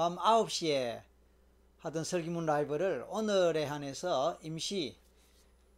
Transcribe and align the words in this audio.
밤 0.00 0.16
9시에 0.16 1.02
하던 1.80 2.04
설기문 2.04 2.46
라이브를 2.46 3.04
오늘에 3.10 3.66
한해서 3.66 4.38
임시 4.40 4.96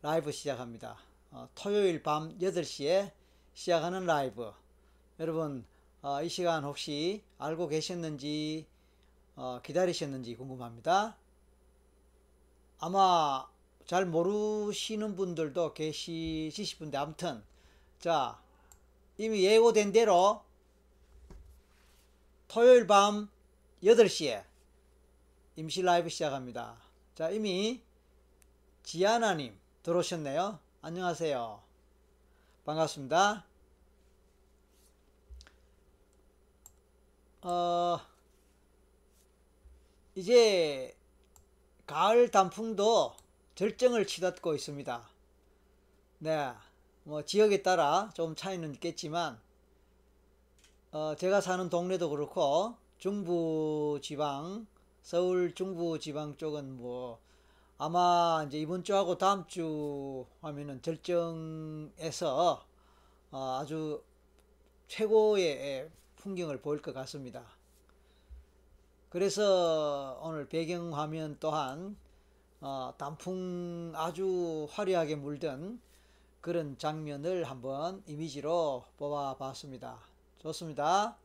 라이브 0.01 0.31
시작합니다. 0.31 0.97
어, 1.33 1.49
토요일 1.57 2.05
밤 2.05 2.39
8시에 2.39 3.11
시작하는 3.53 4.07
라이브. 4.07 4.53
여러분, 5.19 5.65
어, 6.03 6.23
이 6.23 6.29
시간 6.29 6.63
혹시 6.63 7.25
알고 7.39 7.67
계셨는지, 7.67 8.65
어, 9.35 9.59
기다리셨는지 9.61 10.37
궁금합니다. 10.37 11.17
아마 12.79 13.49
잘 13.87 14.07
모르시는 14.07 15.17
분들도 15.17 15.75
계시실 15.75 16.79
분데, 16.79 16.97
아무튼, 16.97 17.43
자, 17.99 18.41
이미 19.19 19.43
예고된 19.45 19.91
대로 19.91 20.45
토요일 22.47 22.87
밤 22.87 23.32
8시에 23.83 24.45
임시 25.57 25.83
라이브 25.83 26.09
시작합니다. 26.09 26.77
자, 27.17 27.31
이미 27.31 27.83
지아나님 28.85 29.59
들어오셨네요. 29.83 30.61
안녕하세요. 30.83 31.61
반갑습니다. 32.65 33.45
어, 37.43 38.01
이제 40.15 40.97
가을 41.85 42.31
단풍도 42.31 43.17
절정을 43.57 44.07
치닫고 44.07 44.55
있습니다. 44.55 45.09
네, 46.21 46.53
뭐 47.03 47.25
지역에 47.25 47.65
따라 47.65 48.11
좀 48.15 48.37
차이는 48.37 48.75
있겠지만, 48.75 49.41
어, 50.93 51.17
제가 51.17 51.41
사는 51.41 51.69
동네도 51.69 52.11
그렇고, 52.11 52.81
중부 53.03 53.99
지방, 54.01 54.65
서울 55.03 55.57
중부 55.57 55.99
지방 55.99 56.37
쪽은 56.37 56.77
뭐 56.77 57.19
아마 57.77 58.45
이제 58.47 58.61
이번 58.61 58.85
주하고 58.85 59.19
다음 59.19 59.45
주 59.49 60.25
하면은 60.41 60.81
절정에서 60.83 62.65
어 63.33 63.59
아주 63.61 64.05
최고의 64.87 65.91
풍경을 66.15 66.61
보일 66.63 66.81
것 66.81 66.95
같습니다. 66.95 67.43
그래서 69.11 70.21
오늘 70.23 70.49
배경 70.49 70.97
화면 70.97 71.39
또한 71.41 71.97
어 72.61 72.95
단풍 72.97 73.91
아주 73.97 74.69
화려하게 74.71 75.17
물든 75.17 75.81
그런 76.41 76.79
장면을 76.79 77.43
한번 77.51 78.05
이미지로 78.07 78.85
뽑아 78.97 79.39
봤습니다. 79.39 79.99
좋습니다. 80.39 81.17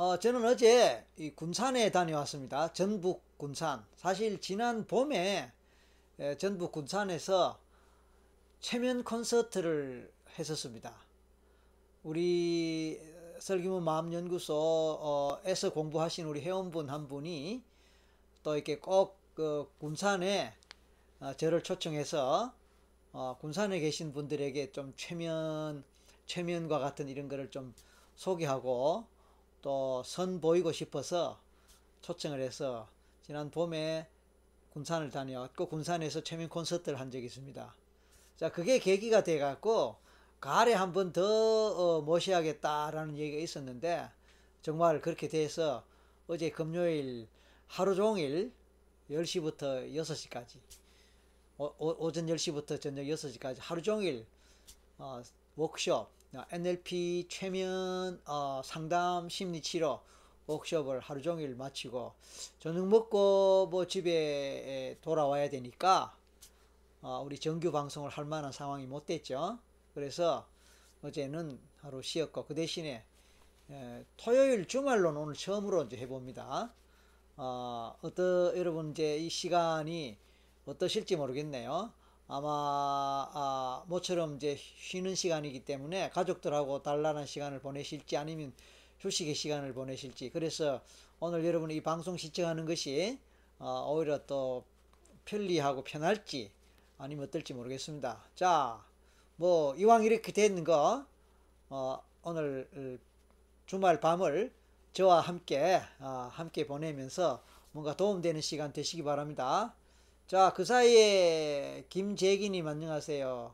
어, 0.00 0.18
저는 0.18 0.42
어제 0.46 1.04
이 1.18 1.28
군산에 1.28 1.90
다녀왔습니다. 1.90 2.72
전북 2.72 3.22
군산. 3.36 3.84
사실 3.96 4.40
지난 4.40 4.86
봄에 4.86 5.52
에, 6.18 6.36
전북 6.38 6.72
군산에서 6.72 7.60
최면 8.60 9.04
콘서트를 9.04 10.10
했었습니다. 10.38 10.94
우리 12.02 12.98
설기문 13.40 13.84
마음연구소에서 13.84 15.74
공부하신 15.74 16.24
우리 16.24 16.40
회원분 16.40 16.88
한 16.88 17.06
분이 17.06 17.62
또 18.42 18.54
이렇게 18.54 18.78
꼭 18.78 19.20
그 19.34 19.70
군산에 19.78 20.54
어, 21.20 21.32
저를 21.34 21.62
초청해서 21.62 22.52
어, 23.12 23.36
군산에 23.40 23.80
계신 23.80 24.12
분들에게 24.12 24.72
좀 24.72 24.92
최면 24.96 25.84
최면과 26.26 26.78
같은 26.78 27.08
이런 27.08 27.28
거를 27.28 27.50
좀 27.50 27.74
소개하고 28.16 29.06
또 29.62 30.02
선 30.04 30.40
보이고 30.40 30.72
싶어서 30.72 31.38
초청을 32.02 32.40
해서 32.40 32.88
지난 33.22 33.50
봄에 33.50 34.06
군산을 34.72 35.10
다녀왔고 35.10 35.68
군산에서 35.68 36.22
최면 36.22 36.48
콘서트를 36.48 36.98
한 36.98 37.10
적이 37.10 37.26
있습니다. 37.26 37.74
자 38.36 38.50
그게 38.50 38.78
계기가 38.78 39.22
돼 39.22 39.38
갖고 39.38 39.96
가을에 40.40 40.72
한 40.72 40.92
번더 40.92 41.22
어, 41.22 42.00
모셔야겠다라는 42.00 43.18
얘기가 43.18 43.42
있었는데 43.42 44.08
정말 44.62 45.00
그렇게 45.00 45.28
돼서 45.28 45.84
어제 46.26 46.50
금요일 46.50 47.28
하루 47.66 47.94
종일 47.94 48.52
10시부터 49.10 49.92
6시까지 49.92 50.58
오, 51.58 52.10
전 52.12 52.26
10시부터 52.26 52.80
저녁 52.80 53.02
6시까지 53.02 53.56
하루 53.58 53.82
종일 53.82 54.24
어, 54.96 55.20
워크숍 55.56 56.08
NLP 56.32 57.26
최면 57.28 58.20
어, 58.24 58.62
상담 58.64 59.28
심리 59.28 59.60
치료 59.60 60.00
워크숍을 60.46 61.00
하루 61.00 61.22
종일 61.22 61.56
마치고 61.56 62.14
저녁 62.60 62.86
먹고 62.86 63.66
뭐 63.70 63.86
집에 63.86 64.96
돌아와야 65.02 65.50
되니까 65.50 66.14
어, 67.02 67.22
우리 67.24 67.38
정규 67.38 67.72
방송을 67.72 68.10
할 68.10 68.24
만한 68.26 68.52
상황이 68.52 68.86
못 68.86 69.06
됐죠. 69.06 69.58
그래서 69.92 70.46
어제는 71.02 71.58
하루 71.80 72.00
쉬었고 72.00 72.44
그 72.44 72.54
대신에 72.54 73.04
에, 73.70 74.04
토요일 74.16 74.66
주말로는 74.66 75.20
오늘 75.20 75.34
처음으로 75.34 75.84
이제 75.84 75.96
해봅니다. 75.96 76.72
어, 77.38 77.96
어떠 78.02 78.56
여러분 78.56 78.92
이제 78.92 79.16
이 79.16 79.28
시간이 79.28 80.16
어떠실지 80.66 81.16
모르겠네요. 81.16 81.92
아마 82.32 83.28
아, 83.32 83.82
모처럼 83.88 84.36
이제 84.36 84.56
쉬는 84.56 85.16
시간이기 85.16 85.64
때문에 85.64 86.10
가족들하고 86.10 86.80
단란한 86.80 87.26
시간을 87.26 87.58
보내실지 87.58 88.16
아니면 88.16 88.52
휴식의 89.00 89.34
시간을 89.34 89.74
보내실지 89.74 90.30
그래서 90.30 90.80
오늘 91.18 91.44
여러분 91.44 91.72
이 91.72 91.80
방송 91.80 92.16
시청하는 92.16 92.66
것이 92.66 93.18
어, 93.58 93.92
오히려 93.92 94.24
또 94.26 94.64
편리하고 95.24 95.82
편할지 95.82 96.52
아니면 96.98 97.26
어떨지 97.26 97.52
모르겠습니다. 97.52 98.22
자, 98.36 98.80
뭐 99.34 99.74
이왕 99.74 100.04
이렇게 100.04 100.30
되는 100.30 100.62
거 100.62 101.04
어, 101.68 102.00
오늘 102.22 103.00
주말 103.66 103.98
밤을 103.98 104.52
저와 104.92 105.20
함께 105.20 105.82
어, 105.98 106.30
함께 106.30 106.64
보내면서 106.64 107.42
뭔가 107.72 107.96
도움되는 107.96 108.40
시간 108.40 108.72
되시기 108.72 109.02
바랍니다. 109.02 109.74
자, 110.30 110.52
그 110.54 110.64
사이에 110.64 111.84
김재기님 111.88 112.68
안녕하세요. 112.68 113.52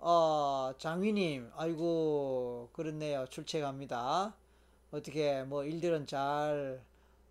어, 0.00 0.72
장위님, 0.76 1.52
아이고, 1.54 2.70
그렇네요. 2.72 3.26
출첵합니다. 3.30 4.34
어떻게 4.90 5.44
뭐 5.44 5.62
일들은 5.62 6.08
잘 6.08 6.82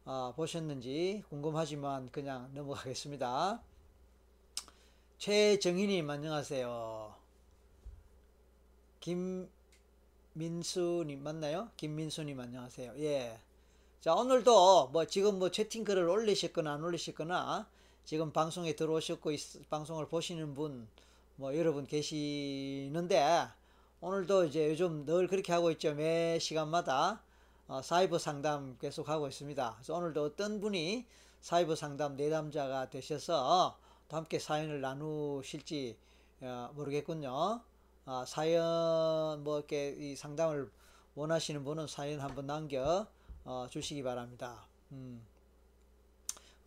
어, 0.05 0.31
보셨는지 0.37 1.21
궁금하지만 1.27 2.11
그냥 2.13 2.49
넘어가겠습니다. 2.53 3.61
최정희님 5.17 6.09
안녕하세요. 6.09 7.13
김민수님 10.33 11.21
맞나요? 11.21 11.67
김민수님 11.75 12.39
안녕하세요. 12.39 12.93
예. 12.99 13.37
자 13.99 14.13
오늘도 14.13 14.91
뭐 14.93 15.05
지금 15.07 15.39
뭐 15.39 15.51
채팅글을 15.51 16.07
올리셨거나 16.07 16.71
안 16.71 16.81
올리셨거나 16.85 17.67
지금 18.05 18.31
방송에 18.31 18.75
들어오셨고 18.75 19.31
방송을 19.69 20.07
보시는 20.07 20.53
분 20.53 20.87
뭐 21.41 21.57
여러분 21.57 21.87
계시는데 21.87 23.47
오늘도 23.99 24.45
이제 24.45 24.69
요즘 24.69 25.05
늘 25.07 25.27
그렇게 25.27 25.51
하고 25.51 25.71
있죠. 25.71 25.95
매 25.95 26.37
시간마다 26.37 27.23
어, 27.67 27.81
사이버 27.81 28.19
상담 28.19 28.77
계속 28.77 29.09
하고 29.09 29.27
있습니다. 29.27 29.73
그래서 29.75 29.95
오늘도 29.95 30.23
어떤 30.23 30.61
분이 30.61 31.07
사이버 31.41 31.75
상담 31.75 32.15
내담자가 32.15 32.91
되셔서 32.91 33.75
또 34.07 34.17
함께 34.17 34.37
사연을 34.37 34.81
나누실지 34.81 35.97
어, 36.41 36.69
모르겠군요. 36.75 37.61
어, 38.05 38.23
사연 38.27 39.43
뭐 39.43 39.57
이렇게 39.57 39.95
이 39.97 40.15
상담을 40.15 40.69
원하시는 41.15 41.63
분은 41.63 41.87
사연 41.87 42.19
한번 42.19 42.45
남겨 42.45 43.07
어, 43.45 43.65
주시기 43.67 44.03
바랍니다. 44.03 44.67
음. 44.91 45.25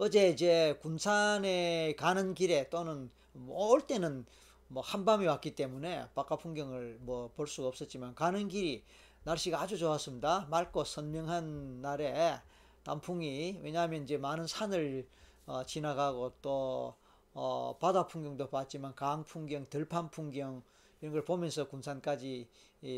어제 0.05 0.29
이제 0.29 0.79
군산에 0.83 1.95
가는 1.97 2.35
길에 2.35 2.69
또는 2.69 3.11
뭐 3.33 3.71
올 3.71 3.81
때는 3.87 4.27
뭐 4.69 4.83
한밤이 4.83 5.27
왔기 5.27 5.55
때문에 5.55 6.09
바깥 6.15 6.41
풍경을 6.41 6.99
뭐 7.01 7.29
볼 7.35 7.47
수가 7.49 7.69
없었지만 7.69 8.15
가는 8.15 8.47
길이 8.49 8.85
날씨가 9.23 9.59
아주 9.63 9.79
좋았습니다. 9.79 10.47
맑고 10.51 10.85
선명한 10.85 11.81
날에 11.81 12.39
단풍이 12.83 13.61
왜냐하면 13.63 14.03
이제 14.03 14.19
많은 14.19 14.47
산을 14.47 15.09
어, 15.47 15.65
지나가고 15.65 16.35
또 16.43 16.95
어, 17.33 17.79
바다 17.81 18.07
풍경도 18.07 18.51
봤지만 18.51 18.95
강 18.95 19.25
풍경, 19.25 19.65
들판 19.71 20.11
풍경 20.11 20.63
이런 21.01 21.15
걸 21.15 21.25
보면서 21.25 21.67
군산까지 21.67 22.47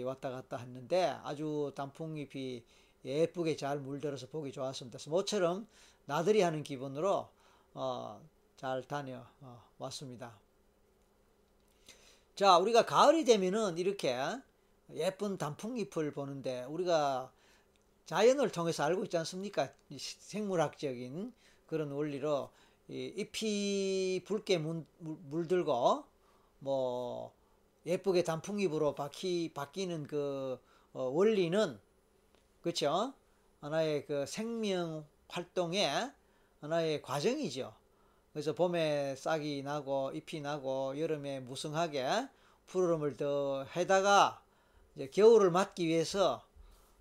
왔다 0.04 0.30
갔다 0.30 0.56
했는데 0.56 1.16
아주 1.22 1.72
단풍잎이 1.76 2.64
예쁘게 3.04 3.54
잘 3.54 3.78
물들어서 3.78 4.26
보기 4.26 4.50
좋았습니다. 4.50 4.98
모처럼 5.08 5.68
나들이 6.06 6.40
하는 6.40 6.62
기분으로 6.62 7.28
어, 7.74 8.20
잘 8.56 8.82
다녀 8.82 9.24
어, 9.40 9.62
왔습니다. 9.78 10.32
자, 12.34 12.58
우리가 12.58 12.86
가을이 12.86 13.24
되면은 13.24 13.78
이렇게 13.78 14.16
예쁜 14.94 15.36
단풍잎을 15.36 16.12
보는데 16.12 16.64
우리가 16.64 17.30
자연을 18.06 18.50
통해서 18.50 18.84
알고 18.84 19.04
있지 19.04 19.16
않습니까? 19.18 19.68
생물학적인 19.98 21.32
그런 21.66 21.90
원리로 21.90 22.50
잎이 22.88 24.22
붉게 24.24 24.58
물, 24.58 24.84
물들고 24.98 26.04
뭐 26.60 27.32
예쁘게 27.84 28.22
단풍잎으로 28.22 28.94
바퀴 28.94 29.50
바뀌는 29.52 30.06
그 30.06 30.58
어, 30.92 31.02
원리는 31.02 31.78
그렇죠? 32.62 33.12
하나의 33.60 34.06
그 34.06 34.24
생명 34.26 35.04
활동의 35.28 36.12
하나의 36.60 37.02
과정이죠. 37.02 37.74
그래서 38.32 38.54
봄에 38.54 39.16
싹이 39.16 39.62
나고 39.62 40.12
잎이 40.12 40.42
나고 40.42 40.98
여름에 40.98 41.40
무성하게 41.40 42.28
푸르름을 42.66 43.16
더 43.16 43.64
해다가 43.76 44.42
이제 44.94 45.08
겨울을 45.08 45.50
맞기 45.50 45.86
위해서 45.86 46.42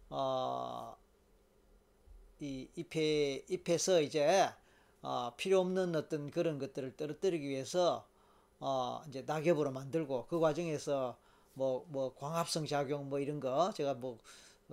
어, 0.10 0.96
이 2.40 2.68
잎에 2.76 3.44
잎에서 3.50 4.02
이제 4.02 4.50
어, 5.02 5.34
필요 5.38 5.60
없는 5.60 5.96
어떤 5.96 6.32
그런 6.32 6.60
것들을 6.60 6.96
떨어뜨리기 6.96 7.48
위해서 7.48 8.06
어, 8.60 9.02
이제 9.08 9.24
낙엽으로 9.26 9.72
만들고 9.72 10.28
그 10.28 10.40
과정에서 10.40 11.18
뭐, 11.54 11.86
뭐, 11.90 12.14
광합성 12.16 12.66
작용 12.66 13.10
뭐 13.10 13.20
이런 13.20 13.40
거 13.40 13.72
제가 13.74 13.94
뭐 13.94 14.20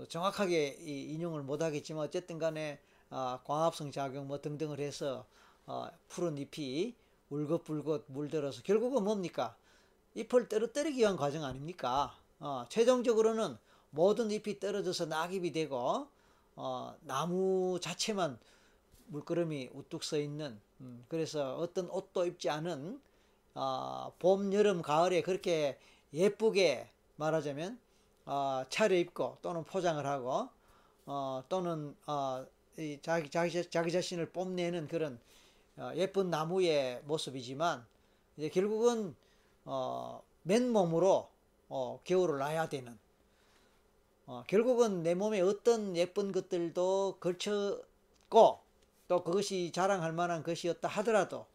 정확하게 0.08 0.78
이 0.80 1.12
인용을 1.12 1.42
못 1.42 1.62
하겠지만 1.62 2.04
어쨌든 2.04 2.38
간에 2.38 2.80
어, 3.12 3.38
광합성 3.44 3.92
작용 3.92 4.26
뭐 4.26 4.40
등등을 4.40 4.80
해서 4.80 5.26
어, 5.66 5.88
푸른 6.08 6.38
잎이 6.38 6.94
울긋불긋 7.28 8.06
물들어서 8.08 8.62
결국은 8.62 9.04
뭡니까? 9.04 9.54
잎을 10.14 10.48
떨어뜨리기 10.48 10.98
위한 10.98 11.16
과정 11.16 11.44
아닙니까? 11.44 12.16
어, 12.40 12.64
최종적으로는 12.70 13.58
모든 13.90 14.30
잎이 14.30 14.58
떨어져서 14.58 15.06
낙엽이 15.06 15.52
되고 15.52 16.08
어, 16.56 16.94
나무 17.02 17.78
자체만 17.80 18.38
물끄러미 19.08 19.70
우뚝 19.74 20.04
서 20.04 20.18
있는 20.18 20.58
음, 20.80 21.04
그래서 21.08 21.56
어떤 21.56 21.90
옷도 21.90 22.24
입지 22.24 22.48
않은 22.48 23.00
어, 23.54 24.12
봄, 24.18 24.54
여름, 24.54 24.80
가을에 24.80 25.20
그렇게 25.20 25.78
예쁘게 26.14 26.88
말하자면 27.16 27.78
어, 28.24 28.64
차려입고 28.70 29.38
또는 29.42 29.64
포장을 29.64 30.04
하고 30.06 30.48
어, 31.04 31.44
또는 31.50 31.94
어, 32.06 32.46
자기, 33.02 33.30
자기, 33.30 33.70
자기 33.70 33.92
자신을 33.92 34.30
뽐내는 34.30 34.88
그런 34.88 35.20
어, 35.76 35.90
예쁜 35.94 36.30
나무의 36.30 37.02
모습이지만 37.04 37.84
이제 38.36 38.48
결국은 38.48 39.14
어, 39.64 40.22
맨몸으로 40.42 41.28
어, 41.68 42.00
겨울을 42.04 42.38
나야 42.38 42.68
되는 42.68 42.98
어, 44.26 44.44
결국은 44.46 45.02
내 45.02 45.14
몸에 45.14 45.40
어떤 45.40 45.96
예쁜 45.96 46.32
것들도 46.32 47.18
걸쳤고 47.20 48.60
또 49.08 49.24
그것이 49.24 49.72
자랑할 49.72 50.12
만한 50.12 50.42
것이었다 50.42 50.88
하더라도 50.88 51.46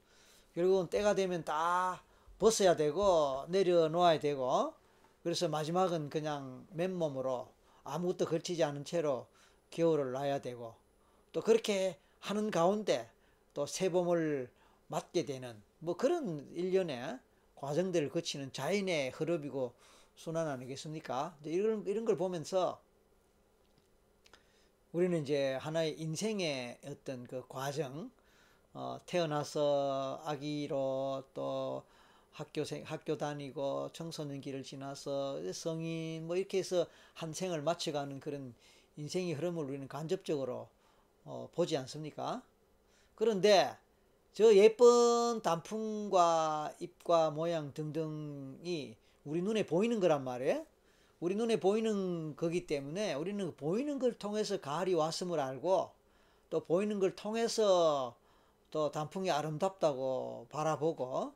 결국은 0.54 0.88
때가 0.88 1.16
되면 1.16 1.44
다 1.44 2.02
벗어야 2.40 2.76
되고 2.76 3.46
내려놓아야 3.50 4.20
되고 4.20 4.74
그래서 5.24 5.48
마지막은 5.48 6.10
그냥 6.10 6.68
맨몸으로 6.72 7.50
아무것도 7.84 8.26
걸치지 8.26 8.64
않은 8.64 8.86
채로 8.86 9.28
겨울을 9.72 10.12
나야 10.12 10.40
되고 10.40 10.76
또 11.38 11.44
그렇게 11.44 11.96
하는 12.20 12.50
가운데 12.50 13.08
또 13.54 13.68
새봄을 13.68 14.50
맞게 14.88 15.26
되는 15.26 15.62
뭐 15.78 15.96
그런 15.96 16.52
일련의 16.56 17.20
과정들을 17.54 18.10
거치는 18.10 18.54
자연의 18.54 19.12
흐름이고 19.12 19.72
순환 20.16 20.48
아니겠습니까? 20.48 21.38
이런 21.44 21.86
이런 21.86 22.06
걸 22.06 22.18
보면서 22.18 22.82
우리는 24.94 25.22
이제 25.22 25.54
하나의 25.62 26.02
인생의 26.02 26.80
어떤 26.88 27.28
그 27.28 27.44
과정, 27.48 28.10
어, 28.74 29.00
태어나서 29.06 30.24
아기로 30.26 31.24
또 31.36 31.84
학교생 32.32 32.82
학교 32.84 33.16
다니고 33.16 33.92
청소년기를 33.94 34.64
지나서 34.64 35.54
성인 35.54 36.26
뭐 36.26 36.36
이렇게 36.36 36.58
해서 36.58 36.88
한 37.14 37.32
생을 37.32 37.62
마쳐가는 37.62 38.22
그런 38.22 38.56
인생의 38.96 39.34
흐름을 39.34 39.64
우리는 39.64 39.88
간접적으로 39.88 40.68
어, 41.28 41.50
보지 41.54 41.76
않습니까? 41.78 42.42
그런데 43.16 43.76
저 44.32 44.56
예쁜 44.56 45.42
단풍과 45.44 46.76
잎과 46.80 47.32
모양 47.32 47.74
등등이 47.74 48.96
우리 49.26 49.42
눈에 49.42 49.66
보이는 49.66 50.00
거란 50.00 50.24
말이에요. 50.24 50.66
우리 51.20 51.36
눈에 51.36 51.60
보이는 51.60 52.36
거기 52.36 52.66
때문에 52.66 53.14
우리는 53.16 53.56
보이는 53.58 54.00
걸 54.00 54.14
통해서 54.14 54.62
가을이 54.62 54.94
왔음을 54.94 55.40
알고 55.40 55.92
또 56.50 56.64
보이는 56.64 57.00
걸 57.00 57.16
통해서 57.16 58.16
또 58.72 58.92
단풍이 58.92 59.30
아름답다고 59.30 60.48
바라보고 60.50 61.34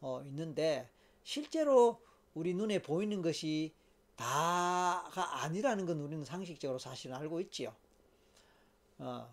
어, 0.00 0.22
있는데 0.26 0.88
실제로 1.22 2.00
우리 2.34 2.54
눈에 2.54 2.80
보이는 2.82 3.22
것이 3.22 3.72
다가 4.16 5.44
아니라는 5.44 5.86
건 5.86 6.00
우리는 6.00 6.24
상식적으로 6.24 6.78
사실 6.78 7.12
알고 7.12 7.40
있지요. 7.42 7.72
어, 8.98 9.28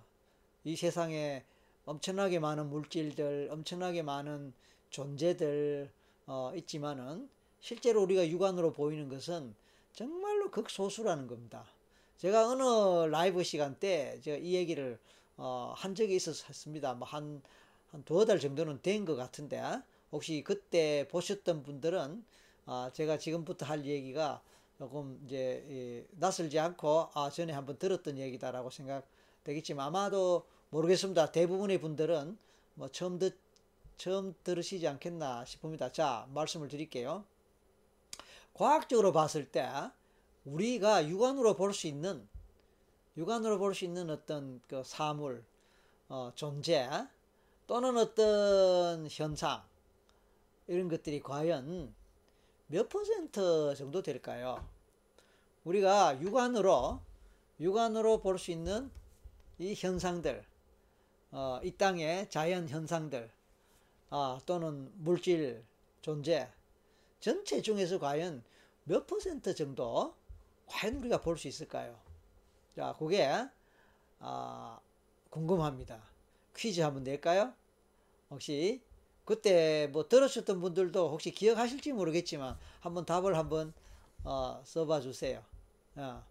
이 0.64 0.76
세상에 0.76 1.44
엄청나게 1.86 2.40
많은 2.40 2.70
물질들, 2.70 3.50
엄청나게 3.52 4.04
많은 4.04 4.54
존재들 4.90 5.92
어, 6.28 6.52
있지만은 6.56 7.30
실제로 7.60 8.02
우리가 8.04 8.28
육안으로 8.30 8.74
보이는 8.74 9.10
것은 9.10 9.56
정말로 9.94 10.52
극소수라는 10.52 11.28
겁니다. 11.28 11.66
제가 12.18 12.50
어느 12.50 13.10
라이브 13.12 13.44
시간 13.44 13.76
때 13.80 14.20
제가 14.22 14.38
이 14.38 14.54
얘기를 14.56 15.00
어, 15.38 15.74
한 15.76 15.96
적이 15.96 16.16
있어서 16.16 16.46
했습니다. 16.48 16.94
뭐 16.94 17.08
한, 17.08 17.42
한 17.92 18.04
두어 18.06 18.26
달 18.26 18.40
정도는 18.40 18.82
된 18.82 19.06
것 19.06 19.16
같은데, 19.16 19.62
혹시 20.12 20.44
그때 20.46 21.08
보셨던 21.12 21.64
분들은, 21.64 22.24
어, 22.68 22.90
제가 22.94 23.18
지금부터 23.18 23.66
할 23.66 23.86
얘기가 23.86 24.42
조금 24.78 25.20
이제, 25.26 25.66
예, 25.70 26.08
낯설지 26.20 26.58
않고, 26.60 27.10
아, 27.14 27.30
전에 27.30 27.52
한번 27.54 27.78
들었던 27.78 28.18
얘기다라고 28.18 28.70
생각 28.70 29.06
되겠지만, 29.46 29.88
아마도 29.88 30.46
모르겠습니다. 30.72 31.32
대부분의 31.32 31.80
분들은 31.80 32.38
뭐 32.74 32.90
처음 32.90 33.18
듣, 33.18 33.38
처음 33.96 34.36
들으시지 34.44 34.86
않겠나 34.88 35.46
싶습니다. 35.46 35.92
자, 35.92 36.28
말씀을 36.34 36.68
드릴게요. 36.68 37.24
과학적으로 38.54 39.14
봤을 39.14 39.50
때, 39.50 39.70
우리가 40.44 41.08
육안으로 41.08 41.56
볼 41.56 41.74
수 41.74 41.88
있는 41.88 42.28
육안으로 43.18 43.58
볼 43.58 43.74
수 43.74 43.86
있는 43.86 44.10
어떤 44.10 44.62
그 44.68 44.84
사물, 44.84 45.44
어, 46.10 46.32
존재 46.36 46.90
또는 47.68 47.98
어떤 47.98 49.08
현상 49.10 49.64
이런 50.68 50.90
것들이 50.90 51.22
과연 51.22 51.94
몇 52.68 52.90
퍼센트 52.90 53.74
정도 53.76 54.02
될까요? 54.04 54.68
우리가 55.64 56.22
육안으로 56.22 57.00
육안으로 57.60 58.20
볼 58.20 58.38
수 58.38 58.52
있는 58.52 58.92
이 59.58 59.74
현상들, 59.76 60.44
어, 61.32 61.60
이 61.64 61.72
땅의 61.72 62.30
자연 62.30 62.70
현상들 62.70 63.32
어, 64.12 64.40
또는 64.46 64.92
물질 64.96 65.66
존재 66.02 66.50
전체 67.20 67.62
중에서 67.62 68.00
과연 68.00 68.44
몇 68.86 69.08
퍼센트 69.08 69.56
정도 69.56 70.16
과연 70.68 70.98
우리가 70.98 71.22
볼 71.22 71.38
수 71.38 71.48
있을까요? 71.50 72.00
자, 72.76 72.96
그게 73.00 73.28
아, 74.20 74.80
궁금합니다. 75.30 76.02
퀴즈 76.56 76.82
한번 76.82 77.04
낼까요? 77.04 77.54
혹시 78.32 78.84
그때 79.26 79.90
뭐 79.94 80.08
들으셨던 80.10 80.62
분들도 80.62 81.12
혹시 81.12 81.32
기억하실지 81.32 81.94
모르겠지만 81.94 82.58
한번 82.82 83.06
답을 83.06 83.38
한번 83.38 83.74
어, 84.24 84.62
써봐 84.66 85.02
주세요. 85.02 85.44
어. 85.96 86.24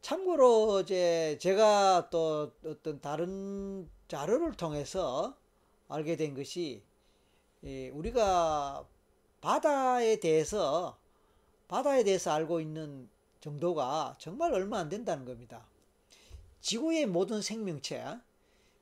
참고로 0.00 0.80
이제 0.80 1.38
제가 1.40 2.08
또 2.10 2.52
어떤 2.64 3.00
다른 3.00 3.88
자료를 4.08 4.52
통해서 4.56 5.36
알게 5.88 6.16
된 6.16 6.34
것이 6.34 6.82
우리가 7.62 8.86
바다에 9.40 10.18
대해서 10.20 10.98
바다에 11.68 12.02
대해서 12.02 12.32
알고 12.32 12.60
있는 12.60 13.08
정도가 13.40 14.16
정말 14.18 14.52
얼마 14.52 14.78
안 14.78 14.88
된다는 14.88 15.24
겁니다. 15.24 15.66
지구의 16.60 17.06
모든 17.06 17.40
생명체, 17.40 18.04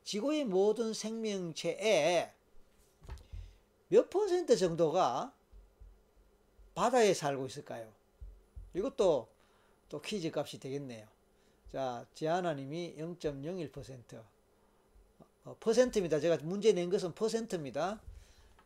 지구의 0.04 0.44
모든 0.44 0.94
생명체의 0.94 2.32
몇 3.88 4.10
퍼센트 4.10 4.56
정도가 4.56 5.32
바다에 6.74 7.12
살고 7.14 7.46
있을까요? 7.46 7.92
이것도 8.74 9.28
또 9.88 10.00
퀴즈 10.00 10.30
값이 10.34 10.58
되겠네요. 10.60 11.06
자, 11.72 12.06
지하나님이 12.14 12.96
0.01%. 12.98 14.22
어, 15.44 15.56
퍼센트입니다. 15.60 16.20
제가 16.20 16.38
문제 16.42 16.72
낸 16.72 16.90
것은 16.90 17.14
퍼센트입니다. 17.14 18.00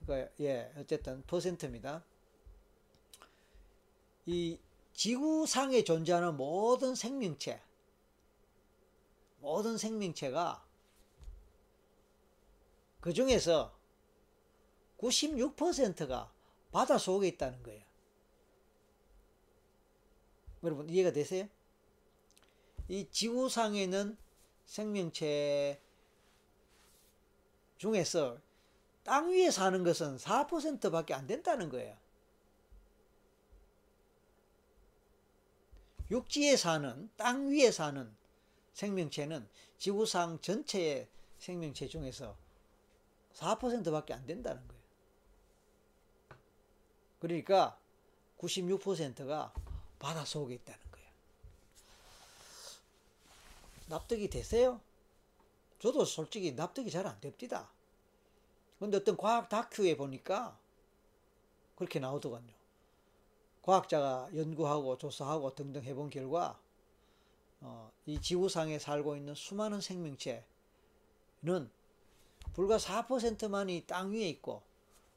그, 0.07 0.29
예, 0.41 0.73
어쨌든 0.77 1.23
퍼센트입니다. 1.27 2.03
이 4.27 4.59
지구상에 4.93 5.85
존재하는 5.85 6.37
모든 6.37 6.95
생명체, 6.95 7.61
모든 9.41 9.79
생명체가 9.79 10.65
그 13.01 13.13
중에서 13.13 13.77
96%가 14.99 16.33
바다 16.71 16.99
속에 16.99 17.27
있다는 17.29 17.63
거예요. 17.63 17.83
여러분 20.63 20.89
이해가 20.89 21.13
되세요? 21.13 21.49
이 22.89 23.09
지구상에는 23.11 24.17
생명체 24.67 25.81
중에서 27.79 28.39
땅 29.03 29.31
위에 29.31 29.51
사는 29.51 29.83
것은 29.83 30.17
4%밖에 30.17 31.15
안 31.15 31.27
된다는 31.27 31.69
거예요. 31.69 31.97
육지에 36.11 36.57
사는 36.57 37.11
땅 37.17 37.49
위에 37.49 37.71
사는 37.71 38.15
생명체는 38.75 39.49
지구상 39.79 40.41
전체의 40.41 41.09
생명체 41.39 41.89
중에서 41.89 42.37
4%밖에 43.35 44.15
안 44.15 44.27
된다는 44.27 44.67
거예요. 44.69 44.83
그러니까 47.19 47.79
96%가 48.39 49.53
바다 50.03 50.25
속에 50.25 50.55
있다는 50.55 50.81
거예요. 50.91 51.09
납득이 53.87 54.29
되세요? 54.29 54.81
저도 55.79 56.05
솔직히 56.05 56.53
납득이 56.53 56.91
잘 56.91 57.07
안 57.07 57.21
됩니다. 57.21 57.71
근데 58.81 58.97
어떤 58.97 59.17
과학 59.17 59.49
다큐에 59.49 59.97
보니까 59.97 60.59
그렇게 61.77 62.01
나오더군요. 62.01 62.53
과학자가 63.63 64.31
연구하고 64.35 64.99
조사하고 64.99 65.55
등등 65.55 65.85
해본 65.85 66.11
결과 66.11 66.59
어, 67.61 67.93
이 68.05 68.21
지구상에 68.21 68.81
살고 68.81 69.15
있는 69.15 69.37
수많은 69.37 69.81
생명체는 69.81 70.43
불과 72.55 72.77
4%만이 72.77 73.85
땅 73.87 74.11
위에 74.11 74.29
있고 74.31 74.63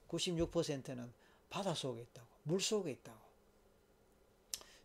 96%는 0.10 1.12
바다 1.50 1.74
속에 1.74 2.04
있다고 2.04 2.28
물 2.44 2.62
속에 2.62 2.92
있다고 2.92 3.25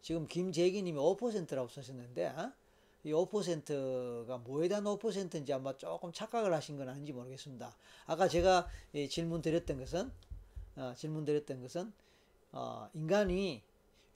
지금 0.02 0.26
김재기님이 0.26 0.98
5%라고 0.98 1.68
쓰셨는데 1.68 2.26
어? 2.28 2.52
이 3.04 3.12
5%가 3.12 4.38
뭐에 4.38 4.68
대한 4.68 4.84
5%인지 4.84 5.52
아마 5.52 5.76
조금 5.76 6.12
착각을 6.12 6.52
하신 6.52 6.76
건 6.76 6.88
아닌지 6.88 7.12
모르겠습니다. 7.12 7.74
아까 8.06 8.28
제가 8.28 8.68
질문 9.08 9.40
드렸던 9.42 9.78
것은 9.78 10.10
어, 10.76 10.94
질문 10.96 11.24
드렸던 11.24 11.60
것은 11.62 11.92
어, 12.52 12.88
인간이 12.94 13.62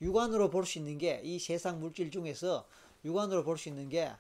육안으로 0.01 0.51
볼 0.51 0.65
수 0.67 0.79
있는 0.79 0.99
게 0.99 1.21
이 1.23 1.39
세상 1.39 1.81
물질 1.81 2.11
중에서 2.11 2.67
육안으로 3.05 3.45
볼 3.45 3.57
수 3.57 3.69
있는 3.69 3.89
게 3.89 4.13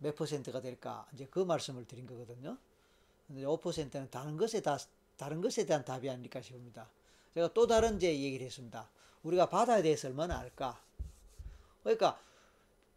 몇 0.00 0.14
퍼센트가 0.14 0.60
될까 0.60 1.06
이제 1.12 1.26
그 1.30 1.40
말씀을 1.40 1.84
드린 1.84 2.06
거거든요. 2.06 2.56
근데 3.26 3.42
5%는 3.42 4.10
다른 4.10 4.36
것에 4.36 4.62
다 4.62 4.78
다른 5.16 5.40
것에 5.40 5.66
대한 5.66 5.84
답이 5.84 6.08
아닐까 6.08 6.40
싶습니다. 6.40 6.88
제가 7.34 7.52
또 7.52 7.66
다른 7.66 7.96
이제 7.96 8.08
얘기를 8.08 8.44
했습니다. 8.46 8.88
우리가 9.22 9.48
바다에 9.48 9.82
대해서 9.82 10.08
얼마나 10.08 10.38
알까? 10.38 10.80
그러니까 11.82 12.20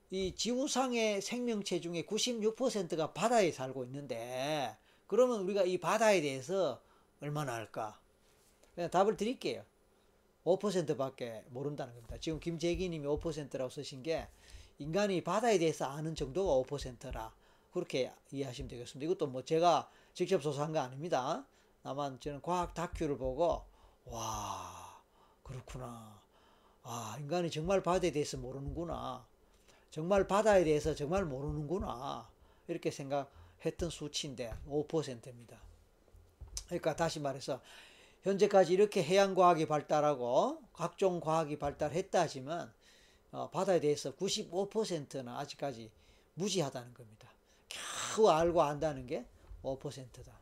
이 0.09 0.35
지구상의 0.35 1.21
생명체 1.21 1.79
중에 1.79 2.03
96%가 2.03 3.13
바다에 3.13 3.51
살고 3.51 3.85
있는데 3.85 4.75
그러면 5.07 5.41
우리가 5.41 5.63
이 5.63 5.77
바다에 5.77 6.21
대해서 6.21 6.81
얼마나 7.21 7.55
알까? 7.55 7.99
그냥 8.75 8.89
답을 8.89 9.17
드릴게요. 9.17 9.63
5%밖에 10.43 11.43
모른다는 11.49 11.93
겁니다. 11.93 12.17
지금 12.19 12.39
김재기 12.39 12.89
님이 12.89 13.05
5%라고 13.07 13.69
쓰신 13.69 14.03
게 14.03 14.27
인간이 14.79 15.23
바다에 15.23 15.59
대해서 15.59 15.85
아는 15.85 16.15
정도가 16.15 16.67
5%라 16.67 17.33
그렇게 17.71 18.11
이해하시면 18.31 18.69
되겠습니다. 18.69 19.05
이것도 19.05 19.27
뭐 19.27 19.43
제가 19.43 19.89
직접 20.13 20.41
조사한 20.41 20.73
거 20.73 20.79
아닙니다. 20.79 21.45
다만 21.83 22.19
저는 22.19 22.41
과학 22.41 22.73
다큐를 22.73 23.17
보고 23.17 23.63
와 24.05 25.01
그렇구나. 25.43 26.21
아 26.83 27.15
인간이 27.19 27.49
정말 27.51 27.83
바다에 27.83 28.11
대해서 28.11 28.37
모르는구나. 28.37 29.25
정말 29.89 30.27
바다에 30.27 30.63
대해서 30.63 30.95
정말 30.95 31.25
모르는구나. 31.25 32.29
이렇게 32.67 32.91
생각했던 32.91 33.89
수치인데 33.89 34.53
5%입니다. 34.67 35.57
그러니까 36.67 36.95
다시 36.95 37.19
말해서 37.19 37.61
현재까지 38.23 38.73
이렇게 38.73 39.03
해양 39.03 39.35
과학이 39.35 39.67
발달하고 39.67 40.61
각종 40.73 41.19
과학이 41.19 41.57
발달했다 41.57 42.21
하지만 42.21 42.71
어, 43.31 43.49
바다에 43.49 43.79
대해서 43.79 44.13
95%는 44.15 45.27
아직까지 45.29 45.91
무지하다는 46.35 46.93
겁니다. 46.93 47.29
겨우 48.15 48.29
알고 48.29 48.61
안다는 48.61 49.07
게 49.07 49.25
5%다. 49.63 50.39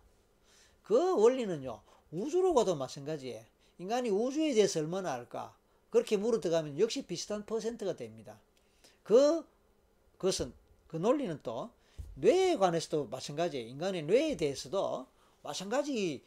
그 0.84 1.16
원리는요, 1.22 1.82
우주로 2.12 2.54
가도 2.54 2.75
마찬가지예요. 2.75 3.44
인간이 3.78 4.10
우주에 4.10 4.54
대해서 4.54 4.80
얼마나 4.80 5.13
알까? 5.13 5.56
그렇게 5.89 6.18
물어 6.18 6.39
들어가면 6.39 6.80
역시 6.80 7.06
비슷한 7.06 7.46
퍼센트가 7.46 7.96
됩니다. 7.96 8.39
그, 9.04 9.46
그것은, 10.18 10.54
그 10.88 10.98
논리는 10.98 11.39
또 11.44 11.70
뇌에 12.16 12.58
관해서도 12.58 13.08
마찬가지예요. 13.08 13.68
인간의 13.68 14.04
뇌에 14.04 14.38
대해서도 14.38 15.08
마찬가지 15.42 16.24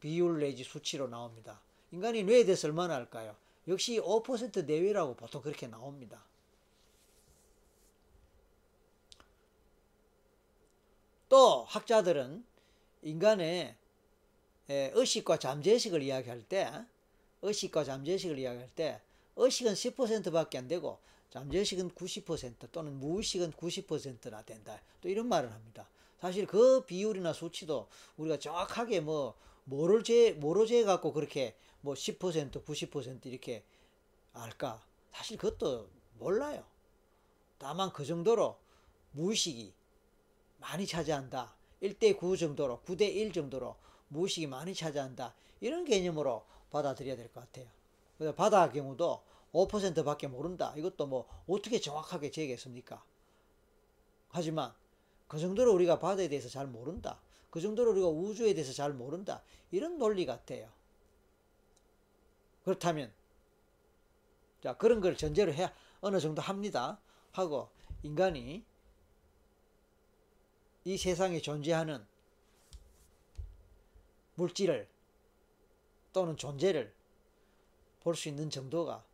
비율 0.00 0.40
내지 0.40 0.64
수치로 0.64 1.08
나옵니다. 1.08 1.60
인간이 1.92 2.24
뇌에 2.24 2.44
대해서 2.44 2.66
얼마나 2.66 2.96
알까요? 2.96 3.36
역시 3.68 4.00
5% 4.00 4.64
내외라고 4.64 5.14
보통 5.14 5.42
그렇게 5.42 5.66
나옵니다. 5.66 6.24
또 11.28 11.64
학자들은 11.64 12.44
인간의 13.02 13.76
의식과 14.68 15.38
잠재의식을 15.38 16.02
이야기할 16.02 16.42
때 16.42 16.70
의식과 17.42 17.84
잠재의식을 17.84 18.38
이야기할 18.38 18.70
때 18.74 19.00
의식은 19.36 19.74
10%밖에 19.74 20.58
안 20.58 20.68
되고 20.68 20.98
잠재의식은 21.30 21.90
90% 21.90 22.70
또는 22.72 22.98
무의식은 22.98 23.52
90%나 23.52 24.42
된다. 24.42 24.80
또 25.00 25.08
이런 25.08 25.28
말을 25.28 25.52
합니다. 25.52 25.88
사실 26.20 26.46
그 26.46 26.84
비율이나 26.86 27.32
수치도 27.32 27.88
우리가 28.16 28.38
정확하게 28.38 29.00
뭐 29.00 29.34
뭐를 29.64 30.02
재 30.02 30.32
뭐로 30.32 30.66
재 30.66 30.84
갖고 30.84 31.12
그렇게 31.12 31.54
뭐 31.80 31.94
10% 31.94 32.64
90% 32.64 33.26
이렇게 33.26 33.62
알까? 34.32 34.82
사실 35.12 35.36
그것도 35.36 35.88
몰라요. 36.18 36.64
다만 37.58 37.92
그 37.92 38.04
정도로 38.04 38.58
무의식이 39.12 39.72
많이 40.58 40.86
차지한다. 40.86 41.54
1대 41.82 42.16
9 42.16 42.36
정도로 42.36 42.80
9대 42.86 43.02
1 43.02 43.32
정도로 43.32 43.76
무의식이 44.08 44.46
많이 44.46 44.74
차지한다. 44.74 45.34
이런 45.60 45.84
개념으로 45.84 46.44
받아들여야 46.70 47.16
될 47.16 47.28
것 47.32 47.40
같아요. 47.40 47.66
그래서 48.18 48.34
바다 48.34 48.70
경우도 48.70 49.22
5%밖에 49.52 50.26
모른다. 50.26 50.74
이것도 50.76 51.06
뭐 51.06 51.28
어떻게 51.48 51.80
정확하게 51.80 52.30
재겠습니까? 52.30 53.02
하지만 54.30 54.72
그 55.28 55.38
정도로 55.38 55.72
우리가 55.74 55.98
바다에 55.98 56.28
대해서 56.28 56.48
잘 56.48 56.66
모른다. 56.66 57.18
그 57.50 57.60
정도로 57.60 57.92
우리가 57.92 58.08
우주에 58.08 58.54
대해서 58.54 58.72
잘 58.72 58.92
모른다. 58.92 59.42
이런 59.70 59.98
논리 59.98 60.26
같아요. 60.26 60.70
그렇다면 62.64 63.12
자 64.62 64.76
그런 64.76 65.00
걸 65.00 65.16
전제로 65.16 65.52
해 65.52 65.70
어느 66.00 66.20
정도 66.20 66.42
합니다. 66.42 66.98
하고 67.32 67.68
인간이 68.02 68.64
이 70.84 70.96
세상에 70.96 71.40
존재하는 71.40 72.04
물질을 74.36 74.88
또는 76.12 76.36
존재를 76.36 76.94
볼 78.00 78.14
수 78.14 78.28
있는 78.28 78.48
정도가 78.48 79.04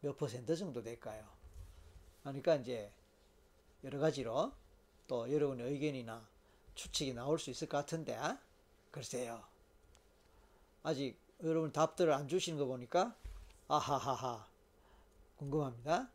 몇 0.00 0.16
퍼센트 0.16 0.56
정도 0.56 0.82
될까요? 0.82 1.24
그러니까 2.22 2.56
이제 2.56 2.92
여러 3.84 3.98
가지로 3.98 4.52
또 5.06 5.32
여러분의 5.32 5.70
의견이나 5.70 6.26
추측이 6.74 7.14
나올 7.14 7.38
수 7.38 7.50
있을 7.50 7.68
것 7.68 7.78
같은데 7.78 8.18
글쎄요. 8.90 9.44
아직 10.82 11.16
여러분 11.42 11.70
답들을 11.72 12.12
안 12.12 12.26
주시는 12.26 12.58
거 12.58 12.66
보니까 12.66 13.14
아하하하 13.68 14.46
궁금합니다. 15.36 16.10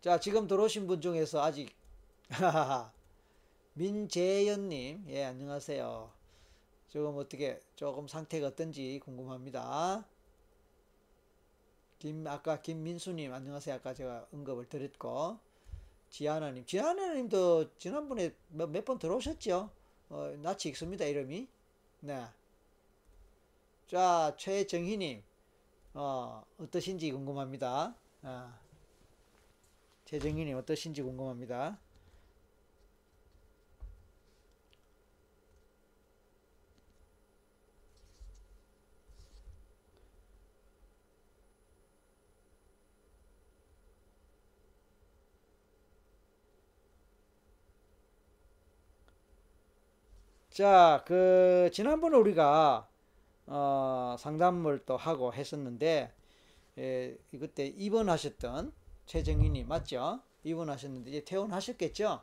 자 0.00 0.18
지금 0.20 0.46
들어오신 0.46 0.86
분 0.86 1.00
중에서 1.00 1.42
아직 1.42 1.74
민재현님 3.74 5.04
예 5.10 5.24
안녕하세요. 5.24 6.10
조금 6.88 7.18
어떻게 7.18 7.60
조금 7.76 8.08
상태가 8.08 8.48
어떤지 8.48 9.00
궁금합니다. 9.04 10.04
김 11.98 12.26
아까 12.26 12.60
김민수님 12.60 13.32
안녕하세요. 13.32 13.76
아까 13.76 13.94
제가 13.94 14.26
언급을 14.32 14.68
드렸고 14.68 15.38
지하나님 16.10 16.64
지하나님도 16.66 17.76
지난번에 17.78 18.34
몇 18.48 18.84
번 18.84 18.98
들어오셨죠? 18.98 19.70
어, 20.08 20.34
낯이 20.42 20.58
익습니다 20.66 21.04
이름이. 21.04 21.48
네. 22.00 22.24
자 23.86 24.34
최정희님 24.36 25.22
어, 25.94 26.44
어떠신지 26.58 27.12
궁금합니다. 27.12 27.94
아, 28.22 28.58
최정희님 30.06 30.56
어떠신지 30.56 31.02
궁금합니다. 31.02 31.78
자, 50.56 51.04
그 51.06 51.68
지난번에 51.70 52.16
우리가 52.16 52.88
어, 53.46 54.16
상담을 54.18 54.86
또 54.86 54.96
하고 54.96 55.34
했었는데 55.34 56.10
예, 56.78 57.18
그때 57.38 57.66
입원하셨던 57.66 58.72
최정희님 59.04 59.68
맞죠? 59.68 60.22
입원하셨는데 60.44 61.10
이제 61.10 61.24
퇴원하셨겠죠? 61.26 62.22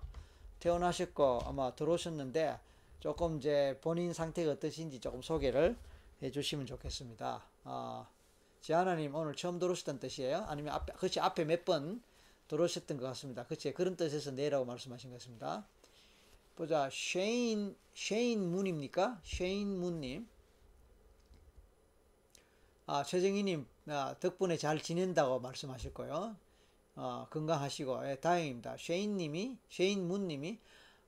퇴원하셨고 0.60 1.42
아마 1.46 1.76
들어오셨는데 1.76 2.58
조금 3.02 3.38
이제 3.38 3.78
본인 3.84 4.14
상태가 4.14 4.54
어떠신지 4.54 5.00
조금 5.00 5.22
소개를 5.22 5.78
해 6.24 6.32
주시면 6.32 6.66
좋겠습니다. 6.66 7.44
어, 7.66 8.08
지하나님 8.62 9.14
오늘 9.14 9.36
처음 9.36 9.60
들어오셨던 9.60 10.00
뜻이에요? 10.00 10.46
아니면 10.48 10.74
앞에 10.74 10.94
그치 10.94 11.20
앞에 11.20 11.46
몇 11.46 11.66
번 11.66 12.02
들어오셨던 12.48 12.98
것 12.98 13.06
같습니다. 13.10 13.46
그치 13.46 13.72
그런 13.76 13.96
뜻에서 13.96 14.32
내라고 14.32 14.66
말씀하신 14.66 15.12
것 15.12 15.20
같습니다. 15.20 15.68
보자 16.56 16.90
쉐인 16.92 17.76
쉐인 17.94 18.52
문입니까? 18.52 19.20
쉐인 19.24 19.80
문님. 19.80 20.28
아 22.86 23.04
최정희님 23.04 23.66
아, 23.88 24.16
덕분에 24.20 24.58
잘 24.58 24.82
지낸다고 24.82 25.40
말씀하실 25.40 25.94
거요. 25.94 26.36
어, 26.96 27.28
건강하시고 27.30 28.10
예, 28.10 28.16
다행입니다. 28.18 28.76
쉐인님이 28.78 29.58
쉐인 29.70 30.08
문님이 30.08 30.60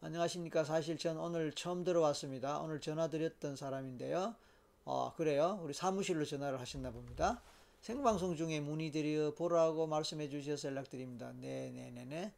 안녕하십니까? 0.02 0.64
사실 0.64 0.98
전 0.98 1.18
오늘 1.18 1.52
처음 1.52 1.84
들어왔습니다. 1.84 2.60
오늘 2.60 2.82
전화 2.82 3.08
드렸던 3.08 3.56
사람인데요. 3.56 4.36
어, 4.84 5.14
그래요. 5.16 5.60
우리 5.64 5.74
사무실로 5.74 6.26
전화를 6.26 6.60
하셨나 6.60 6.92
봅니다. 6.92 7.42
생방송 7.82 8.36
중에 8.36 8.62
문의드려 8.62 9.36
보라고 9.36 9.86
말씀해 9.86 10.30
주셔서 10.30 10.70
연락드립니다. 10.70 11.34
네네네네. 11.34 12.34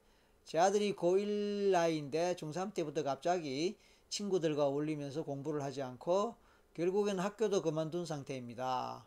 제 0.48 0.58
아들이 0.58 0.96
고1 0.96 1.72
나이인데 1.72 2.38
중3 2.38 2.74
때부터 2.74 3.04
갑자기 3.04 3.76
친구들과 4.08 4.68
어울리면서 4.68 5.24
공부를 5.24 5.62
하지 5.62 5.82
않고 5.82 6.36
결국엔 6.74 7.20
학교도 7.20 7.62
그만둔 7.62 8.06
상태입니다. 8.06 9.06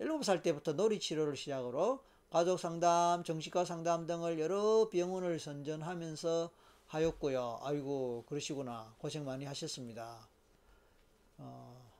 7살 0.00 0.40
때부터 0.44 0.74
놀이 0.74 1.00
치료를 1.00 1.34
시작으로 1.34 1.98
가족 2.30 2.60
상담, 2.60 3.24
정신과 3.24 3.64
상담 3.64 4.06
등을 4.06 4.38
여러 4.38 4.88
병원을 4.88 5.40
선전하면서 5.40 6.50
하였고요. 6.86 7.58
아이고 7.62 8.24
그러시구나. 8.28 8.94
고생 8.98 9.24
많이 9.24 9.44
하셨습니다. 9.44 10.28
어, 11.38 11.90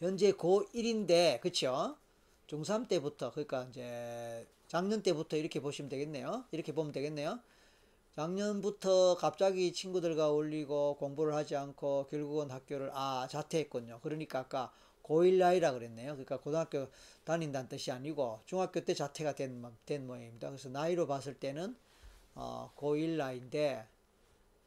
현재 0.00 0.32
고1인데 0.32 1.40
그쵸? 1.40 1.96
중3 2.48 2.88
때부터 2.88 3.30
그러니까 3.30 3.68
이제 3.70 4.48
작년 4.70 5.02
때부터 5.02 5.36
이렇게 5.36 5.58
보시면 5.60 5.88
되겠네요. 5.88 6.44
이렇게 6.52 6.72
보면 6.72 6.92
되겠네요. 6.92 7.40
작년부터 8.14 9.16
갑자기 9.16 9.72
친구들과 9.72 10.30
어울리고 10.30 10.94
공부를 10.94 11.34
하지 11.34 11.56
않고 11.56 12.06
결국은 12.08 12.52
학교를 12.52 12.92
아 12.94 13.26
자퇴했군요. 13.28 13.98
그러니까 14.00 14.38
아까 14.38 14.72
고1 15.02 15.38
나이라 15.38 15.72
그랬네요. 15.72 16.12
그러니까 16.12 16.38
고등학교 16.38 16.86
다닌다는 17.24 17.68
뜻이 17.68 17.90
아니고 17.90 18.42
중학교 18.46 18.84
때 18.84 18.94
자퇴가 18.94 19.34
된, 19.34 19.60
된 19.86 20.06
모양입니다. 20.06 20.48
그래서 20.50 20.68
나이로 20.68 21.08
봤을 21.08 21.34
때는 21.34 21.74
어, 22.36 22.70
고1 22.76 23.16
나이인데 23.16 23.84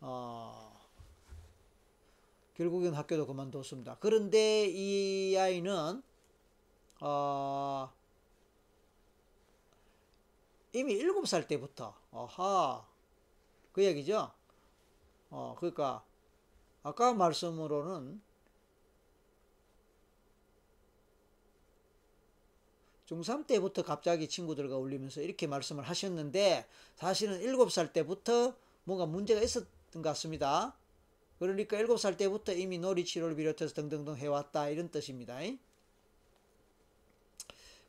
어, 0.01 0.77
결국엔 2.57 2.93
학교도 2.93 3.25
그만뒀습니다. 3.25 3.99
그런데 4.01 4.67
이 4.67 5.37
아이는 5.37 6.03
어, 6.99 7.89
이미 10.73 10.97
7살 10.97 11.47
때부터 11.47 11.95
어하 12.11 12.85
그 13.71 13.83
얘기죠. 13.83 14.31
어 15.29 15.55
그러니까 15.57 16.03
아까 16.81 17.13
말씀으로는 17.13 18.21
중3 23.05 23.45
때부터 23.45 23.83
갑자기 23.83 24.27
친구들과 24.27 24.75
어울리면서 24.75 25.21
이렇게 25.21 25.45
말씀을 25.45 25.83
하셨는데 25.83 26.65
사실은 26.95 27.39
7살 27.41 27.93
때부터 27.93 28.55
뭔가 28.83 29.05
문제가 29.05 29.41
있었던 29.41 29.67
것 29.91 30.01
같습니다. 30.01 30.75
그러니까 31.39 31.77
7살 31.77 32.17
때부터 32.17 32.53
이미 32.53 32.79
놀이 32.79 33.05
치료를 33.05 33.35
비롯해서 33.35 33.73
등등등 33.73 34.15
해왔다 34.15 34.69
이런 34.69 34.89
뜻입니다. 34.89 35.39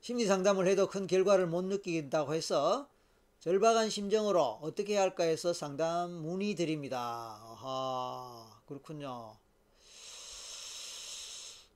심리 0.04 0.26
상담을 0.26 0.66
해도 0.66 0.86
큰 0.86 1.06
결과를 1.06 1.46
못 1.46 1.64
느낀다고 1.64 2.34
해서 2.34 2.90
절박한 3.40 3.88
심정으로 3.88 4.58
어떻게 4.60 4.98
할까 4.98 5.24
해서 5.24 5.54
상담 5.54 6.10
문의 6.10 6.54
드립니다. 6.54 7.40
아하, 7.42 8.60
그렇군요. 8.66 9.34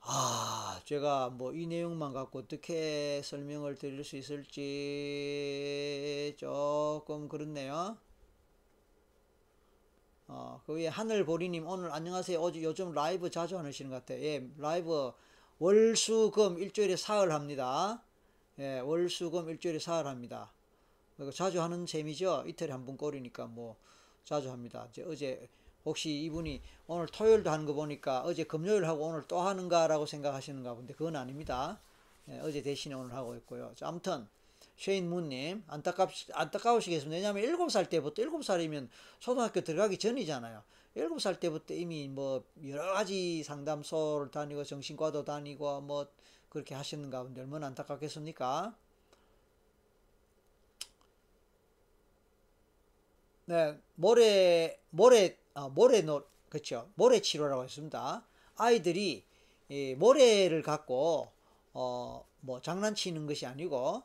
아, 0.01 0.79
제가 0.85 1.31
뭐 1.31 1.55
이 1.55 1.67
내용만 1.67 2.13
갖고 2.13 2.41
어떻게 2.41 3.23
설명을 3.25 3.77
드릴 3.77 4.05
수 4.05 4.19
있을지 4.19 4.75
조금 6.37 7.31
그렇네요. 7.31 7.97
어, 10.27 10.61
그 10.67 10.75
위에 10.75 10.89
하늘보리님 10.89 11.67
오늘 11.67 11.91
안녕하세요. 11.93 12.39
어제 12.39 12.63
요즘 12.63 12.93
라이브 12.93 13.31
자주 13.31 13.57
하시는 13.57 13.91
것 13.91 14.05
같아요. 14.05 14.23
예, 14.23 14.47
라이브 14.59 15.13
월수금 15.61 16.59
일주일에 16.59 16.97
사흘 16.97 17.33
합니다. 17.33 18.05
예, 18.59 18.81
월수금 18.81 19.49
일주일에 19.51 19.79
사흘 19.79 20.07
합니다. 20.07 20.53
자주 21.33 21.61
하는 21.61 21.87
셈이죠. 21.87 22.45
이틀에 22.47 22.71
한 22.71 22.85
번 22.87 22.97
꼴이니까 22.97 23.47
뭐 23.47 23.77
자주 24.25 24.51
합니다. 24.51 24.87
이제 24.91 25.05
어제 25.07 25.49
혹시 25.85 26.11
이분이 26.25 26.61
오늘 26.87 27.07
토요일도 27.07 27.51
하는 27.51 27.67
거 27.67 27.73
보니까 27.73 28.23
어제 28.23 28.45
금요일 28.45 28.85
하고 28.87 29.07
오늘 29.07 29.23
또 29.29 29.41
하는가라고 29.41 30.07
생각하시는가 30.07 30.75
본데 30.75 30.95
그건 30.95 31.17
아닙니다. 31.17 31.81
예, 32.29 32.41
어제 32.41 32.63
대신에 32.63 32.95
오늘 32.95 33.15
하고 33.15 33.35
있고요. 33.37 33.73
자, 33.77 33.89
아무튼 33.89 34.27
쉐인 34.77 35.09
문님 35.09 35.63
안타깝 35.69 36.11
안타까우시겠습니다. 36.33 37.15
왜냐하면 37.17 37.43
7살 37.45 37.89
때부터 37.89 38.23
7살이면 38.23 38.89
초등학교 39.21 39.61
들어가기 39.61 39.99
전이잖아요. 39.99 40.63
7살 40.97 41.39
때부터 41.41 41.75
이미 41.75 42.09
뭐 42.09 42.45
여러 42.67 42.93
가지 42.93 43.43
상담소를 43.45 44.31
다니고 44.31 44.65
정신과도 44.65 45.25
다니고 45.25 45.81
뭐 45.83 46.07
그렇게 46.51 46.75
하셨는가 46.75 47.23
본데 47.23 47.41
얼마나 47.43 47.67
안타깝겠습니까? 47.69 48.75
네, 53.47 53.79
모래 53.95 54.79
모래 54.91 55.37
아, 55.55 55.69
모래 55.69 56.03
노 56.03 56.23
그렇죠. 56.49 56.89
모래 56.95 57.21
치료라고 57.21 57.65
했습니다. 57.65 58.25
아이들이 58.57 59.25
이 59.69 59.95
모래를 59.99 60.63
갖고 60.63 61.31
어 61.73 62.27
뭐 62.41 62.61
장난치는 62.61 63.27
것이 63.27 63.47
아니고 63.47 64.01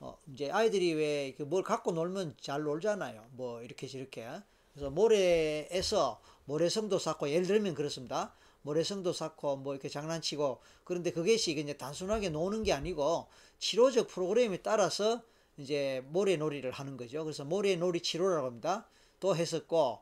어 0.00 0.18
이제 0.34 0.50
아이들이 0.50 0.92
왜 0.92 1.34
뭘 1.46 1.62
갖고 1.62 1.92
놀면 1.92 2.36
잘 2.38 2.62
놀잖아요. 2.62 3.24
뭐 3.32 3.62
이렇게 3.62 3.86
저렇게 3.88 4.28
그래서 4.74 4.90
모래에서 4.90 6.20
모래성도 6.44 6.98
쌓고 6.98 7.30
예를 7.30 7.46
들면 7.46 7.74
그렇습니다. 7.74 8.34
모래성도 8.68 9.14
쌓고 9.14 9.56
뭐 9.56 9.72
이렇게 9.72 9.88
장난치고 9.88 10.60
그런데 10.84 11.10
그것이 11.10 11.52
이제 11.52 11.72
단순하게 11.72 12.28
노는 12.28 12.64
게 12.64 12.74
아니고 12.74 13.26
치료적 13.58 14.08
프로그램에 14.08 14.58
따라서 14.58 15.22
이제 15.56 16.04
모래놀이를 16.08 16.70
하는 16.72 16.98
거죠. 16.98 17.24
그래서 17.24 17.46
모래놀이 17.46 18.02
치료라고 18.02 18.46
합니다. 18.46 18.86
또 19.20 19.34
했었고 19.34 20.00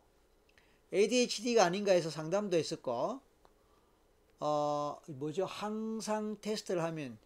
ADHD가 0.92 1.64
아닌가 1.64 1.92
해서 1.92 2.11
상담도 2.11 2.57
했었고 2.57 3.20
어 4.40 5.00
뭐죠? 5.07 5.44
항상 5.44 6.37
테스트를 6.40 6.83
하면 6.83 7.18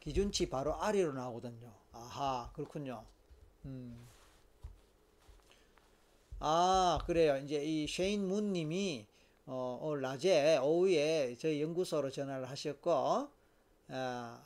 기준치 0.00 0.48
바로 0.48 0.74
아래로 0.80 1.12
나오거든요. 1.12 1.70
아하 1.92 2.50
그렇군요. 2.54 3.04
음. 3.66 4.08
아 6.40 6.98
그래요. 7.04 7.36
이제 7.36 7.62
이 7.62 7.86
쉐인 7.86 8.26
문님이 8.26 9.06
어, 9.50 9.78
오늘 9.82 10.02
낮에 10.02 10.58
오후에 10.58 11.36
저희 11.40 11.62
연구소로 11.62 12.10
전화를 12.10 12.50
하셨고 12.50 13.28
아, 13.88 14.42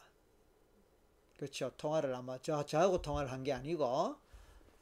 그렇죠. 1.36 1.72
통화를 1.76 2.14
아마 2.14 2.38
저, 2.40 2.64
저하고 2.64 3.02
통화를 3.02 3.30
한 3.32 3.42
게 3.42 3.52
아니고 3.52 4.14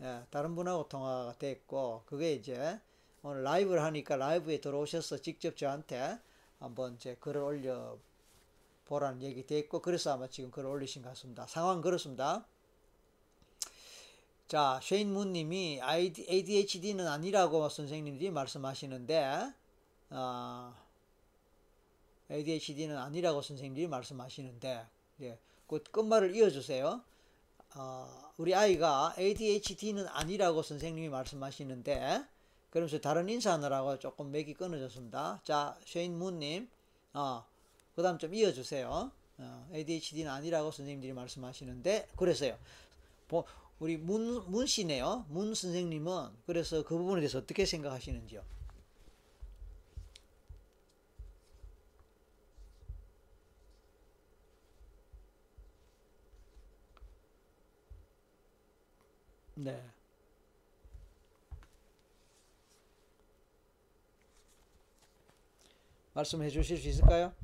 예, 0.03 0.23
다른 0.31 0.55
분하고 0.55 0.89
통화가 0.89 1.35
됐고 1.39 2.03
그게 2.07 2.35
이제 2.35 2.79
오늘 3.23 3.43
라이브를 3.43 3.83
하니까 3.83 4.17
라이브에 4.17 4.61
들어오셔서 4.61 5.19
직접 5.19 5.57
저한테 5.57 6.19
한번 6.59 6.99
제 6.99 7.15
글을 7.17 7.41
올려 7.43 7.99
보라는 8.87 9.23
얘기 9.23 9.47
됐고 9.47 9.81
그래서 9.81 10.13
아마 10.13 10.27
지금 10.29 10.51
글을 10.51 10.69
올리신 10.69 11.03
것 11.03 11.11
같습니다. 11.11 11.47
상황 11.47 11.81
그렇습니다. 11.81 12.45
자, 14.49 14.81
쉐인 14.83 15.13
문님이 15.13 15.81
ADHD는 15.83 17.07
아니라고 17.07 17.69
선생님들이 17.71 18.31
말씀하시는데 18.31 19.53
어, 20.11 20.75
ADHD는 22.31 22.97
아니라고 22.97 23.43
선생님들이 23.43 23.87
말씀하시는데 23.89 24.87
예, 25.23 25.39
그 25.67 25.83
끝말을 25.83 26.35
이어주세요. 26.35 27.03
어, 27.77 28.33
우리 28.37 28.55
아이가 28.55 29.15
ADHD는 29.19 30.09
아니라고 30.09 30.63
선생님이 30.63 31.09
말씀하시는데 31.09 32.25
그러면서 32.71 33.01
다른 33.01 33.29
인사하느라고 33.29 33.99
조금 33.99 34.31
맥이 34.31 34.55
끊어졌습니다. 34.55 35.41
자, 35.45 35.77
쉐인 35.85 36.17
문님, 36.17 36.69
어, 37.13 37.45
그 37.97 38.03
다음 38.03 38.17
좀 38.19 38.33
이어주세요. 38.33 39.11
어, 39.39 39.69
ADHD는 39.75 40.31
아니라고 40.31 40.71
선생님들이 40.71 41.13
말씀하시는데, 41.13 42.09
그래서요. 42.17 42.57
우리 43.81 43.97
문, 43.97 44.45
문 44.51 44.67
씨네요. 44.67 45.27
문 45.29 45.55
선생님은 45.55 46.29
그래서 46.47 46.83
그 46.85 46.97
부분에 46.97 47.21
대해서 47.21 47.39
어떻게 47.39 47.65
생각하시는지요? 47.65 48.43
네. 59.63 59.79
말씀해 66.15 66.49
주실 66.49 66.79
수 66.79 66.89
있을까요? 66.89 67.35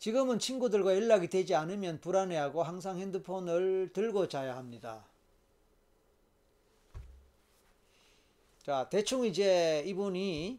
지금은 0.00 0.40
친구들과 0.40 0.96
연락이 0.96 1.28
되지 1.28 1.54
않으면 1.54 2.00
불안해하고 2.00 2.64
항상 2.64 2.98
핸드폰을 2.98 3.92
들고 3.92 4.28
자야 4.28 4.56
합니다. 4.56 5.04
자, 8.64 8.88
대충 8.90 9.24
이제 9.24 9.84
이분이 9.86 10.58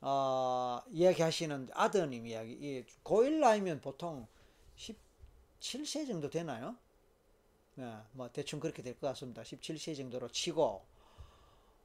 어, 0.00 0.80
이야기하시는 0.92 1.70
아드님 1.72 2.26
이야기. 2.26 2.84
고1 3.02 3.40
나이면 3.40 3.80
보통 3.80 4.28
17세 5.64 6.06
정도 6.06 6.28
되나요? 6.28 6.76
네, 7.76 7.96
뭐 8.12 8.28
대충 8.30 8.60
그렇게 8.60 8.82
될 8.82 8.94
것 8.94 9.06
같습니다. 9.08 9.42
17세 9.42 9.96
정도로 9.96 10.28
치고 10.28 10.82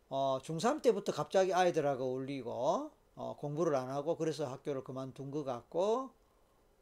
어, 0.09 0.39
중3 0.43 0.81
때부터 0.81 1.13
갑자기 1.13 1.53
아이들하고 1.53 2.03
어울리고 2.03 2.91
어, 3.15 3.35
공부를 3.39 3.75
안 3.75 3.89
하고 3.89 4.17
그래서 4.17 4.45
학교를 4.47 4.83
그만둔 4.83 5.31
것 5.31 5.45
같고 5.45 6.09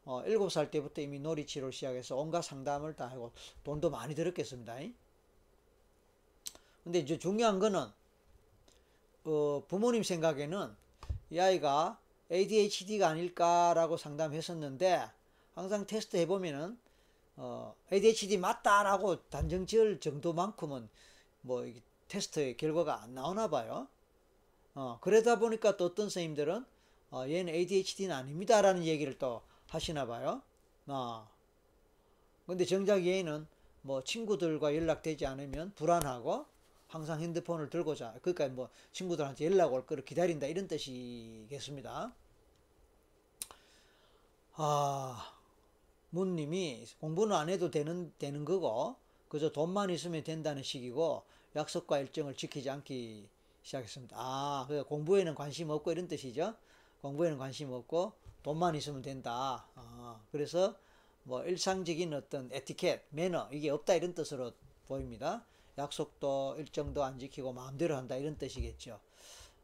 어, 0.06 0.22
7살 0.24 0.72
때부터 0.72 1.00
이미 1.00 1.20
놀이치를 1.20 1.72
시작해서 1.72 2.16
온갖 2.16 2.42
상담을 2.42 2.96
다 2.96 3.06
하고 3.06 3.30
돈도 3.62 3.90
많이 3.90 4.14
들었겠습니다. 4.16 4.76
근데 6.82 6.98
이제 6.98 7.16
중요한 7.18 7.60
거는 7.60 7.86
어, 9.24 9.62
부모님 9.68 10.02
생각에는 10.02 10.74
이 11.30 11.38
아이가 11.38 11.98
ADHD가 12.32 13.08
아닐까라고 13.08 13.96
상담했었는데 13.96 15.08
항상 15.54 15.86
테스트 15.86 16.16
해보면은 16.16 16.78
어, 17.40 17.74
ADHD 17.92 18.36
맞다라고 18.36 19.22
단정 19.30 19.64
지을 19.64 20.00
정도만큼은 20.00 20.88
뭐 21.42 21.64
테스트의 22.08 22.56
결과가 22.56 23.02
안 23.02 23.14
나오나 23.14 23.48
봐요. 23.48 23.86
어, 24.74 24.98
그러다 25.00 25.38
보니까 25.38 25.76
또 25.76 25.86
어떤 25.86 26.06
선생님들은 26.06 26.64
어, 27.10 27.24
얘는 27.28 27.54
ADHD는 27.54 28.14
아닙니다라는 28.14 28.84
얘기를 28.84 29.16
또 29.18 29.42
하시나 29.68 30.06
봐요. 30.06 30.42
어. 30.88 31.28
근데 32.46 32.64
정작 32.64 33.06
얘는 33.06 33.46
뭐 33.82 34.02
친구들과 34.02 34.74
연락되지 34.74 35.24
않으면 35.26 35.72
불안하고 35.76 36.46
항상 36.88 37.20
핸드폰을 37.20 37.70
들고 37.70 37.94
자. 37.94 38.14
그러니까 38.22 38.48
뭐 38.48 38.68
친구들한테 38.92 39.46
연락 39.46 39.72
올 39.72 39.86
거를 39.86 40.04
기다린다 40.04 40.46
이런 40.46 40.66
뜻이겠습니다. 40.66 42.12
아, 44.54 45.37
문님이 46.10 46.86
공부는 47.00 47.36
안 47.36 47.48
해도 47.48 47.70
되는 47.70 48.12
되는 48.18 48.44
거고 48.44 48.96
그저 49.28 49.50
돈만 49.52 49.90
있으면 49.90 50.24
된다는 50.24 50.62
식이고 50.62 51.22
약속과 51.54 51.98
일정을 51.98 52.34
지키지 52.34 52.70
않기 52.70 53.28
시작했습니다. 53.62 54.16
아, 54.18 54.64
그 54.68 54.84
공부에는 54.84 55.34
관심 55.34 55.70
없고 55.70 55.92
이런 55.92 56.08
뜻이죠. 56.08 56.54
공부에는 57.02 57.36
관심 57.38 57.72
없고 57.72 58.12
돈만 58.42 58.74
있으면 58.76 59.02
된다. 59.02 59.66
아, 59.74 60.20
그래서 60.32 60.74
뭐 61.24 61.44
일상적인 61.44 62.14
어떤 62.14 62.48
에티켓, 62.52 63.04
매너 63.10 63.48
이게 63.52 63.68
없다 63.68 63.94
이런 63.94 64.14
뜻으로 64.14 64.52
보입니다. 64.86 65.44
약속도 65.76 66.56
일정도 66.58 67.04
안 67.04 67.18
지키고 67.18 67.52
마음대로 67.52 67.96
한다 67.96 68.16
이런 68.16 68.38
뜻이겠죠. 68.38 68.98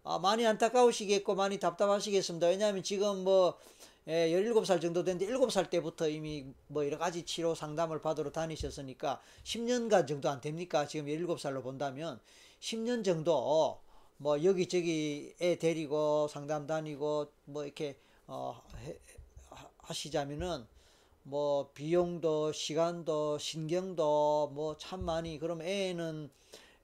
아, 0.03 0.19
많이 0.19 0.47
안타까우시겠고 0.47 1.35
많이 1.35 1.59
답답하시겠습니다. 1.59 2.49
왜냐하면 2.49 2.83
지금 2.83 3.25
뭐 3.25 3.59
예, 4.07 4.29
17살 4.31 4.83
정도 4.83 5.03
됐는데 5.03 5.33
7살 5.33 5.71
때부터 5.71 6.09
이미 6.09 6.45
뭐 6.67 6.85
여러 6.85 6.99
가지 6.99 7.25
치료 7.25 7.55
상담을 7.55 8.01
받으러 8.03 8.31
다니셨으니까 8.31 9.21
10년간 9.45 10.07
정도 10.07 10.29
안 10.29 10.41
됩니까? 10.41 10.87
지금 10.87 11.07
17살로 11.07 11.63
본다면 11.63 12.21
10년 12.61 13.03
정도 13.05 13.81
뭐 14.19 14.43
여기저기 14.45 15.35
애 15.41 15.57
데리고 15.59 16.29
상담 16.29 16.67
다니고 16.67 17.29
뭐 17.47 17.65
이렇게 17.65 17.97
어 18.27 18.63
해, 18.85 18.99
하시자면은 19.79 20.67
뭐 21.25 21.71
비용도 21.75 22.53
시간도 22.53 23.39
신경도 23.39 24.51
뭐 24.55 24.77
참 24.79 25.03
많이 25.05 25.39
그럼 25.39 25.63
애는 25.63 26.31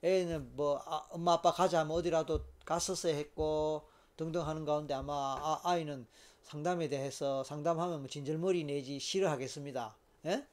애는 0.02 0.56
뭐 0.56 0.80
아, 0.86 1.02
엄마 1.10 1.34
아빠 1.34 1.52
가자면 1.52 1.94
어디라도 1.96 2.40
갔었어야 2.64 3.14
했고 3.14 3.82
등등 4.16 4.46
하는 4.46 4.64
가운데 4.64 4.94
아마 4.94 5.12
아, 5.38 5.60
아이는 5.64 6.06
상담에 6.42 6.88
대해서 6.88 7.44
상담하면 7.44 8.00
뭐 8.00 8.08
진절머리 8.08 8.64
내지 8.64 8.98
싫어하겠습니다. 8.98 9.94
예? 10.26 10.46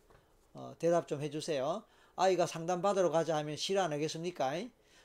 어, 0.53 0.73
대답 0.79 1.07
좀 1.07 1.21
해주세요. 1.21 1.83
아이가 2.15 2.45
상담 2.45 2.81
받으러 2.81 3.09
가자 3.09 3.35
하면 3.37 3.55
싫어 3.57 3.83
안 3.83 3.93
하겠습니까? 3.93 4.53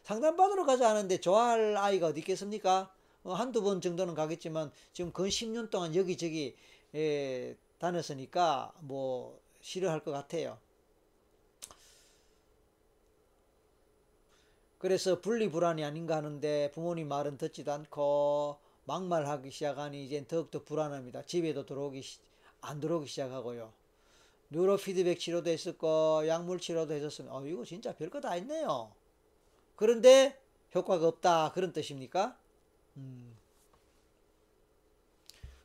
상담 0.02 0.36
받으러 0.36 0.64
가자 0.64 0.90
하는데 0.90 1.18
좋아할 1.18 1.76
아이가 1.76 2.08
어디 2.08 2.20
있겠습니까? 2.20 2.92
어, 3.24 3.34
한두 3.34 3.62
번 3.62 3.80
정도는 3.80 4.14
가겠지만 4.14 4.72
지금 4.92 5.12
근 5.12 5.26
10년 5.26 5.70
동안 5.70 5.94
여기저기 5.94 6.56
예, 6.94 7.56
다녔으니까 7.78 8.72
뭐 8.80 9.40
싫어할 9.60 10.00
것 10.00 10.10
같아요. 10.10 10.58
그래서 14.78 15.20
분리불안이 15.20 15.84
아닌가 15.84 16.16
하는데 16.16 16.70
부모님 16.72 17.08
말은 17.08 17.38
듣지도 17.38 17.72
않고 17.72 18.58
막말하기 18.84 19.50
시작하니 19.50 20.04
이제 20.04 20.24
더욱더 20.26 20.62
불안합니다. 20.62 21.22
집에도 21.24 21.64
들어오기 21.64 22.02
안 22.60 22.80
들어오기 22.80 23.06
시작하고요. 23.06 23.72
뉴로 24.50 24.76
피드백 24.76 25.18
치료도 25.18 25.50
했었고 25.50 26.26
약물 26.26 26.60
치료도 26.60 26.92
했었으면 26.92 27.32
어 27.32 27.46
이거 27.46 27.64
진짜 27.64 27.94
별거 27.94 28.20
다 28.20 28.36
있네요. 28.36 28.92
그런데 29.76 30.38
효과가 30.74 31.08
없다 31.08 31.52
그런 31.52 31.72
뜻입니까? 31.72 32.36
음. 32.96 33.36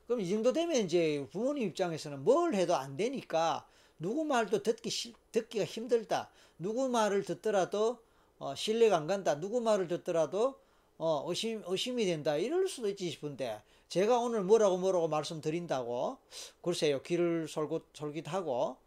그럼 0.06 0.22
이 0.22 0.30
정도 0.30 0.54
되면 0.54 0.78
이제 0.78 1.28
부모님 1.32 1.68
입장에서는 1.68 2.24
뭘 2.24 2.56
해도 2.56 2.76
안 2.76 2.96
되니까 2.96 3.68
누구 4.00 4.24
말도 4.24 4.64
듣기 4.64 5.14
듣기가 5.32 5.66
힘들다. 5.66 6.30
누구 6.58 6.88
말을 6.88 7.24
듣더라도 7.24 8.00
어, 8.40 8.56
신뢰가 8.56 8.96
안 8.96 9.08
간다. 9.08 9.40
누구 9.40 9.60
말을 9.60 9.88
듣더라도 9.88 10.60
어, 10.98 11.24
의심, 11.28 11.64
의심이 11.68 12.06
된다. 12.06 12.36
이럴 12.38 12.68
수도 12.68 12.90
있지 12.90 13.10
싶은데, 13.10 13.62
제가 13.90 14.20
오늘 14.20 14.44
뭐라고 14.44 14.78
뭐라고 14.78 15.08
말씀드린다고, 15.08 16.18
글쎄요, 16.62 17.02
귀를 17.04 17.48
솔깃, 17.48 17.84
솔깃하고 17.94 18.78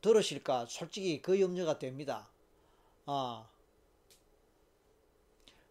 들으실까? 0.00 0.66
솔직히 0.66 1.20
그 1.20 1.40
염려가 1.40 1.78
됩니다. 1.78 2.28
아, 3.06 3.46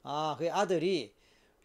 아, 0.03 0.35
그 0.39 0.51
아들이 0.51 1.11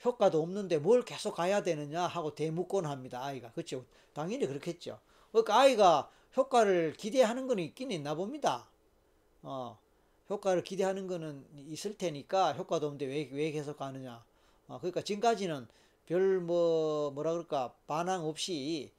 효과도 0.05 0.43
없는데 0.43 0.79
뭘 0.79 1.05
계속 1.05 1.37
가야 1.37 1.63
되느냐 1.63 2.07
하고 2.07 2.35
대묻곤 2.35 2.87
합니다. 2.87 3.23
아이가. 3.25 3.53
그렇죠. 3.53 3.85
당연히 4.13 4.47
그렇겠죠. 4.47 4.99
그러니까 5.31 5.61
아이가 5.61 6.11
효과를 6.37 6.95
기대하는 6.95 7.47
건 7.47 7.59
있긴 7.59 7.91
있나 7.93 8.15
봅니다. 8.15 8.67
어, 9.43 9.79
효과를 10.33 10.65
기대하는 10.65 11.07
거는 11.07 11.45
있을 11.69 11.97
테니까 11.99 12.55
효과도 12.55 12.87
없는데 12.87 13.07
왜, 13.07 13.29
왜 13.33 13.51
계속 13.51 13.77
가느냐. 13.77 14.25
어, 14.69 14.79
그러니까 14.79 15.03
지금까지는 15.03 15.69
별 16.07 16.41
뭐, 16.41 17.11
뭐라 17.11 17.33
그럴까, 17.33 17.75
반항 17.87 18.25
없이, 18.25 18.91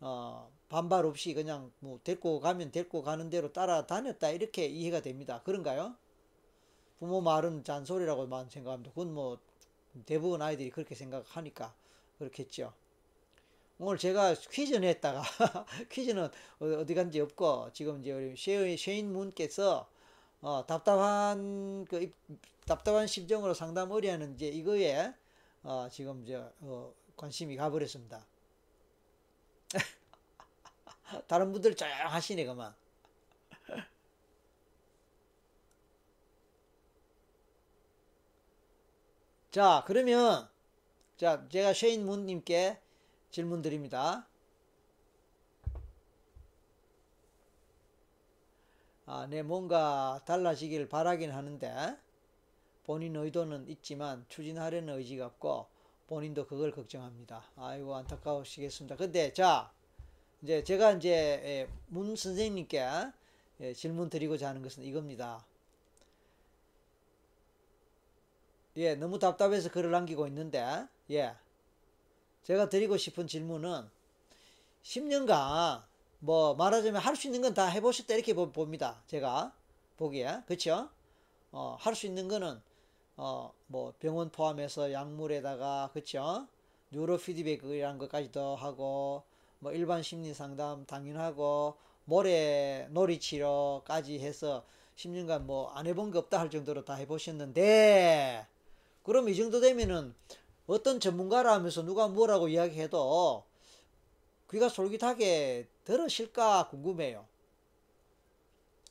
어, 0.00 0.50
반발 0.68 1.04
없이 1.06 1.34
그냥 1.34 1.70
뭐 1.80 1.98
데리고 2.02 2.40
가면 2.40 2.72
데리고 2.72 3.02
가는 3.02 3.30
대로 3.30 3.52
따라다녔다. 3.52 4.30
이렇게 4.30 4.66
이해가 4.66 5.00
됩니다. 5.00 5.42
그런가요? 5.44 5.94
부모 6.98 7.20
말은 7.20 7.64
잔소리라고만 7.64 8.50
생각합니다. 8.50 8.90
그건 8.90 9.14
뭐 9.14 9.38
대부분 10.06 10.42
아이들이 10.42 10.70
그렇게 10.70 10.94
생각하니까 10.94 11.74
그렇겠죠. 12.18 12.72
오늘 13.78 13.96
제가 13.96 14.34
퀴즈 14.50 14.74
냈다가 14.74 15.22
퀴즈는 15.90 16.24
어- 16.24 16.66
어디 16.80 16.94
간지 16.94 17.20
없고 17.20 17.70
지금 17.72 18.00
이제 18.00 18.12
우리 18.12 18.34
쉐- 18.36 18.76
쉐인 18.76 19.12
문께서 19.12 19.88
어, 20.40 20.64
답답한 20.66 21.84
그 21.86 22.02
입- 22.02 22.14
답답한 22.66 23.06
심정으로 23.06 23.54
상담 23.54 23.90
의뢰하는 23.92 24.34
이제 24.34 24.48
이거에 24.48 25.12
어, 25.62 25.88
지금 25.90 26.22
이제 26.22 26.36
어, 26.60 26.92
관심이 27.16 27.56
가버렸습니다. 27.56 28.26
다른 31.26 31.52
분들 31.52 31.74
조용하시네 31.76 32.44
그만. 32.46 32.74
자 39.50 39.84
그러면 39.86 40.48
자 41.18 41.48
제가 41.50 41.74
쉐인 41.74 42.06
문님께 42.06 42.80
질문 43.32 43.62
드립니다. 43.62 44.27
아, 49.10 49.26
내 49.26 49.40
뭔가 49.42 50.20
달라지길 50.26 50.90
바라긴 50.90 51.30
하는데 51.30 51.96
본인 52.84 53.16
의도는 53.16 53.66
있지만 53.70 54.26
추진하려는 54.28 54.98
의지가 54.98 55.24
없고 55.24 55.66
본인도 56.08 56.46
그걸 56.46 56.72
걱정합니다. 56.72 57.42
아이고 57.56 57.96
안타까우시겠습니다. 57.96 58.96
근데 58.96 59.32
자 59.32 59.72
이제 60.42 60.62
제가 60.62 60.92
이제 60.92 61.10
예, 61.10 61.68
문 61.86 62.16
선생님께 62.16 62.86
예, 63.60 63.72
질문 63.72 64.10
드리고자 64.10 64.46
하는 64.50 64.60
것은 64.60 64.82
이겁니다. 64.82 65.42
예, 68.76 68.94
너무 68.94 69.18
답답해서 69.18 69.70
글을 69.70 69.90
남기고 69.90 70.26
있는데 70.26 70.86
예, 71.10 71.34
제가 72.42 72.68
드리고 72.68 72.98
싶은 72.98 73.26
질문은 73.26 73.88
10년간 74.82 75.87
뭐 76.20 76.54
말하자면 76.54 77.00
할 77.00 77.16
수 77.16 77.26
있는 77.28 77.42
건 77.42 77.54
다 77.54 77.66
해보셨다 77.66 78.14
이렇게 78.14 78.34
보- 78.34 78.50
봅니다. 78.52 79.02
제가 79.06 79.52
보기에 79.96 80.42
그쵸? 80.46 80.88
어, 81.52 81.76
할 81.80 81.94
수 81.94 82.06
있는 82.06 82.28
거는 82.28 82.60
어, 83.16 83.52
뭐 83.68 83.94
병원 84.00 84.30
포함해서 84.30 84.92
약물에다가 84.92 85.90
그쵸? 85.94 86.46
뉴로 86.92 87.18
피드백이란 87.18 87.98
것까지도 87.98 88.56
하고 88.56 89.24
뭐 89.60 89.72
일반 89.72 90.02
심리 90.02 90.34
상담 90.34 90.86
당연하고 90.86 91.76
모래 92.06 92.88
놀이 92.90 93.20
치료까지 93.20 94.20
해서 94.20 94.64
10년간 94.96 95.46
뭐 95.46 95.72
안 95.74 95.86
해본 95.86 96.12
게 96.12 96.18
없다 96.18 96.40
할 96.40 96.50
정도로 96.50 96.84
다 96.84 96.94
해보셨는데 96.94 98.46
그럼 99.04 99.28
이 99.30 99.36
정도 99.36 99.60
되면은 99.60 100.14
어떤 100.68 101.00
전문가라 101.00 101.52
하면서 101.54 101.82
누가 101.84 102.08
뭐라고 102.08 102.48
이야기해도 102.48 103.44
귀가 104.50 104.68
솔깃하게 104.68 105.68
들으실까 105.92 106.68
궁금해요. 106.68 107.26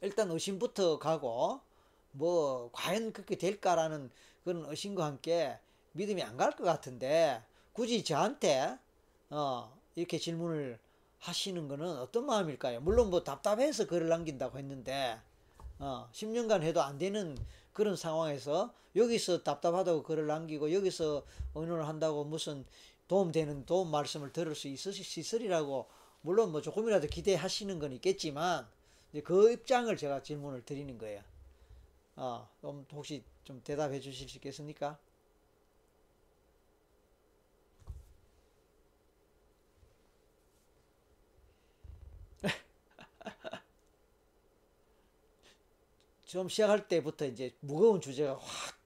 일단 0.02 0.32
의심부터 0.32 0.98
가고 0.98 1.62
뭐 2.12 2.72
과연 2.74 3.14
그렇게 3.14 3.36
될까라는 3.38 4.10
그런 4.44 4.66
의심과 4.66 5.06
함께 5.06 5.60
믿음이 5.94 6.24
안 6.24 6.38
갈 6.38 6.56
것 6.56 6.64
같은데 6.64 7.44
굳이 7.74 8.04
저한테 8.04 8.78
어 9.30 9.72
이렇게 9.96 10.18
질문을 10.18 10.80
하시는 11.20 11.68
거는 11.68 12.00
어떤 12.00 12.26
마음일까요? 12.26 12.82
물론 12.82 13.12
뭐 13.12 13.24
답답해서 13.24 13.86
글을 13.86 14.08
남긴다고 14.10 14.58
했는데 14.58 15.20
어 15.80 16.10
10년간 16.14 16.64
해도 16.64 16.82
안 16.82 16.98
되는 16.98 17.38
그런 17.74 17.96
상황에서 17.96 18.74
여기서 18.96 19.44
답답하다고 19.44 20.02
글을 20.02 20.26
남기고 20.26 20.74
여기서 20.74 21.24
의논을 21.54 21.88
한다고 21.88 22.24
무슨 22.24 22.66
도움되는 23.08 23.66
도움 23.68 23.92
말씀을 23.92 24.34
들을 24.34 24.56
수 24.56 24.68
있으시, 24.68 25.20
있으리라고 25.20 25.88
물론 26.28 26.52
뭐 26.52 26.62
조금이라도 26.62 27.08
기대하시는 27.08 27.80
건 27.80 27.94
있겠지만 27.94 28.68
그 29.24 29.50
입장을 29.54 29.96
제가 29.96 30.22
질문을 30.24 30.66
드리는 30.66 30.98
거예요. 30.98 31.22
어, 32.18 32.48
좀 32.62 32.86
혹시 32.94 33.24
좀 33.46 33.62
대답해 33.64 34.00
주실 34.00 34.30
수 34.30 34.38
있겠습니까? 34.38 35.00
처음 46.26 46.50
시작할 46.50 46.88
때부터 46.88 47.26
이제 47.26 47.56
무거운 47.62 48.02
주제가 48.02 48.34
확 48.38 48.78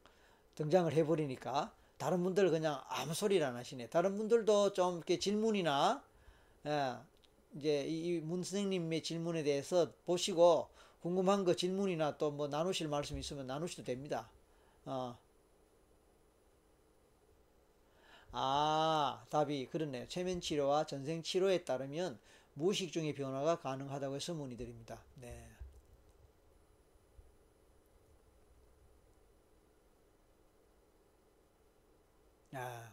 등장을 0.56 0.92
해버리니까 0.94 1.74
다른 1.98 2.24
분들 2.24 2.50
그냥 2.52 2.82
아무 2.88 3.14
소리를 3.14 3.46
안 3.46 3.56
하시네. 3.56 3.88
다른 3.90 4.18
분들도 4.18 4.74
좀 4.74 4.98
이렇게 4.98 5.20
질문이나 5.20 6.04
예, 6.68 6.96
이제 7.56 7.86
이 7.88 8.22
문 8.22 8.44
선생님의 8.44 9.04
질문에 9.04 9.44
대해서 9.44 9.94
보시고 10.06 10.70
궁금한 11.02 11.44
거 11.46 11.56
질문이나 11.56 12.18
또 12.18 12.32
뭐 12.32 12.48
나누실 12.48 12.88
말씀 12.88 13.18
있으면 13.18 13.48
나누셔도 13.48 13.84
됩니다. 13.84 14.30
어. 14.86 15.18
아, 18.34 19.26
답이 19.30 19.68
그렇네요. 19.68 20.08
최면 20.08 20.42
치료와 20.42 20.86
전생 20.86 21.22
치료에 21.24 21.64
따르면 21.64 22.20
무의식 22.54 22.92
중의 22.92 23.14
변화가 23.14 23.60
가능하다고 23.60 24.16
해서 24.16 24.34
문의드립니다. 24.34 25.04
네. 25.16 25.48
아, 32.54 32.91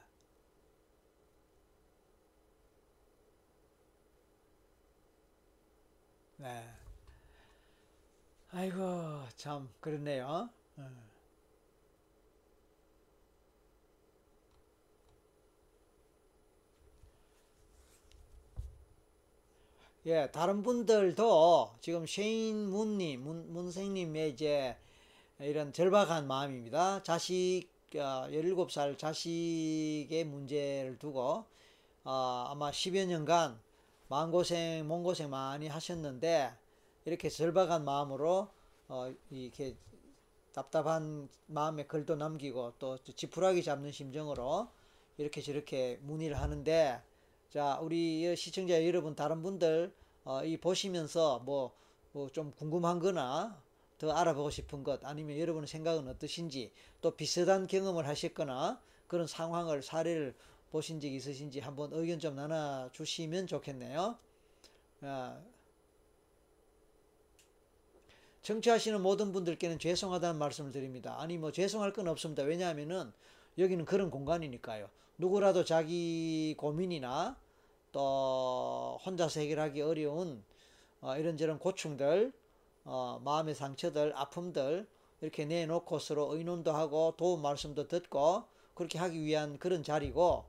네. 6.39 6.65
아이고, 8.53 9.25
참, 9.37 9.69
그렇네요. 9.81 10.49
어. 10.77 11.09
예, 20.07 20.31
다른 20.31 20.63
분들도 20.63 21.75
지금 21.81 22.07
쉐인 22.07 22.71
문님, 22.71 23.25
문, 23.25 23.53
문생님의 23.53 24.31
이제 24.31 24.77
이런 25.41 25.73
절박한 25.73 26.29
마음입니다. 26.29 27.03
자식, 27.03 27.69
어, 27.97 28.29
17살 28.31 28.97
자식의 28.97 30.25
문제를 30.25 30.99
두고, 31.01 31.47
어, 32.05 32.47
아마 32.49 32.71
10여 32.71 33.07
년간 33.07 33.61
마음고생, 34.09 34.87
몸고생 34.89 35.31
많이 35.31 35.69
하셨는데, 35.69 36.53
이렇게 37.05 37.29
절박한 37.29 37.85
마음으로, 37.85 38.49
어, 38.89 39.13
이렇게 39.31 39.77
답답한 40.53 41.29
마음에 41.47 41.87
글도 41.87 42.17
남기고, 42.17 42.75
또 42.79 42.99
지푸라기 42.99 43.63
잡는 43.63 43.93
심정으로 43.93 44.69
이렇게 45.19 45.41
저렇게 45.43 45.99
문의를 46.03 46.41
하는데, 46.41 47.03
자, 47.51 47.79
우리 47.83 48.35
시청자 48.37 48.85
여러분, 48.87 49.15
다른 49.15 49.43
분들, 49.43 49.93
어, 50.25 50.45
이 50.45 50.57
보시면서 50.59 51.41
뭐, 51.41 51.73
뭐 52.13 52.29
좀 52.31 52.53
궁금한 52.53 52.99
거나 53.01 53.63
더 53.99 54.11
알아보고 54.13 54.51
싶은 54.51 54.85
것, 54.85 55.05
아니면 55.05 55.39
여러분의 55.39 55.67
생각은 55.69 56.09
어떠신지, 56.09 56.73
또 57.01 57.13
비슷한 57.17 57.67
경험을 57.67 58.07
하셨거나 58.09 58.81
그런 59.07 59.27
상황을, 59.27 59.83
사례를 59.83 60.35
보신 60.71 61.01
적 61.01 61.09
있으신지 61.09 61.61
한번 61.61 61.93
의견 61.93 62.19
좀 62.19 62.37
나눠 62.37 62.91
주시면 62.93 63.47
좋겠네요. 63.47 64.19
아, 65.03 65.41
청취하시는 68.43 69.01
모든 69.03 69.33
분들께는 69.33 69.79
죄송하다는 69.79 70.39
말씀을 70.39 70.73
드립니다. 70.73 71.17
아니, 71.21 71.37
뭐, 71.39 71.53
죄송할 71.53 71.93
건 71.93 72.09
없습니다. 72.09 72.43
왜냐하면은, 72.43 73.13
여기는 73.59 73.85
그런 73.85 74.11
공간이니까요. 74.11 74.89
누구라도 75.19 75.65
자기 75.65 76.55
고민이나 76.57 77.37
또 77.91 78.99
혼자서 79.05 79.41
해결하기 79.41 79.81
어려운 79.83 80.45
어, 81.01 81.17
이런저런 81.17 81.59
고충들, 81.59 82.33
어, 82.85 83.21
마음의 83.25 83.55
상처들, 83.55 84.13
아픔들 84.17 84.87
이렇게 85.21 85.45
내놓고 85.45 85.99
서로 85.99 86.35
의논도 86.35 86.73
하고 86.73 87.15
도움 87.17 87.43
말씀도 87.43 87.89
듣고 87.89 88.45
그렇게 88.75 88.99
하기 88.99 89.21
위한 89.25 89.59
그런 89.59 89.83
자리고 89.83 90.45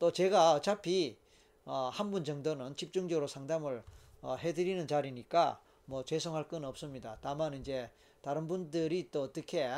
또 0.00 0.12
제가 0.12 0.54
어차피 0.54 1.16
어, 1.64 1.90
한 1.92 2.10
분 2.10 2.24
정도는 2.24 2.74
집중적으로 2.76 3.26
상담을 3.28 3.84
어, 4.22 4.34
해드리는 4.36 4.86
자리니까 4.88 5.60
뭐 5.86 6.04
죄송할 6.04 6.48
건 6.48 6.64
없습니다. 6.64 7.18
다만 7.20 7.54
이제 7.54 7.90
다른 8.22 8.48
분들이 8.48 9.10
또 9.12 9.22
어떻게 9.22 9.68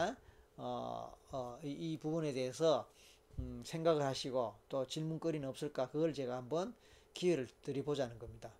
어, 0.56 1.12
어, 1.32 1.58
이, 1.62 1.70
이 1.70 1.98
부분에 1.98 2.32
대해서 2.32 2.88
음, 3.38 3.62
생각을 3.66 4.02
하시고 4.02 4.54
또 4.68 4.87
질문거리는 4.87 5.46
없을까 5.48 5.88
그걸 5.90 6.12
제가 6.14 6.37
한번 6.37 6.74
기회를 7.14 7.48
드려보자는 7.62 8.18
겁니다. 8.18 8.50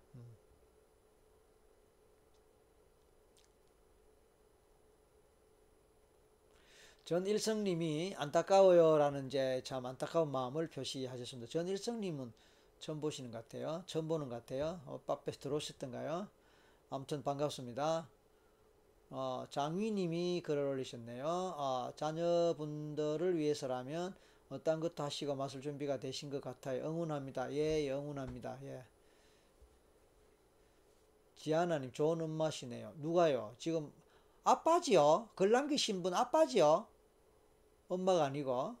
전일성님이 7.13 8.15
안타까워요라는 8.17 9.27
이제 9.27 9.61
참 9.63 9.85
안타까운 9.85 10.31
마음을 10.31 10.67
표시하셨습니다. 10.67 11.47
전일성님은 11.51 12.33
처음 12.79 13.01
보시는 13.01 13.29
것 13.29 13.37
같아요. 13.37 13.83
처음 13.85 14.07
보는 14.07 14.29
것 14.29 14.37
같아요. 14.37 14.81
어, 14.87 14.99
빠빼 15.05 15.31
들어오셨던가요? 15.33 16.27
아무튼 16.89 17.21
반갑습니다. 17.21 18.09
어, 19.11 19.45
장위님이 19.51 20.41
글을 20.43 20.65
올리셨네요. 20.65 21.23
어, 21.27 21.91
자녀분들을 21.95 23.37
위해서라면 23.37 24.15
어떤 24.49 24.79
것도 24.79 25.03
하시고 25.03 25.35
마실 25.35 25.61
준비가 25.61 25.99
되신 25.99 26.31
것 26.31 26.41
같아요. 26.41 26.83
응원합니다. 26.83 27.53
예, 27.53 27.91
응원합니다. 27.91 28.57
예. 28.63 28.85
지하나님 31.35 31.91
좋은 31.91 32.21
음맛이네요. 32.21 32.93
누가요? 32.95 33.53
지금 33.59 33.93
아빠지요? 34.43 35.29
글 35.35 35.51
남기신 35.51 36.01
분 36.01 36.15
아빠지요? 36.15 36.87
엄마가 37.93 38.25
아니고. 38.25 38.75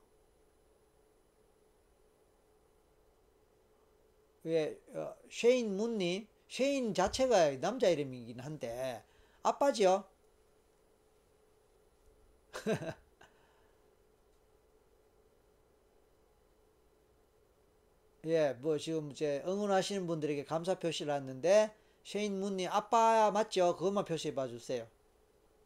왜, 4.43 4.77
어, 4.93 5.15
쉐인 5.29 5.75
문님? 5.75 6.27
쉐인 6.47 6.93
자체가 6.93 7.59
남자 7.59 7.89
이름이긴 7.89 8.39
한데, 8.39 9.03
아빠지요? 9.41 10.05
예, 18.25 18.53
뭐 18.53 18.77
지금 18.77 19.11
이제 19.11 19.43
응원하시는 19.45 20.07
분들에게 20.07 20.45
감사 20.45 20.79
표시를 20.79 21.13
했는데, 21.13 21.75
쉐인 22.03 22.39
문님 22.39 22.69
아빠 22.71 23.31
맞죠? 23.31 23.75
그것만 23.75 24.05
표시해 24.05 24.33
봐 24.33 24.47
주세요. 24.47 24.87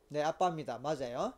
네, 0.10 0.24
아빠입니다. 0.24 0.80
맞아요. 0.80 1.34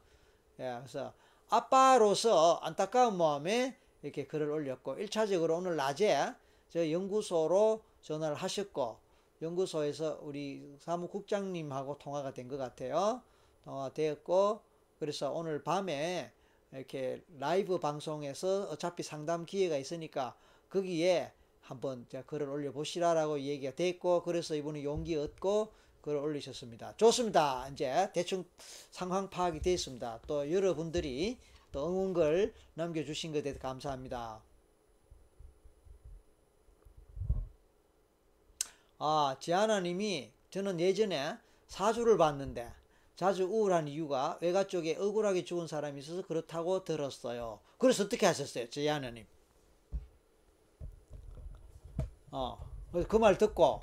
예, 0.59 0.77
그래서 0.79 1.13
아빠로서 1.49 2.59
안타까운 2.61 3.17
마음에 3.17 3.75
이렇게 4.03 4.25
글을 4.27 4.49
올렸고 4.49 4.95
1차적으로 4.97 5.57
오늘 5.57 5.75
낮에 5.75 6.33
저 6.69 6.91
연구소로 6.91 7.81
전화를 8.01 8.35
하셨고 8.35 8.97
연구소에서 9.41 10.19
우리 10.21 10.75
사무국장님하고 10.79 11.97
통화가 11.97 12.33
된 12.33 12.47
것 12.47 12.57
같아요. 12.57 13.21
통화되었고 13.65 14.61
그래서 14.99 15.31
오늘 15.31 15.63
밤에 15.63 16.31
이렇게 16.71 17.23
라이브 17.39 17.79
방송에서 17.79 18.69
어차피 18.69 19.01
상담 19.01 19.45
기회가 19.45 19.77
있으니까 19.77 20.35
거기에 20.69 21.31
한번 21.61 22.05
글을 22.25 22.47
올려보시라라고 22.49 23.39
얘기가 23.39 23.73
됐고 23.75 24.23
그래서 24.23 24.55
이분이 24.55 24.83
용기 24.83 25.15
얻고 25.15 25.71
글을 26.09 26.19
올리셨습니다. 26.21 26.95
좋습니다. 26.97 27.67
이제 27.69 28.09
대충 28.13 28.43
상황 28.89 29.29
파악이 29.29 29.61
되었습니다. 29.61 30.21
또 30.25 30.51
여러분들이 30.51 31.37
또 31.71 31.87
응원글 31.87 32.53
남겨주신 32.73 33.31
것에 33.31 33.43
대해서 33.43 33.59
감사합니다. 33.59 34.41
아, 38.97 39.37
지하나님이 39.39 40.31
저는 40.49 40.79
예전에 40.79 41.37
사주를 41.67 42.17
봤는데 42.17 42.73
자주 43.15 43.43
우울한 43.43 43.87
이유가 43.87 44.39
외가 44.41 44.65
쪽에 44.65 44.95
억울하게 44.95 45.45
죽은 45.45 45.67
사람이 45.67 45.99
있어서 45.99 46.23
그렇다고 46.25 46.83
들었어요. 46.83 47.59
그래서 47.77 48.03
어떻게 48.05 48.25
하셨어요, 48.25 48.67
지하나님? 48.69 49.25
어, 52.31 52.57
그 53.07 53.17
말 53.17 53.37
듣고 53.37 53.81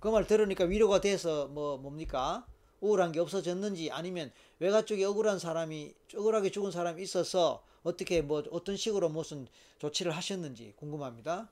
그 0.00 0.08
말 0.08 0.26
들으니까 0.26 0.64
위로가 0.64 1.00
돼서 1.02 1.48
뭐 1.48 1.76
뭡니까? 1.76 2.46
우울한 2.80 3.12
게 3.12 3.20
없어졌는지 3.20 3.90
아니면 3.90 4.32
외가 4.58 4.82
쪽에 4.84 5.04
억울한 5.04 5.38
사람이 5.38 5.94
억울하게 6.14 6.50
죽은 6.50 6.70
사람이 6.70 7.02
있어서 7.02 7.62
어떻게 7.82 8.22
뭐 8.22 8.42
어떤 8.50 8.76
식으로 8.76 9.08
무슨 9.08 9.46
조치를 9.78 10.12
하셨는지 10.12 10.72
궁금합니다. 10.76 11.48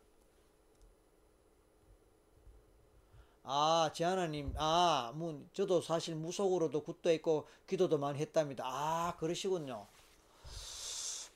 아, 3.42 3.90
지하나님, 3.94 4.52
아, 4.56 5.12
뭐, 5.14 5.44
저도 5.52 5.82
사실 5.82 6.14
무속으로도 6.14 6.82
굿도 6.82 7.10
했고, 7.10 7.46
기도도 7.66 7.98
많이 7.98 8.18
했답니다. 8.18 8.64
아, 8.66 9.14
그러시군요. 9.18 9.86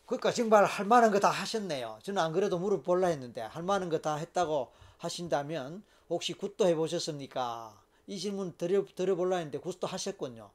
그러니까 0.06 0.32
정말 0.32 0.64
할 0.64 0.86
만한 0.86 1.10
거 1.12 1.20
다 1.20 1.28
하셨네요. 1.30 1.98
저는 2.02 2.20
안 2.22 2.32
그래도 2.32 2.58
물어볼라 2.58 3.08
했는데, 3.08 3.42
할 3.42 3.62
만한 3.62 3.88
거 3.90 3.98
다 4.00 4.16
했다고 4.16 4.72
하신다면, 4.98 5.82
혹시 6.10 6.32
굿도 6.34 6.66
해보셨습니까? 6.66 7.82
이 8.06 8.18
질문 8.18 8.56
드려, 8.56 8.84
드려볼라 8.84 9.36
했는데, 9.36 9.58
굿도 9.58 9.86
하셨군요. 9.86 10.50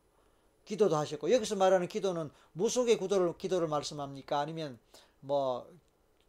기도도 0.65 0.95
하셨고, 0.95 1.31
여기서 1.31 1.55
말하는 1.55 1.87
기도는 1.87 2.31
무속의 2.53 2.97
기도를, 2.97 3.37
기도를 3.37 3.67
말씀합니까? 3.67 4.39
아니면, 4.39 4.79
뭐, 5.19 5.67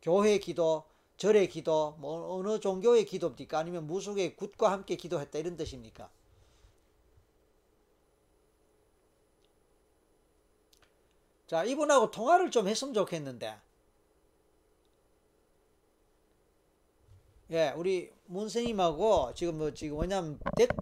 교회 0.02 0.38
기도, 0.38 0.84
절의 1.16 1.48
기도, 1.48 1.96
뭐 1.98 2.36
어느 2.36 2.58
종교의 2.60 3.06
기도입니까? 3.06 3.58
아니면 3.58 3.86
무속의 3.86 4.36
굿과 4.36 4.70
함께 4.72 4.96
기도했다 4.96 5.38
이런 5.38 5.56
뜻입니까? 5.56 6.10
자, 11.46 11.62
이분하고 11.64 12.10
통화를 12.10 12.50
좀 12.50 12.68
했으면 12.68 12.94
좋겠는데. 12.94 13.54
예, 17.54 17.72
우리 17.76 18.10
문스님하고 18.26 19.32
지금 19.36 19.58
뭐 19.58 19.72
지금 19.72 20.00
왜냐면 20.00 20.40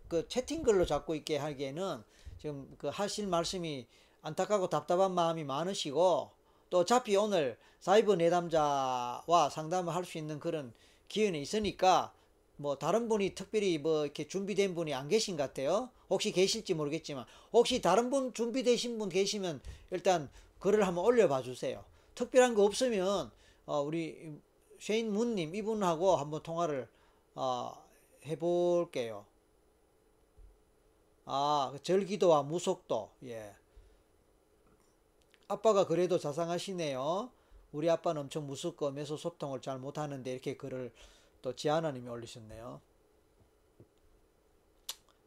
그 0.09 0.27
채팅글로 0.27 0.87
자꾸 0.87 1.15
있게 1.15 1.37
하기에는 1.37 2.03
지금 2.39 2.75
그 2.79 2.89
하실 2.89 3.27
말씀이 3.27 3.87
안타깝고 4.23 4.71
답답한 4.71 5.13
마음이 5.13 5.45
많으시고 5.45 6.31
또 6.71 6.79
어차피 6.79 7.15
오늘 7.15 7.59
사이버 7.81 8.17
내담자와 8.17 9.51
상담을 9.51 9.95
할 9.95 10.07
수 10.07 10.17
있는 10.17 10.41
그런 10.41 10.73
기회는 11.09 11.39
있으니까 11.41 12.15
뭐 12.57 12.79
다른 12.79 13.07
분이 13.07 13.35
특별히 13.35 13.77
뭐 13.77 14.05
이렇게 14.05 14.27
준비된 14.27 14.75
분이 14.75 14.95
안 14.95 15.09
계신 15.09 15.37
것 15.37 15.43
같아요. 15.43 15.91
혹시 16.09 16.33
계실지 16.33 16.73
모르겠지만 16.73 17.27
혹시 17.53 17.83
다른 17.83 18.09
분 18.09 18.33
준비되신 18.33 18.99
분 18.99 19.11
계시면 19.11 19.61
일단 19.91 20.31
글을 20.59 20.87
한번 20.87 21.05
올려봐 21.05 21.43
주세요. 21.43 21.85
특별한 22.15 22.55
거 22.55 22.65
없으면 22.65 23.31
어 23.67 23.81
우리 23.83 24.41
쉐인 24.83 25.13
문님 25.13 25.55
이분하고 25.55 26.17
한번 26.17 26.43
통화를 26.43 26.89
어 27.37 27.73
해볼게요. 28.27 29.25
아 31.25 31.73
절기도와 31.85 32.43
무속도 32.43 33.13
예. 33.27 33.55
아빠가 35.47 35.87
그래도 35.87 36.19
자상하시네요. 36.19 37.31
우리 37.71 37.89
아빠는 37.89 38.23
엄청 38.23 38.49
무섭고 38.49 38.91
매소 38.91 39.17
소통을 39.17 39.61
잘 39.61 39.79
못하는데 39.79 40.29
이렇게 40.29 40.57
글을 40.57 40.93
또 41.43 41.55
지하나님이 41.55 42.09
올리셨네요. 42.09 42.81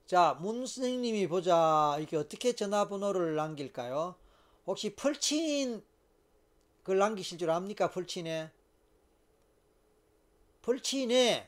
자, 0.05 0.37
문스님이 0.41 1.29
보자. 1.29 1.97
이게 2.01 2.17
어떻게 2.17 2.53
전화번호를 2.53 3.35
남길까요? 3.35 4.15
혹시 4.67 4.93
펄친 4.97 5.81
글 6.83 6.97
남기실 6.97 7.37
줄 7.37 7.49
압니까? 7.51 7.89
펄친에? 7.89 8.51
펄친에 10.65 11.47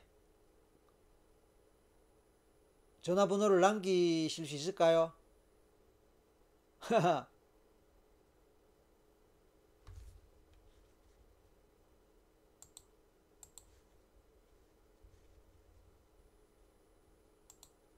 전화번호를 3.02 3.60
남기실 3.62 4.46
수 4.46 4.54
있을까요? 4.54 5.12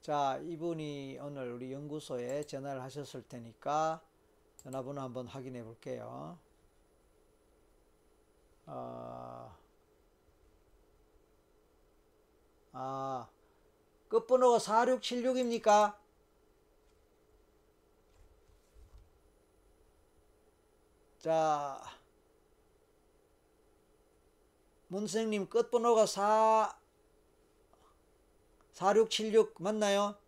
자, 0.00 0.40
이분이 0.42 1.18
오늘 1.20 1.52
우리 1.52 1.70
연구소에 1.70 2.44
전화를 2.44 2.80
하셨을 2.80 3.24
테니까 3.24 4.00
전화번호 4.56 5.02
한번 5.02 5.26
확인해 5.26 5.62
볼게요. 5.62 6.38
어, 8.64 9.59
아, 12.72 13.28
끝번호가 14.08 14.58
4676입니까? 14.58 15.96
자, 21.18 21.80
문생님 24.88 25.48
끝번호가 25.48 26.06
4 26.06 26.76
4676 28.72 29.54
맞나요? 29.58 30.19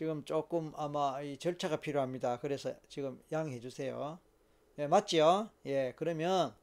지금 0.00 0.24
조금 0.24 0.72
아마 0.76 1.20
이 1.20 1.36
절차가 1.36 1.76
필요합니다. 1.78 2.38
그래서 2.38 2.74
지금 2.88 3.22
양해해 3.30 3.60
주세요. 3.60 4.18
예, 4.78 4.86
맞지요? 4.86 5.50
예, 5.66 5.92
그러면 5.94 6.54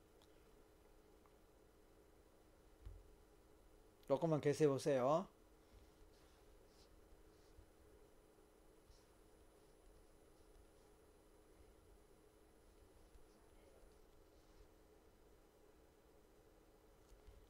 조금만 4.07 4.41
계세요 4.41 4.69
보세요. 4.69 5.27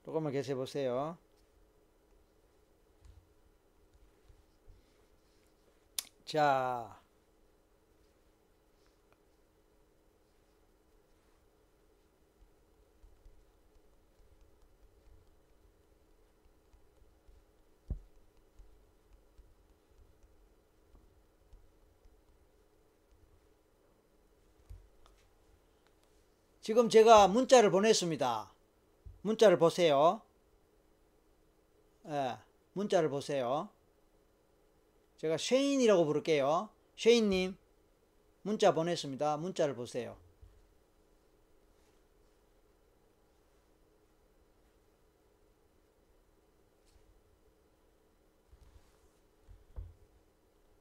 조금만 0.04 0.34
계세요 0.34 0.58
보세요. 0.58 1.18
자, 6.28 7.00
지금 26.60 26.90
제가 26.90 27.30
문자를 27.30 27.72
보냈습니다. 27.72 28.52
문자를 29.22 29.58
보세요. 29.58 30.22
예, 32.10 32.38
문자를 32.74 33.10
보세요. 33.10 33.70
제가 35.18 35.38
쉐인이라고 35.38 36.06
부를게요. 36.06 36.70
쉐인님, 36.96 37.58
문자 38.44 38.74
보냈습니다. 38.74 39.38
문자를 39.38 39.76
보세요. 39.76 40.16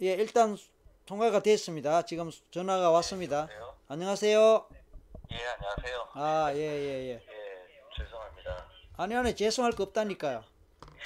예, 0.03 0.12
일단 0.12 0.59
통화가 1.07 1.41
됐습니다. 1.43 2.03
지금 2.03 2.30
전화가 2.51 2.91
왔습니다. 2.91 3.43
여보세요? 3.43 3.74
안녕하세요. 3.89 4.68
예, 5.32 5.37
안녕하세요. 5.37 6.09
아, 6.12 6.53
예, 6.53 6.59
예, 6.59 6.62
예. 6.62 7.12
예, 7.14 7.22
죄송합니다. 7.97 8.68
아니, 8.99 9.14
아니, 9.14 9.34
죄송할 9.34 9.72
거 9.72 9.84
없다니까요. 9.84 10.45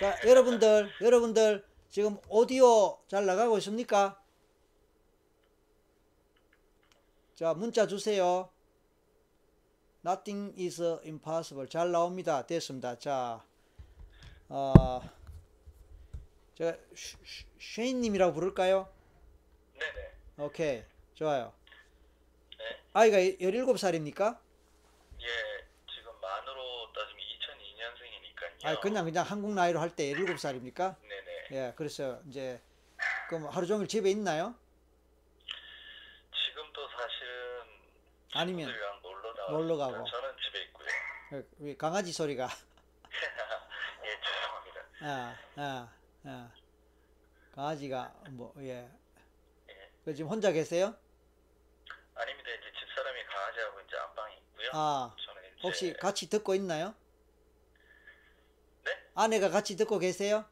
자, 0.01 0.19
여러분들, 0.27 0.91
여러분들, 1.01 1.65
지금 1.91 2.19
오디오 2.29 2.99
잘 3.09 3.27
나가고 3.27 3.59
있습니까? 3.59 4.21
자, 7.35 7.55
문자 7.55 7.87
주세요. 7.87 8.51
Nothing 10.05 10.55
is 10.63 10.81
impossible. 11.05 11.69
잘 11.69 11.91
나옵니다. 11.91 12.47
됐습니다. 12.47 12.99
자, 12.99 13.45
어, 14.49 15.01
제가 16.55 16.77
쉐- 16.95 17.19
쉐인님이라고 17.59 18.33
부를까요? 18.33 18.89
네네. 19.79 20.13
오케이, 20.39 20.85
좋아요. 21.15 21.53
네. 22.59 22.65
아이가 22.93 23.19
17살입니까? 23.19 24.39
예, 25.21 25.27
지금 25.95 26.13
만으로 26.21 26.93
따지면 26.95 27.21
2002년생이니까요. 27.21 28.67
아, 28.67 28.81
그냥, 28.81 29.05
그냥 29.05 29.25
한국 29.27 29.53
나이로 29.53 29.81
할 29.81 29.91
때 29.97 30.13
17살입니까? 30.15 30.97
네네. 31.03 31.30
예, 31.53 31.73
그래서 31.77 32.21
이제 32.29 32.61
그럼 33.29 33.49
하루 33.49 33.67
종일 33.67 33.89
집에 33.89 34.11
있나요? 34.11 34.55
지금도 36.33 36.89
사실은 36.89 37.65
아니면 38.35 38.73
놀러. 39.03 39.51
놀러 39.51 39.77
가고. 39.77 40.05
저는 40.09 40.31
집에 40.45 40.63
있고요. 40.65 40.87
그, 41.31 41.49
우리 41.59 41.77
강아지 41.77 42.13
소리가 42.13 42.45
예, 44.05 44.21
죄송합니다. 44.21 44.81
아, 45.03 45.37
아, 45.57 45.93
아. 46.25 46.53
강아지가 47.55 48.15
뭐 48.31 48.55
예. 48.59 48.89
예. 49.69 49.91
그 50.05 50.15
지금 50.15 50.31
혼자 50.31 50.53
계세요? 50.53 50.95
아닙니다. 52.15 52.51
이제 52.51 52.73
집사람이 52.79 53.25
강아지하고 53.25 53.81
이제 53.81 53.97
안방에 53.97 54.35
있고요. 54.37 54.71
아, 54.73 55.17
혹시 55.65 55.93
같이 55.95 56.29
듣고 56.29 56.55
있나요? 56.55 56.95
네? 58.85 58.93
아내가 59.15 59.51
같이 59.51 59.77
듣고 59.77 59.99
계세요? 59.99 60.45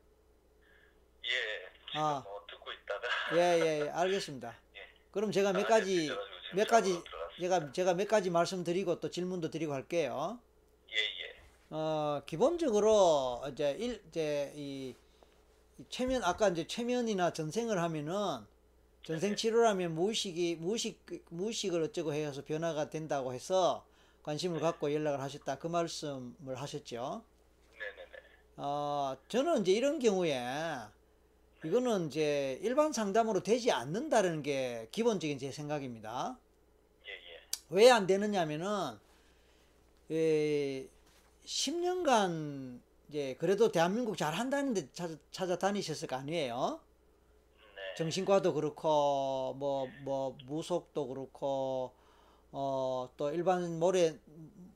예, 1.28 1.70
지금 1.88 2.00
아. 2.00 2.22
뭐 2.24 2.44
듣고 2.48 2.72
있다가 2.72 3.08
예, 3.36 3.60
예, 3.60 3.80
예, 3.86 3.88
알겠습니다. 3.90 4.56
예. 4.76 4.88
그럼 5.10 5.30
제가 5.32 5.52
몇 5.52 5.64
아, 5.66 5.68
가지 5.68 6.08
네, 6.08 6.14
몇 6.54 6.66
가지 6.66 6.90
잠으로 6.90 7.04
들어갔습니다. 7.04 7.58
제가 7.58 7.72
제가 7.72 7.94
몇 7.94 8.08
가지 8.08 8.30
말씀드리고 8.30 9.00
또 9.00 9.10
질문도 9.10 9.50
드리고 9.50 9.74
할게요. 9.74 10.38
예, 10.90 10.96
예. 10.96 11.38
어, 11.70 12.22
기본적으로 12.26 13.42
이제 13.52 13.72
일 13.78 14.02
이제 14.08 14.52
이, 14.56 14.94
이 15.78 15.84
최면 15.90 16.24
아까 16.24 16.48
이제 16.48 16.66
최면이나 16.66 17.32
전생을 17.32 17.80
하면은 17.82 18.46
전생 19.02 19.36
치료라면 19.36 19.94
무의식이 19.94 20.56
무의식 20.56 21.24
무의식을 21.30 21.82
어쩌고 21.82 22.12
해서 22.12 22.44
변화가 22.44 22.90
된다고 22.90 23.32
해서 23.32 23.86
관심을 24.22 24.60
갖고 24.60 24.92
연락을 24.92 25.20
하셨다 25.20 25.58
그 25.58 25.66
말씀을 25.66 26.56
하셨죠. 26.56 27.24
네네네. 27.78 28.12
어, 28.56 29.16
저는 29.28 29.62
이제 29.62 29.72
이런 29.72 29.98
경우에 29.98 30.36
이거는 31.64 32.06
이제 32.08 32.58
일반 32.62 32.92
상담으로 32.92 33.42
되지 33.42 33.72
않는다는 33.72 34.42
게 34.42 34.88
기본적인 34.92 35.38
제 35.38 35.50
생각입니다. 35.50 36.38
예, 37.06 37.10
예. 37.12 37.40
왜 37.70 37.90
안 37.90 38.06
되느냐면은 38.06 38.98
에, 40.10 40.88
10년간 41.44 42.80
이제 43.08 43.36
그래도 43.38 43.72
대한민국 43.72 44.16
잘 44.16 44.34
한다는데 44.34 44.90
찾아, 44.92 45.16
찾아 45.30 45.58
다니셨을 45.58 46.08
거 46.08 46.16
아니에요? 46.16 46.80
네. 47.76 47.94
정신과도 47.96 48.54
그렇고 48.54 49.54
뭐뭐 49.58 50.38
무속도 50.46 51.06
그렇고 51.08 51.94
어 52.52 53.10
또 53.16 53.30
일반 53.32 53.78
모래 53.78 54.18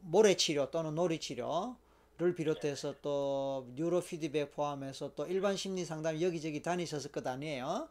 모래 0.01 0.37
치료 0.37 0.71
또는 0.71 0.95
놀이 0.95 1.19
치료 1.21 1.77
를 2.23 2.37
비롯해서 2.37 2.95
또 3.03 3.67
뉴로 3.75 4.01
피드백 4.01 4.53
포함해서 4.53 5.13
또 5.17 5.27
일반 5.27 5.57
심리 5.57 5.85
상담 5.85 6.21
여기저기 6.21 6.63
다니셨을 6.63 7.11
것 7.11 7.27
아니에요? 7.27 7.89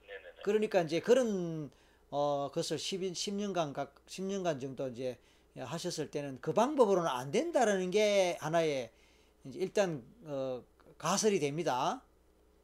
네네네. 0.00 0.42
그러니까 0.44 0.80
이제 0.80 1.00
그런 1.00 1.70
어 2.10 2.50
것을 2.54 2.78
10, 2.78 3.12
10년간 3.12 3.74
각 3.74 3.94
10년간 4.06 4.60
정도 4.60 4.88
이제 4.88 5.18
하셨을 5.58 6.10
때는 6.10 6.38
그 6.40 6.54
방법으로는 6.54 7.06
안 7.10 7.30
된다라는 7.30 7.90
게 7.90 8.38
하나의 8.40 8.90
일단 9.52 10.02
어 10.24 10.62
가설이 10.96 11.38
됩니다. 11.38 12.02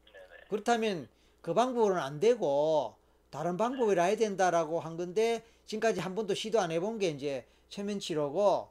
네네. 0.07 0.45
그렇다면 0.49 1.09
그 1.43 1.53
방법으로는 1.53 2.03
안 2.03 2.21
되고 2.21 2.97
다른 3.29 3.59
방법이라 3.59 4.05
해야 4.05 4.17
된다라고 4.17 4.81
한 4.81 4.97
건데 4.97 5.45
지금까지 5.67 6.01
한 6.01 6.15
번도 6.15 6.35
시도 6.35 6.59
안 6.61 6.71
해본 6.71 6.99
게 6.99 7.11
이제 7.11 7.47
최면 7.69 7.99
치료고 7.99 8.69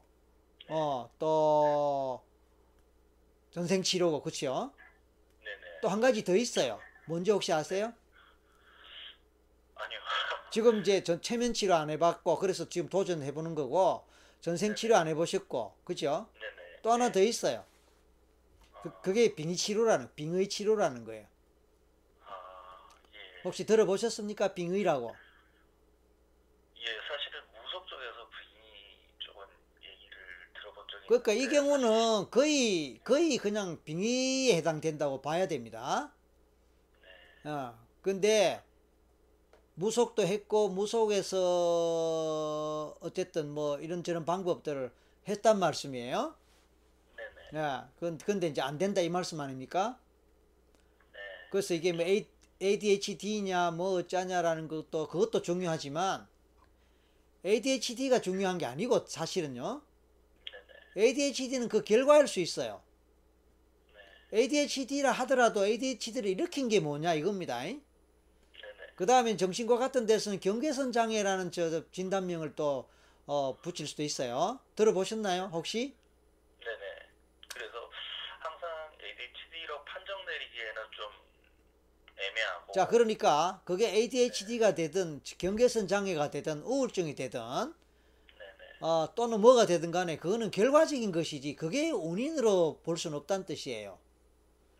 어또 0.68 2.31
전생 3.52 3.82
치료고 3.82 4.22
그렇죠? 4.22 4.72
네네. 5.44 5.80
또 5.82 5.88
한 5.88 6.00
가지 6.00 6.24
더 6.24 6.34
있어요. 6.34 6.80
뭔지 7.06 7.30
혹시 7.30 7.52
아세요? 7.52 7.92
아니요. 9.74 9.98
지금 10.52 10.80
이제 10.80 11.02
전 11.02 11.20
최면 11.20 11.52
치료 11.54 11.74
안 11.74 11.90
해봤고 11.90 12.38
그래서 12.38 12.68
지금 12.68 12.88
도전해 12.88 13.32
보는 13.32 13.54
거고 13.54 14.06
전생 14.40 14.74
치료 14.74 14.96
안 14.96 15.06
해보셨고 15.08 15.76
그죠? 15.84 16.30
네네. 16.40 16.80
또 16.82 16.92
하나 16.92 17.12
더 17.12 17.20
있어요. 17.20 17.64
그, 18.82 18.90
그게 19.00 19.34
빙의 19.34 19.56
치료라는 19.56 20.14
빙의 20.14 20.48
치료라는 20.48 21.04
거예요. 21.04 21.28
아, 22.26 22.88
예. 23.14 23.40
혹시 23.44 23.64
들어보셨습니까? 23.64 24.54
빙의라고. 24.54 25.14
예, 26.78 26.86
사실은 27.08 27.40
무속 27.52 27.86
쪽에서 27.86 28.28
부인이 28.28 28.98
조금 29.20 29.44
얘기를 29.84 30.18
들어본 30.54 30.84
적이 30.88 30.91
그러니까 31.06 31.32
이 31.32 31.48
경우는 31.48 32.30
거의 32.30 33.00
거의 33.04 33.36
그냥 33.36 33.82
빙의에 33.84 34.56
해당된다고 34.56 35.20
봐야 35.20 35.48
됩니다. 35.48 36.12
어, 37.44 37.74
근데 38.02 38.62
무속도 39.74 40.22
했고 40.22 40.68
무속에서 40.68 41.36
어쨌든 43.00 43.50
뭐 43.50 43.80
이런저런 43.80 44.24
방법들을 44.24 44.92
했단 45.28 45.58
말씀이에요. 45.58 46.36
네네. 47.16 47.62
야, 47.62 47.90
근 47.98 48.16
근데 48.18 48.46
이제 48.48 48.60
안 48.60 48.78
된다 48.78 49.00
이 49.00 49.08
말씀 49.08 49.40
아닙니까? 49.40 49.98
네. 51.12 51.18
그래서 51.50 51.74
이게 51.74 51.92
뭐 51.92 52.04
ADHD냐 52.60 53.72
뭐 53.72 53.98
어쩌냐라는 53.98 54.68
것도 54.68 55.08
그것도 55.08 55.42
중요하지만 55.42 56.28
ADHD가 57.44 58.20
중요한 58.20 58.58
게 58.58 58.66
아니고 58.66 59.06
사실은요. 59.06 59.82
ADHD는 60.96 61.68
그 61.68 61.82
결과일 61.82 62.26
수 62.28 62.40
있어요. 62.40 62.82
네. 64.32 64.40
ADHD라 64.40 65.12
하더라도 65.12 65.66
ADHD를 65.66 66.28
일으킨 66.30 66.68
게 66.68 66.80
뭐냐 66.80 67.14
이겁니다. 67.14 67.62
그 68.94 69.06
다음에 69.06 69.36
정신과 69.36 69.78
같은 69.78 70.06
데서는 70.06 70.38
경계선 70.38 70.92
장애라는 70.92 71.50
저 71.50 71.90
진단명을 71.90 72.54
또 72.54 72.88
어, 73.26 73.58
붙일 73.62 73.86
수도 73.86 74.02
있어요. 74.02 74.60
들어보셨나요? 74.76 75.50
혹시? 75.52 75.96
네네. 76.60 76.78
그래서 77.48 77.90
항상 78.40 78.68
ADHD 79.02 79.42
애매하고. 82.22 82.72
자, 82.72 82.86
그러니까 82.86 83.60
그게 83.64 83.88
ADHD가 83.88 84.74
되든 84.74 85.20
경계선 85.38 85.88
장애가 85.88 86.30
되든 86.30 86.62
우울증이 86.62 87.14
되든. 87.14 87.40
어, 88.82 89.08
또는 89.14 89.40
뭐가 89.40 89.64
되든 89.66 89.92
간에 89.92 90.16
그거는 90.16 90.50
결과적인 90.50 91.12
것이지 91.12 91.54
그게 91.54 91.90
원인으로 91.90 92.80
볼 92.82 92.98
수는 92.98 93.16
없다는 93.18 93.46
뜻이에요. 93.46 93.96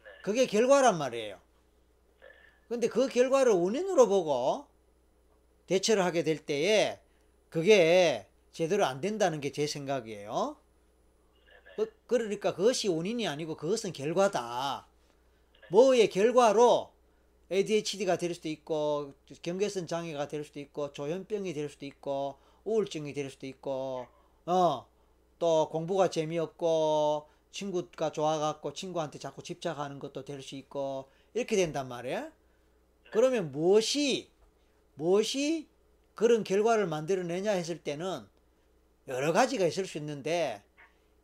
네. 0.03 0.11
그게 0.25 0.47
결과란 0.47 0.99
말이에요. 0.99 1.39
근데 2.69 2.89
그 2.89 3.07
결과를 3.07 3.53
원인으로 3.53 4.09
보고 4.09 4.67
대처를 5.67 6.05
하게 6.05 6.25
될 6.25 6.39
때에 6.39 6.99
그게 7.49 8.27
제대로 8.51 8.85
안 8.87 9.01
된다는 9.01 9.41
게 9.41 9.53
제 9.53 9.67
생각이에요. 9.69 10.57
그, 11.77 11.93
그러니까 12.07 12.55
그것이 12.55 12.89
원인이 12.89 13.29
아니고 13.29 13.57
그것은 13.57 13.93
결과다. 13.93 14.87
뭐의 15.71 16.11
결과로 16.11 16.91
ADHD가 17.53 18.17
될 18.17 18.35
수도 18.35 18.49
있고 18.49 19.15
경계선 19.43 19.87
장애가 19.87 20.27
될 20.27 20.45
수도 20.45 20.59
있고 20.59 20.93
조현병이 20.93 21.55
될 21.55 21.69
수도 21.69 21.87
있고 21.87 22.39
우울증이 22.65 23.13
될 23.15 23.31
수도 23.31 23.47
있고 23.47 24.07
어 24.47 24.93
또 25.43 25.69
공부가 25.71 26.09
재미없고 26.09 27.27
친구가 27.51 28.13
좋아갖고 28.13 28.75
친구한테 28.75 29.19
자꾸 29.19 29.43
집착하는 29.43 29.99
것도 29.99 30.25
될 30.25 30.41
수 30.41 30.55
있고 30.55 31.09
이렇게 31.35 31.57
된단 31.57 31.89
말이에요. 31.89 32.31
그러면 33.11 33.51
무엇이 33.51 34.31
무엇이 34.95 35.67
그런 36.15 36.45
결과를 36.45 36.87
만들어내냐 36.87 37.51
했을 37.51 37.83
때는 37.83 38.25
여러 39.09 39.33
가지가 39.33 39.67
있을 39.67 39.85
수 39.85 39.99
있는데 39.99 40.63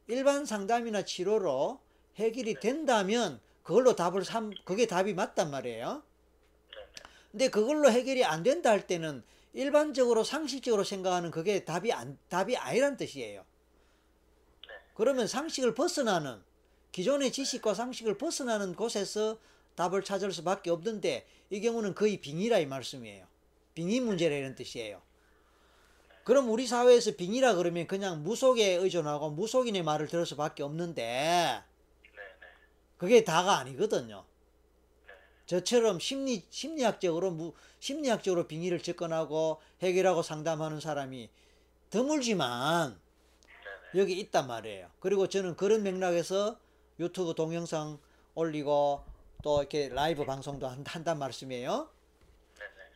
일반 0.08 0.44
상담이나 0.44 1.04
치료로 1.04 1.78
해결이 2.16 2.54
된다면 2.58 3.38
그걸로 3.62 3.94
답을 3.94 4.24
삼 4.24 4.50
그게 4.64 4.88
답이 4.88 5.14
맞단 5.14 5.48
말이에요. 5.52 6.02
근데 7.30 7.48
그걸로 7.50 7.88
해결이 7.88 8.24
안 8.24 8.42
된다 8.42 8.70
할 8.70 8.84
때는 8.88 9.22
일반적으로 9.52 10.24
상식적으로 10.24 10.84
생각하는 10.84 11.30
그게 11.30 11.64
답이 11.64 11.92
안 11.92 12.18
답이 12.28 12.56
아니란 12.56 12.96
뜻이에요. 12.96 13.44
그러면 14.94 15.26
상식을 15.26 15.74
벗어나는 15.74 16.42
기존의 16.92 17.32
지식과 17.32 17.74
상식을 17.74 18.18
벗어나는 18.18 18.74
곳에서 18.74 19.38
답을 19.76 20.02
찾을 20.02 20.32
수밖에 20.32 20.70
없는데 20.70 21.26
이 21.50 21.60
경우는 21.60 21.94
거의 21.94 22.20
빙의라 22.20 22.58
이 22.58 22.66
말씀이에요. 22.66 23.26
빙의 23.74 24.00
문제라 24.00 24.34
이런 24.34 24.54
뜻이에요. 24.54 25.00
그럼 26.24 26.50
우리 26.50 26.66
사회에서 26.66 27.12
빙의라 27.12 27.54
그러면 27.54 27.86
그냥 27.86 28.22
무속에 28.22 28.74
의존하고 28.74 29.30
무속인의 29.30 29.82
말을 29.82 30.08
들을 30.08 30.26
수밖에 30.26 30.62
없는데 30.62 31.02
네네. 31.02 32.52
그게 32.98 33.24
다가 33.24 33.58
아니거든요. 33.58 34.24
저처럼 35.48 35.98
심리 35.98 36.44
심리학적으로 36.50 37.30
무, 37.30 37.54
심리학적으로 37.80 38.46
빙의를 38.46 38.82
접근하고 38.82 39.62
해결하고 39.80 40.20
상담하는 40.20 40.78
사람이 40.78 41.30
드물지만 41.88 43.00
여기 43.94 44.18
있단 44.20 44.46
말이에요. 44.46 44.90
그리고 45.00 45.26
저는 45.26 45.56
그런 45.56 45.82
맥락에서 45.82 46.58
유튜브 47.00 47.34
동영상 47.34 47.98
올리고 48.34 49.02
또 49.42 49.60
이렇게 49.60 49.88
라이브 49.88 50.26
방송도 50.26 50.68
한- 50.68 50.84
한단 50.86 51.18
말씀이에요. 51.18 51.88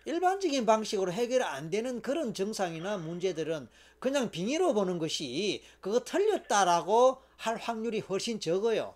일반적인 0.05 0.67
방식으로 0.67 1.11
해결 1.11 1.43
안 1.45 1.71
되는 1.71 2.03
그런 2.03 2.35
증상이나 2.35 2.99
문제들은 2.99 3.67
그냥 3.99 4.31
빙의로 4.31 4.75
보는 4.75 4.99
것이 4.99 5.63
그거 5.81 6.01
틀렸다라고 6.05 7.23
할 7.37 7.57
확률이 7.57 8.01
훨씬 8.01 8.41
적어요. 8.41 8.95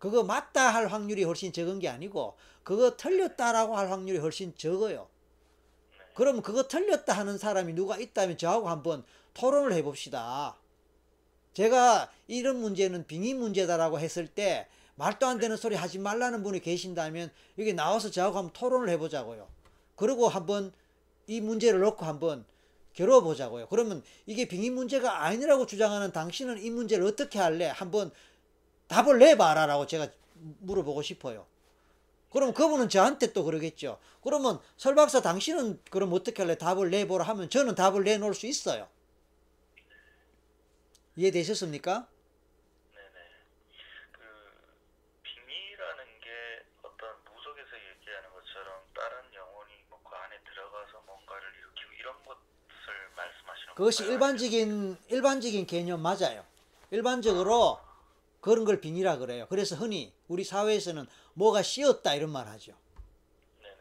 그거 0.00 0.24
맞다 0.24 0.70
할 0.70 0.88
확률이 0.88 1.22
훨씬 1.22 1.52
적은 1.52 1.78
게 1.78 1.88
아니고 1.88 2.34
그거 2.64 2.96
틀렸다라고 2.96 3.76
할 3.76 3.90
확률이 3.92 4.18
훨씬 4.18 4.56
적어요. 4.56 5.08
그럼 6.14 6.40
그거 6.42 6.66
틀렸다 6.66 7.12
하는 7.12 7.36
사람이 7.38 7.74
누가 7.74 7.98
있다면 7.98 8.38
저하고 8.38 8.68
한번 8.68 9.04
토론을 9.34 9.72
해봅시다. 9.74 10.56
제가 11.52 12.10
이런 12.26 12.60
문제는 12.60 13.06
빙의 13.06 13.34
문제다라고 13.34 14.00
했을 14.00 14.26
때 14.26 14.66
말도 14.94 15.26
안 15.26 15.38
되는 15.38 15.56
소리 15.58 15.76
하지 15.76 15.98
말라는 15.98 16.42
분이 16.42 16.60
계신다면 16.60 17.30
여기 17.58 17.74
나와서 17.74 18.10
저하고 18.10 18.38
한번 18.38 18.52
토론을 18.54 18.88
해보자고요. 18.88 19.48
그리고 19.96 20.28
한번 20.28 20.72
이 21.26 21.42
문제를 21.42 21.80
놓고 21.80 22.06
한번 22.06 22.46
겨뤄보자고요. 22.94 23.68
그러면 23.68 24.02
이게 24.24 24.48
빙의 24.48 24.70
문제가 24.70 25.24
아니라고 25.24 25.66
주장하는 25.66 26.12
당신은 26.12 26.62
이 26.62 26.70
문제를 26.70 27.04
어떻게 27.06 27.38
할래? 27.38 27.66
한번 27.66 28.10
답을 28.90 29.18
내봐라라고 29.20 29.86
제가 29.86 30.08
물어보고 30.34 31.02
싶어요. 31.02 31.46
그럼 32.30 32.52
그분은 32.52 32.88
저한테 32.88 33.32
또 33.32 33.44
그러겠죠. 33.44 33.98
그러면 34.22 34.60
설 34.76 34.94
박사 34.94 35.22
당신은 35.22 35.80
그럼 35.90 36.12
어떻게 36.12 36.42
할래? 36.42 36.58
답을 36.58 36.90
내보라 36.90 37.24
하면 37.24 37.48
저는 37.48 37.74
답을 37.76 38.02
내놓을 38.04 38.34
수 38.34 38.46
있어요. 38.46 38.88
이해되셨습니까? 41.16 42.06
네네. 42.94 43.18
그 44.12 44.20
빙의라는 45.22 46.04
게 46.20 46.64
어떤 46.82 47.10
무속에서 47.24 47.70
얘기하는 47.76 48.30
것처럼 48.34 48.82
다른 48.94 49.34
영혼이 49.34 49.72
뭐그 49.90 50.16
안에 50.16 50.36
들어가서 50.50 51.02
뭔가를 51.06 51.48
일으키고 51.58 51.92
이런 51.98 52.14
것을 52.24 52.36
말씀하시는 53.16 53.74
그것이 53.74 53.98
건가요? 53.98 54.14
일반적인 54.14 54.96
일반적인 55.08 55.66
개념 55.66 56.00
맞아요. 56.00 56.44
일반적으로 56.90 57.80
그런 58.40 58.64
걸 58.64 58.80
빙의라 58.80 59.18
그래요. 59.18 59.46
그래서 59.48 59.76
흔히 59.76 60.12
우리 60.28 60.44
사회에서는 60.44 61.06
뭐가 61.34 61.62
씌었다 61.62 62.14
이런 62.14 62.30
말 62.30 62.46
하죠. 62.48 62.72
네네. 63.60 63.76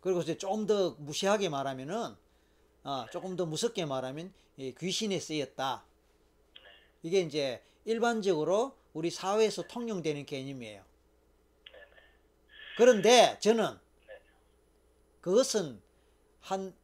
그리고 0.00 0.20
이제 0.20 0.36
좀 0.38 0.66
더 0.66 0.96
무시하게 0.98 1.48
말하면은 1.48 2.16
어, 2.82 3.06
조금 3.12 3.36
더 3.36 3.44
무섭게 3.44 3.84
말하면 3.84 4.32
이 4.56 4.74
귀신에 4.78 5.20
쓰였다. 5.20 5.84
이게 7.02 7.20
이제 7.20 7.62
일반적으로 7.84 8.76
우리 8.92 9.10
사회에서 9.10 9.62
통용되는 9.68 10.24
개념이에요. 10.26 10.82
그런데 12.76 13.38
저는 13.40 13.78
그것은 15.20 15.80
한 16.40 16.74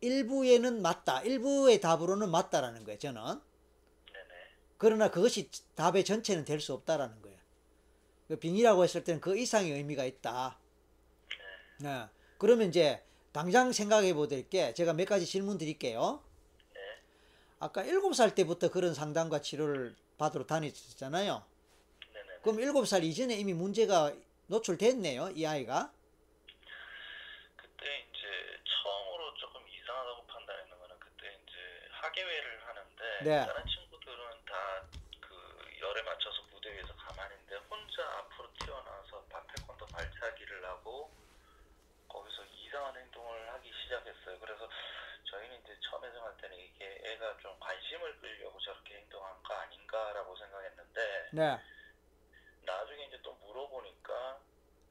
일부에는 0.00 0.82
맞다. 0.82 1.22
일부의 1.22 1.80
답으로는 1.80 2.30
맞다라는 2.30 2.84
거예요. 2.84 2.98
저는. 2.98 3.40
그러나 4.80 5.10
그것이 5.10 5.50
답의 5.74 6.06
전체는 6.06 6.46
될 6.46 6.58
수 6.58 6.72
없다라는 6.72 7.20
거예요. 7.20 7.38
그 8.28 8.38
빙의라고 8.38 8.82
했을 8.82 9.04
때는 9.04 9.20
그 9.20 9.36
이상의 9.36 9.72
의미가 9.72 10.04
있다. 10.04 10.58
네. 11.80 12.06
그러면 12.38 12.68
이제 12.70 13.04
당장 13.32 13.72
생각해 13.72 14.14
보될 14.14 14.48
게 14.48 14.72
제가 14.72 14.94
몇 14.94 15.04
가지 15.06 15.26
질문 15.26 15.58
드릴게요. 15.58 16.24
네. 16.72 16.80
아까 17.58 17.84
일곱 17.84 18.14
살 18.14 18.34
때부터 18.34 18.70
그런 18.70 18.94
상담과 18.94 19.42
치료를 19.42 19.94
받으러. 20.16 20.46
네네. 22.14 22.38
그럼 22.42 22.60
일곱 22.60 22.86
살 22.86 23.04
이전에 23.04 23.34
이미 23.34 23.52
문제가 23.52 24.14
노출됐네요, 24.46 25.32
이 25.34 25.44
아이가. 25.44 25.92
그때 27.56 27.84
이제 27.84 28.20
처음으로 28.64 29.34
조금 29.34 29.60
이상하다고 29.68 30.26
판단했는 30.26 30.78
거는 30.78 30.96
그때 31.00 31.38
이제 31.42 31.52
하계회를 31.90 32.66
하는데 32.66 33.24
네. 33.24 33.46
다른 33.46 33.68
그 33.68 33.79
열에 35.90 36.02
맞춰서 36.02 36.42
무대 36.52 36.72
위에서 36.72 36.94
가만히 36.94 37.34
있는데 37.34 37.56
혼자 37.68 38.02
앞으로 38.18 38.48
튀어나와서 38.60 39.24
바테콘도 39.24 39.86
발차기를 39.86 40.64
하고 40.64 41.10
거기서 42.08 42.44
이상한 42.44 42.96
행동을 42.96 43.52
하기 43.54 43.72
시작했어요. 43.82 44.38
그래서 44.38 44.68
저희는 45.24 45.60
이제 45.64 45.76
처음에 45.82 46.08
생각할 46.12 46.36
때는 46.36 46.56
이게 46.58 47.00
애가 47.04 47.38
좀 47.38 47.58
관심을 47.58 48.20
끌려고 48.20 48.60
저렇게 48.60 48.98
행동한 48.98 49.42
거 49.42 49.54
아닌가라고 49.54 50.36
생각했는데 50.36 51.30
네. 51.32 51.58
나중에 52.62 53.06
이제 53.06 53.20
또 53.22 53.32
물어보니까 53.34 54.40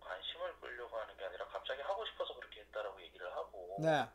관심을 0.01 0.59
끌려고 0.59 0.97
하는 0.97 1.15
게 1.15 1.23
아니라 1.23 1.47
갑자기 1.47 1.81
하고 1.81 2.05
싶어서 2.07 2.35
그렇게 2.35 2.59
했다라고 2.61 3.01
얘기를 3.03 3.31
하고 3.33 3.77
네. 3.79 4.05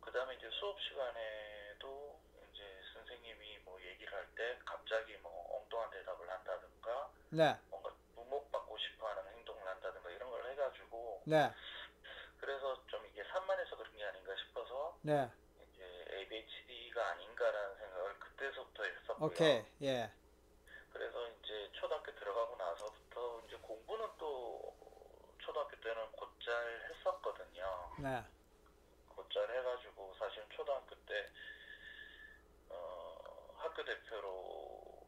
그 0.00 0.10
다음에 0.10 0.36
이제 0.36 0.48
수업 0.52 0.80
시간에도 0.80 2.18
이제 2.50 2.80
선생님이 2.94 3.58
뭐 3.58 3.78
얘기를 3.82 4.10
할 4.14 4.26
때 4.34 4.58
갑자기 4.64 5.16
뭐 5.18 5.51
엉뚱한 5.82 5.90
대답을 5.90 6.30
한다든가 6.30 7.10
네. 7.30 7.58
뭔가 7.70 7.90
주목받고 8.14 8.78
싶어 8.78 9.08
하는 9.08 9.26
행동을 9.32 9.66
한다든가 9.66 10.10
이런 10.10 10.30
걸 10.30 10.50
해가지고 10.50 11.22
네. 11.26 11.50
그래서 12.38 12.86
좀 12.86 13.04
이게 13.06 13.24
산만해서 13.24 13.76
그런 13.76 13.96
게 13.96 14.04
아닌가 14.04 14.34
싶어서 14.36 14.98
네. 15.02 15.30
이제 15.72 16.04
ADHD가 16.10 17.10
아닌가라는 17.10 17.76
생각을 17.76 18.18
그때서부터 18.18 18.84
했었고요. 18.84 19.26
오케이. 19.26 19.64
예. 19.82 20.12
그래서 20.92 21.28
이제 21.28 21.70
초등학교 21.72 22.14
들어가고 22.14 22.56
나서부터 22.56 23.42
이제 23.46 23.56
공부는 23.56 24.08
또 24.18 24.76
초등학교 25.38 25.80
때는 25.80 26.12
곧잘 26.12 26.90
했었거든요. 26.90 27.96
네. 28.00 28.24
곧잘 29.08 29.50
해가지고 29.50 30.14
사실 30.18 30.44
초등학교 30.50 30.94
때 31.06 31.30
어, 32.68 33.54
학교 33.56 33.84
대표로 33.84 34.32
뭐 34.32 35.01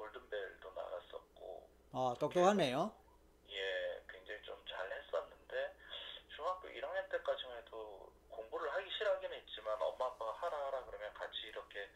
골든벨도 0.00 0.72
나갔었고. 0.72 1.68
아, 1.92 2.14
똑똑하네요. 2.18 2.92
예, 3.50 4.02
굉장히 4.08 4.40
좀 4.42 4.56
잘했었는데 4.66 5.76
중학교 6.34 6.68
1학년 6.68 7.10
때까지만 7.10 7.58
해도 7.58 8.10
공부를 8.30 8.72
하기 8.72 8.90
싫어하긴 8.96 9.30
했지만 9.30 9.76
엄마 9.82 10.06
아빠가 10.06 10.32
하라 10.32 10.66
하라 10.66 10.84
그러면 10.86 11.12
같이 11.12 11.36
이렇게 11.48 11.88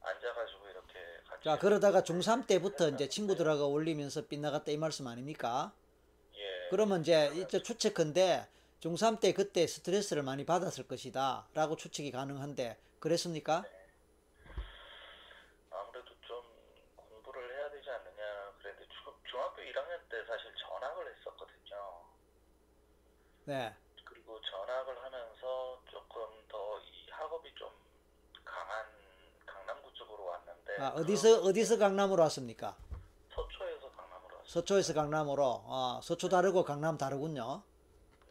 앉아가지고 0.00 0.68
이렇게 0.68 0.94
같이. 1.28 1.44
자, 1.44 1.58
그러다가 1.58 2.02
중3 2.02 2.46
때부터 2.46 2.90
이제 2.90 3.08
친구들하고 3.08 3.66
올리면서 3.72 4.26
빗나갔다 4.26 4.70
이 4.70 4.76
말씀 4.76 5.06
아닙니까? 5.08 5.72
예. 6.36 6.68
그러면 6.70 7.00
이제 7.00 7.32
이제 7.34 7.62
추측컨대 7.62 8.46
중3 8.80 9.18
때 9.20 9.32
그때 9.32 9.66
스트레스를 9.66 10.22
많이 10.22 10.44
받았을 10.46 10.86
것이다 10.86 11.48
라고 11.54 11.74
추측이 11.74 12.12
가능한데 12.12 12.78
그랬습니까? 13.00 13.62
네. 13.62 13.73
네. 23.46 23.74
그리고 24.04 24.40
전학을 24.40 25.02
하면서 25.04 25.80
조금 25.90 26.22
더 26.48 26.78
이 26.80 27.10
학업이 27.10 27.54
좀 27.54 27.68
강한 28.44 28.84
강남구 29.46 29.92
쪽으로 29.94 30.24
왔는데 30.24 30.76
아, 30.80 30.88
어디서 30.96 31.42
어디서 31.42 31.78
강남으로 31.78 32.22
왔습니까? 32.24 32.76
그 32.90 33.34
서초에서 33.34 33.90
강남으로 33.92 34.36
왔어요. 34.36 34.44
서초에서 34.46 34.94
강남으로. 34.94 35.64
아, 35.68 36.00
서초 36.02 36.28
다르고 36.28 36.64
강남 36.64 36.96
다르군요. 36.98 37.62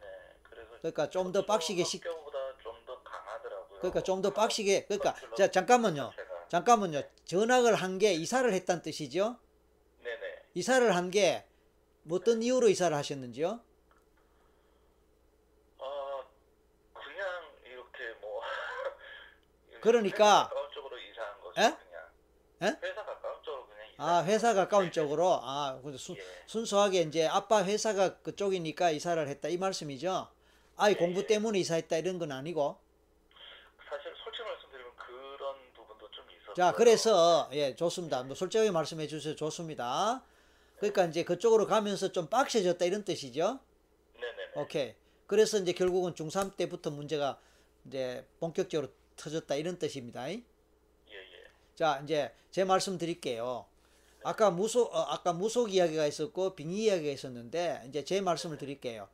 네, 0.01 0.07
그래서 0.43 0.71
그러니까 0.81 1.09
좀 1.09 1.31
더 1.31 1.45
빡시게 1.45 1.83
시 1.83 1.97
학교보다 2.03 2.57
좀 2.61 2.85
더 2.85 3.01
강하더라고요. 3.03 3.79
그러니까 3.79 4.01
좀 4.01 4.21
더 4.21 4.31
빡시게 4.33 4.85
그러니까 4.85 5.15
자 5.35 5.47
잠깐만요. 5.49 6.09
자체가. 6.11 6.47
잠깐만요. 6.49 7.01
전학을 7.25 7.75
한 7.75 7.97
게 7.99 8.13
이사를 8.13 8.51
했다는 8.53 8.81
뜻이죠? 8.81 9.37
네네. 10.03 10.43
이사를 10.55 10.93
한 10.95 11.09
게 11.11 11.45
어떤 12.11 12.43
이유로 12.43 12.67
이사를 12.67 12.95
하셨는지요? 12.95 13.61
어 15.79 16.23
그냥 16.93 17.51
이렇게 17.65 18.11
뭐 18.21 18.41
그러니까- 19.83 20.43
회사 20.43 20.49
가까운 20.49 20.71
쪽으로 20.73 20.97
이사한 20.97 21.41
거죠. 21.41 21.61
에? 21.61 21.63
그냥. 21.63 22.73
에? 22.73 22.87
회사 22.87 23.05
가까운 23.05 23.43
쪽으로 23.43 23.65
그냥 23.67 23.87
이사. 23.93 24.03
아, 24.03 24.23
회사 24.23 24.53
가까운 24.53 24.91
쪽으로. 24.91 25.39
아, 25.43 25.79
근데 25.83 25.97
순, 25.97 26.15
예. 26.15 26.21
순수하게 26.45 27.01
이제 27.01 27.27
아빠 27.27 27.63
회사가 27.63 28.17
그쪽이니까 28.21 28.91
이사를 28.91 29.27
했다 29.27 29.49
이 29.49 29.57
말씀이죠. 29.57 30.29
아이 30.77 30.93
예, 30.93 30.95
공부 30.95 31.19
예. 31.21 31.27
때문에 31.27 31.59
이사했다 31.59 31.97
이런 31.97 32.17
건 32.17 32.31
아니고. 32.31 32.77
사실 33.89 34.11
솔직히 34.23 34.43
말씀드리면 34.47 34.91
그런 34.95 35.55
부분도 35.75 36.09
좀 36.11 36.25
있었어요. 36.31 36.53
자, 36.55 36.71
그래서 36.71 37.49
예, 37.51 37.75
좋습니다. 37.75 38.23
뭐 38.23 38.35
솔직하게 38.35 38.71
말씀해 38.71 39.05
주셔서 39.07 39.35
좋습니다. 39.35 40.23
그러니까 40.77 41.05
이제 41.05 41.23
그쪽으로 41.23 41.67
가면서 41.67 42.11
좀 42.11 42.27
빡세졌다 42.27 42.83
이런 42.85 43.03
뜻이죠. 43.05 43.59
네네네. 44.15 44.51
오케이. 44.55 44.95
그래서 45.27 45.57
이제 45.59 45.73
결국은 45.73 46.13
중3 46.13 46.57
때부터 46.57 46.89
문제가 46.91 47.39
이제 47.85 48.25
본격적으로 48.39 48.89
터졌다 49.15 49.55
이런 49.55 49.77
뜻입니다. 49.79 50.29
예 50.29 50.35
예. 50.35 50.43
자, 51.75 51.99
이제 52.03 52.31
제 52.51 52.63
말씀 52.63 52.97
드릴게요. 52.97 53.65
아까 54.23 54.51
무속, 54.51 54.93
어, 54.93 55.01
아까 55.01 55.33
무속 55.33 55.73
이야기가 55.73 56.05
있었고 56.05 56.55
빙의 56.55 56.77
이야기가 56.85 57.11
있었는데 57.11 57.83
이제 57.89 58.03
제 58.03 58.21
말씀을 58.21 58.57
드릴게요. 58.57 59.07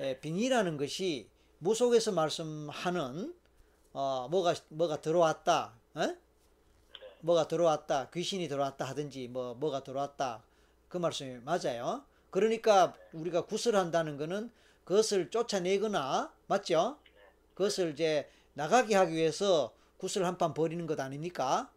예, 0.00 0.18
빙의라는 0.20 0.76
것이 0.76 1.28
무속에서 1.58 2.12
말씀하는 2.12 3.34
어, 3.92 4.28
뭐가 4.30 4.54
뭐가 4.68 5.00
들어왔다, 5.00 5.74
어? 5.94 6.16
뭐가 7.20 7.46
들어왔다, 7.46 8.10
귀신이 8.10 8.48
들어왔다 8.48 8.84
하든지 8.84 9.28
뭐 9.28 9.54
뭐가 9.54 9.84
들어왔다 9.84 10.42
그 10.88 10.98
말씀이 10.98 11.38
맞아요. 11.44 12.04
그러니까 12.30 12.94
우리가 13.12 13.46
구슬한다는 13.46 14.16
거는 14.16 14.50
그것을 14.84 15.30
쫓아내거나 15.30 16.32
맞죠? 16.46 16.98
그것을 17.54 17.92
이제 17.92 18.28
나가게 18.54 18.94
하기 18.94 19.12
위해서 19.14 19.72
구슬 19.98 20.24
한 20.24 20.36
판 20.38 20.52
버리는 20.54 20.86
것 20.86 20.98
아닙니까? 21.00 21.70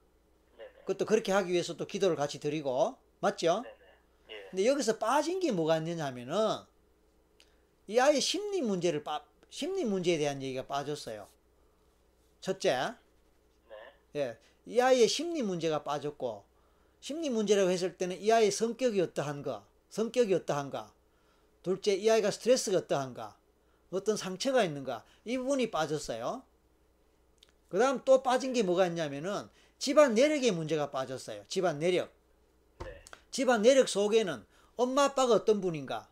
네네. 0.57 0.71
그것도 0.81 1.05
그렇게 1.05 1.31
하기 1.31 1.51
위해서 1.51 1.75
또 1.77 1.85
기도를 1.85 2.15
같이 2.15 2.39
드리고 2.39 2.97
맞죠? 3.19 3.63
예. 4.29 4.47
근데 4.49 4.65
여기서 4.65 4.97
빠진 4.97 5.39
게 5.39 5.51
뭐가 5.51 5.77
있느냐 5.77 6.05
하면은 6.05 6.35
이 7.87 7.99
아이의 7.99 8.19
심리 8.21 8.61
문제를 8.61 9.03
빠, 9.03 9.23
심리 9.49 9.85
문제에 9.85 10.17
대한 10.17 10.41
얘기가 10.41 10.65
빠졌어요. 10.65 11.27
첫째, 12.41 12.93
네. 13.69 13.75
예, 14.15 14.37
이 14.65 14.79
아이의 14.79 15.07
심리 15.07 15.41
문제가 15.43 15.83
빠졌고 15.83 16.43
심리 16.99 17.29
문제라고 17.29 17.69
했을 17.69 17.97
때는 17.97 18.19
이 18.19 18.31
아이의 18.31 18.51
성격이 18.51 18.99
어떠한가, 19.01 19.65
성격이 19.89 20.33
어떠한가, 20.33 20.91
둘째 21.61 21.93
이 21.93 22.09
아이가 22.09 22.31
스트레스가 22.31 22.79
어떠한가, 22.79 23.37
어떤 23.91 24.17
상처가 24.17 24.63
있는가 24.63 25.03
이 25.25 25.37
부분이 25.37 25.69
빠졌어요. 25.69 26.43
그 27.69 27.79
다음 27.79 28.01
또 28.05 28.21
빠진 28.23 28.53
게 28.53 28.63
뭐가 28.63 28.87
있냐면은 28.87 29.49
집안 29.77 30.13
내력의 30.13 30.51
문제가 30.51 30.91
빠졌어요. 30.91 31.43
집안 31.47 31.79
내력. 31.79 32.11
네. 32.83 33.01
집안 33.31 33.61
내력 33.61 33.89
속에는 33.89 34.45
엄마 34.77 35.05
아빠가 35.05 35.33
어떤 35.35 35.61
분인가? 35.61 36.07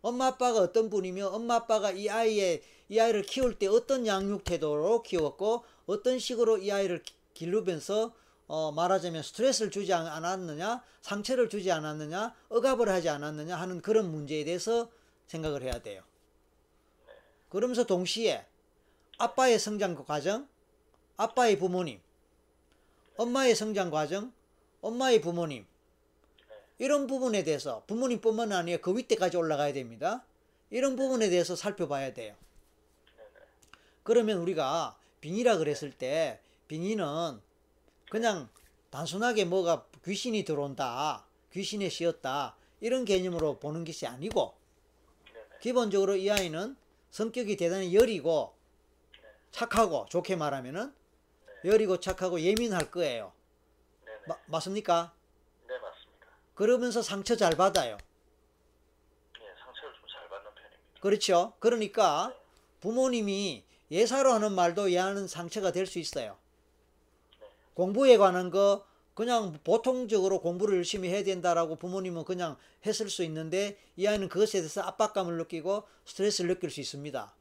엄마 0.00 0.26
아빠가 0.28 0.60
어떤 0.60 0.90
분이며 0.90 1.28
엄마 1.28 1.56
아빠가 1.56 1.90
이 1.92 2.08
아이의 2.08 2.62
이 2.88 2.98
아이를 2.98 3.22
키울 3.22 3.58
때 3.58 3.66
어떤 3.68 4.06
양육 4.06 4.44
태도로 4.44 5.02
키웠고 5.02 5.64
어떤 5.86 6.18
식으로 6.18 6.58
이 6.58 6.70
아이를 6.72 7.02
기- 7.02 7.14
기르면서 7.34 8.12
어 8.48 8.72
말하자면 8.72 9.22
스트레스를 9.22 9.70
주지 9.70 9.92
않- 9.94 10.06
않았느냐 10.06 10.82
상처를 11.00 11.48
주지 11.48 11.70
않았느냐 11.70 12.34
억압을 12.48 12.88
하지 12.88 13.08
않았느냐 13.08 13.56
하는 13.56 13.80
그런 13.80 14.10
문제에 14.10 14.44
대해서 14.44 14.90
생각을 15.28 15.62
해야 15.62 15.78
돼요. 15.80 16.02
그러면서 17.48 17.84
동시에 17.84 18.44
아빠의 19.22 19.60
성장 19.60 19.94
과정, 19.94 20.48
아빠의 21.16 21.56
부모님, 21.56 22.00
엄마의 23.16 23.54
성장 23.54 23.88
과정, 23.88 24.32
엄마의 24.80 25.20
부모님 25.20 25.64
이런 26.78 27.06
부분에 27.06 27.44
대해서 27.44 27.84
부모님뿐만 27.86 28.50
아니라 28.50 28.78
그 28.78 28.96
윗대까지 28.96 29.36
올라가야 29.36 29.74
됩니다. 29.74 30.24
이런 30.70 30.96
부분에 30.96 31.30
대해서 31.30 31.54
살펴봐야 31.54 32.12
돼요. 32.12 32.34
그러면 34.02 34.38
우리가 34.38 34.98
빙의라 35.20 35.58
그랬을 35.58 35.92
때 35.92 36.40
빙의는 36.66 37.40
그냥 38.10 38.48
단순하게 38.90 39.44
뭐가 39.44 39.86
귀신이 40.04 40.44
들어온다, 40.44 41.24
귀신에 41.52 41.90
씌었다 41.90 42.56
이런 42.80 43.04
개념으로 43.04 43.60
보는 43.60 43.84
것이 43.84 44.04
아니고. 44.04 44.52
기본적으로 45.60 46.16
이 46.16 46.28
아이는 46.28 46.74
성격이 47.12 47.56
대단히 47.56 47.94
여리고 47.94 48.60
착하고 49.52 50.06
좋게 50.08 50.36
말하면은 50.36 50.92
여리고 51.64 51.98
착하고 52.00 52.40
예민할 52.40 52.90
거예요. 52.90 53.32
마- 54.26 54.36
맞습니까? 54.46 55.12
네 55.68 55.78
맞습니다. 55.78 56.26
그러면서 56.54 57.02
상처 57.02 57.36
잘 57.36 57.52
받아요. 57.52 57.96
예, 59.40 59.44
상처를 59.64 59.94
좀 59.94 60.08
잘 60.08 60.28
받는 60.28 60.50
편입니다. 60.54 61.00
그렇죠. 61.00 61.52
그러니까 61.60 62.34
부모님이 62.80 63.64
예사로 63.90 64.32
하는 64.32 64.52
말도 64.52 64.92
얘하는 64.92 65.28
상처가 65.28 65.70
될 65.70 65.86
수 65.86 65.98
있어요. 65.98 66.36
공부에 67.74 68.16
관한 68.16 68.50
거 68.50 68.84
그냥 69.14 69.58
보통적으로 69.64 70.40
공부를 70.40 70.78
열심히 70.78 71.10
해야 71.10 71.22
된다라고 71.22 71.76
부모님은 71.76 72.24
그냥 72.24 72.56
했을 72.86 73.10
수 73.10 73.22
있는데 73.24 73.78
이 73.96 74.06
아이는 74.06 74.28
그것에 74.28 74.58
대해서 74.58 74.80
압박감을 74.82 75.36
느끼고 75.36 75.84
스트레스를 76.06 76.54
느낄 76.54 76.70
수 76.70 76.80
있습니다. 76.80 77.34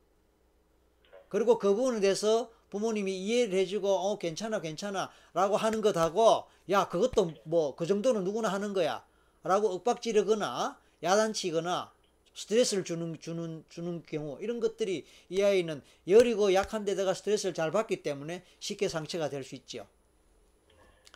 그리고 1.31 1.57
그 1.57 1.73
부분에 1.73 2.01
대해서 2.01 2.51
부모님이 2.69 3.17
이해를 3.17 3.57
해주고 3.59 3.87
어 3.87 4.17
괜찮아 4.17 4.59
괜찮아 4.59 5.09
라고 5.33 5.55
하는 5.55 5.81
것하고 5.81 6.43
야 6.69 6.89
그것도 6.89 7.31
뭐 7.45 7.75
그 7.77 7.85
정도는 7.87 8.25
누구나 8.25 8.49
하는 8.49 8.73
거야 8.73 9.05
라고 9.43 9.73
윽박지르거나 9.75 10.77
야단치거나 11.01 11.91
스트레스를 12.35 12.83
주는 12.83 13.17
주는 13.19 13.63
주는 13.69 14.03
경우 14.05 14.37
이런 14.41 14.59
것들이 14.59 15.05
이 15.29 15.41
아이는 15.41 15.81
여리고 16.07 16.53
약한 16.53 16.83
데다가 16.83 17.13
스트레스를 17.13 17.53
잘 17.53 17.71
받기 17.71 18.03
때문에 18.03 18.43
쉽게 18.59 18.89
상처가 18.89 19.29
될 19.29 19.43
수 19.45 19.55
있죠. 19.55 19.87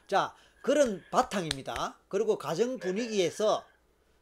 자 0.07 0.33
그런 0.61 1.03
바탕입니다. 1.11 1.97
그리고 2.07 2.37
가정 2.37 2.79
분위기에서 2.79 3.65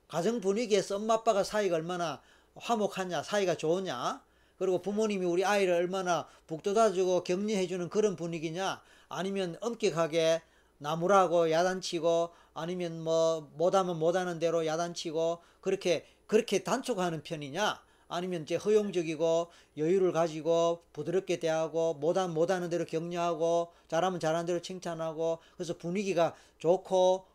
가정 0.07 0.41
분위기에서 0.41 0.95
엄마 0.95 1.15
아빠가 1.15 1.43
사이가 1.43 1.75
얼마나 1.75 2.19
화목하냐 2.55 3.21
사이가 3.23 3.55
좋으냐 3.55 4.21
그리고 4.63 4.81
부모님이 4.81 5.25
우리 5.25 5.43
아이를 5.43 5.73
얼마나 5.73 6.25
북돋아주고 6.47 7.25
격려해주는 7.25 7.89
그런 7.89 8.15
분위기냐 8.15 8.81
아니면 9.09 9.57
엄격하게 9.59 10.41
나무라고 10.77 11.51
야단치고 11.51 12.29
아니면 12.53 13.03
뭐 13.03 13.51
못하면 13.55 13.99
못하는 13.99 14.39
대로 14.39 14.65
야단치고 14.65 15.39
그렇게 15.59 16.05
그렇게 16.27 16.63
단촉하는 16.63 17.23
편이냐 17.23 17.83
아니면 18.07 18.43
이제 18.43 18.55
허용적이고 18.55 19.51
여유를 19.75 20.13
가지고 20.13 20.83
부드럽게 20.93 21.41
대하고 21.41 21.95
못하면 21.95 22.33
못하는 22.33 22.69
대로 22.69 22.85
격려하고 22.85 23.73
잘하면 23.89 24.21
잘하는 24.21 24.45
대로 24.45 24.61
칭찬하고 24.61 25.39
그래서 25.57 25.77
분위기가 25.77 26.35
좋고 26.59 27.25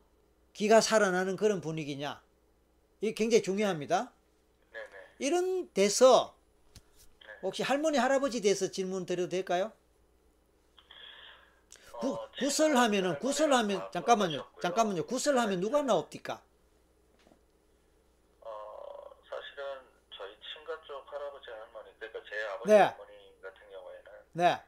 기가 0.55 0.81
살아나는 0.81 1.37
그런 1.37 1.61
분위기냐 1.61 2.23
이게 3.03 3.13
굉장히 3.13 3.43
중요합니다. 3.43 4.15
네네. 4.73 4.87
이런 5.19 5.71
데서 5.75 6.38
혹시 7.43 7.63
할머니 7.63 7.99
할아버지 7.99 8.41
대해서 8.41 8.71
질문 8.71 9.07
드려도 9.07 9.29
될까요? 9.29 9.73
구, 12.01 12.15
어, 12.15 12.29
구설하면은 12.39 13.11
제가 13.11 13.19
구설하면 13.19 13.79
다 13.81 13.91
잠깐만요. 13.93 14.47
잠깐만요. 14.63 15.07
구설하면 15.07 15.61
누가 15.61 15.83
나옵니까? 15.83 16.41
어, 18.41 19.11
사실은 19.29 19.81
저희 20.17 20.37
친가 20.55 20.81
쪽 20.87 21.13
할아버지 21.13 21.51
할머니 21.51 21.91
그러니까 21.99 22.21
제 22.29 22.45
아버지 22.55 22.73
네. 22.73 22.95
어머니 22.95 23.43
같은 23.43 23.61
경우에는 23.71 24.13
네. 24.33 24.63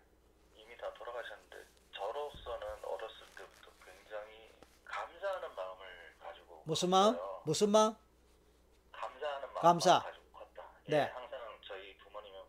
이미 0.56 0.76
다 0.76 0.92
돌아가셨는데 0.94 1.56
저로서는 1.94 2.66
어렸을 2.84 3.26
때부터 3.36 3.70
굉장히 3.84 4.50
감사하는 4.84 5.54
마음을 5.54 5.86
가지고 6.22 6.62
무슨 6.66 6.90
마음? 6.90 7.14
컸어요. 7.16 7.42
무슨 7.44 7.70
마음? 7.70 7.94
감사하는 8.92 9.48
마음 9.52 9.62
감사. 9.62 10.00
가지고 10.02 10.24
컸다. 10.32 10.64
네. 10.86 10.96
예, 10.96 11.00
항상 11.14 11.38
저희 11.68 11.96
부모님은 11.98 12.40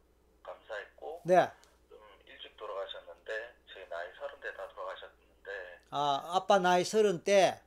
감사했고 0.41 1.10
네. 1.23 1.51
좀 1.89 1.99
일찍 2.25 2.55
돌아가셨는데 2.57 3.53
제 3.73 3.85
나이 3.89 4.07
서른 4.17 4.39
대 4.39 4.53
다 4.55 4.67
돌아가셨는데 4.69 5.79
아, 5.91 6.21
아빠 6.35 6.59
나이 6.59 6.83
서른 6.83 7.23
때 7.23 7.61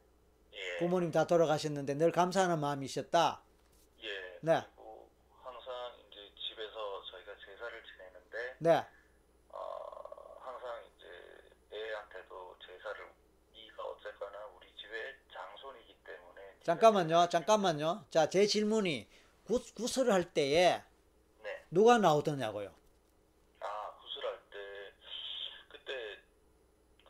예, 0.52 0.78
부모님 0.78 1.10
다 1.12 1.26
돌아가셨는데 1.26 1.94
늘 1.94 2.10
감사하는 2.12 2.58
마음이 2.60 2.84
있었다. 2.86 3.42
예 4.02 4.38
네. 4.40 4.60
그리고 4.76 5.08
항상 5.42 5.92
이제 6.10 6.30
집에서 6.48 7.02
저희가 7.10 7.32
제사를 7.44 7.82
지내는데 7.84 8.56
네. 8.58 8.86
어, 9.50 10.38
항상 10.40 10.82
이제 10.96 11.06
애한테도 11.76 12.56
제사를 12.66 13.06
네가 13.54 13.82
어쨌거나 13.84 14.46
우리 14.56 14.66
집의 14.76 15.16
장손이기 15.32 15.96
때문에 16.04 16.40
네가 16.42 16.64
잠깐만요. 16.64 17.28
잠깐만요. 17.28 18.04
자, 18.10 18.28
제 18.28 18.46
질문이 18.46 19.08
구, 19.44 19.60
구설을 19.74 20.12
할 20.12 20.32
때에 20.32 20.82
네. 21.42 21.64
누가 21.70 21.98
나오더냐고요. 21.98 22.72
아 23.60 23.90
구슬할 24.00 24.38
때 24.50 24.92
그때 25.68 26.18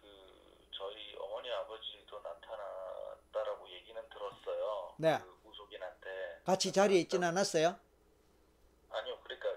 그 0.00 0.68
저희 0.76 1.16
어머니 1.20 1.50
아버지도 1.52 2.20
나타났다라고 2.20 3.68
얘기는 3.70 4.00
들었어요. 4.08 4.83
네. 4.96 5.18
그 5.18 5.48
무속인한테 5.48 6.40
같이 6.44 6.72
자리에 6.72 7.00
있진 7.00 7.22
않았어요? 7.24 7.78
아니요. 8.90 9.18
그러니까 9.24 9.48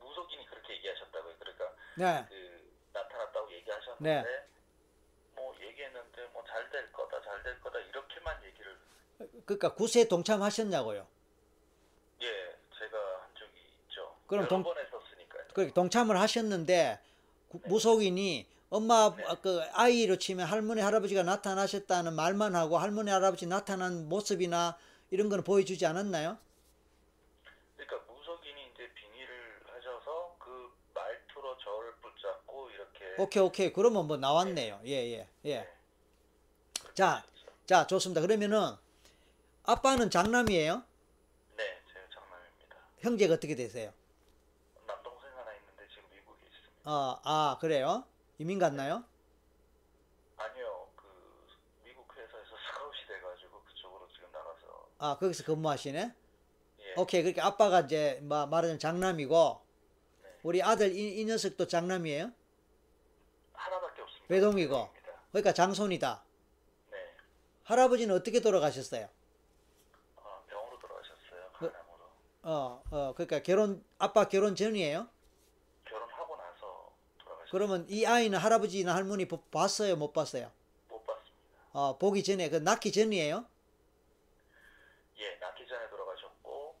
무속인이 0.00 0.46
그렇게 0.46 0.74
얘기하셨다고요. 0.74 1.34
그러니까 1.38 1.72
네. 1.96 2.26
그 2.28 2.72
나타났다고 2.92 3.52
얘기하셨는데 3.52 4.22
네. 4.22 4.46
뭐 5.34 5.54
얘기했는데 5.60 6.22
뭐 6.32 6.44
잘 6.46 6.70
될 6.70 6.92
거다 6.92 7.20
잘 7.22 7.42
될 7.42 7.60
거다 7.60 7.78
이렇게만 7.80 8.42
얘기를 8.44 8.78
그러니까 9.46 9.74
구세에 9.74 10.06
동참하셨냐고요. 10.06 11.06
예 12.22 12.56
제가 12.78 13.22
한 13.22 13.34
적이 13.34 13.52
있죠. 13.88 14.16
그럼 14.26 14.40
여러 14.42 14.48
동- 14.48 14.62
번 14.62 14.78
했었으니까요. 14.78 15.48
그렇게 15.54 15.72
동참을 15.72 16.18
하셨는데 16.20 17.00
구- 17.48 17.60
무속인이 17.66 18.46
엄마 18.74 19.14
네. 19.16 19.24
그 19.40 19.62
아이로 19.72 20.16
치면 20.16 20.48
할머니 20.48 20.80
할아버지가 20.80 21.22
나타나셨다는 21.22 22.14
말만 22.14 22.56
하고 22.56 22.76
할머니 22.76 23.08
할아버지 23.08 23.46
나타난 23.46 24.08
모습이나 24.08 24.76
이런 25.12 25.28
거는 25.28 25.44
보여주지 25.44 25.86
않았나요? 25.86 26.36
그러니까 27.76 28.12
무속인이 28.12 28.70
이제 28.74 28.90
빙의를 28.92 29.60
하셔서 29.68 30.34
그 30.40 30.72
말투로 30.92 31.56
저를 31.58 31.92
붙잡고 32.02 32.70
이렇게 32.70 33.22
오케이 33.22 33.42
오케이 33.44 33.72
그러면 33.72 34.08
뭐 34.08 34.16
나왔네요. 34.16 34.80
예예 34.84 35.28
예. 35.44 35.56
네. 35.56 35.68
그렇게 36.80 36.94
자. 36.94 37.08
하셨어요. 37.08 37.50
자 37.66 37.86
좋습니다. 37.86 38.22
그러면은 38.22 38.74
아빠는 39.62 40.10
장남이에요? 40.10 40.82
네, 41.56 41.80
제가 41.92 42.06
장남입니다. 42.12 42.76
형제가 42.98 43.34
어떻게 43.34 43.54
되세요? 43.54 43.92
남동생 44.84 45.30
하나 45.30 45.54
있는데 45.54 45.86
지금 45.94 46.08
미국에 46.10 46.40
있습니다. 46.44 46.80
아, 46.90 47.20
아 47.22 47.58
그래요? 47.60 48.04
이민 48.44 48.58
갔나요? 48.58 49.02
아니요, 50.36 50.86
그 50.96 51.06
미국 51.82 52.06
회사에서 52.14 52.50
스카웃이 52.68 53.06
돼가지고 53.08 53.62
그쪽으로 53.62 54.06
지금 54.14 54.30
나가서 54.32 54.88
아 54.98 55.16
거기서 55.18 55.44
근무하시네? 55.44 56.14
예, 56.80 56.94
오케이 56.98 57.22
그렇게 57.22 57.40
아빠가 57.40 57.80
이제 57.80 58.20
마- 58.22 58.44
말하자면 58.44 58.78
장남이고 58.78 59.64
네. 60.24 60.28
우리 60.42 60.62
아들 60.62 60.94
이, 60.94 61.22
이 61.22 61.24
녀석도 61.24 61.66
장남이에요? 61.68 62.32
하나밖에 63.54 64.02
없습니다. 64.02 64.34
외동이고. 64.34 64.74
외동입니다. 64.74 65.22
그러니까 65.32 65.52
장손이다. 65.54 66.24
네, 66.90 66.98
할아버지는 67.62 68.14
어떻게 68.14 68.40
돌아가셨어요? 68.40 69.08
아, 70.16 70.42
병으로 70.50 70.78
돌아가셨어요. 70.80 71.50
그-. 71.58 71.72
어, 72.42 72.82
어, 72.90 73.14
그러니까 73.16 73.38
결혼 73.42 73.82
아빠 73.96 74.28
결혼 74.28 74.54
전이에요? 74.54 75.08
결혼하고 75.86 76.36
나서 76.36 76.92
돌아가셨어요. 77.20 77.43
그러면 77.54 77.86
이 77.88 78.04
아이는 78.04 78.36
할아버지나 78.36 78.92
할머니 78.96 79.28
보- 79.28 79.40
봤어요, 79.42 79.94
못 79.94 80.12
봤어요? 80.12 80.50
못 80.88 81.06
봤습니다. 81.06 81.56
어, 81.72 81.96
보기 81.98 82.24
전에 82.24 82.50
그 82.50 82.56
낳기 82.56 82.90
전이에요? 82.90 83.46
예, 85.18 85.36
낳기 85.36 85.64
전에 85.68 85.88
돌아가셨고 85.88 86.74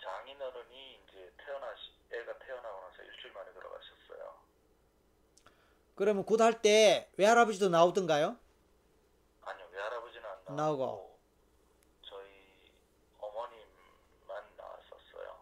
장인어른이 0.00 1.00
이제 1.08 1.32
태어나시 1.44 1.90
애가 2.12 2.38
태어나고 2.38 2.80
나서 2.88 3.02
일주일 3.02 3.32
만에 3.32 3.52
돌아가셨어요. 3.52 4.32
그러면 5.96 6.24
굿할 6.24 6.62
때 6.62 7.10
외할아버지도 7.16 7.68
나오던가요? 7.68 8.36
아니요, 9.42 9.66
외할아버지는 9.72 10.24
안 10.24 10.54
나오고, 10.56 10.84
나오고. 10.86 11.18
저희 12.08 12.28
어머님만 13.18 14.44
나왔었어요. 14.56 15.40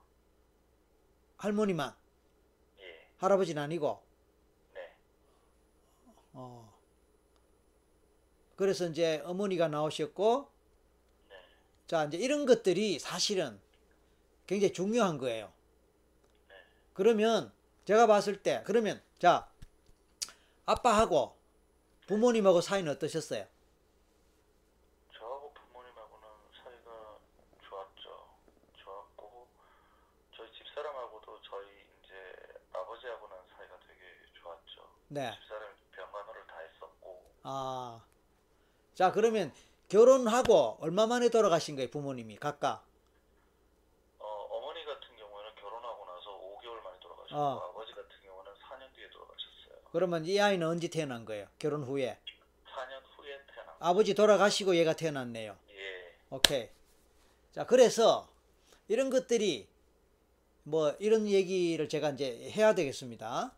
할머니만 1.37 1.95
예, 2.81 3.09
할아버지는 3.19 3.63
아니고 3.63 4.01
네, 4.03 4.04
어. 6.35 6.73
그래서 8.57 8.87
이제 8.87 9.23
어머니가 9.25 9.69
나오셨고 9.69 10.49
네, 11.29 11.37
자 11.87 12.05
이제 12.05 12.19
이런 12.19 12.47
것들이 12.47 12.99
사실은 12.99 13.61
굉장히 14.47 14.73
중요한 14.73 15.19
거예요. 15.19 15.53
그러면 16.93 17.53
제가 17.85 18.07
봤을 18.07 18.43
때 18.43 18.63
그러면 18.65 19.03
자 19.19 19.49
아빠하고 20.67 21.37
부모님하고 22.07 22.61
사이는 22.61 22.93
어떠셨어요? 22.93 23.47
저하고 25.19 25.53
부모님하고는 25.55 26.29
사이가 26.63 27.19
좋았죠. 27.69 28.29
좋았고 28.85 29.49
저희 30.37 30.53
집사람하고도 30.53 31.41
저희 31.43 31.67
이제 32.05 32.15
아버지하고는 32.73 33.37
사이가 33.57 33.81
되게 33.89 34.01
좋았죠. 34.41 34.89
네. 35.09 35.33
집사람이 35.41 35.75
병간호를 35.93 36.47
다 36.47 36.59
했었고 36.59 37.34
아. 37.45 38.03
자 38.95 39.13
그러면 39.13 39.53
결혼하고 39.89 40.79
얼마 40.81 41.07
만에 41.07 41.29
돌아가신 41.29 41.77
거예요 41.77 41.91
부모님이 41.91 42.37
각각? 42.37 42.87
어, 44.19 44.27
어머니 44.27 44.85
같은 44.85 45.15
경우에는 45.17 45.55
결혼하고 45.57 46.07
나서 46.07 46.31
5개월 46.31 46.83
만에 46.83 46.99
돌아가셨고 47.01 47.37
어. 47.37 47.71
아버지 47.71 47.93
같은 47.93 48.11
경우는 48.25 48.53
4년 48.53 48.95
뒤에 48.97 49.11
돌아가셨어요. 49.11 49.85
그러면 49.93 50.25
이 50.25 50.41
아이는 50.41 50.67
언제 50.67 50.89
태어난 50.89 51.25
거예요? 51.25 51.47
결혼 51.59 51.83
후에 51.85 52.19
4년 52.65 53.03
후에 53.17 53.39
태어난 53.53 53.75
아버지 53.79 54.15
돌아가시고 54.15 54.77
얘가 54.77 54.95
태어났네요. 54.95 55.57
예, 55.71 56.17
오케이. 56.31 56.71
자, 57.53 57.67
그래서 57.67 58.29
이런 58.89 59.11
것들이 59.11 59.69
뭐 60.63 60.97
이런 60.99 61.27
얘기를 61.29 61.89
제가 61.89 62.11
이제 62.11 62.51
해야 62.51 62.75
되겠습니다. 62.75 63.55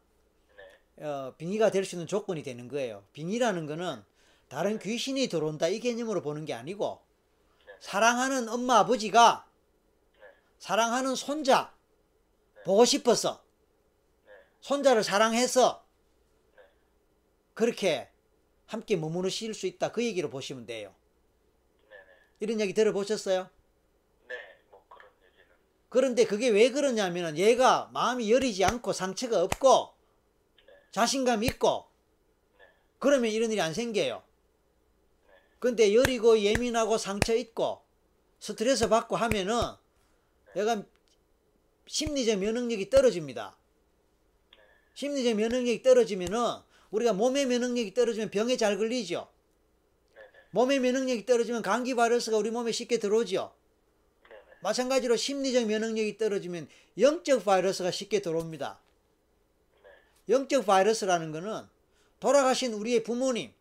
네, 0.97 1.05
어, 1.07 1.34
빙의가 1.36 1.70
될 1.70 1.84
수 1.84 1.94
있는 1.94 2.07
조건이 2.07 2.42
되는 2.42 2.68
거예요. 2.68 3.05
빙의라는 3.12 3.66
거는 3.66 4.03
다른 4.49 4.78
귀신이 4.78 5.28
들어온다 5.28 5.68
이 5.68 5.80
개념으로 5.80 6.22
보는 6.22 6.44
게 6.44 6.55
아니고 6.55 7.03
사랑하는 7.80 8.49
엄마 8.49 8.78
아버지가 8.78 9.47
네, 10.20 10.26
사랑하는 10.59 11.14
손자 11.14 11.74
보고 12.64 12.84
싶어서 12.84 13.42
네, 14.26 14.32
손자를 14.61 15.05
사랑해서 15.05 15.84
네. 16.57 16.62
그렇게 17.55 18.09
함께 18.66 18.97
머무르실 18.97 19.55
수 19.55 19.66
있다 19.66 19.92
그 19.92 20.05
얘기로 20.05 20.30
보시면 20.30 20.66
돼요. 20.66 20.94
이런 22.40 22.61
얘기 22.61 22.74
들어보셨어요? 22.74 23.49
네, 24.28 24.34
뭐 24.70 24.84
그런데 25.88 26.24
그게 26.24 26.49
왜 26.49 26.70
그러냐면은 26.70 27.36
얘가 27.38 27.88
마음이 27.92 28.30
여리지 28.30 28.64
않고 28.64 28.92
상처가 28.92 29.42
없고 29.42 29.95
자신감 30.97 31.44
있고 31.44 31.84
그러면 32.99 33.30
이런 33.30 33.53
일이 33.53 33.61
안 33.61 33.74
생겨요. 33.74 34.22
근데 35.59 35.94
여리고 35.94 36.40
예민하고 36.40 36.97
상처 36.97 37.34
있고 37.34 37.82
스트레스 38.40 38.88
받고 38.88 39.14
하면은 39.14 39.61
얘가 40.57 40.82
심리적 41.86 42.38
면역력이 42.38 42.88
떨어집니다. 42.88 43.55
심리적 44.94 45.34
면역력이 45.34 45.82
떨어지면은 45.82 46.38
우리가 46.90 47.12
몸의 47.12 47.44
면역력이 47.44 47.92
떨어지면 47.92 48.30
병에 48.30 48.57
잘 48.57 48.78
걸리죠. 48.78 49.28
네, 50.14 50.22
네, 50.22 50.38
몸의 50.53 50.80
면역력이 50.80 51.26
떨어지면 51.26 51.61
감기 51.61 51.94
바이러스가 51.94 52.38
우리 52.38 52.51
몸에 52.51 52.72
쉽게 52.72 52.99
들어오죠. 52.99 53.53
네, 54.30 54.34
네, 54.34 54.42
마찬가지로 54.61 55.16
심리적 55.16 55.66
면역력이 55.66 56.16
떨어지면 56.16 56.70
영적 56.99 57.44
바이러스가 57.44 57.90
쉽게 57.90 58.22
들어옵니다. 58.22 58.80
네, 60.27 60.35
영적 60.35 60.66
바이러스라는 60.66 61.33
거는 61.33 61.66
돌아가신 62.20 62.72
우리의 62.72 63.03
부모님, 63.03 63.53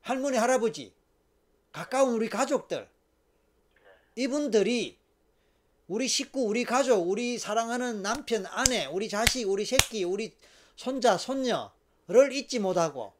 할머니, 0.00 0.36
할아버지, 0.36 0.92
가까운 1.72 2.14
우리 2.14 2.28
가족들, 2.28 2.88
이분들이 4.16 4.98
우리 5.86 6.06
식구, 6.08 6.42
우리 6.42 6.64
가족, 6.64 7.08
우리 7.08 7.38
사랑하는 7.38 8.02
남편, 8.02 8.44
아내, 8.46 8.86
우리 8.86 9.08
자식, 9.08 9.48
우리 9.48 9.64
새끼, 9.64 10.04
우리 10.04 10.34
손자, 10.76 11.16
손녀를 11.16 12.32
잊지 12.32 12.58
못하고 12.58 13.12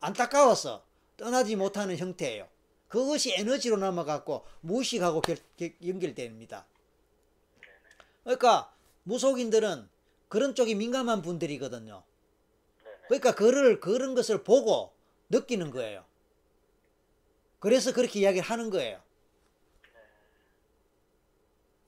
안타까워서 0.00 0.84
떠나지 1.16 1.56
못하는 1.56 1.96
형태예요. 1.96 2.48
그것이 2.88 3.34
에너지로 3.34 3.76
남아갖고 3.76 4.44
무식하고 4.60 5.20
결- 5.20 5.38
결- 5.56 5.74
연결됩니다. 5.86 6.66
그러니까 8.24 8.74
무속인들은 9.04 9.88
그런 10.28 10.54
쪽이 10.54 10.74
민감한 10.74 11.22
분들이거든요. 11.22 12.02
그러니까 13.10 13.34
그를 13.34 13.80
그런 13.80 14.14
것을 14.14 14.44
보고 14.44 14.92
느끼는 15.30 15.72
거예요. 15.72 16.04
그래서 17.58 17.92
그렇게 17.92 18.20
이야기를 18.20 18.48
하는 18.48 18.70
거예요. 18.70 19.02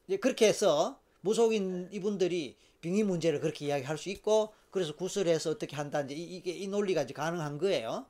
이제 0.08 0.16
그렇게 0.16 0.48
해서 0.48 1.00
무속인 1.20 1.90
이분들이 1.92 2.56
빙의 2.80 3.04
문제를 3.04 3.38
그렇게 3.38 3.66
이야기할 3.66 3.98
수 3.98 4.08
있고 4.08 4.52
그래서 4.72 4.96
구설해서 4.96 5.50
어떻게 5.50 5.76
한다 5.76 6.00
이제 6.00 6.16
이- 6.16 6.38
이게 6.38 6.50
이 6.50 6.66
논리가 6.66 7.02
이제 7.02 7.14
가능한 7.14 7.58
거예요. 7.58 8.04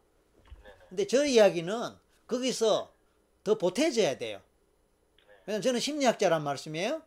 근데 0.89 1.07
저 1.07 1.27
이야기는 1.27 1.95
거기서 2.27 2.95
더 3.45 3.59
보태져야 3.59 4.17
돼요. 4.17 4.41
왜냐면 5.45 5.61
저는 5.61 5.81
심리학자란 5.81 6.43
말씀이에요. 6.43 7.03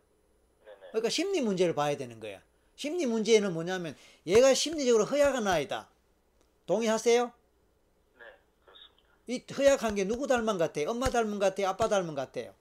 그러니까 0.90 1.08
심리 1.08 1.40
문제를 1.40 1.74
봐야 1.74 1.96
되는 1.96 2.20
거야. 2.20 2.40
심리 2.76 3.06
문제는 3.06 3.52
뭐냐면 3.52 3.96
얘가 4.24 4.54
심리적으로 4.54 5.04
허약한 5.04 5.48
아이다. 5.48 5.90
동의하세요? 6.66 7.24
네, 8.18 8.24
그렇습니다. 8.64 9.04
이 9.26 9.44
허약한 9.56 9.94
게 9.94 10.04
누구 10.04 10.26
닮은 10.26 10.46
것 10.46 10.58
같아요? 10.58 10.90
엄마 10.90 11.08
닮은 11.08 11.38
것 11.38 11.46
같아요? 11.46 11.68
아빠 11.68 11.88
닮은 11.88 12.08
것 12.08 12.14
같아요? 12.16 12.52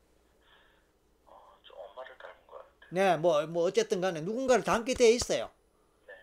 어, 1.25 1.57
저 1.67 1.73
엄마를 1.73 2.17
닮은 2.17 2.35
것 2.47 2.57
같아요. 2.57 2.89
네, 2.91 3.17
뭐, 3.17 3.45
뭐, 3.47 3.63
어쨌든 3.63 4.01
간에 4.01 4.21
누군가를 4.21 4.63
닮게 4.63 4.93
돼 4.93 5.11
있어요. 5.11 5.49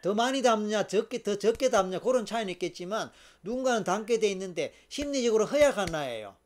더 0.03 0.15
많이 0.15 0.43
닮냐, 0.43 0.87
적게, 0.87 1.23
더 1.23 1.37
적게 1.39 1.71
닮냐, 1.71 2.01
그런 2.01 2.27
차이는 2.27 2.53
있겠지만, 2.55 3.13
누군가는 3.43 3.85
닮게 3.85 4.19
돼 4.19 4.31
있는데, 4.33 4.75
심리적으로 4.89 5.47
허약한 5.47 5.95
아이예요. 5.95 6.37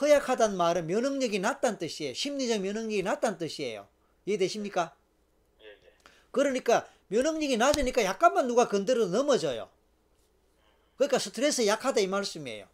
허약하단 0.00 0.56
말은 0.56 0.86
면역력이 0.86 1.38
낮다는 1.38 1.78
뜻이에요. 1.78 2.14
심리적 2.14 2.60
면역력이 2.60 3.02
낮다는 3.02 3.36
뜻이에요. 3.36 3.86
이해되십니까? 4.24 4.94
예, 5.60 5.66
예. 5.66 5.92
그러니까, 6.30 6.88
면역력이 7.08 7.58
낮으니까 7.58 8.04
약간만 8.04 8.46
누가 8.46 8.68
건드려도 8.68 9.10
넘어져요. 9.10 9.68
그러니까 10.96 11.18
스트레스 11.18 11.66
약하다 11.66 12.00
이 12.00 12.06
말씀이에요. 12.06 12.66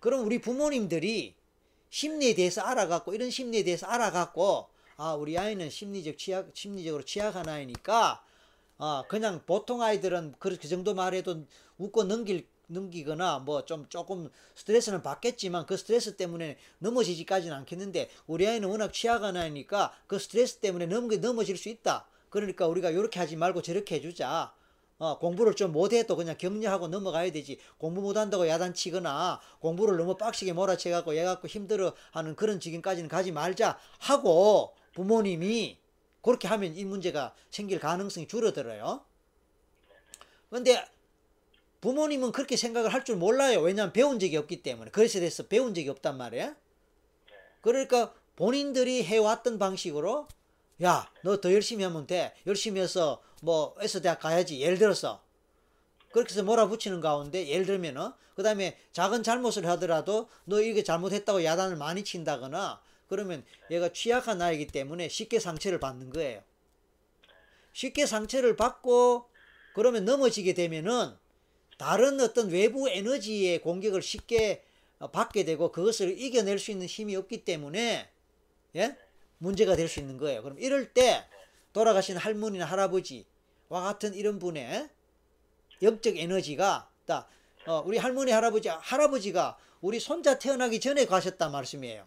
그럼 0.00 0.24
우리 0.24 0.40
부모님들이 0.40 1.34
심리에 1.90 2.34
대해서 2.34 2.62
알아갖고 2.62 3.14
이런 3.14 3.30
심리에 3.30 3.64
대해서 3.64 3.86
알아갖고 3.86 4.68
아 4.96 5.14
우리 5.14 5.38
아이는 5.38 5.70
심리적 5.70 6.18
취약 6.18 6.50
심리적으로 6.54 7.04
취약한 7.04 7.48
아이니까 7.48 8.22
아 8.78 9.04
그냥 9.08 9.42
보통 9.46 9.82
아이들은 9.82 10.34
그, 10.38 10.56
그 10.56 10.68
정도 10.68 10.94
말해도 10.94 11.44
웃고 11.78 12.04
넘길 12.04 12.46
넘기거나 12.68 13.40
뭐 13.40 13.64
좀 13.64 13.86
조금 13.88 14.30
스트레스는 14.54 15.02
받겠지만 15.02 15.66
그 15.66 15.76
스트레스 15.76 16.16
때문에 16.16 16.58
넘어지지까지는 16.78 17.56
않겠는데 17.56 18.10
우리 18.26 18.46
아이는 18.46 18.68
워낙 18.68 18.92
취약한 18.92 19.36
아이니까 19.36 19.92
그 20.06 20.18
스트레스 20.18 20.56
때문에 20.58 20.86
넘 20.86 21.08
넘어질 21.08 21.56
수 21.56 21.68
있다. 21.68 22.06
그러니까 22.30 22.66
우리가 22.66 22.90
이렇게 22.90 23.18
하지 23.18 23.36
말고 23.36 23.62
저렇게 23.62 23.96
해주자. 23.96 24.52
어, 24.98 25.18
공부를 25.18 25.54
좀 25.54 25.72
못해도 25.72 26.16
그냥 26.16 26.36
격려하고 26.36 26.88
넘어가야 26.88 27.30
되지. 27.30 27.58
공부 27.78 28.00
못한다고 28.00 28.48
야단치거나 28.48 29.40
공부를 29.60 29.96
너무 29.96 30.16
빡시게 30.16 30.52
몰아쳐갖고 30.52 31.16
얘 31.16 31.22
갖고 31.24 31.46
힘들어 31.46 31.94
하는 32.10 32.34
그런 32.34 32.58
지경까지는 32.58 33.08
가지 33.08 33.30
말자 33.30 33.78
하고 33.98 34.74
부모님이 34.94 35.78
그렇게 36.22 36.48
하면 36.48 36.74
이 36.74 36.84
문제가 36.84 37.34
생길 37.50 37.78
가능성이 37.78 38.26
줄어들어요. 38.26 39.04
근데 40.50 40.84
부모님은 41.80 42.32
그렇게 42.32 42.56
생각을 42.56 42.92
할 42.92 43.04
줄 43.04 43.16
몰라요. 43.16 43.60
왜냐하면 43.60 43.92
배운 43.92 44.18
적이 44.18 44.36
없기 44.38 44.62
때문에. 44.62 44.90
그래서 44.90 45.20
돼서 45.20 45.46
배운 45.46 45.74
적이 45.74 45.90
없단 45.90 46.16
말이에요. 46.16 46.56
그러니까 47.60 48.12
본인들이 48.34 49.04
해왔던 49.04 49.58
방식으로 49.60 50.26
야, 50.82 51.10
너 51.22 51.40
더 51.40 51.52
열심히 51.52 51.84
하면 51.84 52.06
돼. 52.06 52.34
열심히 52.46 52.80
해서 52.80 53.22
뭐 53.42 53.74
S대학 53.80 54.20
가야지. 54.20 54.60
예를 54.60 54.78
들어서 54.78 55.22
그렇게 56.12 56.30
해서 56.32 56.42
몰아붙이는 56.42 57.00
가운데 57.00 57.48
예를 57.48 57.66
들면은 57.66 58.12
그 58.34 58.42
다음에 58.42 58.78
작은 58.92 59.22
잘못을 59.22 59.66
하더라도 59.66 60.28
너 60.44 60.60
이게 60.60 60.82
잘못했다고 60.82 61.44
야단을 61.44 61.76
많이 61.76 62.04
친다거나 62.04 62.80
그러면 63.08 63.44
얘가 63.70 63.92
취약한 63.92 64.40
아이기 64.40 64.68
때문에 64.68 65.08
쉽게 65.08 65.40
상처를 65.40 65.80
받는 65.80 66.10
거예요. 66.10 66.42
쉽게 67.72 68.06
상처를 68.06 68.56
받고 68.56 69.28
그러면 69.74 70.04
넘어지게 70.04 70.54
되면은 70.54 71.14
다른 71.78 72.20
어떤 72.20 72.50
외부 72.50 72.88
에너지의 72.88 73.60
공격을 73.60 74.02
쉽게 74.02 74.64
어, 74.98 75.10
받게 75.12 75.44
되고 75.44 75.70
그것을 75.70 76.20
이겨낼 76.20 76.58
수 76.58 76.72
있는 76.72 76.86
힘이 76.86 77.14
없기 77.14 77.44
때문에 77.44 78.08
예? 78.74 78.96
문제가 79.38 79.76
될 79.76 79.88
수 79.88 80.00
있는 80.00 80.16
거예요. 80.18 80.42
그럼 80.42 80.58
이럴 80.58 80.92
때 80.92 81.24
돌아가신 81.72 82.16
할머니나 82.16 82.64
할아버지 82.64 83.24
와 83.68 83.82
같은 83.82 84.14
이런 84.14 84.38
분의 84.38 84.88
영적 85.82 86.16
에너지가 86.16 86.90
딱 87.06 87.28
어, 87.66 87.82
우리 87.84 87.98
할머니 87.98 88.32
할아버지 88.32 88.68
할아버지가 88.68 89.58
우리 89.80 90.00
손자 90.00 90.38
태어나기 90.38 90.80
전에 90.80 91.04
가셨단 91.06 91.52
말씀이에요. 91.52 92.06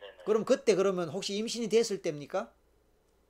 네네. 0.00 0.24
그럼 0.24 0.44
그때 0.44 0.74
그러면 0.74 1.08
혹시 1.08 1.34
임신이 1.34 1.68
됐을 1.68 2.00
때입니까? 2.02 2.50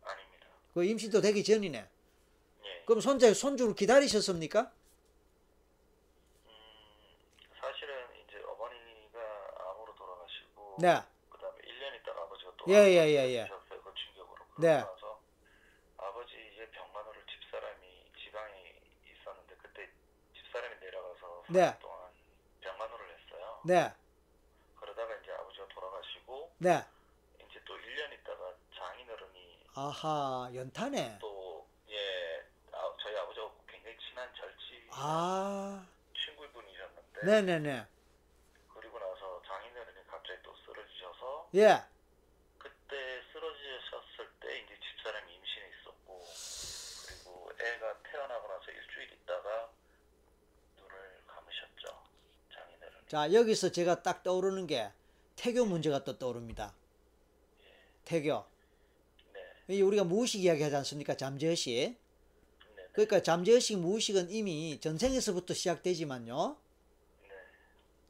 아닙니다. 0.05 0.47
그 0.75 0.85
임신도 0.85 1.21
되기 1.21 1.43
전이네. 1.43 1.79
예. 1.79 2.83
그럼 2.85 3.01
손자 3.01 3.33
손주를 3.33 3.75
기다리셨습니까? 3.75 4.71
음, 6.47 6.53
사실은 7.61 7.95
이제 8.25 8.37
어머니가 8.39 9.19
암으로 9.59 9.95
돌아가시고 9.97 10.77
네. 10.81 11.03
그다음에 11.31 11.59
1년 11.59 12.01
있다가 12.01 12.23
아버지가 12.23 12.53
또 12.59 12.65
예, 12.69 12.75
예, 12.75 13.09
예, 13.09 13.35
예. 13.35 13.49
그 13.69 13.93
충격으로. 13.95 14.45
네. 14.59 14.77
나서 14.77 15.21
아버지의 15.97 16.71
병간호를 16.71 17.23
집사람이 17.27 17.83
지방에 18.23 18.75
있었는데 19.11 19.57
그때 19.61 19.89
집사람이 20.35 20.77
내려가서 20.81 21.36
네. 21.49 21.61
4년 21.61 21.79
동안 21.81 22.11
병간호를 22.61 23.07
했어요. 23.19 23.61
네. 23.65 23.93
그러다가 24.81 25.15
이제 25.17 25.33
아버지가 25.33 25.69
돌아가시고 25.69 26.53
네. 26.59 26.85
이제 27.49 27.61
또 27.65 27.77
1년 27.77 28.13
있다가 28.13 28.53
장인어른이 28.77 29.67
아하, 29.75 30.51
연타네. 30.55 31.19
또 31.21 31.67
예, 31.89 32.47
아, 32.73 32.93
저희 33.03 33.17
아버지하고 33.17 33.53
굉장히 33.69 33.97
친한 33.99 34.29
절친 34.35 34.89
아. 34.93 35.87
친구분이셨는데 36.25 37.21
네, 37.25 37.43
네, 37.43 37.59
네. 37.59 37.87
그리고 38.75 38.99
나서 38.99 39.43
장인어른이 39.47 40.07
갑자기 40.07 40.43
또 40.43 40.55
쓰러지셔서 40.65 41.51
예. 41.55 41.85
그때 42.59 43.23
쓰러지셨을 43.33 44.31
때 44.41 44.59
이제 44.61 44.79
집사람이 44.81 45.33
임신해 45.33 45.69
있었고 45.69 46.25
그리고 47.07 47.51
애가 47.61 48.03
태어나고 48.03 48.49
나서 48.49 48.71
일주일 48.73 49.13
있다가 49.13 49.71
눈을 50.77 51.23
감으셨죠 51.27 52.03
장인어른 52.53 52.96
자, 53.09 53.33
여기서 53.33 53.71
제가 53.71 54.03
딱 54.03 54.23
떠오르는 54.23 54.67
게 54.67 54.91
태교 55.37 55.67
문제가 55.67 56.03
또 56.05 56.19
떠오릅니다. 56.19 56.75
태교. 58.05 58.45
네, 59.69 59.77
이 59.77 59.83
우리가 59.83 60.05
무의식 60.05 60.43
이야기 60.43 60.63
하지 60.63 60.77
않습니까? 60.77 61.17
잠재의식. 61.17 61.75
네, 61.75 61.97
네, 62.77 62.89
그러니까 62.93 63.23
잠재의식, 63.23 63.79
무의식은 63.79 64.31
이미 64.31 64.79
전생에서부터 64.81 65.55
시작되지만요. 65.55 66.57
네, 67.23 67.29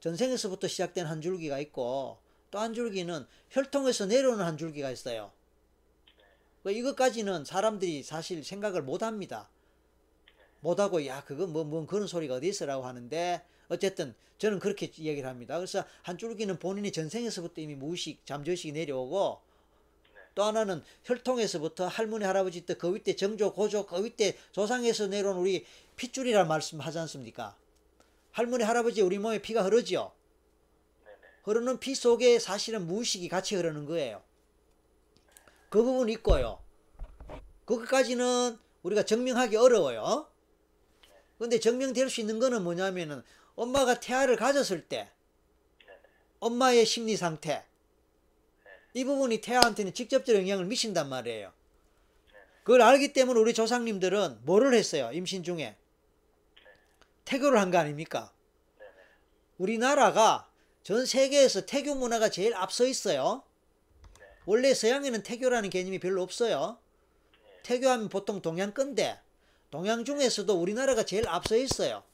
전생에서부터 0.00 0.68
시작된 0.68 1.06
한 1.06 1.20
줄기가 1.20 1.58
있고 1.58 2.18
또 2.50 2.58
한 2.58 2.72
줄기는 2.72 3.26
혈통에서 3.50 4.06
내려오는 4.06 4.44
한 4.44 4.56
줄기가 4.56 4.90
있어요. 4.90 5.30
그 6.62 6.72
이것까지는 6.72 7.44
사람들이 7.44 8.02
사실 8.02 8.42
생각을 8.42 8.82
못 8.82 9.02
합니다. 9.02 9.48
못 10.60 10.80
하고 10.80 11.04
야 11.06 11.22
그거 11.24 11.46
뭐, 11.46 11.64
뭐 11.64 11.86
그런 11.86 12.06
소리가 12.06 12.34
어디 12.36 12.48
있어라고 12.48 12.84
하는데 12.86 13.44
어쨌든 13.68 14.14
저는 14.38 14.58
그렇게 14.58 14.90
얘기를 14.98 15.28
합니다. 15.28 15.56
그래서 15.56 15.84
한 16.02 16.18
줄기는 16.18 16.58
본인이 16.58 16.92
전생에서부터 16.92 17.60
이미 17.60 17.74
무의식, 17.74 18.24
잠재의식이 18.26 18.72
내려오고 18.72 19.40
또 20.34 20.44
하나는 20.44 20.84
혈통에서부터 21.04 21.86
할머니, 21.88 22.24
할아버지 22.26 22.60
때, 22.66 22.74
그 22.74 22.94
윗대 22.94 23.16
정조, 23.16 23.54
고조, 23.54 23.86
그 23.86 24.04
윗대 24.04 24.36
조상에서 24.52 25.06
내려온 25.06 25.38
우리 25.38 25.64
핏줄이란 25.96 26.46
말씀 26.46 26.78
하지 26.78 26.98
않습니까? 26.98 27.56
할머니, 28.32 28.62
할아버지 28.62 29.00
우리 29.00 29.18
몸에 29.18 29.40
피가 29.40 29.62
흐르지요. 29.62 30.12
네, 31.06 31.10
네. 31.10 31.28
흐르는 31.44 31.78
피 31.78 31.94
속에 31.94 32.38
사실은 32.38 32.86
무의식이 32.86 33.30
같이 33.30 33.56
흐르는 33.56 33.86
거예요. 33.86 34.22
그 35.70 35.82
부분 35.82 36.10
있고요. 36.10 36.58
그것까지는 37.64 38.58
우리가 38.82 39.04
증명하기 39.04 39.56
어려워요. 39.56 40.28
근데 41.38 41.58
증명될 41.58 42.10
수 42.10 42.20
있는 42.20 42.38
거는 42.38 42.62
뭐냐면은 42.62 43.22
엄마가 43.56 43.98
태아를 44.00 44.36
가졌을 44.36 44.86
때. 44.86 45.10
엄마의 46.38 46.84
심리 46.84 47.16
상태 47.16 47.64
이 48.92 49.04
부분이 49.04 49.40
태아한테는 49.40 49.94
직접적인 49.94 50.42
영향을 50.42 50.66
미친단 50.66 51.08
말이에요. 51.08 51.52
그걸 52.62 52.82
알기 52.82 53.12
때문에 53.12 53.40
우리 53.40 53.54
조상님들은 53.54 54.40
뭐를 54.44 54.74
했어요? 54.74 55.10
임신 55.12 55.42
중에 55.42 55.76
태교를 57.24 57.58
한 57.58 57.70
거 57.70 57.78
아닙니까? 57.78 58.32
우리나라가 59.58 60.48
전 60.82 61.06
세계에서 61.06 61.64
태교 61.66 61.94
문화가 61.94 62.28
제일 62.28 62.54
앞서 62.54 62.84
있어요. 62.84 63.42
원래 64.44 64.74
서양에는 64.74 65.22
태교라는 65.22 65.70
개념이 65.70 65.98
별로 65.98 66.22
없어요. 66.22 66.78
태교하면 67.64 68.08
보통 68.08 68.42
동양 68.42 68.72
건데 68.72 69.18
동양 69.70 70.04
중에서도 70.04 70.52
우리나라가 70.54 71.04
제일 71.04 71.26
앞서 71.28 71.56
있어요. 71.56 72.04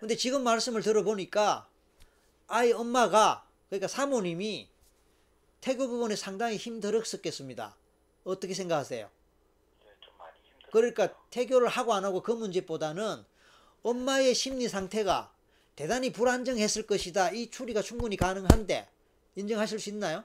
근데 0.00 0.16
지금 0.16 0.42
말씀을 0.42 0.80
들어보니까 0.80 1.68
아이 2.48 2.72
엄마가 2.72 3.46
그러니까 3.68 3.86
사모님이 3.86 4.66
태교 5.60 5.88
부분에 5.88 6.16
상당히 6.16 6.56
힘들었었겠습니다. 6.56 7.76
어떻게 8.24 8.54
생각하세요? 8.54 9.10
네. 9.84 9.90
그러니까 10.72 11.14
태교를 11.28 11.68
하고 11.68 11.92
안 11.92 12.06
하고 12.06 12.22
그 12.22 12.32
문제보다는 12.32 13.24
엄마의 13.82 14.34
심리 14.34 14.68
상태가 14.68 15.32
대단히 15.76 16.12
불안정했을 16.12 16.86
것이다. 16.86 17.32
이 17.32 17.50
추리가 17.50 17.82
충분히 17.82 18.16
가능한데 18.16 18.88
인정하실 19.36 19.78
수 19.78 19.90
있나요? 19.90 20.24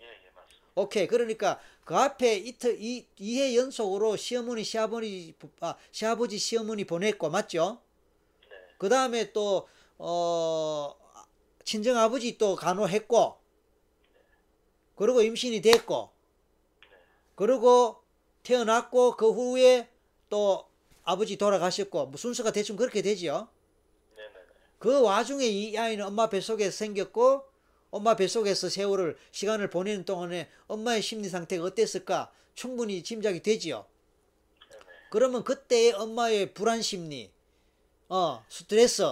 예, 0.00 0.04
예, 0.04 0.30
맞습니다. 0.34 0.68
오케이. 0.76 1.08
그러니까 1.08 1.60
그 1.84 1.96
앞에 1.96 2.36
이틀 2.36 2.80
이 2.80 3.06
이해 3.18 3.56
연속으로 3.56 4.16
시어머니 4.16 4.62
시아버지 4.62 5.34
아, 5.60 5.74
시아버지 5.90 6.38
시어머니 6.38 6.84
보냈고 6.84 7.28
맞죠? 7.28 7.80
네. 8.80 8.86
그 8.86 8.88
다음에 8.88 9.32
또 9.32 9.68
어, 9.98 10.94
친정 11.64 11.98
아버지 11.98 12.38
또 12.38 12.56
간호했고 12.56 13.36
그리고 14.96 15.22
임신이 15.22 15.60
됐고 15.60 16.10
그리고 17.34 18.02
태어났고 18.42 19.16
그 19.16 19.30
후에 19.30 19.88
또 20.30 20.66
아버지 21.04 21.36
돌아가셨고 21.36 22.06
뭐 22.06 22.16
순서가 22.16 22.52
대충 22.52 22.76
그렇게 22.76 23.02
되지요. 23.02 23.48
그 24.78 25.02
와중에 25.02 25.44
이 25.44 25.76
아이는 25.76 26.06
엄마 26.06 26.30
뱃속에서 26.30 26.70
생겼고 26.70 27.44
엄마 27.90 28.16
뱃속에서 28.16 28.70
세월을 28.70 29.18
시간을 29.32 29.68
보내는 29.68 30.04
동안에 30.04 30.48
엄마의 30.68 31.02
심리 31.02 31.28
상태가 31.28 31.64
어땠을까 31.64 32.32
충분히 32.54 33.02
짐작이 33.02 33.42
되지요. 33.42 33.84
그러면 35.10 35.44
그때의 35.44 35.92
엄마의 35.92 36.54
불안 36.54 36.80
심리, 36.80 37.30
어 38.12 38.44
스트레스 38.48 39.02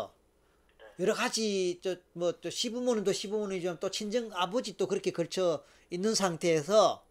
여러 0.99 1.15
가지 1.15 1.79
저뭐또 1.83 2.51
시부모는 2.51 3.05
또 3.05 3.13
시부모이지만 3.13 3.79
또 3.79 3.93
친정 3.93 4.29
아버지 4.33 4.77
또 4.77 4.89
그렇게 4.89 5.13
걸쳐 5.13 5.63
있는 5.89 6.17
상태에서 6.17 7.05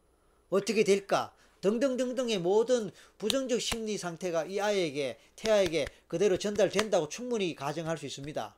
어떻게 0.50 0.84
될까 0.84 1.34
등등등등의 1.62 2.40
모든 2.40 2.92
부정적 3.18 3.62
심리 3.62 3.98
상태가 3.98 4.44
이 4.44 4.60
아이에게 4.60 5.18
태아에게 5.38 5.88
그대로 6.10 6.38
전달된다고 6.38 7.08
충분히 7.08 7.56
가정할 7.56 7.98
수 7.98 8.06
있습니다. 8.06 8.54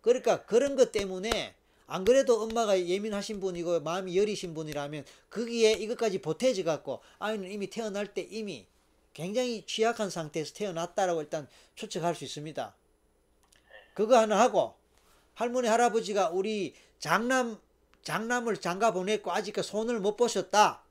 그러니까 0.00 0.46
그런 0.46 0.76
것 0.76 0.92
때문에 0.92 1.56
안 1.88 2.04
그래도 2.04 2.40
엄마가 2.40 2.80
예민하신 2.80 3.40
분이고 3.40 3.80
마음이 3.80 4.16
여리신 4.16 4.54
분이라면 4.54 5.04
거기에 5.28 5.72
이것까지 5.72 6.20
보태져 6.20 6.62
갖고 6.62 7.00
아이는 7.18 7.50
이미 7.50 7.68
태어날 7.68 8.14
때 8.14 8.22
이미 8.30 8.64
굉장히 9.14 9.64
취약한 9.64 10.10
상태에서 10.10 10.52
태어났다라고 10.54 11.22
일단 11.22 11.48
추측할 11.76 12.14
수 12.14 12.24
있습니다. 12.24 12.74
그거 13.94 14.18
하나 14.18 14.38
하고 14.40 14.74
할머니 15.34 15.68
할아버지가 15.68 16.30
우리 16.30 16.74
장남 16.98 17.58
장남을 18.02 18.58
장가 18.58 18.92
보냈고 18.92 19.32
아직 19.32 19.56
손을 19.62 20.00
못 20.00 20.16
보셨다. 20.16 20.82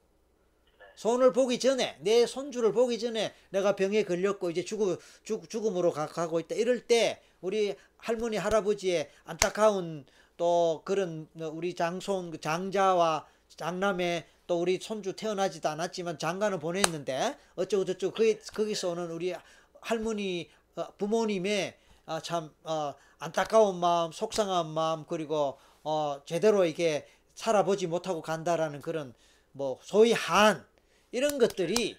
손을 0.96 1.34
보기 1.34 1.60
전에 1.60 1.98
내 2.02 2.26
손주를 2.26 2.72
보기 2.72 3.00
전에 3.00 3.34
내가 3.50 3.76
병에 3.76 4.04
걸렸고 4.04 4.50
이제 4.52 4.64
죽음 4.64 4.98
죽, 5.24 5.50
죽음으로 5.50 5.92
가, 5.92 6.08
가고 6.08 6.40
있다. 6.40 6.56
이럴 6.56 6.88
때 6.88 7.22
우리 7.42 7.76
할머니 7.98 8.38
할아버지의 8.38 9.10
안타까운 9.26 10.06
또 10.38 10.82
그런 10.86 11.28
우리 11.36 11.76
장손 11.76 12.32
그 12.32 12.40
장자와 12.40 13.28
장남의 13.56 14.26
또 14.48 14.60
우리 14.60 14.80
손주 14.82 15.14
태어나지도 15.14 15.70
않았지만 15.70 16.20
장가는 16.20 16.60
보냈는데 16.60 17.38
어쩌고 17.56 17.86
저쩌고 17.86 18.14
거기, 18.14 18.40
거기서 18.40 18.90
오는 18.90 19.12
우리 19.12 19.34
할머니 19.82 20.50
어, 20.76 20.88
부모님의 20.98 21.78
아, 22.06 22.20
참 22.22 22.54
어, 22.64 22.94
안타까운 23.20 23.80
마음, 23.80 24.12
속상한 24.12 24.68
마음 24.68 25.06
그리고 25.06 25.58
어, 25.84 26.22
제대로 26.26 26.66
이게 26.66 27.08
살아보지 27.36 27.88
못하고 27.88 28.22
간다라는 28.22 28.82
그런 28.82 29.14
뭐 29.52 29.80
소위 29.82 30.12
한 30.12 30.66
이런 31.12 31.38
것들이 31.38 31.98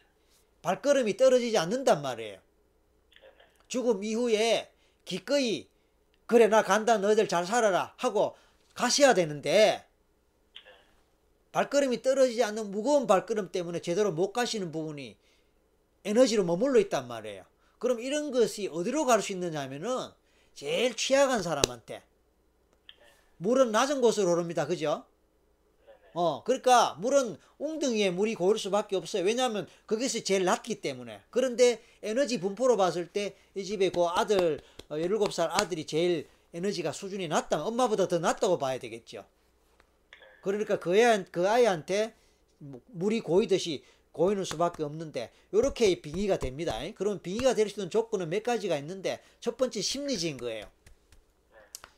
발걸음이 0.62 1.16
떨어지지 1.16 1.57
않는단 1.59 2.03
말이에요. 2.03 2.38
죽음 3.68 4.05
이후에 4.05 4.70
기꺼이 5.05 5.68
그래 6.26 6.47
나 6.49 6.62
간다 6.62 6.99
너희들 6.99 7.28
잘 7.28 7.47
살아라 7.47 7.95
하고 7.97 8.36
가셔야 8.74 9.14
되는데 9.14 9.86
발걸음이 11.55 12.03
떨어지지 12.03 12.43
않는 12.43 12.73
무거운 12.73 13.07
발걸음 13.07 13.53
때문에 13.53 13.79
제대로 13.81 14.11
못 14.11 14.33
가시는 14.33 14.73
부분이 14.73 15.17
에너지로 16.05 16.43
머물러 16.43 16.81
있단 16.81 17.07
말이에요. 17.07 17.45
그럼 17.79 18.01
이런 18.01 18.33
것이 18.33 18.69
어디로 18.73 19.07
갈 19.07 19.23
수 19.23 19.31
있느냐 19.33 19.61
하면은 19.61 20.09
제일 20.55 20.97
취약한 20.97 21.43
사람한테 21.45 22.03
물은 23.37 23.71
낮은 23.71 24.01
곳으로 24.01 24.33
흐릅니다. 24.33 24.67
그죠? 24.67 25.05
어, 26.13 26.43
그러니까 26.45 26.95
물은 26.99 27.37
웅덩이에 27.59 28.11
물이 28.11 28.35
고일 28.35 28.59
수밖에 28.59 28.97
없어요. 28.97 29.23
왜냐하면 29.25 29.69
거기서 29.87 30.25
제일 30.25 30.45
낮기 30.45 30.81
때문에. 30.81 31.21
그런데 31.31 31.81
에너지 32.03 32.41
분포로 32.41 32.77
봤을 32.77 33.07
때 33.09 33.37
이 33.55 33.65
집에 33.65 33.91
그 33.91 34.05
아들 34.07 34.61
어, 34.89 34.97
17살 34.97 35.49
아들이 35.53 35.87
제일 35.87 36.29
에너지가 36.53 36.91
수준이 36.91 37.29
낮다. 37.29 37.65
엄마보다 37.65 38.09
더 38.09 38.19
낮다고 38.19 38.59
봐야 38.59 38.79
되겠죠. 38.81 39.25
그러니까 40.45 40.78
그, 40.78 40.97
애, 40.97 41.24
그 41.32 41.49
아이한테 41.49 42.14
뭐 42.59 42.80
물이 42.86 43.20
고이듯이 43.20 43.82
고이는 44.12 44.45
수밖에 44.45 44.84
없는데 44.84 45.32
이렇게 45.51 46.01
빙의가 46.01 46.38
됩니다. 46.38 46.78
그럼 46.95 47.18
빙의가 47.20 47.55
될 47.55 47.68
수 47.68 47.80
있는 47.80 47.90
조건은 47.90 48.28
몇 48.28 48.42
가지가 48.45 48.76
있는데 48.78 49.20
첫 49.40 49.57
번째 49.57 49.80
심리적인 49.80 50.36
거예요. 50.36 50.66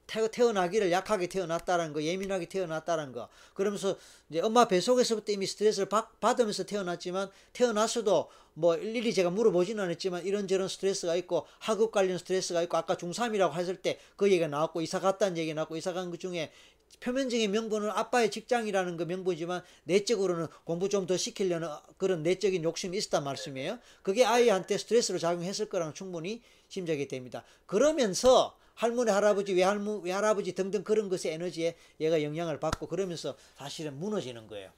태- 0.07 0.31
태어나기를 0.31 0.93
약하게 0.93 1.27
태어났다는 1.27 1.93
거, 1.93 2.01
예민하게 2.01 2.47
태어났다는 2.47 3.11
거. 3.13 3.29
그러면서 3.55 3.97
이제 4.31 4.41
엄마 4.41 4.67
뱃속에서부터 4.69 5.33
이미 5.33 5.47
스트레스를 5.47 5.89
받, 5.89 6.21
받으면서 6.21 6.65
태어났지만 6.65 7.29
태어났어도 7.53 8.31
뭐 8.55 8.77
일일이 8.77 9.13
제가 9.13 9.31
물어보지는 9.31 9.83
않았지만 9.85 10.25
이런저런 10.25 10.69
스트레스가 10.69 11.17
있고 11.17 11.47
학업 11.59 11.91
관련 11.91 12.19
스트레스가 12.19 12.63
있고 12.63 12.77
아까 12.77 12.95
중3이라고 12.97 13.53
했을 13.55 13.77
때 13.77 13.99
그 14.17 14.27
얘기가 14.29 14.47
나왔고 14.47 14.81
이사 14.81 15.01
갔다는 15.01 15.37
얘기가 15.37 15.55
나왔고 15.57 15.77
이사 15.77 15.93
간것 15.93 16.21
중에 16.21 16.53
표면적인 17.01 17.51
명분은 17.51 17.91
아빠의 17.91 18.31
직장이라는 18.31 18.97
그 18.97 19.05
명분이지만 19.05 19.63
내적으로는 19.85 20.47
공부 20.65 20.89
좀 20.89 21.07
더 21.07 21.17
시키려는 21.17 21.69
그런 21.99 22.23
내적인 22.23 22.65
욕심이 22.65 22.97
있었단 22.97 23.23
말씀이에요. 23.23 23.79
그게 24.03 24.25
아이한테 24.25 24.77
스트레스로 24.79 25.19
작용했을 25.19 25.69
거랑 25.69 25.95
충분히 25.95 26.43
짐작이 26.69 27.07
됩니다. 27.07 27.45
그러면서 27.67 28.57
할머니, 28.75 29.11
할아버지, 29.11 29.55
외할머, 29.55 29.99
외할아버지 29.99 30.53
등등 30.53 30.83
그런 30.85 31.09
것의 31.09 31.33
에너지에 31.35 31.77
얘가 32.01 32.23
영향을 32.23 32.59
받고 32.61 32.89
그러면서 32.89 33.37
사실은 33.57 33.99
무너지는 33.99 34.49
거예요. 34.49 34.71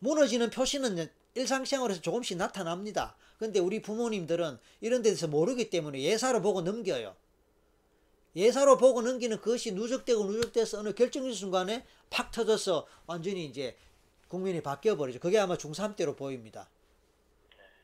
무너지는 0.00 0.50
표시는 0.50 1.08
일상생활에서 1.34 2.00
조금씩 2.00 2.36
나타납니다. 2.36 3.16
근데 3.38 3.60
우리 3.60 3.80
부모님들은 3.80 4.58
이런 4.80 5.02
데서 5.02 5.26
모르기 5.26 5.70
때문에 5.70 6.00
예사로 6.02 6.42
보고 6.42 6.60
넘겨요. 6.60 7.16
예사로 8.36 8.76
보고 8.76 9.02
넘기는 9.02 9.36
그것이 9.40 9.72
누적되고 9.72 10.24
누적돼서 10.24 10.80
어느 10.80 10.92
결정적 10.92 11.34
순간에 11.34 11.84
팍 12.10 12.32
터져서 12.32 12.86
완전히 13.06 13.44
이제 13.44 13.76
국민이 14.28 14.60
바뀌어 14.60 14.96
버리죠. 14.96 15.20
그게 15.20 15.38
아마 15.38 15.56
중3 15.56 15.96
때로 15.96 16.16
보입니다. 16.16 16.68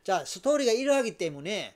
자, 0.02 0.24
스토리가 0.24 0.72
이러하기 0.72 1.18
때문에 1.18 1.74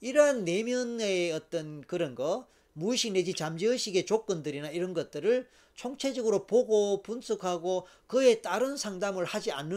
이러한 0.00 0.44
내면의 0.44 1.32
어떤 1.32 1.82
그런 1.82 2.14
거, 2.14 2.46
무의식 2.72 3.12
내지 3.12 3.34
잠재의식의 3.34 4.06
조건들이나 4.06 4.70
이런 4.70 4.94
것들을 4.94 5.48
총체적으로 5.74 6.46
보고 6.46 7.02
분석하고 7.02 7.86
그에 8.06 8.40
따른 8.40 8.76
상담을 8.76 9.24
하지 9.24 9.50
한 9.50 9.70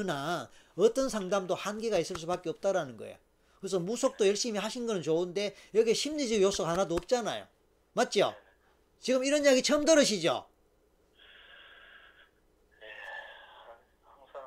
어떤 0.75 1.09
상담도 1.09 1.55
한계가 1.55 1.99
있을 1.99 2.15
수밖에 2.17 2.49
없다라는 2.49 2.97
거예요. 2.97 3.17
그래서 3.59 3.79
무속도 3.79 4.27
열심히 4.27 4.59
하신 4.59 4.87
거는 4.87 5.03
좋은데 5.03 5.55
여기에 5.75 5.93
심리적 5.93 6.41
요소가 6.41 6.71
하나도 6.71 6.95
없잖아요. 6.95 7.45
맞죠? 7.93 8.35
지금 8.99 9.23
이런 9.23 9.43
이야기 9.43 9.61
처음 9.63 9.85
들으시죠? 9.85 10.47
항상 14.03 14.41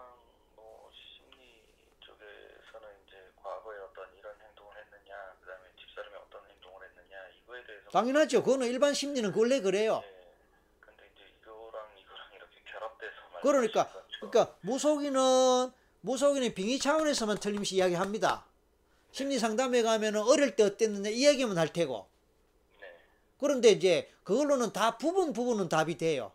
뭐 0.54 0.90
심리 0.92 1.62
쪽에서는 2.00 2.88
이제 3.06 3.30
과거에 3.42 3.78
어떤 3.78 4.06
이런 4.16 4.34
행동을 4.40 4.76
했느냐, 4.76 5.36
그다음에 5.40 5.68
집사람의 5.78 6.24
당연하죠. 7.94 8.42
그거는 8.42 8.66
일반 8.66 8.92
심리는 8.92 9.32
원래 9.36 9.60
그래요. 9.60 10.02
예. 10.04 10.26
근데 10.80 11.08
이제 11.14 11.24
이거랑 11.40 11.86
이거랑 11.96 12.34
이렇게 12.34 12.56
결합돼서 12.68 13.12
그러니까. 13.40 13.92
그러니까 14.18 14.56
무속인은 14.62 15.70
무속인은 16.00 16.54
빙의 16.54 16.80
차원에서만 16.80 17.38
틀림없이 17.38 17.76
이야기합니다. 17.76 18.44
심리 19.12 19.38
상담에 19.38 19.82
가면은 19.82 20.22
어릴 20.22 20.56
때 20.56 20.64
어땠느냐 20.64 21.08
이 21.10 21.24
얘기만 21.24 21.56
할 21.56 21.72
테고 21.72 22.08
네. 22.08 22.13
그런데 23.38 23.70
이제 23.70 24.10
그걸로는 24.22 24.72
다 24.72 24.96
부분 24.98 25.32
부분은 25.32 25.68
답이 25.68 25.96
돼요. 25.98 26.32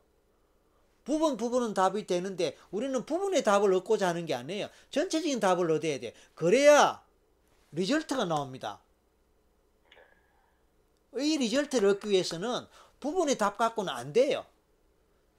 부분 1.03 1.37
부분은 1.37 1.73
답이 1.73 2.05
되는데 2.05 2.55
우리는 2.69 3.03
부분의 3.05 3.43
답을 3.43 3.73
얻고자 3.73 4.09
하는 4.09 4.25
게 4.25 4.35
아니에요. 4.35 4.69
전체적인 4.91 5.39
답을 5.39 5.71
얻어야 5.71 5.99
돼. 5.99 6.13
그래야 6.35 7.03
리절트가 7.71 8.25
나옵니다. 8.25 8.79
이 11.17 11.37
리절트를 11.37 11.89
얻기 11.89 12.09
위해서는 12.09 12.65
부분의 12.99 13.37
답 13.37 13.57
갖고는 13.57 13.91
안 13.91 14.13
돼요. 14.13 14.45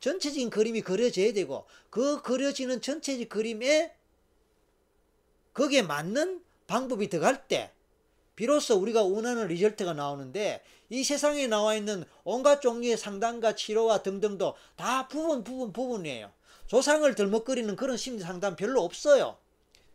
전체적인 0.00 0.50
그림이 0.50 0.80
그려져야 0.80 1.32
되고 1.32 1.66
그 1.90 2.20
그려지는 2.22 2.80
전체적 2.80 3.28
그림에 3.28 3.94
거기에 5.52 5.82
맞는 5.82 6.42
방법이 6.66 7.08
들어갈 7.08 7.46
때 7.46 7.72
비로소 8.34 8.76
우리가 8.76 9.02
원하는 9.02 9.46
리절트가 9.48 9.92
나오는데 9.92 10.64
이 10.90 11.04
세상에 11.04 11.46
나와 11.46 11.76
있는 11.76 12.04
온갖 12.24 12.60
종류의 12.60 12.96
상담과 12.96 13.54
치료와 13.54 14.02
등등도 14.02 14.56
다 14.76 15.06
부분 15.06 15.44
부분 15.44 15.72
부분이에요. 15.72 16.32
조상을 16.66 17.14
들먹거리는 17.14 17.74
그런 17.76 17.96
심리 17.96 18.20
상담 18.20 18.56
별로 18.56 18.82
없어요. 18.82 19.38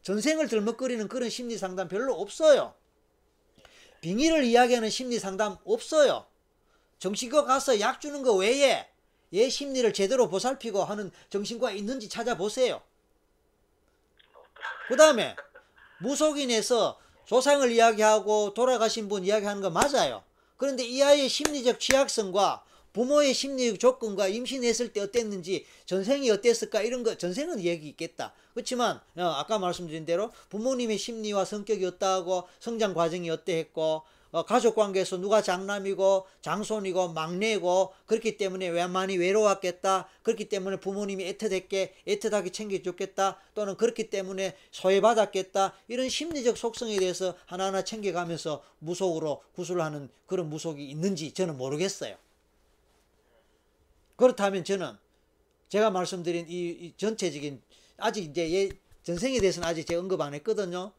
전생을 0.01 0.47
들먹거리는 0.47 1.07
그런 1.09 1.29
심리 1.29 1.57
상담 1.57 1.89
별로 1.89 2.15
없어요. 2.15 2.73
빙의를 4.01 4.43
이야기하는 4.45 4.89
심리 4.89 5.19
상담 5.19 5.57
없어요. 5.65 6.25
정신과 6.99 7.43
가서 7.43 7.79
약 7.81 7.99
주는 7.99 8.23
거 8.23 8.33
외에 8.33 8.87
얘 9.33 9.49
심리를 9.49 9.91
제대로 9.93 10.29
보살피고 10.29 10.83
하는 10.83 11.11
정신과 11.29 11.71
있는지 11.71 12.07
찾아보세요. 12.07 12.81
그 14.87 14.95
다음에 14.95 15.35
무속인에서 15.99 16.99
조상을 17.25 17.69
이야기하고 17.71 18.53
돌아가신 18.53 19.09
분 19.09 19.25
이야기하는 19.25 19.61
거 19.61 19.69
맞아요. 19.69 20.23
그런데 20.58 20.84
이 20.86 21.01
아이의 21.01 21.30
심리적 21.30 21.80
취약성과 21.80 22.64
부모의 22.93 23.34
심리적 23.34 23.78
조건과 23.78 24.30
임신했을 24.30 24.93
때 24.93 25.01
어땠는지 25.01 25.66
전생이 25.86 26.32
어땠을까 26.32 26.82
이런 26.82 27.03
거 27.03 27.18
전생은 27.18 27.60
얘기 27.60 27.89
있겠다. 27.89 28.34
그렇지만 28.53 29.01
어, 29.18 29.24
아까 29.24 29.60
말씀드린 29.60 30.06
대로 30.06 30.32
부모님의 30.49 30.97
심리와 30.97 31.43
성격이 31.43 31.86
어떠하고 31.86 32.47
성장 32.62 32.93
과정이 32.93 33.30
어떠했고 33.30 33.82
어, 33.84 34.03
가족 34.43 34.75
관계에서 34.75 35.17
누가 35.17 35.41
장남이고 35.41 36.25
장손이고 36.41 37.13
막내고 37.13 37.93
그렇기 38.05 38.38
때문에 38.38 38.67
왜 38.67 38.86
많이 38.88 39.17
외로웠겠다. 39.17 40.09
그렇기 40.23 40.49
때문에 40.49 40.77
부모님이 40.77 41.33
애틋했게 41.33 41.91
애틋하게 42.07 42.51
챙겨줬겠다. 42.51 43.39
또는 43.53 43.77
그렇기 43.77 44.09
때문에 44.09 44.55
소외받았겠다. 44.71 45.73
이런 45.88 46.09
심리적 46.09 46.57
속성에 46.57 46.97
대해서 46.97 47.36
하나하나 47.45 47.83
챙겨가면서 47.83 48.63
무속으로 48.79 49.41
구술하는 49.53 50.09
그런 50.25 50.49
무속이 50.49 50.83
있는지 50.83 51.31
저는 51.33 51.57
모르겠어요. 51.57 52.15
그렇다면 54.15 54.63
저는 54.63 54.97
제가 55.69 55.89
말씀드린 55.91 56.45
이, 56.49 56.69
이 56.69 56.93
전체적인 56.97 57.61
아직 57.97 58.23
이제 58.23 58.53
얘 58.53 58.69
전생에 59.03 59.39
대해서는 59.39 59.67
아직 59.67 59.86
제가 59.86 60.01
언급 60.01 60.19
안 60.21 60.33
했거든요. 60.33 60.91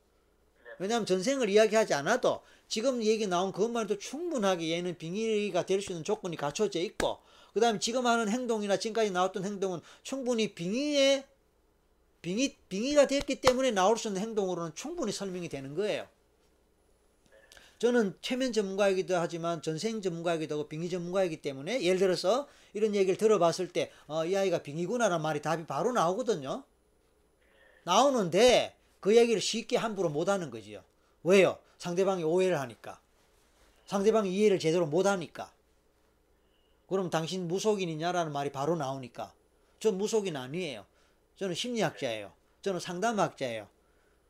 왜냐하면 0.78 1.06
전생을 1.06 1.48
이야기하지 1.48 1.94
않아도 1.94 2.42
지금 2.68 3.02
얘기 3.02 3.26
나온 3.26 3.52
그것만 3.52 3.84
해도 3.84 3.98
충분하게 3.98 4.70
얘는 4.70 4.98
빙의가 4.98 5.66
될 5.66 5.80
수 5.80 5.92
있는 5.92 6.04
조건이 6.04 6.36
갖춰져 6.36 6.80
있고 6.80 7.18
그 7.54 7.60
다음에 7.60 7.78
지금 7.78 8.06
하는 8.06 8.28
행동이나 8.28 8.76
지금까지 8.78 9.10
나왔던 9.10 9.44
행동은 9.44 9.80
충분히 10.02 10.54
빙의에 10.54 11.24
빙의, 12.26 12.56
빙의가 12.68 13.06
됐기 13.06 13.40
때문에 13.40 13.70
나올 13.70 13.96
수 13.96 14.08
있는 14.08 14.20
행동으로는 14.20 14.74
충분히 14.74 15.12
설명이 15.12 15.48
되는 15.48 15.74
거예요. 15.76 16.08
저는 17.78 18.16
최면 18.20 18.52
전문가이기도 18.52 19.14
하지만 19.16 19.62
전생 19.62 20.02
전문가이기도 20.02 20.54
하고 20.54 20.68
빙의 20.68 20.88
전문가이기 20.88 21.40
때문에 21.42 21.82
예를 21.82 22.00
들어서 22.00 22.48
이런 22.74 22.96
얘기를 22.96 23.16
들어봤을 23.16 23.68
때, 23.68 23.92
어, 24.08 24.24
이 24.24 24.34
아이가 24.34 24.62
빙의구나라는 24.62 25.22
말이 25.22 25.40
답이 25.40 25.66
바로 25.66 25.92
나오거든요. 25.92 26.64
나오는데 27.84 28.74
그 28.98 29.16
얘기를 29.16 29.40
쉽게 29.40 29.76
함부로 29.76 30.08
못 30.08 30.28
하는 30.28 30.50
거지요. 30.50 30.82
왜요? 31.22 31.58
상대방이 31.78 32.24
오해를 32.24 32.60
하니까. 32.60 33.00
상대방이 33.86 34.34
이해를 34.34 34.58
제대로 34.58 34.86
못 34.86 35.06
하니까. 35.06 35.52
그럼 36.88 37.10
당신 37.10 37.48
무속인이냐라는 37.48 38.32
말이 38.32 38.50
바로 38.50 38.76
나오니까. 38.76 39.32
전 39.78 39.98
무속인 39.98 40.36
아니에요. 40.36 40.86
저는 41.36 41.54
심리학자예요. 41.54 42.32
저는 42.62 42.80
상담학자예요. 42.80 43.68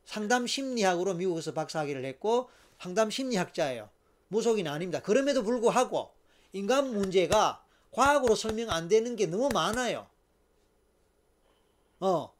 상담 0.04 0.46
심리학으로 0.46 1.14
미국에서 1.14 1.52
박사학위를 1.52 2.04
했고 2.04 2.50
상담 2.80 3.10
심리학자예요. 3.10 3.88
무속인 4.28 4.66
아닙니다. 4.68 5.00
그럼에도 5.00 5.42
불구하고 5.42 6.10
인간 6.52 6.92
문제가 6.92 7.62
과학으로 7.92 8.34
설명 8.34 8.70
안 8.70 8.88
되는 8.88 9.16
게 9.16 9.26
너무 9.26 9.48
많아요. 9.52 10.06
어. 12.00 12.34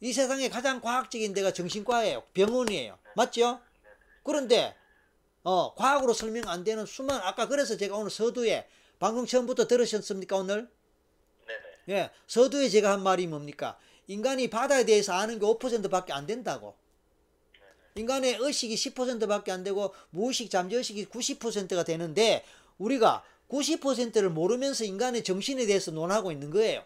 이 0.00 0.12
세상에 0.12 0.48
가장 0.48 0.80
과학적인 0.80 1.32
데가 1.34 1.52
정신과예요. 1.52 2.22
병원이에요. 2.34 2.98
맞죠? 3.14 3.60
그런데 4.24 4.74
어, 5.44 5.74
과학으로 5.74 6.12
설명 6.14 6.48
안 6.48 6.64
되는 6.64 6.84
수많은 6.84 7.20
아까 7.22 7.46
그래서 7.46 7.76
제가 7.76 7.96
오늘 7.96 8.10
서두에 8.10 8.66
방금 8.98 9.26
처음부터 9.26 9.68
들으셨습니까 9.68 10.36
오늘? 10.36 10.68
네네. 11.46 12.00
예, 12.00 12.10
서두에 12.26 12.68
제가 12.70 12.90
한 12.90 13.02
말이 13.02 13.26
뭡니까? 13.26 13.78
인간이 14.08 14.48
바다에 14.50 14.84
대해서 14.84 15.12
아는 15.12 15.38
게 15.38 15.46
5%밖에 15.46 16.12
안 16.12 16.26
된다고. 16.26 16.74
인간의 17.96 18.38
의식이 18.40 18.74
10%밖에 18.74 19.52
안 19.52 19.62
되고 19.62 19.94
무의식 20.10 20.50
잠재의식이 20.50 21.06
90%가 21.06 21.84
되는데 21.84 22.44
우리가 22.78 23.22
90%를 23.48 24.30
모르면서 24.30 24.84
인간의 24.84 25.22
정신에 25.22 25.66
대해서 25.66 25.90
논하고 25.90 26.32
있는 26.32 26.50
거예요. 26.50 26.82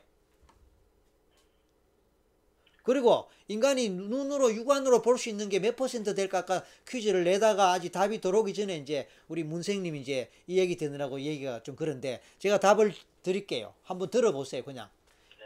그리고 2.89 3.29
인간이 3.49 3.91
눈으로 3.91 4.55
육안으로 4.55 5.03
볼 5.03 5.19
수 5.19 5.29
있는 5.29 5.51
게 5.51 5.61
몇 5.61 5.77
퍼센트 5.77 6.15
될까 6.15 6.39
아까 6.39 6.65
퀴즈를 6.89 7.25
내다가 7.25 7.73
아직 7.73 7.93
답이 7.93 8.23
들어오기 8.23 8.55
전에 8.55 8.79
이제 8.79 9.07
우리 9.29 9.45
문생님이 9.45 10.01
이제 10.01 10.31
이 10.47 10.59
얘기 10.59 10.77
듣느라고 10.77 11.21
얘기가 11.21 11.63
좀 11.63 11.77
그런데 11.77 12.23
제가 12.39 12.59
답을 12.61 12.95
드릴게요. 13.23 13.75
한번 13.83 14.09
들어보세요. 14.11 14.65
그냥 14.65 14.89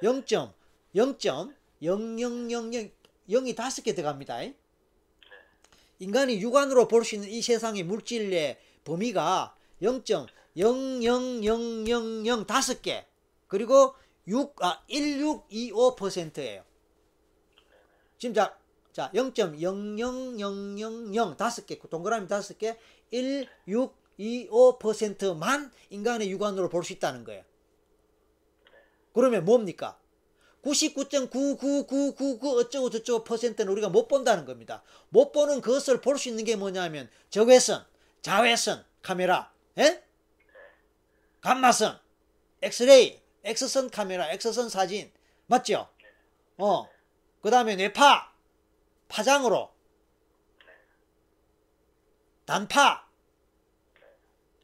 0. 0.03 0.25
0.0000 0.25 2.91
0이 3.29 3.57
다섯 3.57 3.83
개 3.83 3.93
들어갑니다. 3.95 4.39
인간이 5.99 6.41
육안으로 6.41 6.87
볼 6.87 7.05
수 7.05 7.17
있는 7.17 7.29
이 7.29 7.43
세상의 7.43 7.83
물질의 7.85 8.57
범위가 8.85 9.57
0.00000 9.83 12.47
다섯 12.47 12.83
개 12.83 13.05
그리고 13.49 13.95
6, 14.29 14.63
아, 14.63 14.81
1625%예요. 14.89 16.63
지금 18.23 18.35
자, 18.35 18.57
자, 18.93 19.11
0.00000 19.13 21.37
다섯 21.37 21.67
개, 21.67 21.77
동그라미 21.77 22.29
다섯 22.29 22.57
개, 22.57 22.79
1625%만 23.13 25.73
인간의 25.91 26.31
육안으로 26.31 26.69
볼 26.69 26.85
수 26.85 26.93
있다는 26.93 27.25
거예요. 27.25 27.43
그러면 29.13 29.45
뭡니까? 29.45 29.99
99.99999 30.63 32.61
어쩌고 32.61 32.91
저쩌고 32.91 33.25
퍼센트는 33.25 33.73
우리가 33.73 33.89
못 33.89 34.07
본다는 34.07 34.45
겁니다. 34.45 34.85
못 35.09 35.33
보는 35.33 35.61
것을 35.61 36.01
볼 36.01 36.17
수 36.17 36.29
있는 36.29 36.45
게 36.45 36.55
뭐냐면 36.55 37.11
적외선, 37.29 37.85
자외선 38.21 38.85
카메라, 39.03 39.53
예? 39.79 40.01
감마선, 41.41 41.99
엑스레이, 42.63 43.21
엑스선 43.43 43.91
카메라, 43.91 44.31
엑스선 44.31 44.69
사진, 44.69 45.11
맞죠? 45.47 45.89
어, 46.57 46.89
그 47.43 47.51
다음에 47.51 47.77
뇌파, 47.77 48.33
파장으로, 49.09 49.71
단파, 52.47 53.07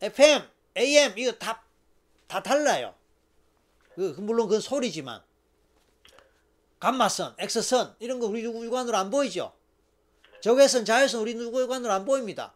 FM, 0.01 0.49
AM 0.77 1.19
이거 1.19 1.33
다 1.33 1.69
다 2.29 2.43
달라요. 2.43 2.95
그 3.95 4.15
물론 4.21 4.47
그건 4.47 4.61
소리지만. 4.61 5.23
감마선, 6.79 7.35
X선 7.39 7.97
이런 7.99 8.21
거 8.21 8.27
우리 8.27 8.45
육안으로 8.45 8.97
안 8.97 9.11
보이죠. 9.11 9.53
적외선, 10.41 10.85
자외선 10.85 11.23
우리 11.23 11.33
육안으로 11.33 11.93
안 11.93 12.05
보입니다. 12.05 12.55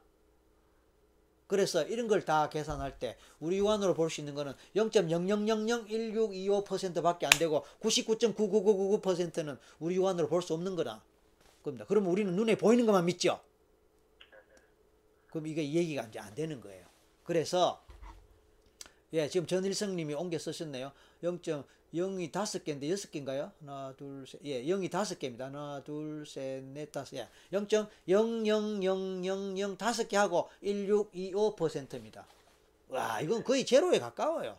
그래서 1.53 1.85
이런 1.85 2.09
걸 2.09 2.25
다 2.25 2.49
계산할 2.49 2.99
때 2.99 3.19
우리 3.39 3.59
육안으로 3.59 3.93
볼 3.93 4.09
수 4.09 4.23
있는 4.23 4.35
거는 4.35 4.55
0.0001625%밖에 4.75 7.27
안 7.27 7.33
되고 7.33 7.67
99.99999%는 7.81 9.59
우리 9.79 9.97
육안으로 9.97 10.29
볼 10.29 10.41
수 10.41 10.55
없는 10.55 10.77
거다. 10.77 11.05
겁니다. 11.63 11.85
그러면 11.87 12.11
우리는 12.11 12.35
눈에 12.35 12.55
보이는 12.55 12.87
것만 12.87 13.05
믿죠. 13.05 13.39
그럼 15.29 15.47
이게 15.47 15.63
이 15.63 15.77
얘기가 15.77 16.05
이제 16.05 16.19
안 16.21 16.35
되는 16.35 16.59
거예요. 16.59 16.87
그래서 17.23 17.85
예, 19.13 19.29
지금 19.29 19.47
전일성님이 19.47 20.15
옮겨 20.15 20.39
쓰셨네요. 20.39 20.91
0.0이 21.95 22.33
다섯 22.33 22.65
개인데 22.65 22.91
여섯 22.91 23.11
개인가요? 23.11 23.53
하나, 23.61 23.95
둘, 23.97 24.27
셋. 24.27 24.41
예, 24.45 24.65
0이 24.65 24.91
다섯 24.91 25.19
개입니다. 25.19 25.47
하나, 25.47 25.83
둘, 25.85 26.25
셋, 26.27 26.63
넷, 26.65 26.91
다섯. 26.91 27.17
예, 27.17 27.29
0.00000 27.53 29.79
다섯 29.79 30.09
개 30.09 30.17
하고 30.17 30.49
1625%입니다. 30.65 32.27
와, 32.89 33.21
이건 33.21 33.45
거의 33.45 33.67
제로에 33.67 33.99
가까워요. 33.99 34.59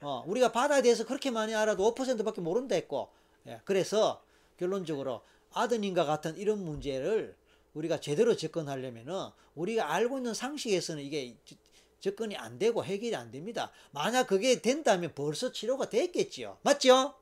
어, 0.00 0.24
우리가 0.26 0.52
바다에 0.52 0.82
대해서 0.82 1.04
그렇게 1.04 1.30
많이 1.30 1.54
알아도 1.54 1.94
5%밖에 1.94 2.40
모른다 2.40 2.74
했고, 2.74 3.08
예, 3.46 3.60
그래서 3.64 4.22
결론적으로 4.58 5.22
아드님과 5.52 6.04
같은 6.04 6.36
이런 6.36 6.64
문제를 6.64 7.36
우리가 7.74 8.00
제대로 8.00 8.36
접근하려면은 8.36 9.28
우리가 9.54 9.92
알고 9.92 10.18
있는 10.18 10.34
상식에서는 10.34 11.02
이게 11.02 11.36
지- 11.44 11.56
접근이 12.00 12.36
안 12.36 12.58
되고 12.58 12.84
해결이 12.84 13.14
안 13.16 13.30
됩니다. 13.30 13.72
만약 13.90 14.26
그게 14.26 14.60
된다면 14.60 15.12
벌써 15.14 15.52
치료가 15.52 15.88
됐겠지요. 15.88 16.58
맞죠? 16.62 17.14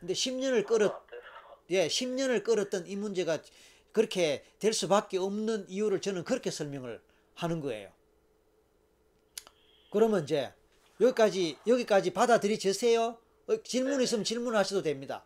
근데 0.00 0.14
10년을 0.14 0.66
끌었, 0.66 0.92
예, 1.70 1.88
10년을 1.88 2.44
끌었던 2.44 2.86
이 2.86 2.96
문제가 2.96 3.38
그렇게 3.92 4.44
될 4.58 4.72
수밖에 4.72 5.18
없는 5.18 5.66
이유를 5.68 6.00
저는 6.00 6.24
그렇게 6.24 6.50
설명을 6.50 7.00
하는 7.34 7.60
거예요. 7.60 7.90
그러면 9.90 10.24
이제 10.24 10.52
여기까지 11.00 11.58
여기까지 11.66 12.12
받아들이세요. 12.12 13.18
어, 13.48 13.62
질문 13.62 14.00
있으면 14.02 14.24
질문하셔도 14.24 14.82
됩니다. 14.82 15.24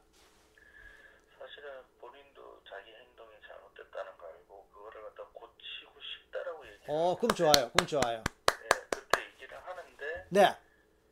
사실은 1.38 1.70
본인도 2.00 2.62
자기 2.68 2.90
행동이 2.90 3.34
잘못됐다는 3.46 4.18
거 4.18 4.26
알고 4.26 4.68
그거를 4.72 5.02
갖다 5.02 5.24
고치고 5.32 5.92
싶다라고 6.00 6.66
얘기를 6.66 6.84
어, 6.88 7.16
그럼 7.16 7.34
좋아요. 7.34 7.70
그럼 7.72 7.86
좋아요. 7.86 8.22
네, 8.46 8.68
그렇게 8.90 9.32
얘기를 9.34 9.58
하는데 9.58 10.04
네, 10.30 10.42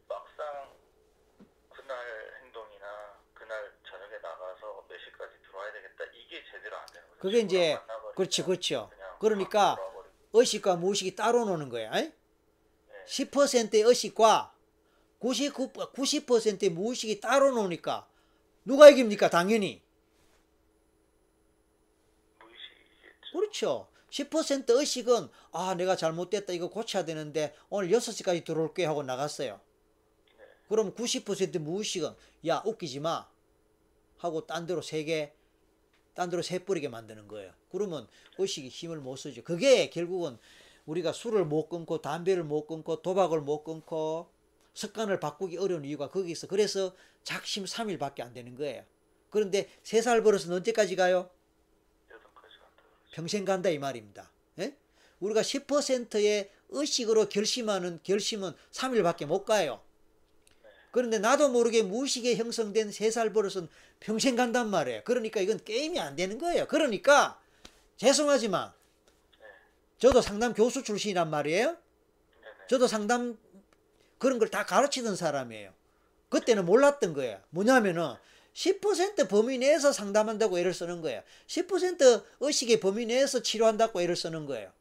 막상 0.09 0.47
그날 1.71 1.99
행동이나 2.43 2.87
그날 3.35 3.73
저녁에 3.89 4.17
나가서 4.19 4.87
몇 4.89 4.99
시까지 4.99 5.35
들어와야 5.47 5.73
되겠다 5.73 6.05
이게 6.15 6.43
제대로 6.51 6.77
안 6.77 6.87
되는 6.87 7.09
거죠. 7.09 7.21
그게 7.21 7.39
이제 7.41 7.79
그렇지, 8.15 8.43
그렇죠. 8.45 8.91
그러니까. 9.21 9.77
의식과 10.33 10.77
무의식이 10.77 11.17
따로 11.17 11.45
노는 11.45 11.69
거예요. 11.69 11.91
10%의 13.07 13.83
의식과 13.83 14.55
99, 15.19 15.73
90%의 15.73 16.71
무의식이 16.71 17.21
따로 17.21 17.51
노니까 17.51 18.07
누가 18.65 18.89
이깁니까? 18.89 19.31
당연히. 19.31 19.83
무의식이겠죠. 22.39 23.33
그렇죠. 23.33 23.89
10% 24.11 24.71
의식은 24.71 25.29
아 25.53 25.75
내가 25.75 25.97
잘못됐다 25.97 26.53
이거 26.53 26.71
고쳐야 26.71 27.05
되는데 27.05 27.55
오늘 27.69 27.89
6시까지 27.91 28.45
들어올게 28.45 28.85
하고 28.85 29.03
나갔어요. 29.03 29.61
그럼 30.69 30.95
90% 30.95 31.59
무의식은 31.59 32.15
야 32.47 32.63
웃기지 32.65 33.01
마 33.01 33.29
하고 34.19 34.47
딴 34.47 34.67
데로 34.67 34.83
세게 34.83 35.33
딴 36.15 36.31
데로 36.31 36.43
새 36.43 36.59
뿌리게 36.59 36.89
만드는 36.89 37.29
거예요. 37.29 37.53
그러면 37.71 38.09
의식이 38.39 38.69
힘을 38.69 38.99
못 38.99 39.17
쓰죠. 39.17 39.43
그게 39.45 39.89
결국은 39.91 40.39
우리가 40.87 41.13
술을 41.13 41.45
못 41.45 41.69
끊고 41.69 42.01
담배를 42.01 42.45
못 42.45 42.67
끊고 42.67 43.03
도박을 43.03 43.41
못 43.43 43.63
끊고 43.63 44.31
습관을 44.75 45.21
바꾸기 45.21 45.59
어려운 45.59 45.85
이유가 45.85 46.11
거기 46.11 46.33
있어. 46.33 46.47
그래서 46.47 46.95
작심 47.23 47.65
3일밖에 47.65 48.21
안 48.21 48.33
되는 48.33 48.55
거예요. 48.57 48.85
그런데 49.31 49.69
3살 49.83 50.25
벌어서 50.25 50.53
언제까지 50.53 50.97
가요? 50.97 51.31
여든까지 52.11 52.59
간다 52.59 52.83
그러죠. 52.83 52.98
평생 53.13 53.45
간다 53.45 53.69
이 53.69 53.79
말입니다. 53.79 54.31
예? 54.59 54.75
우리가 55.21 55.43
10%의 55.43 56.51
의식으로 56.71 57.29
결심하는 57.29 57.99
결심은 58.03 58.53
3일밖에 58.73 59.27
못 59.27 59.45
가요. 59.45 59.81
그런데 60.91 61.19
나도 61.19 61.49
모르게 61.51 61.83
무의식에 61.83 62.37
형성된 62.37 62.91
3살 62.91 63.33
버릇은 63.35 63.69
평생 64.01 64.37
간단 64.37 64.69
말이에요. 64.71 65.03
그러니까 65.05 65.41
이건 65.41 65.63
게임이 65.63 65.99
안 66.01 66.17
되는 66.17 66.39
거예요. 66.39 66.67
그러니까 66.67 67.41
죄송하지만 67.97 68.73
저도 69.99 70.23
상담 70.23 70.55
교수 70.55 70.83
출신이란 70.83 71.29
말이에요. 71.31 71.77
저도 72.69 72.87
상담 72.87 73.39
그런 74.19 74.39
걸 74.39 74.49
다 74.51 74.65
가르치던 74.65 75.17
사람이에요. 75.17 75.73
그때는 76.29 76.65
몰랐던 76.67 77.15
거예요. 77.15 77.41
뭐냐면은 77.51 78.15
10% 78.59 79.29
범위 79.29 79.57
내에서 79.59 79.93
상담한다고 79.93 80.59
애를 80.59 80.75
쓰는 80.75 81.01
거예요. 81.01 81.23
10% 81.47 82.25
의식의 82.41 82.81
범위 82.81 83.07
내에서 83.07 83.41
치료한다고 83.41 84.01
애를 84.03 84.17
쓰는 84.17 84.47
거예요. 84.47 84.73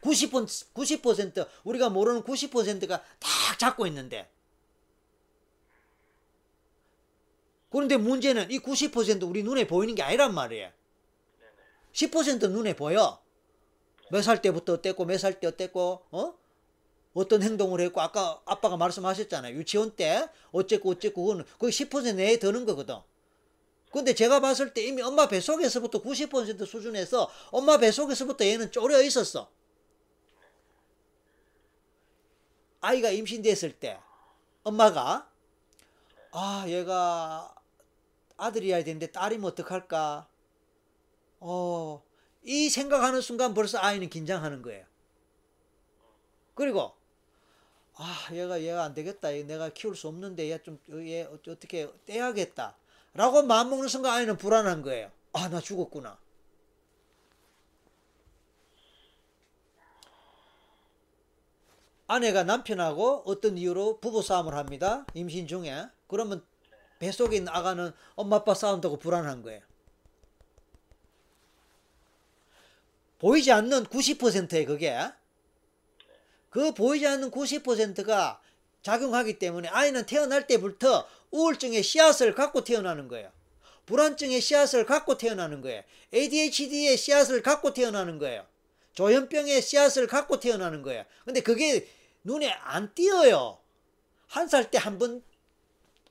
90%, 0.00 0.72
90% 0.72 1.46
우리가 1.64 1.90
모르는 1.90 2.22
90%가 2.22 3.04
딱 3.20 3.58
잡고 3.58 3.86
있는데 3.88 4.30
그런데 7.70 7.98
문제는 7.98 8.50
이 8.50 8.58
90% 8.60 9.28
우리 9.28 9.42
눈에 9.42 9.66
보이는 9.66 9.94
게 9.94 10.02
아니란 10.02 10.32
말이에요. 10.34 10.70
10% 11.92 12.48
눈에 12.50 12.74
보여. 12.76 13.22
몇 14.10 14.22
살 14.22 14.40
때부터 14.40 14.74
어땠고 14.74 15.04
몇 15.04 15.18
살 15.18 15.38
때 15.38 15.46
어땠고 15.48 16.06
어? 16.12 16.34
어떤 17.14 17.42
행동을 17.42 17.80
했고 17.80 18.00
아까 18.00 18.40
아빠가 18.44 18.76
말씀하셨잖아요. 18.76 19.56
유치원 19.56 19.94
때 19.94 20.28
어쨌고 20.52 20.90
어쨌고 20.90 21.22
그거는 21.22 21.44
거의 21.58 21.72
10% 21.72 22.16
내에 22.16 22.38
드는 22.38 22.66
거거든. 22.66 22.96
근데 23.90 24.12
제가 24.12 24.40
봤을 24.40 24.74
때 24.74 24.84
이미 24.84 25.00
엄마 25.02 25.28
뱃속에서부터 25.28 26.02
90% 26.02 26.66
수준에서 26.66 27.30
엄마 27.52 27.78
뱃속에서부터 27.78 28.44
얘는 28.44 28.72
쪼려 28.72 29.00
있었어. 29.00 29.48
아이가 32.80 33.10
임신됐을 33.10 33.78
때 33.78 33.98
엄마가 34.64 35.30
아 36.32 36.64
얘가 36.66 37.54
아들이어야 38.36 38.82
되는데 38.82 39.06
딸이면 39.12 39.52
어떡할까 39.52 40.26
어, 41.38 42.02
이 42.42 42.68
생각하는 42.68 43.20
순간 43.20 43.54
벌써 43.54 43.78
아이는 43.78 44.10
긴장하는 44.10 44.62
거예요. 44.62 44.84
그리고 46.54 46.94
아 47.96 48.28
얘가 48.32 48.60
얘가 48.62 48.82
안 48.84 48.94
되겠다 48.94 49.34
얘 49.36 49.42
내가 49.44 49.68
키울 49.70 49.94
수 49.96 50.08
없는데 50.08 50.50
얘 50.50 50.58
좀 50.62 50.78
얘 51.06 51.24
어떻게 51.24 51.88
떼야겠다 52.06 52.76
라고 53.14 53.42
마음먹는 53.42 53.88
순간 53.88 54.14
아이는 54.14 54.36
불안한 54.36 54.82
거예요. 54.82 55.10
아 55.32 55.48
나 55.48 55.60
죽었구나. 55.60 56.18
아내가 62.06 62.44
남편하고 62.44 63.22
어떤 63.26 63.56
이유로 63.58 63.98
부부싸움을 64.00 64.54
합니다. 64.54 65.06
임신 65.14 65.46
중에. 65.46 65.86
그러면 66.06 66.44
뱃속에 66.98 67.36
있는 67.36 67.52
아가는 67.52 67.92
엄마 68.14 68.36
아빠 68.36 68.54
싸운다고 68.54 68.98
불안한 68.98 69.42
거예요. 69.42 69.60
보이지 73.18 73.52
않는 73.52 73.84
90%의 73.86 74.66
그게 74.66 74.96
그 76.54 76.72
보이지 76.72 77.04
않는 77.04 77.32
90%가 77.32 78.40
작용하기 78.82 79.40
때문에 79.40 79.66
아이는 79.70 80.06
태어날 80.06 80.46
때부터 80.46 81.04
우울증의 81.32 81.82
씨앗을 81.82 82.32
갖고 82.36 82.62
태어나는 82.62 83.08
거예요. 83.08 83.32
불안증의 83.86 84.40
씨앗을 84.40 84.86
갖고 84.86 85.18
태어나는 85.18 85.62
거예요. 85.62 85.82
ADHD의 86.14 86.96
씨앗을 86.96 87.42
갖고 87.42 87.74
태어나는 87.74 88.20
거예요. 88.20 88.46
조현병의 88.92 89.62
씨앗을 89.62 90.06
갖고 90.06 90.38
태어나는 90.38 90.82
거예요. 90.82 91.04
근데 91.24 91.40
그게 91.40 91.88
눈에 92.22 92.50
안 92.52 92.94
띄어요. 92.94 93.58
한 94.28 94.46
살 94.46 94.70
때 94.70 94.78
한 94.78 94.96
번, 95.00 95.24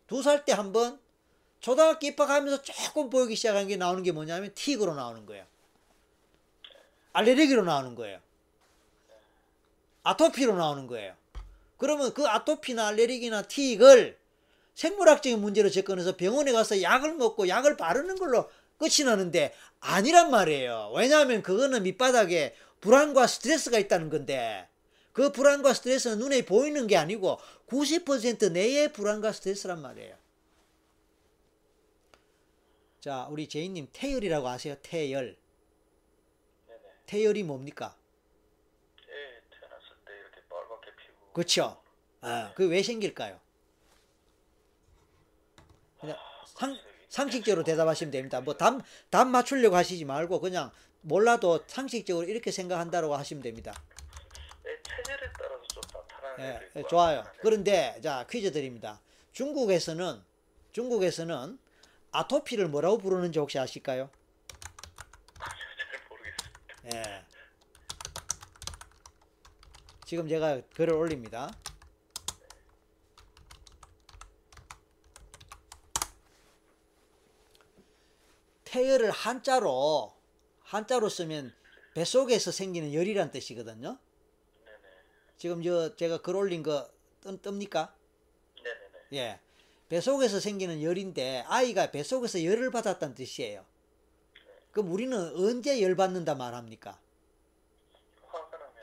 두 0.08 0.20
살 0.22 0.44
때 0.44 0.52
한 0.52 0.74
번, 0.74 1.00
초등학교 1.62 2.06
입학하면서 2.08 2.64
조금 2.64 3.10
보이기 3.10 3.38
시작한 3.38 3.70
게 3.70 3.78
나오는 3.78 4.04
게 4.04 4.12
뭐냐면 4.12 4.52
틱으로 4.54 4.94
나오는 4.94 5.26
거예요. 5.26 5.46
알레르기로 7.14 7.64
나오는 7.64 7.96
거예요. 7.96 8.20
아토피로 10.04 10.56
나오는 10.56 10.88
거예요. 10.88 11.16
그러면 11.78 12.14
그 12.14 12.28
아토피나 12.28 12.88
알레르기나 12.88 13.44
틱을 13.44 14.18
생물학적인 14.76 15.40
문제로 15.40 15.70
접근해서 15.70 16.16
병원에 16.16 16.52
가서 16.52 16.82
약을 16.82 17.16
먹고 17.16 17.48
약을 17.48 17.78
바르는 17.78 18.16
걸로 18.16 18.50
끝이 18.78 19.06
나는데 19.06 19.54
아니란 19.80 20.32
말이에요. 20.32 20.92
왜냐하면 20.96 21.42
그거는 21.42 21.84
밑바닥에 21.84 22.56
불안과 22.82 23.28
스트레스가 23.28 23.80
있다는 23.80 24.10
건데 24.10 24.68
그 25.14 25.32
불안과 25.32 25.74
스트레스는 25.74 26.18
눈에 26.20 26.44
보이는 26.44 26.88
게 26.88 26.98
아니고 26.98 27.40
90% 27.68 28.52
내의 28.52 28.92
불안과 28.92 29.32
스트레스란 29.32 29.82
말이에요. 29.82 30.18
자, 33.00 33.28
우리 33.30 33.48
제이님 33.48 33.90
태열이라고 33.94 34.48
아세요? 34.48 34.76
태열. 34.82 35.38
네네. 36.68 36.80
태열이 37.06 37.44
뭡니까? 37.44 37.96
애 39.10 39.42
태어났을 39.52 39.96
때 40.06 40.14
이렇게 40.14 40.42
빨갛게 40.50 40.96
피고. 40.96 41.23
그렇죠. 41.34 41.82
아, 42.22 42.54
그왜 42.56 42.84
생길까요? 42.84 43.40
그냥 46.00 46.18
상, 46.46 46.78
상식적으로 47.10 47.64
대답하시면 47.64 48.12
됩니다. 48.12 48.42
뭐 48.42 48.56
답, 48.56 48.82
답 49.10 49.28
맞추려고 49.28 49.76
하시지 49.76 50.06
말고 50.06 50.40
그냥 50.40 50.72
몰라도 51.02 51.64
상식적으로 51.68 52.28
이렇게 52.28 52.52
생각한다고 52.52 53.16
하시면 53.16 53.44
됩니다. 53.44 53.74
애 54.66 54.82
체질에 54.82 55.18
따라서 55.38 55.64
좀 55.68 55.82
나타나는 55.94 56.44
예, 56.46 56.80
예, 56.80 56.84
좋아요. 56.88 57.20
안 57.20 57.26
하는 57.26 57.32
애도 57.32 57.40
그런데 57.42 58.00
자 58.02 58.26
퀴즈 58.30 58.52
드립니다. 58.52 59.02
중국에서는 59.34 60.24
중국에서는 60.72 61.60
아토피를 62.12 62.68
뭐라고 62.70 63.00
부르는지 63.00 63.40
혹시 63.40 63.60
아실까요? 63.60 64.10
잘 65.40 65.54
모르겠습니다. 66.10 66.98
예. 66.98 67.33
지금 70.06 70.28
제가 70.28 70.62
글을 70.76 70.94
올립니다. 70.94 71.52
태열을 78.66 79.12
한자로 79.12 80.14
한자로 80.62 81.08
쓰면 81.08 81.54
뱃속에서 81.94 82.52
생기는 82.52 82.92
열이란 82.92 83.32
뜻이거든요. 83.32 84.00
네네. 84.66 84.80
지금 85.38 85.62
저 85.62 85.96
제가 85.96 86.22
글 86.22 86.36
올린 86.36 86.64
거 86.64 86.90
뜹, 87.22 87.40
뜹니까? 87.42 87.94
네네네. 88.64 89.00
예. 89.14 89.40
뱃속에서 89.90 90.40
생기는 90.40 90.82
열인데 90.82 91.44
아이가 91.48 91.92
뱃속에서 91.92 92.44
열을 92.44 92.72
받았다는 92.72 93.14
뜻이에요. 93.14 93.64
그럼 94.72 94.92
우리는 94.92 95.18
언제 95.36 95.80
열 95.84 95.96
받는다 95.96 96.34
말합니까? 96.34 97.00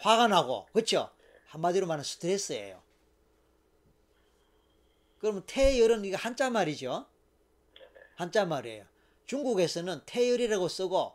화가 0.01 0.29
나고 0.29 0.67
그렇죠? 0.73 1.11
한마디로 1.47 1.87
말하면 1.87 2.05
스트레스예요. 2.05 2.83
그러면 5.19 5.45
태열은 5.47 6.05
이거 6.05 6.17
한자 6.17 6.49
말이죠. 6.51 7.07
한자 8.17 8.45
말이에요. 8.47 8.87
중국에서는 9.27 10.03
태열이라고 10.07 10.69
쓰고 10.69 11.15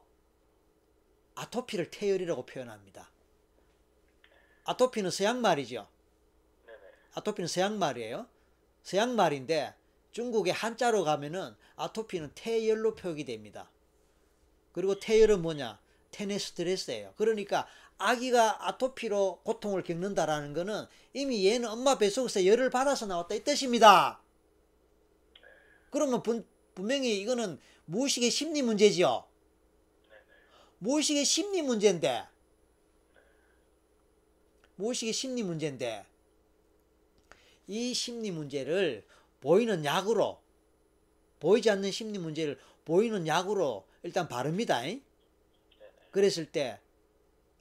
아토피를 1.36 1.91
태열이라고 1.91 2.45
표현합니다. 2.45 3.10
아토피는 4.66 5.12
서양 5.12 5.41
말이죠. 5.41 5.88
아토피는 7.14 7.48
서양 7.48 7.78
말이에요. 7.78 8.28
서양 8.84 9.16
말인데 9.16 9.74
중국의 10.12 10.53
한자로 10.53 11.03
가면은 11.03 11.56
아토피는 11.76 12.32
태열로 12.36 12.95
표기 12.95 13.26
됩니다. 13.26 13.70
그리고 14.72 14.99
태열은 14.99 15.41
뭐냐? 15.41 15.80
태내 16.12 16.38
스트레스예요. 16.38 17.14
그러니까 17.18 17.68
아기가 17.97 18.67
아토피로 18.67 19.41
고통을 19.43 19.84
겪는다라는 19.84 20.53
거는 20.53 20.85
이미 21.13 21.47
얘는 21.47 21.69
엄마 21.69 21.97
뱃속에서 21.97 22.45
열을 22.45 22.69
받아서 22.69 23.05
나왔다 23.05 23.35
이 23.35 23.43
뜻입니다. 23.43 24.22
그러면 25.89 26.22
분, 26.22 26.45
분명히 26.73 27.19
이거는 27.22 27.59
무의식의 27.85 28.30
심리 28.30 28.61
문제지요. 28.61 29.26
무의식의 30.80 31.23
심리 31.23 31.61
문제인데 31.61 32.26
무의식의 34.76 35.13
심리 35.13 35.41
문제인데 35.41 36.05
이 37.67 37.93
심리 37.93 38.30
문제를 38.31 39.05
보이는 39.39 39.85
약으로 39.85 40.39
보이지 41.39 41.69
않는 41.69 41.91
심리 41.91 42.19
문제를 42.19 42.59
보이는 42.84 43.26
약으로 43.26 43.88
일단 44.03 44.27
바릅니다. 44.27 44.81
그랬을 46.11 46.51
때 46.51 46.80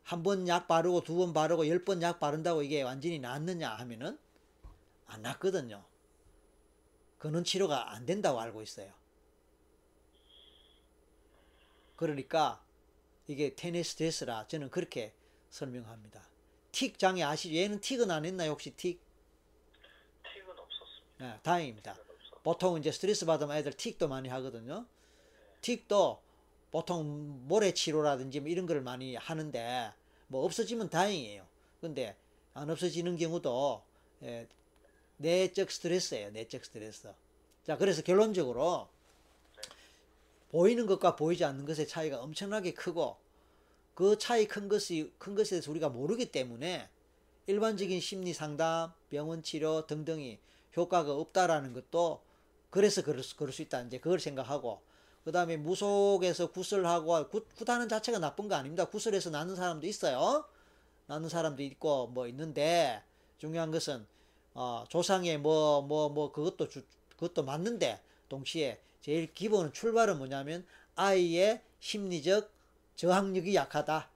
한 0.04 0.22
번 0.22 0.46
약 0.48 0.68
바르고 0.68 1.02
두 1.02 1.16
번 1.16 1.32
바르고 1.32 1.66
열 1.68 1.84
번 1.84 2.02
약 2.02 2.20
바른다고 2.20 2.62
이게 2.62 2.82
완전히 2.82 3.18
낫느냐 3.18 3.70
하면은 3.70 4.18
안 5.06 5.22
낫거든요. 5.22 5.84
그는 7.18 7.42
치료가 7.44 7.92
안 7.92 8.04
된다고 8.04 8.38
알고 8.40 8.62
있어요. 8.62 8.92
그러니까 11.96 12.62
이게 13.26 13.54
테네 13.54 13.82
스트레스라 13.82 14.46
저는 14.48 14.70
그렇게 14.70 15.14
설명합니다. 15.50 16.28
틱 16.72 16.98
장애 16.98 17.22
아시죠? 17.22 17.54
얘는 17.54 17.80
틱은 17.80 18.10
안 18.10 18.24
했나요? 18.26 18.50
혹시 18.50 18.70
틱? 18.72 19.00
틱은 20.34 20.50
없었습니다. 20.50 21.16
네, 21.18 21.40
다행입니다. 21.42 21.96
보통 22.42 22.76
이제 22.78 22.90
스트레스 22.92 23.24
받으면 23.24 23.56
애들 23.56 23.72
틱도 23.72 24.08
많이 24.08 24.28
하거든요. 24.28 24.84
틱도 25.62 26.20
보통 26.74 27.46
모래 27.46 27.72
치료라든지 27.72 28.40
뭐 28.40 28.48
이런 28.48 28.66
걸 28.66 28.80
많이 28.80 29.14
하는데 29.14 29.92
뭐 30.26 30.44
없어지면 30.44 30.90
다행이에요. 30.90 31.46
근데 31.80 32.16
안 32.52 32.68
없어지는 32.68 33.16
경우도 33.16 33.80
예, 34.24 34.48
내적 35.18 35.70
스트레스예요. 35.70 36.32
내적 36.32 36.64
스트레스. 36.64 37.14
자, 37.62 37.76
그래서 37.78 38.02
결론적으로 38.02 38.88
보이는 40.50 40.86
것과 40.86 41.14
보이지 41.14 41.44
않는 41.44 41.64
것의 41.64 41.86
차이가 41.86 42.20
엄청나게 42.20 42.74
크고 42.74 43.18
그 43.94 44.18
차이 44.18 44.48
큰 44.48 44.68
것이 44.68 45.12
큰 45.18 45.36
것에 45.36 45.50
대해서 45.50 45.70
우리가 45.70 45.90
모르기 45.90 46.32
때문에 46.32 46.88
일반적인 47.46 48.00
심리 48.00 48.32
상담, 48.32 48.92
병원 49.10 49.44
치료 49.44 49.86
등등이 49.86 50.40
효과가 50.76 51.14
없다라는 51.14 51.72
것도 51.72 52.20
그래서 52.70 53.04
그럴 53.04 53.22
수, 53.22 53.36
그럴 53.36 53.52
수 53.52 53.62
있다. 53.62 53.82
이제 53.82 53.98
그걸 53.98 54.18
생각하고 54.18 54.82
그 55.24 55.32
다음에 55.32 55.56
무속에서 55.56 56.50
구슬하고 56.52 57.28
구, 57.28 57.44
구다는 57.56 57.88
자체가 57.88 58.18
나쁜 58.18 58.48
거 58.48 58.54
아닙니다. 58.56 58.84
구슬에서 58.84 59.30
나는 59.30 59.56
사람도 59.56 59.86
있어요. 59.86 60.44
나는 61.06 61.28
사람도 61.28 61.62
있고 61.62 62.08
뭐 62.08 62.26
있는데 62.28 63.02
중요한 63.38 63.70
것은 63.70 64.06
어, 64.54 64.84
조상의 64.88 65.38
뭐 65.38 65.82
뭐 65.82 66.08
뭐 66.10 66.32
그것도 66.32 66.68
주, 66.68 66.82
그것도 67.16 67.44
맞는데 67.44 68.00
동시에 68.28 68.80
제일 69.00 69.32
기본 69.34 69.72
출발은 69.72 70.18
뭐냐면 70.18 70.66
아이의 70.96 71.62
심리적 71.80 72.50
저항력이 72.96 73.54
약하다. 73.54 74.08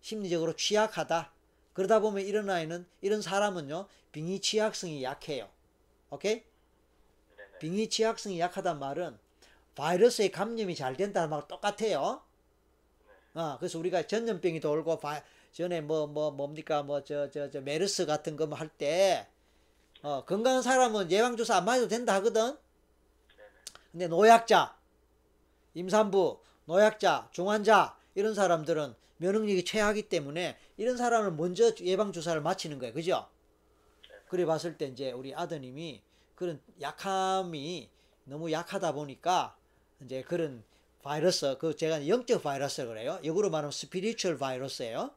심리적으로 0.00 0.54
취약하다. 0.56 1.32
그러다 1.72 2.00
보면 2.00 2.24
이런 2.24 2.48
아이는 2.50 2.86
이런 3.00 3.22
사람은요 3.22 3.86
빙의 4.12 4.40
취약성이 4.40 5.02
약해요. 5.02 5.48
오케이? 6.10 6.44
네네. 7.36 7.58
빙의 7.60 7.88
취약성이 7.90 8.38
약하단 8.40 8.78
말은 8.78 9.18
바이러스에 9.74 10.30
감염이 10.30 10.74
잘 10.74 10.96
된다는 10.96 11.30
말과 11.30 11.46
똑같아요. 11.48 12.22
어, 13.34 13.56
그래서 13.58 13.78
우리가 13.78 14.06
전염병이 14.06 14.60
돌고 14.60 14.98
바, 15.00 15.22
전에 15.52 15.80
뭐 15.80 16.06
뭐 16.06 16.30
뭡니까 16.30 16.82
뭐 16.82 17.02
저 17.04 17.30
저 17.30 17.50
저 17.50 17.60
메르스 17.60 18.06
같은 18.06 18.36
거뭐할때 18.36 19.26
어, 20.02 20.24
건강한 20.24 20.62
사람은 20.62 21.10
예방 21.10 21.36
주사 21.36 21.56
안 21.56 21.64
맞아도 21.64 21.88
된다 21.88 22.14
하거든. 22.14 22.56
근데 23.92 24.08
노약자, 24.08 24.76
임산부, 25.74 26.40
노약자, 26.66 27.28
중환자 27.32 27.96
이런 28.14 28.34
사람들은 28.34 28.94
면역력이 29.18 29.64
최하기 29.64 30.08
때문에 30.08 30.56
이런 30.76 30.96
사람은 30.96 31.36
먼저 31.36 31.72
예방 31.80 32.12
주사를 32.12 32.40
맞히는 32.42 32.78
거예요. 32.80 32.92
그죠? 32.92 33.28
그래 34.28 34.44
봤을 34.44 34.76
때 34.76 34.86
이제 34.86 35.12
우리 35.12 35.34
아드님이 35.34 36.02
그런 36.34 36.60
약함이 36.80 37.88
너무 38.24 38.50
약하다 38.50 38.92
보니까 38.92 39.56
이제 40.04 40.22
그런 40.22 40.62
바이러스 41.02 41.56
그 41.58 41.76
제가 41.76 42.06
영적 42.08 42.42
바이러스 42.42 42.86
그래요. 42.86 43.18
역으로 43.24 43.50
말하면 43.50 43.70
spiritual 43.72 44.38
바이러스예요. 44.38 45.10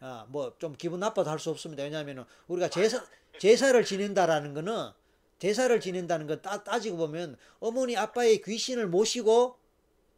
아, 0.00 0.26
뭐 0.28 0.54
좀 0.58 0.74
기분 0.76 1.00
나빠도 1.00 1.30
할 1.30 1.38
수 1.38 1.50
없습니다. 1.50 1.82
왜냐하면 1.82 2.26
우리가 2.48 2.68
제사 2.68 3.04
제사를 3.38 3.82
지낸다라는 3.84 4.54
거는 4.54 4.90
제사를 5.38 5.78
지낸다는 5.80 6.26
건 6.26 6.40
따, 6.42 6.62
따지고 6.64 6.96
보면 6.98 7.36
어머니 7.60 7.96
아빠의 7.96 8.40
귀신을 8.42 8.88
모시고 8.88 9.58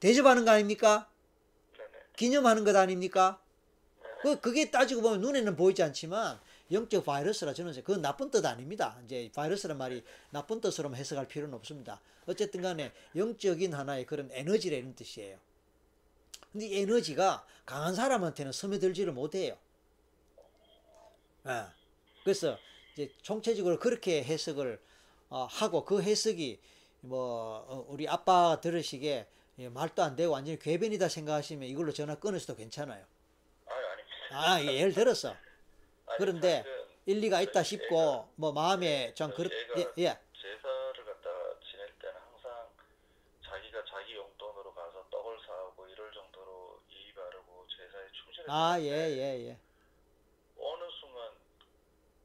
대접하는 0.01 0.45
거 0.45 0.53
아닙니까? 0.53 1.09
기념하는 2.17 2.65
것 2.65 2.75
아닙니까? 2.77 3.41
그 4.23 4.41
그게 4.41 4.71
따지고 4.71 5.03
보면 5.03 5.21
눈에는 5.21 5.57
보이지 5.57 5.83
않지만 5.83 6.41
영적 6.71 7.05
바이러스라 7.05 7.55
저는 7.55 7.73
그건 7.75 8.03
나쁜 8.03 8.31
뜻 8.31 8.45
아닙니다. 8.45 8.99
이제 9.05 9.31
바이러스란 9.35 9.79
말이 9.79 10.05
나쁜 10.31 10.61
뜻으로만 10.61 10.99
해석할 10.99 11.27
필요는 11.29 11.55
없습니다. 11.55 12.01
어쨌든 12.27 12.63
간에 12.63 12.93
영적인 13.17 13.73
하나의 13.75 14.05
그런 14.07 14.29
에너지라는 14.33 14.95
뜻이에요. 14.95 15.39
근데 16.53 16.67
이 16.67 16.81
에너지가 16.81 17.45
강한 17.65 17.95
사람한테는 17.95 18.53
스며들지를 18.53 19.13
못해요. 19.13 19.57
예. 21.47 21.65
그래서 22.23 22.59
이제 22.93 23.13
총체적으로 23.23 23.79
그렇게 23.79 24.23
해석을 24.23 24.81
어, 25.31 25.47
하고 25.51 25.85
그 25.85 26.03
해석이 26.03 26.61
뭐 27.01 27.65
어, 27.69 27.87
우리 27.89 28.09
아빠 28.09 28.61
들으시기에 28.61 29.27
예, 29.61 29.69
말도 29.69 30.03
안 30.03 30.17
되고 30.17 30.33
완전히 30.33 30.59
궤변이다 30.59 31.09
생각하시면 31.09 31.69
이걸로 31.69 31.93
전화 31.93 32.15
끊으셔도 32.15 32.57
괜찮아요. 32.57 33.05
아유 33.67 33.87
아닙니다. 33.87 34.53
아, 34.53 34.63
예, 34.63 34.79
예를 34.81 34.93
들어서 34.93 35.35
그런데 36.17 36.65
일리가 37.07 37.41
있다 37.41 37.63
싶고 37.63 38.29
뭐 38.37 38.53
마음에 38.53 39.15
좀 39.15 39.31
그렇 39.33 39.49
예, 39.77 39.87
예. 39.99 40.19
제사를 40.37 41.05
갖다가 41.05 41.55
지낼 41.71 41.89
때는 41.99 42.21
항상 42.21 42.69
자기가 43.45 43.85
자기 43.85 44.15
용돈으로 44.15 44.75
가서 44.75 45.07
떡을 45.11 45.39
사오고 45.47 45.89
이럴 45.89 46.13
정도로 46.13 46.81
예의 46.93 47.15
바르고 47.15 47.67
제사에 47.69 48.05
충실했는데 48.13 48.53
아, 48.53 48.79
예, 48.81 48.87
예, 48.87 49.49
예. 49.49 49.59
어느 50.59 50.85
순간 51.01 51.33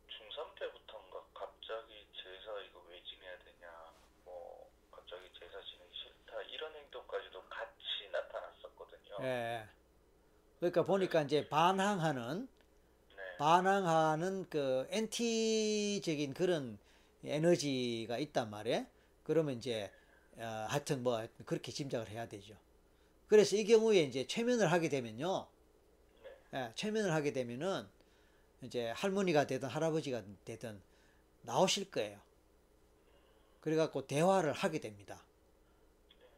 중3 0.10 0.60
때부터인가 0.60 1.23
갑자기 1.34 2.05
제사 2.15 2.60
이거 2.60 2.84
왜 2.89 3.01
지내야 3.03 3.38
되냐 3.39 3.93
뭐 4.26 4.69
갑자기 4.91 5.30
제사 5.39 5.61
지내기 5.61 5.95
싫다 5.95 6.41
이런 6.43 6.76
행동까지도 6.76 7.41
같이 7.47 8.10
나타났었거든요. 8.11 9.18
예. 9.22 9.68
그러니까 10.60 10.84
보니까 10.84 11.22
이제 11.22 11.47
반항하는 11.47 12.47
네. 12.47 12.62
반항하는 13.38 14.47
그 14.49 14.88
엔티적인 14.89 16.34
그런 16.34 16.77
에너지가 17.23 18.18
있단 18.18 18.49
말이에요. 18.49 18.85
그러면 19.23 19.57
이제 19.57 19.91
어, 20.38 20.65
하여튼 20.68 21.03
뭐 21.03 21.26
그렇게 21.45 21.72
짐작을 21.72 22.10
해야 22.10 22.27
되죠. 22.27 22.55
그래서 23.27 23.55
이 23.55 23.65
경우에 23.65 24.01
이제 24.01 24.27
최면을 24.27 24.72
하게 24.72 24.89
되면요. 24.89 25.47
예, 26.53 26.72
최면을 26.76 27.11
하게 27.11 27.34
되면은 27.34 27.88
이제 28.61 28.89
할머니가 28.91 29.47
되든 29.47 29.68
할아버지가 29.68 30.23
되든 30.45 30.81
나오실 31.41 31.89
거예요. 31.91 32.19
그래갖고 33.61 34.07
대화를 34.07 34.53
하게 34.53 34.80
됩니다. 34.80 35.23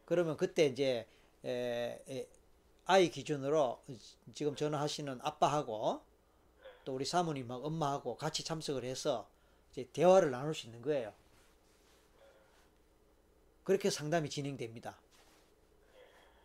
그러면 0.05 0.38
그때 0.38 0.67
이제 0.67 1.07
에, 1.43 2.01
에, 2.07 2.27
아이 2.85 3.09
기준으로 3.09 3.81
지금 4.34 4.55
전화하시는 4.55 5.19
아빠하고 5.22 6.01
또 6.85 6.93
우리 6.95 7.05
사모님하고 7.05 7.65
엄마하고 7.67 8.17
같이 8.17 8.43
참석을 8.43 8.85
해서 8.85 9.29
이제 9.71 9.89
대화를 9.91 10.31
나눌 10.31 10.53
수 10.55 10.67
있는 10.67 10.81
거예요. 10.81 11.13
그렇게 13.63 13.89
상담이 13.89 14.29
진행됩니다. 14.29 15.01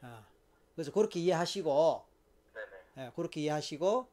아, 0.00 0.26
그래서 0.74 0.90
그렇게 0.92 1.20
이해하시고. 1.20 2.06
예, 2.98 3.12
그렇게 3.14 3.40
이해하시고, 3.42 4.08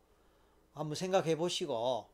한번 0.74 0.96
생각해 0.96 1.36
보시고. 1.38 2.10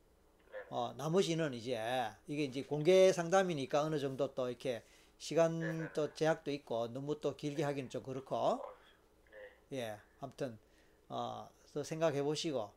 어, 0.70 0.94
나머지는 0.98 1.54
이제, 1.54 1.80
이게 2.28 2.46
이제 2.46 2.64
공개 2.64 3.14
상담이니까 3.14 3.84
어느 3.84 4.00
정도 4.00 4.34
또 4.34 4.50
이렇게 4.50 4.84
시간 5.18 5.90
또 5.94 6.14
제약도 6.14 6.52
있고, 6.52 6.88
너무 6.94 7.20
또 7.22 7.36
길게 7.36 7.64
하기는 7.64 7.90
좀 7.90 8.04
그렇고, 8.04 8.36
어, 8.36 8.62
네. 9.70 9.80
예, 9.80 10.00
아무튼, 10.20 10.60
어, 11.10 11.50
또 11.74 11.84
생각해 11.84 12.24
보시고, 12.24 12.72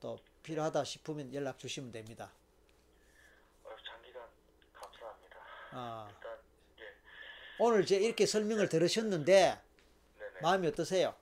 또 0.00 0.18
필요하다 0.42 0.84
싶으면 0.84 1.32
연락 1.34 1.58
주시면 1.58 1.92
됩니다. 1.92 2.32
어, 3.64 3.76
장기간 3.86 4.22
감사합니다. 4.72 5.38
어, 5.72 6.08
일단 6.10 6.38
예. 6.80 6.96
오늘 7.58 7.86
제 7.86 7.96
이렇게 7.96 8.26
설명을 8.26 8.68
들으셨는데, 8.68 9.60
네네. 10.18 10.40
마음이 10.42 10.66
어떠세요? 10.68 11.14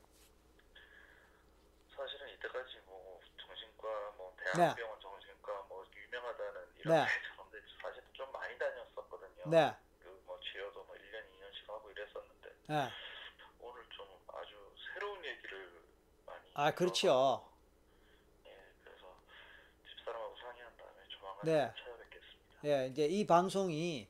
사실은 1.94 2.28
이때까지 2.34 2.78
뭐 2.86 3.20
정신과 3.46 4.14
뭐 4.16 4.34
네. 4.38 4.44
대학병원 4.52 5.00
정신과 5.00 5.66
뭐 5.68 5.84
유명하다는 5.96 6.60
이런 6.78 6.94
네. 6.94 7.06
데 7.50 7.60
사실 7.82 8.02
좀 8.12 8.30
많이 8.32 8.56
다녔었거든요. 8.58 9.50
네, 9.50 9.74
그뭐 10.02 10.38
치료도 10.40 10.84
뭐 10.84 10.94
1년 10.96 11.24
2년씩 11.32 11.66
하고 11.68 11.90
이랬었는데 11.90 12.50
예. 12.70 12.92
오늘 13.60 13.82
좀 13.90 14.06
아주 14.28 14.54
새로운 14.92 15.24
얘기를 15.24 15.82
많이 16.26 16.50
아, 16.54 16.74
그렇죠. 16.74 17.48
예, 18.46 18.56
그래서 18.84 19.16
집사람하고 19.88 20.36
상의한 20.36 20.76
다음에 20.76 21.08
조만간 21.08 21.18
네. 21.44 21.70
찾아뵙겠습니다. 21.76 22.64
예, 22.64 22.88
이제 22.88 23.06
이 23.06 23.26
방송이 23.26 24.06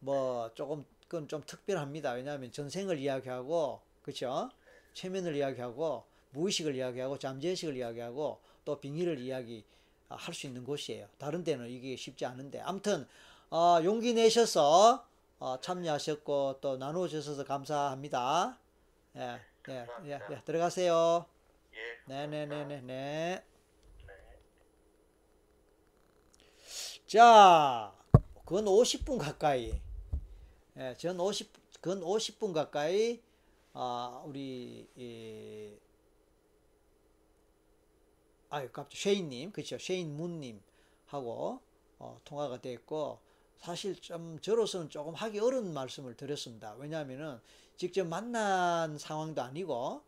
뭐 0.00 0.50
조금 0.54 0.84
그건 1.06 1.28
좀 1.28 1.42
특별합니다. 1.46 2.12
왜냐하면 2.12 2.50
전생을 2.50 2.98
이야기하고 2.98 3.80
그렇죠? 4.02 4.50
최면을 4.94 5.36
이야기하고 5.36 6.04
무의식을 6.30 6.74
이야기하고 6.74 7.18
잠재의식을 7.18 7.76
이야기하고 7.76 8.40
또 8.64 8.80
빙의를 8.80 9.18
이야기 9.18 9.64
아, 10.08 10.16
할수 10.16 10.46
있는 10.46 10.64
곳이에요. 10.64 11.08
다른 11.18 11.44
데는 11.44 11.68
이게 11.68 11.96
쉽지 11.96 12.24
않은데 12.24 12.60
아무튼 12.60 13.06
어, 13.50 13.78
용기 13.84 14.14
내셔서 14.14 15.06
어, 15.38 15.60
참여하셨고 15.60 16.58
또 16.60 16.76
나누어 16.76 17.08
주셔서 17.08 17.44
감사합니다. 17.44 18.58
예, 19.16 19.40
예, 19.68 19.86
예. 20.06 20.20
예, 20.30 20.40
들어가세요. 20.44 21.26
예. 21.74 22.02
네, 22.06 22.26
네, 22.26 22.46
네, 22.46 22.64
네, 22.64 22.80
네. 22.80 22.80
네. 22.80 23.44
자, 27.12 27.92
근 28.46 28.64
50분 28.64 29.18
가까이, 29.18 29.78
예, 30.78 30.96
전 30.96 31.20
50, 31.20 31.52
근 31.82 32.00
50분 32.00 32.54
가까이, 32.54 33.20
아, 33.74 34.22
우리, 34.24 34.88
이, 34.96 35.74
아유, 38.48 38.70
깜짝, 38.72 38.96
쉐인님, 38.96 39.52
그쵸, 39.52 39.76
쉐인 39.76 40.16
문님 40.16 40.62
하고, 41.08 41.60
어, 41.98 42.18
통화가 42.24 42.62
됐고, 42.62 43.18
사실 43.58 43.94
좀, 44.00 44.38
저로서는 44.40 44.88
조금 44.88 45.12
하기 45.12 45.38
어려운 45.38 45.74
말씀을 45.74 46.16
드렸습니다. 46.16 46.72
왜냐하면은, 46.78 47.42
직접 47.76 48.06
만난 48.06 48.96
상황도 48.96 49.42
아니고, 49.42 50.00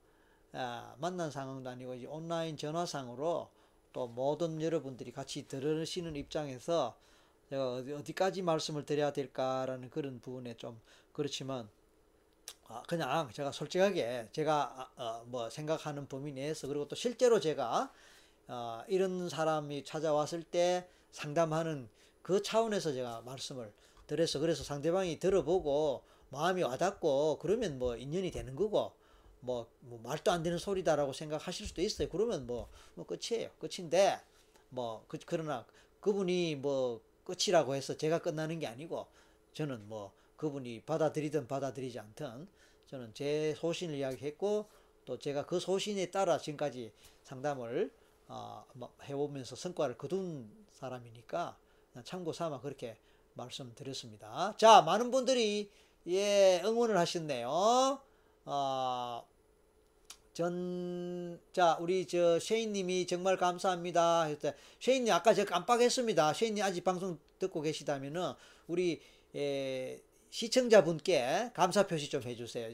아, 0.54 0.94
만난 0.96 1.30
상황도 1.30 1.68
아니고, 1.68 1.96
이제 1.96 2.06
온라인 2.06 2.56
전화상으로 2.56 3.50
또 3.94 4.08
모든 4.08 4.60
여러분들이 4.60 5.12
같이 5.12 5.48
들으시는 5.48 6.16
입장에서 6.16 6.98
제가 7.48 7.74
어디, 7.74 7.92
어디까지 7.92 8.42
말씀을 8.42 8.84
드려야 8.84 9.12
될까라는 9.12 9.88
그런 9.88 10.20
부분에 10.20 10.56
좀 10.56 10.78
그렇지만 11.12 11.70
아, 12.66 12.82
그냥 12.88 13.30
제가 13.32 13.52
솔직하게 13.52 14.28
제가 14.32 14.90
아, 14.96 15.02
어, 15.02 15.24
뭐 15.26 15.48
생각하는 15.48 16.08
범위 16.08 16.32
내에서 16.32 16.66
그리고 16.66 16.88
또 16.88 16.96
실제로 16.96 17.38
제가 17.38 17.92
어, 18.48 18.82
이런 18.88 19.28
사람이 19.28 19.84
찾아왔을 19.84 20.42
때 20.42 20.88
상담하는 21.12 21.88
그 22.20 22.42
차원에서 22.42 22.92
제가 22.92 23.20
말씀을 23.20 23.72
드려서 24.08 24.40
그래서 24.40 24.64
상대방이 24.64 25.20
들어보고 25.20 26.02
마음이 26.30 26.64
와닿고 26.64 27.38
그러면 27.40 27.78
뭐 27.78 27.96
인연이 27.96 28.32
되는 28.32 28.56
거고 28.56 28.92
뭐, 29.44 29.68
뭐 29.80 30.00
말도 30.02 30.32
안 30.32 30.42
되는 30.42 30.58
소리다라고 30.58 31.12
생각하실 31.12 31.66
수도 31.66 31.82
있어요. 31.82 32.08
그러면 32.08 32.46
뭐, 32.46 32.68
뭐 32.94 33.06
끝이에요. 33.06 33.50
끝인데 33.58 34.20
뭐 34.70 35.04
그, 35.06 35.18
그러나 35.24 35.66
그분이 36.00 36.56
뭐 36.56 37.00
끝이라고 37.24 37.74
해서 37.74 37.96
제가 37.96 38.18
끝나는 38.18 38.58
게 38.58 38.66
아니고 38.66 39.06
저는 39.52 39.88
뭐 39.88 40.12
그분이 40.36 40.82
받아들이든 40.82 41.46
받아들이지 41.46 41.98
않든 41.98 42.48
저는 42.88 43.12
제 43.14 43.54
소신을 43.56 43.94
이야기했고 43.96 44.66
또 45.04 45.18
제가 45.18 45.46
그 45.46 45.60
소신에 45.60 46.10
따라 46.10 46.38
지금까지 46.38 46.92
상담을 47.22 47.92
어, 48.26 48.64
뭐 48.72 48.94
해오면서 49.04 49.56
성과를 49.56 49.98
거둔 49.98 50.50
사람이니까 50.72 51.56
참고 52.04 52.32
삼아 52.32 52.60
그렇게 52.60 52.96
말씀드렸습니다. 53.34 54.54
자, 54.56 54.82
많은 54.82 55.10
분들이 55.10 55.70
예 56.06 56.60
응원을 56.64 56.96
하셨네요. 56.98 58.00
어, 58.46 59.26
전, 60.34 61.40
자, 61.52 61.78
우리 61.80 62.06
저 62.06 62.40
쉐인님이 62.40 63.06
정말 63.06 63.36
감사합니다. 63.36 64.24
했을 64.24 64.52
쉐인님 64.80 65.14
아까 65.14 65.32
제가 65.32 65.48
깜빡했습니다. 65.54 66.34
쉐인님 66.34 66.62
아직 66.64 66.82
방송 66.82 67.18
듣고 67.38 67.60
계시다면은 67.60 68.32
우리 68.66 69.00
에, 69.34 70.00
시청자분께 70.30 71.52
감사 71.54 71.86
표시 71.86 72.10
좀 72.10 72.22
해주세요. 72.24 72.68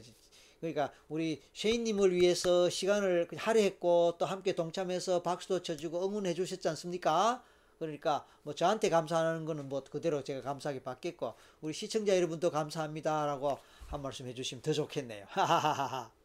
그러니까 0.59 0.91
우리 1.07 1.41
쉐인님을 1.53 2.13
위해서 2.13 2.67
시간을 2.67 3.27
할애했고 3.35 4.15
또 4.17 4.25
함께 4.25 4.53
동참해서 4.53 5.21
박수도 5.21 5.61
쳐주고 5.61 6.07
응원해 6.07 6.33
주셨지 6.33 6.67
않습니까? 6.69 7.43
그러니까 7.77 8.25
뭐 8.41 8.55
저한테 8.55 8.89
감사하는 8.89 9.45
거는 9.45 9.69
뭐 9.69 9.83
그대로 9.83 10.23
제가 10.23 10.41
감사하게 10.41 10.81
받겠고 10.81 11.35
우리 11.61 11.73
시청자 11.73 12.15
여러분도 12.15 12.49
감사합니다라고 12.49 13.59
한 13.85 14.01
말씀 14.01 14.27
해주시면 14.27 14.63
더 14.63 14.73
좋겠네요. 14.73 15.25
하하하하. 15.29 16.20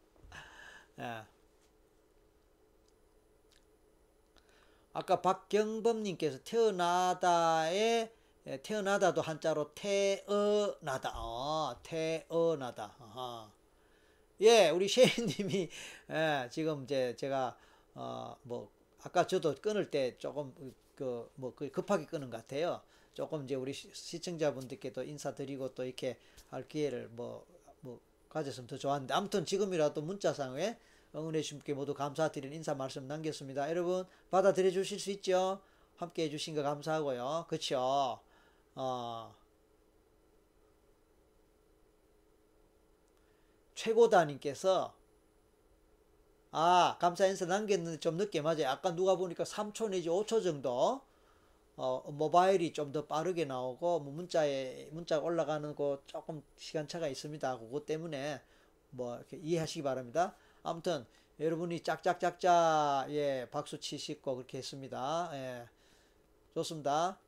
예. 0.99 1.25
아까 4.93 5.21
박경범님께서 5.21 6.39
태어나다에 6.43 8.11
예, 8.47 8.61
태어나다도 8.63 9.21
한자로 9.21 9.73
태어나다. 9.75 11.11
어, 11.15 11.75
태어나다. 11.83 12.95
아하. 12.99 13.51
예, 14.41 14.69
우리 14.71 14.87
셰이님이 14.89 15.69
예, 16.11 16.49
지금 16.51 16.83
이제 16.85 17.15
제가 17.17 17.57
어, 17.95 18.35
뭐 18.43 18.71
아까 19.03 19.27
저도 19.27 19.55
끊을 19.61 19.91
때 19.91 20.17
조금 20.19 20.53
그 20.95 21.29
뭐 21.35 21.53
급하게 21.55 22.05
끊은 22.07 22.29
것 22.29 22.37
같아요. 22.37 22.81
조금 23.13 23.43
이제 23.45 23.55
우리 23.55 23.73
시- 23.73 23.91
시청자분들께도 23.93 25.03
인사드리고 25.03 25.75
또 25.75 25.85
이렇게 25.85 26.17
할 26.49 26.67
기회를 26.67 27.09
뭐, 27.11 27.45
뭐 27.49 27.56
가졌으면 28.29 28.67
더 28.67 28.77
좋았는데 28.77 29.13
아무튼 29.13 29.45
지금이라도 29.45 30.01
문자상에 30.01 30.77
응원해 31.15 31.41
주신 31.41 31.59
분께 31.59 31.73
모두 31.73 31.93
감사드리는 31.93 32.55
인사 32.55 32.75
말씀 32.75 33.07
남겼습니다. 33.07 33.69
여러분 33.69 34.05
받아들여 34.29 34.71
주실 34.71 34.99
수 34.99 35.11
있죠? 35.11 35.61
함께 35.95 36.25
해 36.25 36.29
주신 36.29 36.55
거 36.55 36.61
감사하고요. 36.61 37.45
그쵸? 37.47 38.19
어, 38.75 39.35
최고다님께서 43.75 44.93
아 46.51 46.97
감사 46.99 47.27
인사 47.27 47.45
남겼는데 47.45 47.99
좀 47.99 48.17
늦게 48.17 48.41
맞아요. 48.41 48.69
아까 48.69 48.95
누가 48.95 49.15
보니까 49.15 49.43
3초 49.43 49.89
내지 49.89 50.09
5초 50.09 50.43
정도 50.43 51.01
어, 51.77 52.03
모바일이 52.11 52.73
좀 52.73 52.91
더 52.91 53.05
빠르게 53.05 53.45
나오고 53.45 53.99
뭐 54.01 54.13
문자에 54.13 54.89
문자가 54.91 55.25
올라가는 55.25 55.75
거 55.75 56.01
조금 56.07 56.43
시간차가 56.57 57.07
있습니다. 57.07 57.59
그것 57.59 57.85
때문에 57.85 58.41
뭐 58.91 59.19
이해하시기 59.31 59.83
바랍니다. 59.83 60.35
아무튼 60.63 61.05
여러분이 61.39 61.81
짝짝짝짝 61.81 63.11
예 63.13 63.47
박수 63.51 63.79
치시고 63.79 64.35
그렇게 64.35 64.57
했습니다. 64.59 65.29
예. 65.33 65.69
좋습니다. 66.55 67.19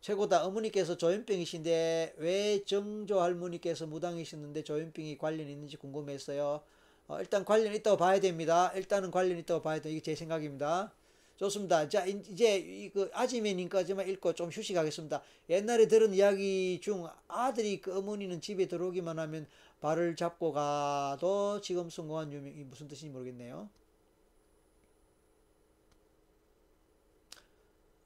최고다. 0.00 0.44
어머니께서 0.46 0.96
조현병이신데 0.96 2.14
왜 2.18 2.64
정조 2.64 3.20
할머니께서 3.20 3.86
무당이셨는데 3.86 4.62
조현병이 4.64 5.18
관련이 5.18 5.50
있는지 5.52 5.76
궁금했어요. 5.76 6.62
어, 7.08 7.20
일단 7.20 7.44
관련 7.44 7.74
있다고 7.74 7.96
봐야 7.96 8.20
됩니다. 8.20 8.70
일단은 8.74 9.10
관련 9.10 9.38
있다고 9.38 9.62
봐야 9.62 9.80
돼. 9.80 9.90
이게 9.90 10.00
제 10.02 10.14
생각입니다. 10.14 10.92
좋습니다. 11.38 11.88
자, 11.88 12.04
이제 12.04 12.56
이그 12.58 13.10
아지매님까지만 13.14 14.08
읽고 14.08 14.32
좀 14.34 14.50
휴식하겠습니다. 14.50 15.22
옛날에 15.48 15.86
들은 15.88 16.12
이야기 16.12 16.80
중 16.82 17.08
아들이 17.28 17.80
그 17.80 17.96
어머니는 17.96 18.40
집에 18.40 18.66
들어오기만 18.66 19.18
하면 19.20 19.46
발을 19.80 20.16
잡고 20.16 20.52
가도 20.52 21.60
지금 21.60 21.88
성공한 21.90 22.32
유명이 22.32 22.64
무슨 22.64 22.88
뜻인지 22.88 23.12
모르겠네요. 23.12 23.70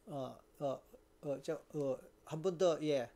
어, 0.06 0.38
어, 0.60 0.80
어, 1.22 1.38
저, 1.42 1.60
어, 1.74 1.98
한 2.24 2.42
번 2.42 2.59
더, 2.59 2.78
예. 2.82 3.10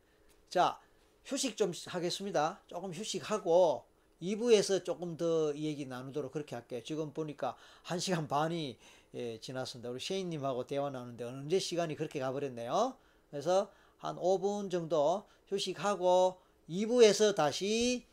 자, 0.49 0.79
휴식 1.25 1.57
좀 1.57 1.71
하겠습니다. 1.87 2.61
조금 2.67 2.91
휴식하고, 2.93 3.85
2부에서 4.21 4.83
조금 4.83 5.15
더 5.17 5.53
얘기 5.55 5.85
나누도록 5.85 6.31
그렇게 6.31 6.55
할게요. 6.55 6.81
지금 6.83 7.13
보니까 7.13 7.55
1시간 7.83 8.27
반이 8.27 8.77
예, 9.13 9.39
지났습니다. 9.39 9.89
우리 9.89 9.99
셰인님하고 9.99 10.67
대화 10.67 10.89
나누는데 10.89 11.23
언제 11.23 11.59
시간이 11.59 11.95
그렇게 11.95 12.19
가버렸네요. 12.19 12.97
그래서 13.29 13.71
한 13.97 14.15
5분 14.15 14.69
정도 14.69 15.25
휴식하고 15.47 16.39
2부에서 16.69 17.35
다시 17.35 18.05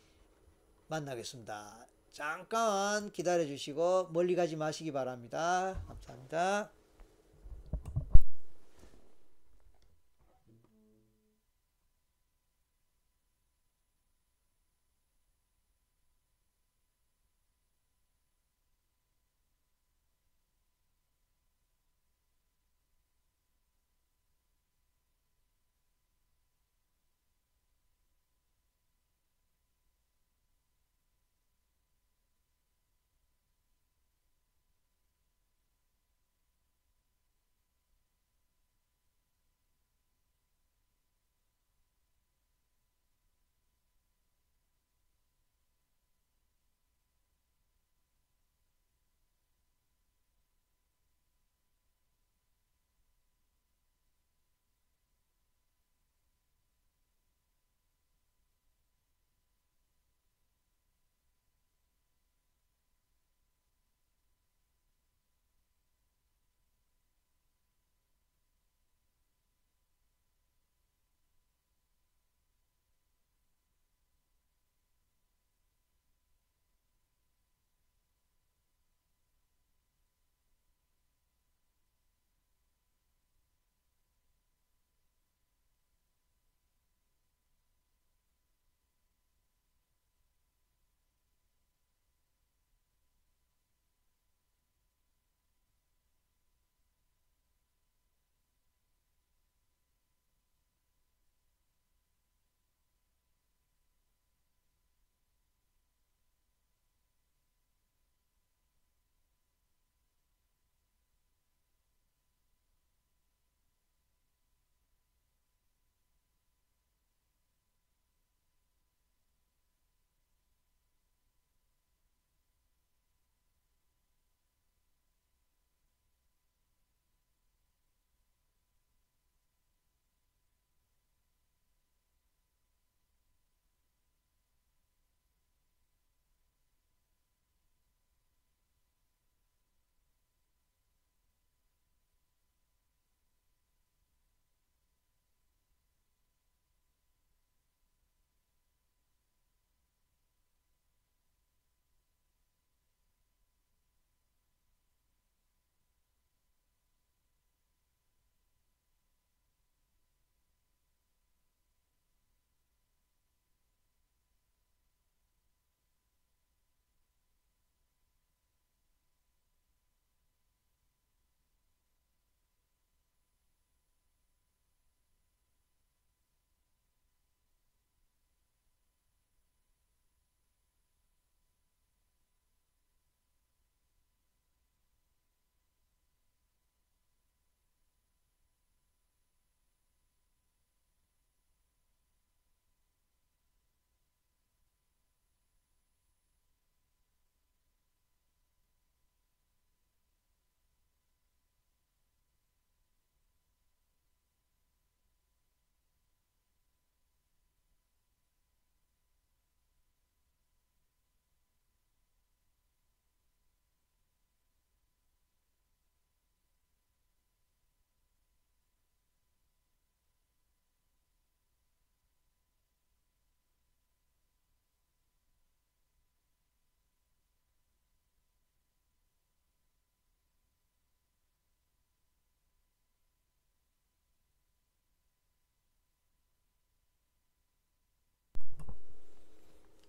만나겠습니다. 0.87 1.87
잠깐 2.11 3.11
기다려 3.11 3.45
주시고 3.45 4.09
멀리 4.11 4.35
가지 4.35 4.55
마시기 4.55 4.91
바랍니다. 4.91 5.83
감사합니다. 5.87 6.71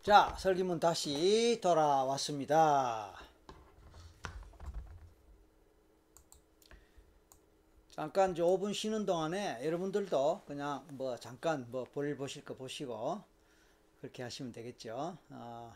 자, 0.07 0.37
설기문 0.39 0.79
다시 0.79 1.59
돌아왔습니다. 1.61 3.13
잠깐 7.91 8.31
이제 8.31 8.41
5분 8.43 8.73
쉬는 8.73 9.05
동안에 9.05 9.65
여러분들도 9.67 10.43
그냥 10.47 10.87
뭐 10.93 11.17
잠깐 11.17 11.67
뭐 11.73 11.83
볼일 11.83 12.17
보실 12.17 12.45
거 12.45 12.55
보시고 12.55 13.21
그렇게 14.01 14.23
하시면 14.23 14.53
되겠죠. 14.53 15.19
어. 15.31 15.75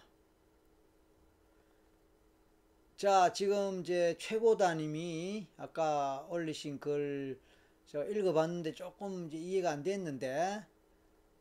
자, 2.97 3.33
지금 3.33 3.81
이제 3.81 4.17
최고다님이 4.21 5.49
아까 5.57 6.25
올리신 6.31 6.79
글저 6.79 8.05
읽어봤는데 8.09 8.75
조금 8.75 9.27
이제 9.27 9.39
이해가 9.39 9.73
안 9.73 9.83
됐는데 9.83 10.65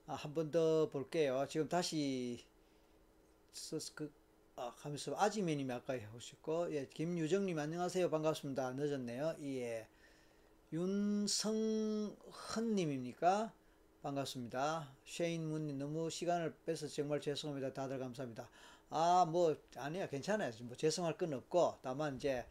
아, 0.07 0.13
한 0.15 0.33
번 0.33 0.49
더 0.49 0.89
볼게요. 0.89 1.45
지금 1.47 1.69
다시 1.69 2.39
썼- 2.39 2.48
그 3.95 4.11
아, 4.55 4.73
하면서 4.77 5.15
아지매님이 5.17 5.73
아까 5.73 5.95
오셨고 6.15 6.73
예, 6.75 6.85
김유정님 6.87 7.57
안녕하세요. 7.57 8.09
반갑습니다. 8.09 8.73
늦었네요. 8.73 9.35
예. 9.41 9.87
윤성헌님입니까? 10.71 13.51
반갑습니다. 14.03 14.89
쉐인문님 15.05 15.77
너무 15.77 16.09
시간을 16.09 16.53
뺏어 16.65 16.87
정말 16.87 17.19
죄송합니다. 17.21 17.73
다들 17.73 17.99
감사합니다. 17.99 18.49
아 18.89 19.25
뭐 19.29 19.55
아니야. 19.77 20.07
괜찮아요. 20.07 20.51
뭐 20.61 20.75
죄송할 20.75 21.17
건 21.17 21.33
없고 21.33 21.77
다만 21.81 22.15
이제 22.17 22.45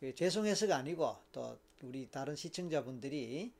그 0.00 0.14
죄송해서가 0.14 0.76
아니고 0.76 1.16
또 1.32 1.58
우리 1.82 2.08
다른 2.10 2.36
시청자분들이 2.36 3.52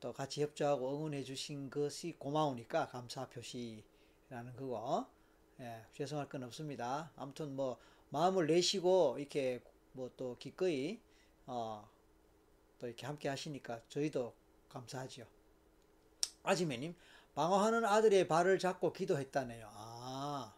또 0.00 0.12
같이 0.12 0.42
협조하고 0.42 0.96
응원해 0.96 1.22
주신 1.24 1.70
것이 1.70 2.14
고마우니까 2.18 2.88
감사 2.88 3.26
표시라는 3.28 4.54
거고 4.56 5.06
예, 5.60 5.84
죄송할 5.92 6.28
건 6.28 6.44
없습니다. 6.44 7.10
아무튼 7.16 7.54
뭐 7.56 7.78
마음을 8.10 8.46
내시고 8.46 9.16
이렇게 9.18 9.60
뭐 9.92 10.10
또 10.16 10.36
기꺼이 10.38 11.00
어, 11.46 11.88
또 12.78 12.86
이렇게 12.86 13.06
함께 13.06 13.28
하시니까 13.28 13.80
저희도 13.88 14.34
감사하죠. 14.68 15.26
아지매님 16.44 16.94
방어하는 17.34 17.84
아들의 17.84 18.28
발을 18.28 18.58
잡고 18.58 18.92
기도했다네요. 18.92 19.68
아, 19.72 20.54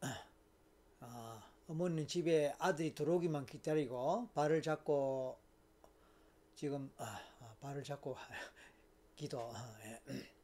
아 1.00 1.42
어머니는 1.68 2.06
집에 2.06 2.54
아들이 2.58 2.94
들어오기만 2.94 3.46
기다리고 3.46 4.28
발을 4.34 4.62
잡고 4.62 5.36
지금 6.54 6.90
아, 6.98 7.20
아, 7.40 7.54
발을 7.60 7.84
잡고 7.84 8.16
기도. 9.16 9.40
아, 9.54 9.76
예. 9.84 10.00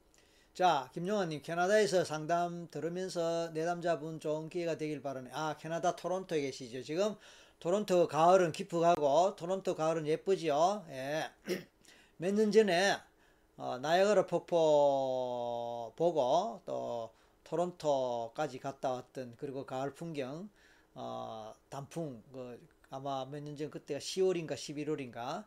자, 0.54 0.90
김용환님, 0.92 1.40
캐나다에서 1.42 2.04
상담 2.04 2.68
들으면서 2.70 3.50
내담자분 3.54 4.20
좋은 4.20 4.48
기회가 4.50 4.76
되길 4.76 5.00
바라네. 5.02 5.30
아, 5.32 5.56
캐나다 5.58 5.96
토론토에 5.96 6.42
계시죠. 6.42 6.82
지금 6.82 7.16
토론토 7.58 8.06
가을은 8.08 8.52
기쁘가고, 8.52 9.36
토론토 9.36 9.74
가을은 9.74 10.06
예쁘지요. 10.06 10.84
예. 10.90 11.30
몇 12.18 12.34
년 12.34 12.52
전에, 12.52 12.98
어, 13.56 13.78
나야가라 13.78 14.26
폭포 14.26 15.92
보고, 15.96 16.60
또 16.66 17.10
토론토까지 17.44 18.58
갔다 18.58 18.92
왔던, 18.92 19.36
그리고 19.38 19.64
가을 19.64 19.94
풍경, 19.94 20.50
어, 20.94 21.54
단풍, 21.70 22.22
그, 22.32 22.60
아마 22.90 23.24
몇 23.24 23.40
년 23.42 23.56
전 23.56 23.70
그때가 23.70 24.00
10월인가 24.00 24.52
11월인가, 24.54 25.46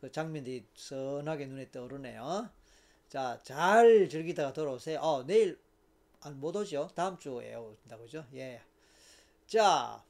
그 0.00 0.12
장면들이 0.12 0.64
선하게 0.76 1.46
눈에 1.46 1.70
떠오르네요. 1.72 2.50
자, 3.14 3.38
잘 3.44 4.08
즐기다가 4.08 4.52
돌아오세요. 4.52 4.98
어, 4.98 5.22
내일, 5.24 5.56
아, 6.20 6.30
못 6.30 6.56
오죠? 6.56 6.90
다음 6.96 7.16
주에 7.16 7.54
온다고죠? 7.54 8.26
예. 8.34 8.60
자, 9.46 10.02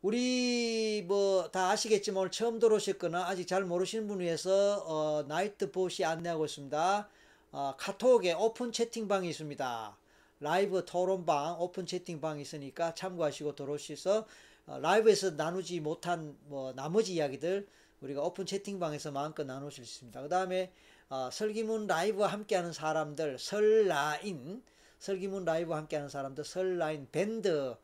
우리 0.00 1.02
뭐 1.08 1.50
다 1.50 1.70
아시겠지만 1.70 2.20
오늘 2.20 2.30
처음 2.30 2.60
들어오셨거나 2.60 3.26
아직 3.26 3.48
잘 3.48 3.64
모르시는 3.64 4.06
분 4.06 4.20
위해서 4.20 4.84
어, 4.86 5.24
나이트 5.26 5.72
보시 5.72 6.04
안내하고 6.04 6.44
있습니다. 6.44 7.08
어, 7.50 7.74
카톡에 7.76 8.32
오픈 8.34 8.70
채팅방이 8.70 9.28
있습니다. 9.30 9.98
라이브 10.38 10.84
토론방 10.84 11.60
오픈 11.60 11.84
채팅방이 11.84 12.42
있으니까 12.42 12.94
참고하시고 12.94 13.56
들어오셔서 13.56 14.24
어, 14.68 14.78
라이브에서 14.78 15.32
나누지 15.32 15.80
못한 15.80 16.36
뭐 16.44 16.72
나머지 16.74 17.14
이야기들 17.14 17.66
우리가 18.02 18.22
오픈 18.22 18.46
채팅방에서 18.46 19.10
마음껏 19.10 19.42
나누실 19.42 19.84
수 19.84 19.96
있습니다. 19.96 20.22
그 20.22 20.28
다음에 20.28 20.70
어, 21.10 21.28
설기문 21.30 21.88
라이브와 21.88 22.28
함께하는 22.28 22.72
사람들 22.72 23.38
설라인 23.38 24.62
설기문 25.00 25.44
라이브와 25.44 25.78
함께하는 25.78 26.08
사람들 26.08 26.44
설라인 26.44 27.08
밴드 27.10 27.74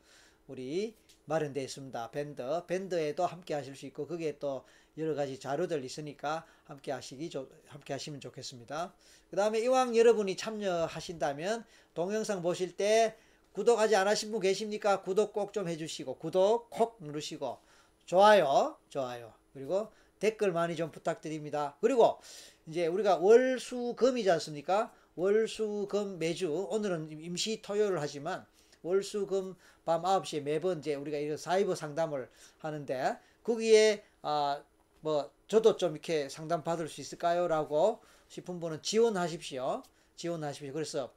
우리 0.47 0.95
마련되어 1.25 1.61
있습니다. 1.61 2.11
밴드 2.11 2.41
밴드에도 2.67 3.25
함께 3.25 3.53
하실 3.53 3.75
수 3.75 3.85
있고 3.87 4.07
거기에 4.07 4.39
또 4.39 4.63
여러 4.97 5.13
가지 5.13 5.37
자료들 5.39 5.83
있으니까 5.83 6.45
함께 6.63 6.93
하시기 6.93 7.29
좋- 7.29 7.51
함께 7.67 7.91
하시면 7.93 8.21
좋겠습니다. 8.21 8.93
그 9.29 9.35
다음에 9.35 9.59
이왕 9.59 9.97
여러분이 9.97 10.37
참여하신다면 10.37 11.65
동영상 11.93 12.41
보실 12.41 12.77
때 12.77 13.17
구독 13.51 13.77
하지 13.79 13.95
않으신 13.97 14.31
분 14.31 14.39
계십니까? 14.39 15.01
구독 15.01 15.33
꼭 15.33 15.51
좀 15.51 15.67
해주시고 15.67 16.15
구독 16.17 16.69
콕 16.69 16.95
누르시고 17.01 17.59
좋아요 18.05 18.77
좋아요 18.87 19.33
그리고 19.53 19.91
댓글 20.19 20.51
많이 20.53 20.75
좀 20.77 20.91
부탁드립니다. 20.91 21.75
그리고 21.81 22.19
이제 22.67 22.87
우리가 22.87 23.17
월수금이지 23.17 24.29
않습니까? 24.31 24.93
월수금 25.15 26.19
매주 26.19 26.67
오늘은 26.69 27.11
임시 27.11 27.61
토요일 27.61 27.97
하지만 27.99 28.45
월수금 28.83 29.55
밤 29.85 30.03
9시에 30.03 30.41
매번 30.41 30.79
이제 30.79 30.93
우리가 30.95 31.17
이런 31.17 31.37
사이버 31.37 31.75
상담을 31.75 32.29
하는데 32.59 33.17
거기에 33.43 34.03
아 34.21 34.61
뭐 35.01 35.31
저도 35.47 35.77
좀 35.77 35.91
이렇게 35.93 36.27
상담 36.29 36.63
받을 36.63 36.87
수 36.89 37.01
있을까요라고 37.01 38.01
싶은 38.27 38.59
분은 38.59 38.81
지원하십시오. 38.81 39.83
지원하십시오. 40.15 40.73
그래서 40.73 41.13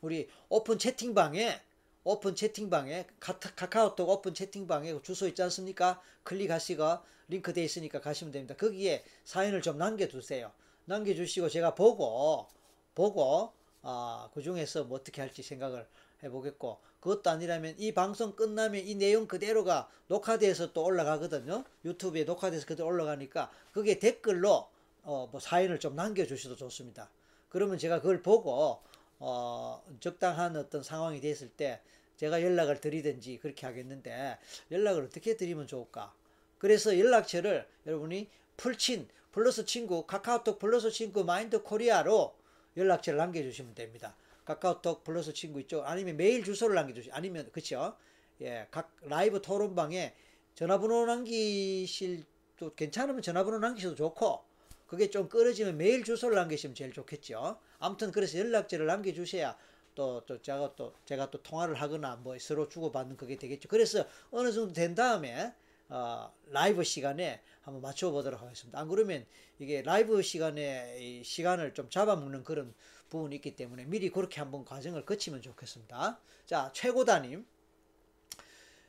우리 0.00 0.28
오픈 0.48 0.78
채팅방에 0.78 1.60
오픈 2.04 2.34
채팅방에 2.34 3.06
카카오톡 3.20 4.08
오픈 4.08 4.34
채팅방에 4.34 5.02
주소 5.02 5.28
있지 5.28 5.42
않습니까? 5.42 6.00
클릭하시고 6.24 6.98
링크 7.28 7.52
돼 7.52 7.62
있으니까 7.62 8.00
가시면 8.00 8.32
됩니다. 8.32 8.56
거기에 8.56 9.04
사연을 9.24 9.62
좀 9.62 9.78
남겨두세요. 9.78 10.52
남겨주시고 10.86 11.48
제가 11.48 11.74
보고 11.74 12.48
보고 12.94 13.52
아, 13.82 14.30
그 14.34 14.42
중에서 14.42 14.84
뭐 14.84 14.98
어떻게 14.98 15.20
할지 15.20 15.42
생각을 15.42 15.86
해보겠고 16.22 16.78
그것도 17.00 17.30
아니라면 17.30 17.74
이 17.78 17.92
방송 17.92 18.36
끝나면 18.36 18.86
이 18.86 18.94
내용 18.94 19.26
그대로가 19.26 19.90
녹화돼서 20.06 20.72
또 20.72 20.84
올라가거든요. 20.84 21.64
유튜브에 21.84 22.24
녹화돼서 22.24 22.64
그대로 22.64 22.88
올라가니까 22.88 23.50
그게 23.72 23.98
댓글로 23.98 24.68
어, 25.02 25.28
뭐 25.32 25.40
사연을 25.40 25.80
좀 25.80 25.96
남겨주셔도 25.96 26.54
좋습니다. 26.54 27.10
그러면 27.48 27.76
제가 27.76 28.00
그걸 28.00 28.22
보고 28.22 28.80
어, 29.18 29.82
적당한 30.00 30.56
어떤 30.56 30.82
상황이 30.82 31.20
됐을 31.20 31.48
때 31.48 31.80
제가 32.16 32.40
연락을 32.40 32.80
드리든지 32.80 33.38
그렇게 33.38 33.66
하겠는데 33.66 34.38
연락을 34.70 35.04
어떻게 35.04 35.36
드리면 35.36 35.66
좋을까? 35.66 36.14
그래서 36.58 36.96
연락처를 36.96 37.66
여러분이 37.84 38.28
플친 38.56 39.08
플러스 39.32 39.64
친구 39.64 40.06
카카오톡 40.06 40.58
플러스 40.58 40.90
친구 40.90 41.24
마인드 41.24 41.62
코리아로 41.62 42.34
연락처를 42.76 43.16
남겨주시면 43.16 43.74
됩니다. 43.74 44.14
카카오톡 44.44 45.02
플러스 45.04 45.32
친구 45.32 45.60
있죠? 45.62 45.82
아니면 45.84 46.16
메일 46.16 46.44
주소를 46.44 46.74
남겨주시 46.74 47.10
아니면 47.12 47.48
그쵸? 47.50 47.96
예, 48.42 48.66
각 48.70 48.94
라이브 49.02 49.40
토론방에 49.40 50.14
전화번호 50.54 51.06
남기실 51.06 52.24
또 52.58 52.74
괜찮으면 52.74 53.22
전화번호 53.22 53.58
남기셔도 53.58 53.94
좋고 53.94 54.44
그게 54.86 55.08
좀 55.08 55.28
끊어지면 55.28 55.78
메일 55.78 56.04
주소를 56.04 56.36
남기시면 56.36 56.74
제일 56.74 56.92
좋겠죠. 56.92 57.58
아무튼 57.78 58.12
그래서 58.12 58.38
연락처를 58.38 58.86
남겨주셔야 58.86 59.56
또, 59.94 60.22
또 60.26 60.40
제가 60.42 60.74
또 60.76 60.94
제가 61.06 61.30
또 61.30 61.42
통화를 61.42 61.74
하거나 61.74 62.16
뭐 62.16 62.38
서로 62.38 62.68
주고받는 62.68 63.16
그게 63.16 63.36
되겠죠. 63.36 63.68
그래서 63.68 64.04
어느 64.30 64.52
정도 64.52 64.74
된 64.74 64.94
다음에 64.94 65.54
어, 65.88 66.32
라이브 66.46 66.84
시간에 66.84 67.42
한번 67.62 67.82
맞춰보도록 67.82 68.40
하겠습니다. 68.40 68.78
안 68.78 68.88
그러면 68.88 69.26
이게 69.58 69.82
라이브 69.82 70.22
시간에 70.22 70.98
이 70.98 71.24
시간을 71.24 71.74
좀 71.74 71.88
잡아먹는 71.90 72.44
그런 72.44 72.74
부분이 73.10 73.36
있기 73.36 73.56
때문에 73.56 73.84
미리 73.84 74.10
그렇게 74.10 74.40
한번 74.40 74.64
과정을 74.64 75.04
거치면 75.04 75.42
좋겠습니다. 75.42 76.18
자, 76.46 76.70
최고다님. 76.72 77.46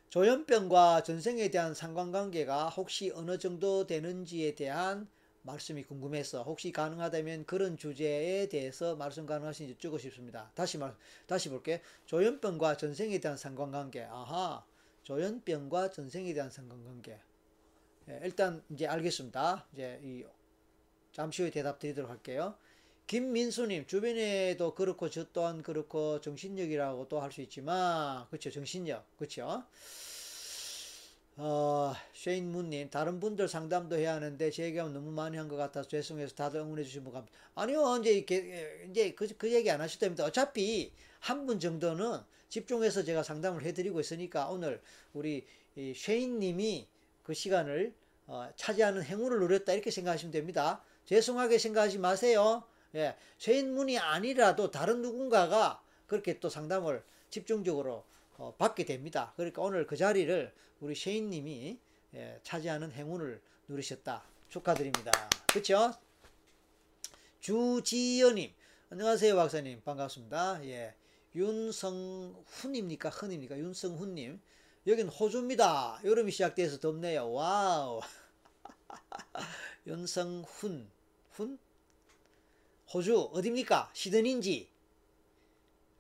조현병과 0.10 1.04
전생에 1.04 1.50
대한 1.50 1.74
상관관계가 1.74 2.70
혹시 2.70 3.12
어느 3.16 3.38
정도 3.40 3.88
되는지에 3.88 4.54
대한 4.56 5.08
말씀이 5.42 5.84
궁금해서 5.84 6.44
혹시 6.44 6.72
가능하다면 6.72 7.46
그런 7.46 7.78
주제에 7.78 8.48
대해서 8.48 8.96
말씀 8.96 9.26
가능하신지 9.26 9.74
여쭈고 9.74 9.98
싶습니다. 9.98 10.52
다시 10.56 10.78
말 10.78 10.96
다시 11.28 11.50
볼게. 11.50 11.82
조현병과 12.06 12.78
전생에 12.78 13.20
대한 13.20 13.38
상관관계. 13.38 14.04
아하. 14.04 14.64
조현병과 15.04 15.92
전생에 15.92 16.34
대한 16.34 16.50
상관관계. 16.50 17.20
예, 18.10 18.20
일단 18.24 18.64
이제 18.70 18.88
알겠습니다. 18.88 19.68
이제 19.74 20.00
이 20.04 20.24
잠시 21.12 21.42
후에 21.44 21.52
대답 21.52 21.80
드리도록 21.80 22.10
할게요. 22.10 22.56
김민수님 23.08 23.86
주변에도 23.88 24.74
그렇고 24.76 25.10
저 25.10 25.26
또한 25.34 25.62
그렇고 25.62 26.22
정신력이라고 26.22 27.08
또할수 27.10 27.42
있지만 27.42 28.28
그렇죠 28.30 28.50
정신력 28.50 29.06
그렇죠 29.18 29.66
어, 31.36 31.94
쉐인문님 32.14 32.90
다른 32.92 33.20
분들 33.20 33.48
상담도 33.48 33.98
해야 33.98 34.14
하는데 34.16 34.52
제 34.52 34.64
얘기하면 34.66 34.94
너무 34.94 35.12
많이 35.12 35.38
한 35.38 35.48
것 35.48 35.56
같아서 35.58 35.88
죄송해서 35.90 36.36
다들 36.36 36.60
응원해 36.62 36.84
주시면 36.84 37.06
감사합니다. 37.06 37.38
아니요 37.56 37.98
이제 38.02 38.12
이렇게 38.14 38.88
이제 38.90 39.14
그, 39.14 39.28
그 39.38 39.52
얘기 39.52 39.70
안 39.72 39.82
하셔도 39.82 40.02
됩니다. 40.02 40.26
어차피 40.26 40.94
한 41.20 41.46
분 41.48 41.60
정도는 41.60 42.20
집중해서 42.54 43.04
제가 43.04 43.24
상담을 43.24 43.64
해드리고 43.64 44.00
있으니까 44.00 44.48
오늘 44.48 44.80
우리 45.14 45.44
이 45.76 45.94
쉐인님이 45.96 46.88
그 47.24 47.34
시간을 47.34 47.96
어, 48.28 48.48
차지하는 48.56 49.02
행운을 49.02 49.40
누렸다 49.40 49.74
이렇게 49.74 49.90
생각하시면 49.90 50.32
됩니다. 50.32 50.84
죄송하게 51.06 51.58
생각하지 51.58 51.98
마세요. 51.98 52.64
예, 52.94 53.16
쉐인문이 53.40 53.98
아니라도 53.98 54.70
다른 54.70 55.02
누군가가 55.02 55.82
그렇게 56.06 56.40
또 56.40 56.48
상담을 56.48 57.04
집중적으로 57.32 58.04
어, 58.38 58.54
받게 58.60 58.86
됩니다. 58.86 59.34
그러니까 59.36 59.64
오늘 59.64 59.88
그 59.88 59.98
자리를 59.98 60.54
우리 60.80 60.94
쉐인님이 60.94 61.80
예, 62.14 62.40
차지하는 62.44 62.92
행운을 62.92 63.42
누리셨다. 63.68 64.24
축하드립니다. 64.50 65.12
그렇죠? 65.48 65.92
주지연님 67.40 68.54
안녕하세요 68.92 69.36
박사님 69.36 69.82
반갑습니다. 69.84 70.64
예, 70.66 70.94
윤성훈입니까 71.36 73.10
흔입니까 73.10 73.58
윤성훈님 73.58 74.40
여긴 74.88 75.08
호주입니다. 75.08 76.02
여름이 76.04 76.32
시작돼서 76.32 76.80
덥네요. 76.80 77.32
Wow 77.32 78.02
윤성훈 79.88 80.90
훈 81.32 81.58
호주 82.94 83.32
어딥니까 83.34 83.90
시드니인지 83.94 84.70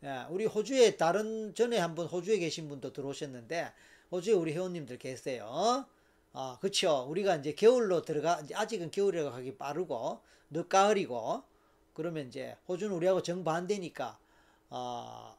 예, 0.03 0.25
우리 0.29 0.45
호주에 0.45 0.97
다른 0.97 1.55
전에 1.55 1.77
한번 1.77 2.07
호주에 2.07 2.37
계신 2.37 2.67
분도 2.67 2.91
들어오셨는데 2.91 3.71
호주에 4.11 4.33
우리 4.33 4.53
회원님들 4.53 4.99
계세요. 4.99 5.87
아, 6.33 6.57
그쵸. 6.59 7.05
우리가 7.09 7.37
이제 7.37 7.53
겨울로 7.53 8.01
들어가, 8.01 8.41
아직은 8.53 8.89
겨울이라고 8.91 9.29
하기 9.29 9.55
빠르고, 9.55 10.19
늦가을이고, 10.49 11.43
그러면 11.93 12.27
이제 12.27 12.57
호주는 12.67 12.93
우리하고 12.95 13.21
정반대니까, 13.21 14.17
아, 14.75 15.37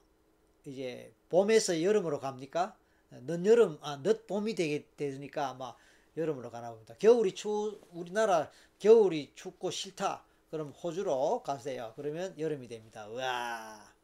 이제 0.64 1.12
봄에서 1.28 1.82
여름으로 1.82 2.20
갑니까? 2.20 2.76
늦여름, 3.10 3.78
아, 3.82 3.96
늦봄이 3.96 4.54
되게 4.54 4.86
되니까 4.96 5.48
아마 5.48 5.74
여름으로 6.16 6.50
가나 6.50 6.70
봅니다. 6.70 6.94
겨울이 6.98 7.34
추, 7.34 7.80
우리나라 7.90 8.50
겨울이 8.78 9.32
춥고 9.34 9.72
싫다. 9.72 10.24
그럼 10.50 10.70
호주로 10.70 11.42
가세요. 11.42 11.92
그러면 11.96 12.38
여름이 12.38 12.68
됩니다. 12.68 13.08
우와. 13.08 13.94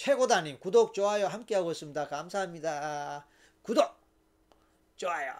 최고다님 0.00 0.60
구독 0.60 0.94
좋아요 0.94 1.26
함께하고 1.26 1.72
있습니다 1.72 2.08
감사합니다 2.08 3.26
구독 3.60 3.94
좋아요 4.96 5.34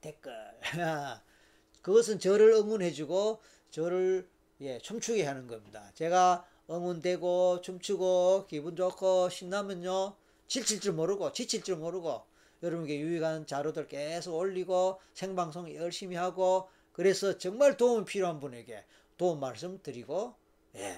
댓글 0.00 0.32
그것은 1.82 2.20
저를 2.20 2.52
응원해주고 2.52 3.42
저를 3.70 4.28
예 4.60 4.78
춤추게 4.78 5.24
하는 5.24 5.48
겁니다 5.48 5.90
제가 5.94 6.46
응원되고 6.70 7.60
춤추고 7.60 8.46
기분 8.48 8.76
좋고 8.76 9.28
신나면요 9.28 10.16
지칠 10.46 10.80
줄 10.80 10.92
모르고 10.92 11.32
지칠 11.32 11.62
줄 11.62 11.76
모르고 11.76 12.24
여러분께 12.62 12.98
유익한 12.98 13.46
자료들 13.46 13.88
계속 13.88 14.36
올리고 14.36 15.00
생방송 15.12 15.74
열심히 15.74 16.16
하고 16.16 16.68
그래서 16.92 17.36
정말 17.36 17.76
도움이 17.76 18.04
필요한 18.06 18.40
분에게 18.40 18.84
도움 19.16 19.40
말씀 19.40 19.82
드리고 19.82 20.34
예 20.76 20.96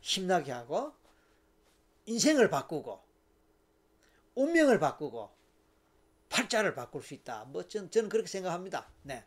힘나게 0.00 0.52
하고 0.52 0.92
인생을 2.06 2.48
바꾸고 2.48 3.00
운명을 4.34 4.78
바꾸고 4.78 5.30
팔자를 6.30 6.74
바꿀 6.74 7.02
수 7.02 7.12
있다. 7.14 7.44
뭐 7.46 7.66
전, 7.66 7.90
저는 7.90 8.08
그렇게 8.08 8.28
생각합니다. 8.28 8.88
네. 9.02 9.24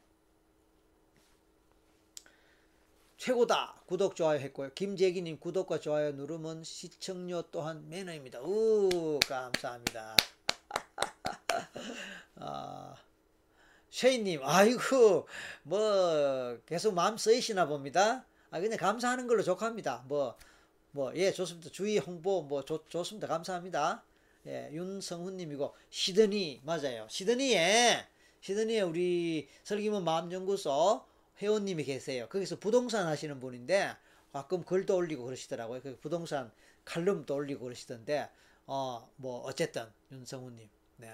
최고다. 3.23 3.75
구독, 3.85 4.17
좋아요 4.17 4.37
했고요. 4.37 4.71
김재기님 4.75 5.39
구독과 5.39 5.79
좋아요 5.79 6.11
누르면 6.11 6.65
시청료 6.65 7.43
또한 7.53 7.87
매너입니다. 7.87 8.41
우 8.41 9.17
감사합니다. 9.25 10.17
아, 12.35 12.95
쉐이님, 13.89 14.41
아이고, 14.43 15.25
뭐, 15.63 16.59
계속 16.65 16.95
마음 16.95 17.15
쓰이시나 17.15 17.65
봅니다. 17.65 18.25
아, 18.51 18.59
그냥 18.59 18.77
감사하는 18.77 19.25
걸로 19.27 19.41
족합니다. 19.41 20.03
뭐, 20.09 20.35
뭐, 20.91 21.15
예, 21.15 21.31
좋습니다. 21.31 21.69
주의 21.69 21.97
홍보, 21.99 22.41
뭐, 22.41 22.65
좋, 22.65 22.89
좋습니다. 22.89 23.27
감사합니다. 23.27 24.03
예, 24.47 24.69
윤성훈님이고, 24.73 25.73
시드니, 25.91 26.59
맞아요. 26.65 27.07
시드니에, 27.09 28.05
시드니에 28.41 28.81
우리 28.81 29.47
설기문 29.63 30.03
마음연구소 30.03 31.12
회원님이 31.41 31.83
계세요. 31.83 32.27
거기서 32.29 32.59
부동산 32.59 33.07
하시는 33.07 33.39
분인데, 33.39 33.95
가끔 34.31 34.63
글도 34.63 34.95
올리고 34.95 35.25
그러시더라고요. 35.25 35.81
그 35.81 35.97
부동산 35.99 36.51
칼럼도 36.85 37.35
올리고 37.35 37.63
그러시던데, 37.65 38.29
어, 38.67 39.09
뭐, 39.17 39.41
어쨌든, 39.41 39.85
윤성훈님. 40.11 40.69
네. 40.97 41.13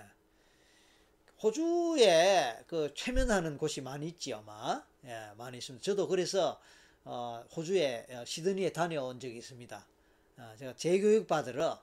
호주에 1.41 2.63
그 2.67 2.93
최면하는 2.95 3.57
곳이 3.57 3.81
많이 3.81 4.07
있지, 4.07 4.33
아마. 4.33 4.83
예, 5.05 5.31
많이 5.37 5.57
있습니다. 5.57 5.83
저도 5.83 6.07
그래서, 6.07 6.59
어, 7.05 7.43
호주에 7.55 8.05
어, 8.11 8.25
시드니에 8.25 8.71
다녀온 8.73 9.19
적이 9.19 9.37
있습니다. 9.37 9.87
어, 10.37 10.53
제가 10.57 10.75
재교육 10.75 11.27
받으러 11.27 11.81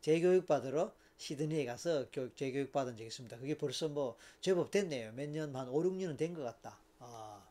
재교육 0.00 0.46
받으러 0.46 0.92
시드니에 1.18 1.64
가서 1.64 2.06
교육, 2.12 2.36
재교육 2.36 2.72
받은 2.72 2.92
적이 2.96 3.06
있습니다. 3.08 3.38
그게 3.38 3.56
벌써 3.56 3.88
뭐 3.88 4.16
제법 4.40 4.70
됐네요. 4.70 5.12
몇 5.12 5.28
년, 5.30 5.54
한 5.56 5.68
5, 5.68 5.82
6년은 5.82 6.16
된 6.18 6.34
것 6.34 6.42
같다. 6.42 6.78
아. 6.98 7.42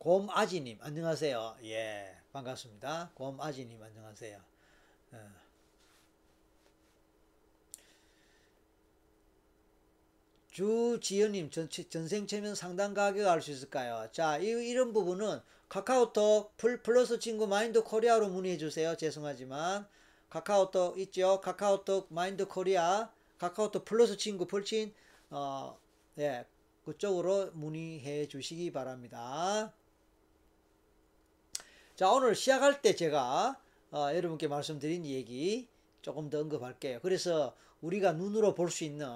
곰아지님, 0.00 0.78
안녕하세요. 0.80 1.58
예, 1.64 2.16
반갑습니다. 2.32 3.10
곰아지님, 3.14 3.82
안녕하세요. 3.82 4.40
어. 5.12 5.30
주지연님 10.52 11.50
전생 11.50 12.26
체면 12.26 12.54
상당 12.54 12.94
가격 12.94 13.28
알 13.28 13.42
수 13.42 13.50
있을까요? 13.50 14.08
자, 14.10 14.38
이, 14.38 14.46
이런 14.46 14.94
부분은 14.94 15.40
카카오톡 15.68 16.56
플 16.56 16.82
플러스 16.82 17.18
친구 17.18 17.46
마인드 17.46 17.82
코리아로 17.84 18.30
문의해 18.30 18.56
주세요. 18.56 18.96
죄송하지만 18.96 19.86
카카오톡 20.30 20.98
있죠? 21.00 21.42
카카오톡 21.42 22.06
마인드 22.10 22.46
코리아 22.48 23.10
카카오톡 23.36 23.84
플러스 23.84 24.16
친구 24.16 24.46
플친 24.46 24.94
어, 25.28 25.78
예, 26.18 26.46
그쪽으로 26.86 27.50
문의해 27.52 28.26
주시기 28.28 28.72
바랍니다. 28.72 29.74
자, 32.00 32.10
오늘 32.10 32.34
시작할 32.34 32.80
때 32.80 32.94
제가 32.94 33.60
어, 33.92 34.08
여러분께 34.14 34.48
말씀드린 34.48 35.04
얘기 35.04 35.68
조금 36.00 36.30
더 36.30 36.40
언급할게요. 36.40 37.00
그래서 37.02 37.54
우리가 37.82 38.12
눈으로 38.12 38.54
볼 38.54 38.70
수 38.70 38.84
있는 38.84 39.06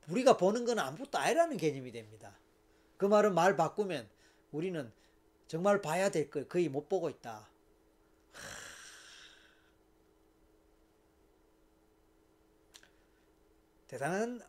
우리가 0.08 0.38
보는 0.38 0.66
건 0.66 0.78
아무것도 0.78 1.18
아니라는 1.18 1.58
개념이 1.58 1.92
됩니다. 1.92 2.38
그 2.98 3.06
말은 3.06 3.34
말 3.34 3.56
바꾸면 3.56 4.08
우리는 4.52 4.92
정말 5.48 5.82
봐야 5.82 6.10
될 6.10 6.30
걸 6.30 6.48
거의 6.48 6.70
못 6.70 6.90
보고 6.90 7.10
있다. 7.10 7.48
대단한 13.88 14.42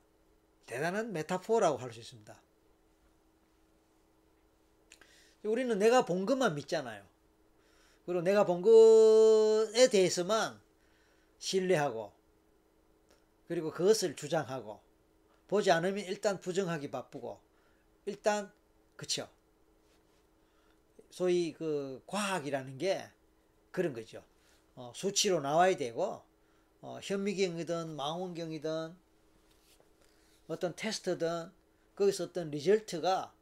대단한 0.66 1.12
메타포라고 1.12 1.78
할 1.78 1.92
수 1.92 2.00
있습니다. 2.00 2.40
우리는 5.44 5.78
내가 5.78 6.04
본 6.04 6.26
것만 6.26 6.54
믿잖아요. 6.56 7.06
그리고 8.04 8.22
내가 8.22 8.44
본 8.44 8.62
것에 8.62 9.88
대해서만 9.90 10.60
신뢰하고 11.38 12.12
그리고 13.46 13.70
그것을 13.70 14.16
주장하고 14.16 14.80
보지 15.48 15.70
않으면 15.70 16.04
일단 16.04 16.40
부정하기 16.40 16.90
바쁘고 16.90 17.40
일단 18.06 18.52
그쵸 18.96 19.28
소위 21.10 21.52
그 21.52 22.02
과학이라는 22.06 22.78
게 22.78 23.08
그런 23.70 23.92
거죠. 23.92 24.22
어, 24.74 24.92
수치로 24.94 25.40
나와야 25.40 25.76
되고 25.76 26.22
어, 26.80 26.98
현미경이든 27.02 27.96
망원경이든 27.96 28.94
어떤 30.48 30.74
테스트든 30.76 31.50
거기서 31.94 32.24
어떤 32.24 32.50
리절트가 32.50 33.32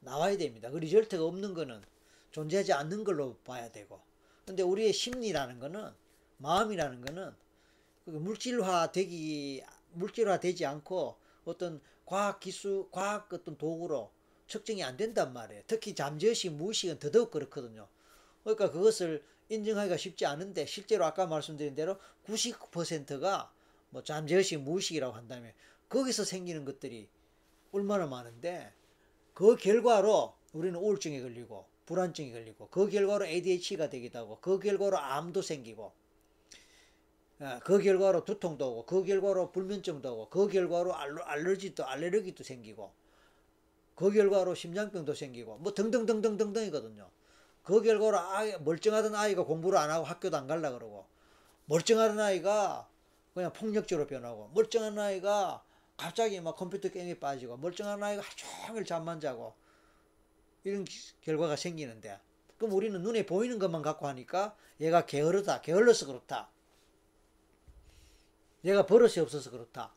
나와야 0.00 0.36
됩니다. 0.36 0.70
그 0.70 0.78
리절트가 0.78 1.24
없는 1.24 1.54
거는 1.54 1.82
존재하지 2.32 2.72
않는 2.72 3.04
걸로 3.04 3.36
봐야 3.44 3.70
되고. 3.70 4.00
근데 4.44 4.62
우리의 4.62 4.92
심리라는 4.92 5.60
거는 5.60 5.92
마음이라는 6.38 7.04
거는 7.04 7.34
물질화 8.04 8.92
되기 8.92 9.62
물질화 9.92 10.40
되지 10.40 10.66
않고 10.66 11.16
어떤 11.44 11.80
과학 12.04 12.40
기술, 12.40 12.90
과학 12.90 13.32
어떤 13.32 13.56
도구로 13.56 14.10
측정이 14.46 14.82
안 14.84 14.96
된단 14.96 15.32
말이에요. 15.32 15.62
특히 15.66 15.94
잠재의식, 15.94 16.52
무의식은 16.52 16.98
더더욱 16.98 17.30
그렇거든요. 17.30 17.88
그러니까 18.42 18.70
그것을 18.70 19.24
인정하기가 19.48 19.96
쉽지 19.96 20.26
않은데 20.26 20.66
실제로 20.66 21.04
아까 21.04 21.26
말씀드린 21.26 21.74
대로 21.74 21.98
99%가 22.26 23.52
뭐 23.90 24.02
잠재의식, 24.02 24.60
무의식이라고 24.60 25.14
한다면 25.14 25.52
거기서 25.88 26.24
생기는 26.24 26.64
것들이 26.64 27.08
얼마나 27.72 28.06
많은데 28.06 28.72
그 29.32 29.56
결과로 29.56 30.34
우리는 30.52 30.78
우울증에 30.78 31.20
걸리고 31.20 31.66
불안증에 31.86 32.32
걸리고 32.32 32.68
그 32.68 32.88
결과로 32.88 33.26
ADHD가 33.26 33.90
되기도 33.90 34.18
하고 34.20 34.38
그 34.40 34.58
결과로 34.58 34.98
암도 34.98 35.42
생기고 35.42 35.92
아, 37.40 37.58
그 37.60 37.80
결과로 37.80 38.24
두통도 38.24 38.70
오고 38.70 38.86
그 38.86 39.04
결과로 39.04 39.50
불면증도 39.50 40.12
오고 40.12 40.30
그 40.30 40.48
결과로 40.48 40.94
알러지도 40.94 41.84
알레르기도 41.84 42.44
생기고 42.44 42.92
그 43.94 44.10
결과로 44.10 44.54
심장병도 44.54 45.14
생기고 45.14 45.58
뭐 45.58 45.72
등등등등등등이거든요. 45.74 47.08
그 47.62 47.80
결과로 47.80 48.18
아이, 48.18 48.56
멀쩡하던 48.58 49.14
아이가 49.14 49.44
공부를 49.44 49.78
안 49.78 49.90
하고 49.90 50.04
학교도 50.04 50.36
안 50.36 50.46
갈라 50.46 50.72
그러고 50.72 51.06
멀쩡한 51.66 52.20
아이가 52.20 52.88
그냥 53.32 53.52
폭력적으로 53.52 54.06
변하고 54.06 54.50
멀쩡한 54.54 54.98
아이가 54.98 55.64
갑자기 55.96 56.40
막 56.40 56.56
컴퓨터 56.56 56.90
게임에 56.90 57.18
빠지고 57.18 57.56
멀쩡한 57.56 58.02
아이가 58.02 58.22
하루 58.22 58.66
종일 58.66 58.84
잠만 58.84 59.20
자고 59.20 59.54
이런 60.64 60.84
결과가 61.22 61.56
생기는데 61.56 62.20
그럼 62.58 62.72
우리는 62.72 63.00
눈에 63.00 63.24
보이는 63.24 63.58
것만 63.58 63.82
갖고 63.82 64.06
하니까 64.08 64.56
얘가 64.80 65.06
게으르다 65.06 65.62
게을러서 65.62 66.06
그렇다 66.06 66.50
얘가 68.64 68.86
버릇이 68.86 69.20
없어서 69.20 69.50
그렇다 69.50 69.94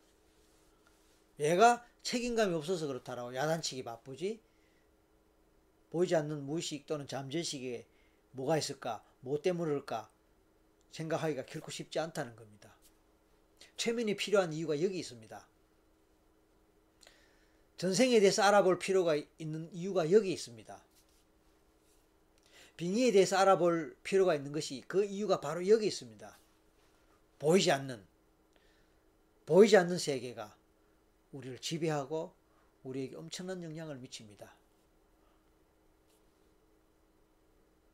얘가 1.39 1.85
책임감이 2.07 2.55
없어서 2.55 2.88
그렇다라고 2.88 3.35
야단치기 3.35 3.84
바쁘지? 3.84 4.39
보이지 5.89 6.15
않는 6.15 6.45
무의식 6.45 6.88
또는 6.88 7.05
잠재식에 7.05 7.85
뭐가 8.31 8.57
있을까? 8.57 9.03
뭐 9.19 9.41
때문일까? 9.41 10.09
생각하기가 10.91 11.45
결코 11.45 11.69
쉽지 11.69 11.99
않다는 11.99 12.38
겁니다. 12.38 12.73
최면이 13.75 14.15
필요한 14.15 14.53
이유가 14.53 14.81
여기 14.81 14.99
있습니다. 14.99 15.45
전생에 17.75 18.21
대해서 18.21 18.41
알아볼 18.43 18.79
필요가 18.79 19.17
있는 19.38 19.69
이유가 19.73 20.09
여기 20.09 20.31
있습니다. 20.31 20.81
빙의에 22.77 23.11
대해서 23.11 23.35
알아볼 23.35 23.97
필요가 24.03 24.34
있는 24.34 24.53
것이 24.53 24.81
그 24.88 25.03
이유가 25.03 25.41
바로 25.41 25.67
여기 25.67 25.88
있습니다. 25.88 26.39
보이지 27.39 27.69
않는 27.69 28.01
보이지 29.45 29.75
않는 29.75 29.97
세계가 29.97 30.56
우리를 31.31 31.59
지배하고 31.59 32.33
우리에게 32.83 33.15
엄청난 33.15 33.63
영향을 33.63 33.97
미칩니다. 33.97 34.53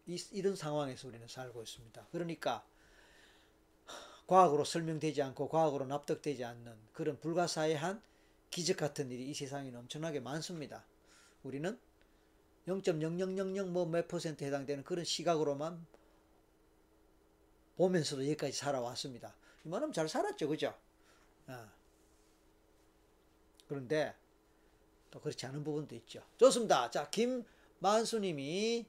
이, 0.08 0.22
이런 0.32 0.56
상황에서 0.56 1.08
우리는 1.08 1.28
살고 1.28 1.62
있습니다. 1.64 2.08
그러니까 2.12 2.66
과학으로 4.28 4.66
설명되지 4.66 5.22
않고 5.22 5.50
과학으로 5.50 5.86
납득되지 5.86 6.44
않는 6.44 6.76
그런 6.94 7.20
불가사의한 7.20 8.02
기적 8.50 8.78
같은 8.78 9.10
일이 9.12 9.30
이 9.30 9.34
세상에는 9.34 9.80
엄청나게 9.80 10.20
많습니다. 10.20 10.86
우리는 11.44 11.78
0.0000뭐몇 12.68 14.08
퍼센트 14.08 14.44
해당되는 14.44 14.84
그런 14.84 15.04
시각으로만 15.04 15.86
보면서도 17.76 18.24
여기까지 18.26 18.54
살아왔습니다. 18.54 19.36
이만하면 19.66 19.92
잘 19.94 20.08
살았죠, 20.08 20.48
그죠? 20.48 20.74
아. 21.48 21.72
그런데 23.74 24.14
또 25.10 25.20
그렇지 25.20 25.46
않은 25.48 25.64
부분도 25.64 25.96
있죠. 25.96 26.22
좋습니다. 26.38 26.92
자, 26.92 27.10
김만수님이 27.10 28.86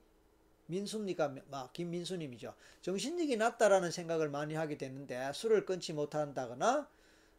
민수입니까? 0.67 1.35
아, 1.51 1.69
김민수님이죠. 1.73 2.55
정신력이 2.83 3.37
낮다라는 3.37 3.91
생각을 3.91 4.29
많이 4.29 4.55
하게 4.55 4.77
되는데 4.77 5.31
술을 5.35 5.65
끊지 5.65 5.93
못한다거나 5.93 6.89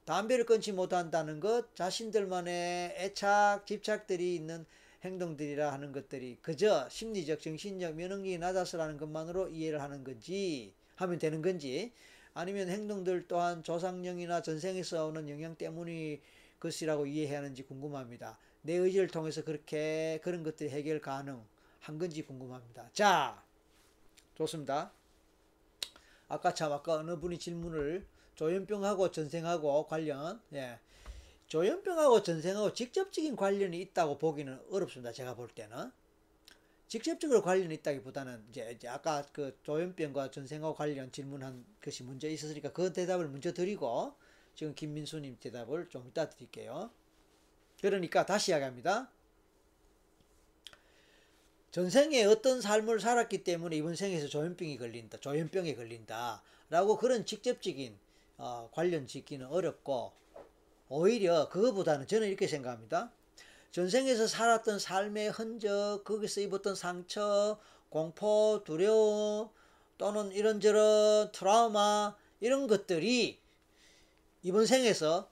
담배를 0.05 0.45
끊지 0.45 0.71
못한다는 0.71 1.39
것, 1.39 1.75
자신들만의 1.75 2.95
애착, 2.97 3.65
집착들이 3.65 4.35
있는 4.35 4.65
행동들이라 5.03 5.71
하는 5.71 5.91
것들이 5.91 6.37
그저 6.41 6.87
심리적, 6.89 7.39
정신적, 7.41 7.95
면역력이 7.95 8.37
낮아서라는 8.39 8.97
것만으로 8.97 9.49
이해를 9.49 9.81
하는 9.81 10.03
건지, 10.03 10.73
하면 10.95 11.17
되는 11.19 11.41
건지, 11.41 11.91
아니면 12.35 12.69
행동들 12.69 13.27
또한 13.27 13.63
조상령이나 13.63 14.41
전생에서 14.41 15.07
오는 15.07 15.29
영향 15.29 15.55
때문이 15.55 16.21
것이라고 16.65 17.05
이해해야 17.05 17.39
하는지 17.39 17.63
궁금합니다. 17.63 18.37
내 18.61 18.73
의지를 18.73 19.07
통해서 19.07 19.43
그렇게 19.43 20.19
그런 20.23 20.43
것들이 20.43 20.69
해결 20.69 20.99
가능한 20.99 21.99
건지 21.99 22.23
궁금합니다. 22.23 22.89
자, 22.93 23.43
좋습니다. 24.35 24.91
아까 26.27 26.53
참 26.53 26.71
아까 26.71 26.95
어느 26.95 27.17
분이 27.19 27.37
질문을 27.37 28.07
조현병하고 28.35 29.11
전생하고 29.11 29.85
관련 29.85 30.41
예. 30.53 30.79
조현병하고 31.47 32.23
전생하고 32.23 32.73
직접적인 32.73 33.35
관련이 33.35 33.79
있다고 33.79 34.17
보기는 34.17 34.59
어렵습니다. 34.71 35.11
제가 35.11 35.35
볼 35.35 35.47
때는 35.49 35.91
직접적으로 36.87 37.43
관련이 37.43 37.75
있다기보다는 37.75 38.45
이제, 38.49 38.71
이제 38.75 38.87
아까 38.87 39.23
그 39.31 39.57
조현병과 39.63 40.31
전생하고 40.31 40.73
관련 40.73 41.11
질문한 41.11 41.63
것이 41.83 42.03
문제 42.03 42.29
있었으니까 42.29 42.71
그 42.73 42.91
대답을 42.93 43.27
먼저 43.29 43.53
드리고 43.53 44.15
지금 44.55 44.73
김민수님 44.73 45.37
대답을 45.39 45.89
좀 45.89 46.07
이따 46.07 46.29
드릴게요. 46.29 46.89
그러니까 47.81 48.25
다시 48.25 48.51
이야기합니다. 48.51 49.09
전생에 51.71 52.23
어떤 52.23 52.61
삶을 52.61 53.01
살았기 53.01 53.43
때문에 53.43 53.75
이번 53.75 53.95
생에서 53.95 54.27
조현병이 54.27 54.77
걸린다, 54.77 55.17
조현병에 55.17 55.75
걸린다, 55.75 56.41
라고 56.69 56.97
그런 56.97 57.25
직접적인 57.25 57.97
어, 58.37 58.69
관련 58.71 59.07
짓기는 59.07 59.45
어렵고 59.45 60.13
오히려 60.87 61.49
그거보다는 61.49 62.07
저는 62.07 62.27
이렇게 62.27 62.47
생각합니다. 62.47 63.11
전생에서 63.71 64.27
살았던 64.27 64.79
삶의 64.79 65.31
흔적, 65.31 66.03
거기서 66.05 66.39
입었던 66.41 66.75
상처, 66.75 67.59
공포, 67.89 68.61
두려움 68.65 69.49
또는 69.97 70.31
이런저런 70.31 71.31
트라우마 71.33 72.15
이런 72.39 72.67
것들이 72.67 73.39
이번 74.45 74.67
생에서 74.67 75.27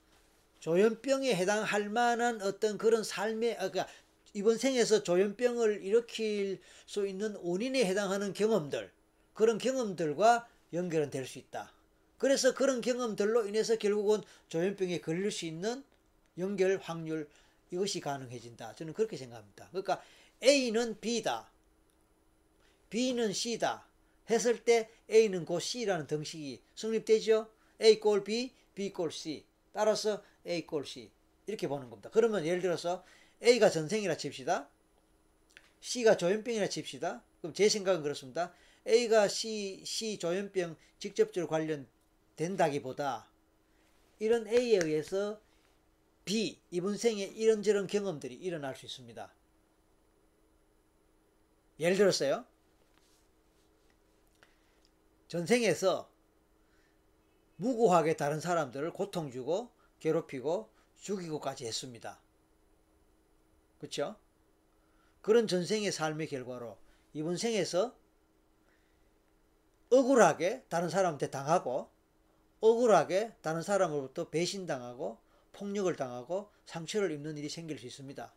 조현병에 0.59 1.35
해당할 1.35 1.87
만한 1.87 2.41
어떤 2.41 2.79
그런 2.79 3.03
삶의 3.03 3.57
아, 3.59 3.69
그러니까 3.69 3.87
이번 4.33 4.57
생에서 4.57 5.03
조현병을 5.03 5.83
일으킬 5.83 6.59
수 6.87 7.05
있는 7.05 7.35
원인에 7.35 7.85
해당하는 7.85 8.33
경험들 8.33 8.91
그런 9.35 9.59
경험들과 9.59 10.49
연결은 10.73 11.11
될 11.11 11.27
수 11.27 11.37
있다. 11.37 11.71
그래서 12.17 12.55
그런 12.55 12.81
경험들로 12.81 13.45
인해서 13.45 13.75
결국은 13.75 14.23
조현병에 14.49 15.01
걸릴 15.01 15.29
수 15.29 15.45
있는 15.45 15.83
연결 16.39 16.79
확률 16.81 17.29
이것이 17.69 17.99
가능해진다. 17.99 18.73
저는 18.73 18.93
그렇게 18.93 19.15
생각합니다. 19.15 19.67
그러니까 19.69 20.01
A는 20.41 20.99
B다. 20.99 21.51
B는 22.89 23.31
C다. 23.31 23.85
했을 24.31 24.63
때 24.63 24.89
A는 25.07 25.45
곧 25.45 25.59
C라는 25.59 26.07
등식이 26.07 26.61
성립되죠. 26.73 27.47
A 27.79 27.99
꼴 27.99 28.23
B, 28.23 28.53
B 28.75 28.91
꼴 28.91 29.11
C. 29.11 29.45
따라서 29.71 30.23
A 30.45 30.65
꼴 30.65 30.85
C. 30.85 31.11
이렇게 31.47 31.67
보는 31.67 31.89
겁니다. 31.89 32.09
그러면 32.11 32.45
예를 32.45 32.61
들어서 32.61 33.03
A가 33.43 33.69
전생이라 33.69 34.17
칩시다. 34.17 34.69
C가 35.81 36.17
조현병이라 36.17 36.69
칩시다. 36.69 37.23
그럼 37.41 37.53
제 37.53 37.67
생각은 37.67 38.03
그렇습니다. 38.03 38.53
A가 38.87 39.27
C, 39.27 39.83
C 39.85 40.17
조현병 40.17 40.77
직접적으로 40.99 41.49
관련 41.49 41.87
된다기보다 42.35 43.29
이런 44.19 44.47
A에 44.47 44.79
의해서 44.81 45.41
B, 46.25 46.61
이번 46.71 46.95
생에 46.97 47.23
이런저런 47.23 47.87
경험들이 47.87 48.35
일어날 48.35 48.75
수 48.75 48.85
있습니다. 48.85 49.33
예를 51.79 51.97
들었어요. 51.97 52.45
전생에서 55.27 56.09
무고하게 57.63 58.17
다른 58.17 58.41
사람들을 58.41 58.91
고통 58.91 59.31
주고 59.31 59.71
괴롭히고 60.01 60.69
죽이고까지 60.97 61.65
했습니다. 61.65 62.19
그렇죠? 63.79 64.17
그런 65.21 65.47
전생의 65.47 65.93
삶의 65.93 66.27
결과로 66.27 66.77
이번 67.13 67.37
생에서 67.37 67.95
억울하게 69.89 70.63
다른 70.67 70.89
사람한테 70.89 71.29
당하고 71.29 71.89
억울하게 72.59 73.35
다른 73.41 73.61
사람으로부터 73.61 74.29
배신당하고 74.29 75.17
폭력을 75.53 75.93
당하고 75.95 76.49
상처를 76.65 77.11
입는 77.11 77.37
일이 77.37 77.47
생길 77.47 77.79
수 77.79 77.85
있습니다. 77.85 78.33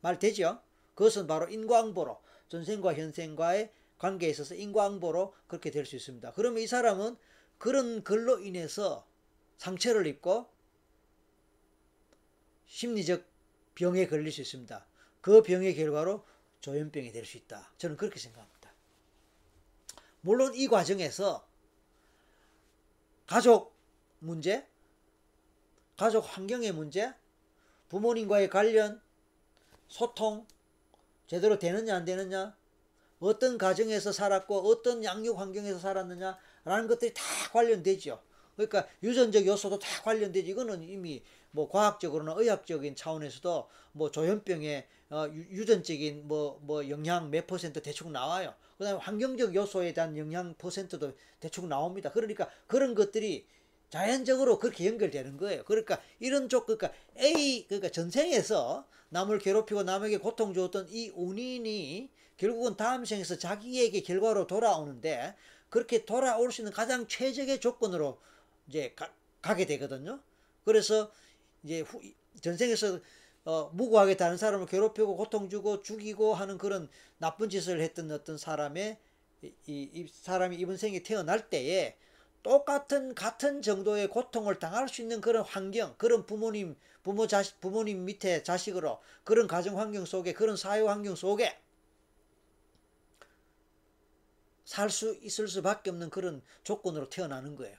말 0.00 0.18
되죠? 0.18 0.60
그것은 0.94 1.26
바로 1.28 1.48
인과응보로 1.48 2.20
전생과 2.48 2.94
현생과의 2.94 3.72
관계에 3.98 4.30
있어서 4.30 4.54
인과응보로 4.54 5.34
그렇게 5.46 5.70
될 5.70 5.86
수 5.86 5.94
있습니다. 5.94 6.32
그러면 6.32 6.62
이 6.62 6.66
사람은 6.66 7.16
그런 7.60 8.02
글로 8.02 8.38
인해서 8.38 9.06
상처를 9.58 10.06
입고 10.06 10.48
심리적 12.66 13.22
병에 13.74 14.06
걸릴 14.06 14.32
수 14.32 14.40
있습니다. 14.40 14.86
그 15.20 15.42
병의 15.42 15.76
결과로 15.76 16.24
조현병이 16.62 17.12
될 17.12 17.26
수 17.26 17.36
있다. 17.36 17.70
저는 17.76 17.98
그렇게 17.98 18.18
생각합니다. 18.18 18.72
물론 20.22 20.54
이 20.54 20.68
과정에서 20.68 21.46
가족 23.26 23.74
문제, 24.20 24.66
가족 25.98 26.20
환경의 26.20 26.72
문제, 26.72 27.12
부모님과의 27.90 28.48
관련, 28.48 29.02
소통, 29.88 30.46
제대로 31.26 31.58
되느냐 31.58 31.94
안 31.94 32.06
되느냐, 32.06 32.56
어떤 33.18 33.58
가정에서 33.58 34.12
살았고 34.12 34.66
어떤 34.66 35.04
양육 35.04 35.38
환경에서 35.38 35.78
살았느냐 35.78 36.38
라는 36.64 36.88
것들이 36.88 37.14
다 37.14 37.22
관련되죠. 37.52 38.20
그러니까 38.56 38.86
유전적 39.02 39.46
요소도 39.46 39.78
다 39.78 40.02
관련되지. 40.02 40.50
이거는 40.50 40.82
이미 40.82 41.22
뭐 41.50 41.68
과학적으로나 41.68 42.34
의학적인 42.36 42.94
차원에서도 42.94 43.68
뭐 43.92 44.10
조현병의 44.10 44.86
어, 45.10 45.26
유, 45.50 45.66
전적인 45.66 46.28
뭐, 46.28 46.60
뭐 46.62 46.88
영향 46.88 47.30
몇 47.30 47.46
퍼센트 47.46 47.82
대충 47.82 48.12
나와요. 48.12 48.54
그 48.78 48.84
다음에 48.84 48.98
환경적 49.00 49.54
요소에 49.54 49.92
대한 49.92 50.16
영향 50.16 50.54
퍼센트도 50.54 51.14
대충 51.40 51.68
나옵니다. 51.68 52.12
그러니까 52.12 52.48
그런 52.68 52.94
것들이 52.94 53.46
자연적으로 53.88 54.60
그렇게 54.60 54.86
연결되는 54.86 55.36
거예요. 55.36 55.64
그러니까 55.64 56.00
이런 56.20 56.48
쪽, 56.48 56.66
그러니까 56.66 56.92
A, 57.18 57.66
그러니까 57.66 57.88
전생에서 57.88 58.86
남을 59.08 59.40
괴롭히고 59.40 59.82
남에게 59.82 60.18
고통 60.18 60.54
주었던 60.54 60.86
이 60.90 61.10
운인이 61.16 62.08
결국은 62.36 62.76
다음 62.76 63.04
생에서 63.04 63.36
자기에게 63.36 64.02
결과로 64.02 64.46
돌아오는데 64.46 65.34
그렇게 65.70 66.04
돌아올 66.04 66.52
수 66.52 66.60
있는 66.60 66.72
가장 66.72 67.06
최적의 67.06 67.60
조건으로 67.60 68.20
이제 68.68 68.92
가, 68.94 69.10
가게 69.40 69.66
되거든요. 69.66 70.20
그래서 70.64 71.10
이제 71.62 71.80
후, 71.80 72.00
전생에서 72.40 73.00
어, 73.44 73.70
무고하게 73.72 74.16
다른 74.16 74.36
사람을 74.36 74.66
괴롭히고 74.66 75.16
고통 75.16 75.48
주고 75.48 75.80
죽이고 75.80 76.34
하는 76.34 76.58
그런 76.58 76.88
나쁜 77.18 77.48
짓을 77.48 77.80
했던 77.80 78.10
어떤 78.10 78.36
사람의 78.36 78.98
이, 79.42 79.52
이 79.66 80.06
사람이 80.12 80.56
이번 80.56 80.76
생에 80.76 81.02
태어날 81.02 81.48
때에 81.48 81.96
똑같은 82.42 83.14
같은 83.14 83.62
정도의 83.62 84.08
고통을 84.08 84.58
당할 84.58 84.88
수 84.88 85.02
있는 85.02 85.20
그런 85.20 85.44
환경, 85.44 85.94
그런 85.96 86.26
부모님, 86.26 86.76
부모 87.02 87.26
자식, 87.26 87.60
부모님 87.60 88.04
밑에 88.04 88.42
자식으로 88.42 89.00
그런 89.24 89.46
가정 89.46 89.78
환경 89.78 90.04
속에 90.04 90.32
그런 90.32 90.56
사회 90.56 90.80
환경 90.80 91.14
속에 91.14 91.58
살 94.70 94.88
수 94.88 95.18
있을 95.22 95.48
수밖에 95.48 95.90
없는 95.90 96.10
그런 96.10 96.42
조건으로 96.62 97.10
태어나는 97.10 97.56
거예요. 97.56 97.76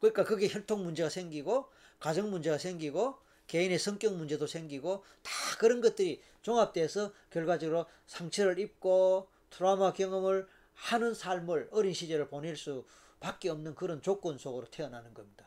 그러니까 0.00 0.24
그게 0.24 0.48
혈통 0.48 0.82
문제가 0.82 1.08
생기고 1.08 1.70
가정 2.00 2.28
문제가 2.28 2.58
생기고 2.58 3.16
개인의 3.46 3.78
성격 3.78 4.16
문제도 4.16 4.44
생기고 4.48 5.04
다 5.22 5.30
그런 5.60 5.80
것들이 5.80 6.20
종합돼서 6.42 7.12
결과적으로 7.30 7.86
상처를 8.08 8.58
입고 8.58 9.28
트라우마 9.50 9.92
경험을 9.92 10.48
하는 10.74 11.14
삶을 11.14 11.68
어린 11.70 11.94
시절을 11.94 12.26
보낼 12.26 12.56
수밖에 12.56 13.48
없는 13.48 13.76
그런 13.76 14.02
조건 14.02 14.38
속으로 14.38 14.68
태어나는 14.72 15.14
겁니다. 15.14 15.46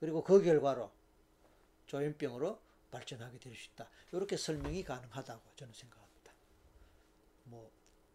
그리고 0.00 0.24
그 0.24 0.42
결과로 0.42 0.90
조현병으로 1.86 2.58
발전하게 2.90 3.38
될 3.38 3.54
수 3.54 3.68
있다. 3.72 3.88
이렇게 4.10 4.36
설명이 4.36 4.82
가능하다고 4.82 5.42
저는 5.54 5.72
생각합니다. 5.72 5.99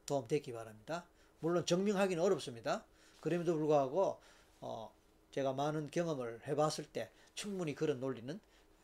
뭐 0.06 0.20
도움 0.20 0.28
되기 0.28 0.54
바랍니다. 0.54 1.04
물론 1.40 1.66
증명하기는 1.66 2.24
어렵습니다. 2.24 2.86
그럼에도 3.20 3.56
불구하고 3.56 4.20
어, 4.62 4.94
제가 5.32 5.54
많은 5.54 5.90
경험을 5.90 6.48
해봤을 6.48 6.86
때 6.92 7.10
충분히 7.34 7.76
그런 7.76 8.00
논리는 8.00 8.40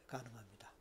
가능합니다. 0.08 0.72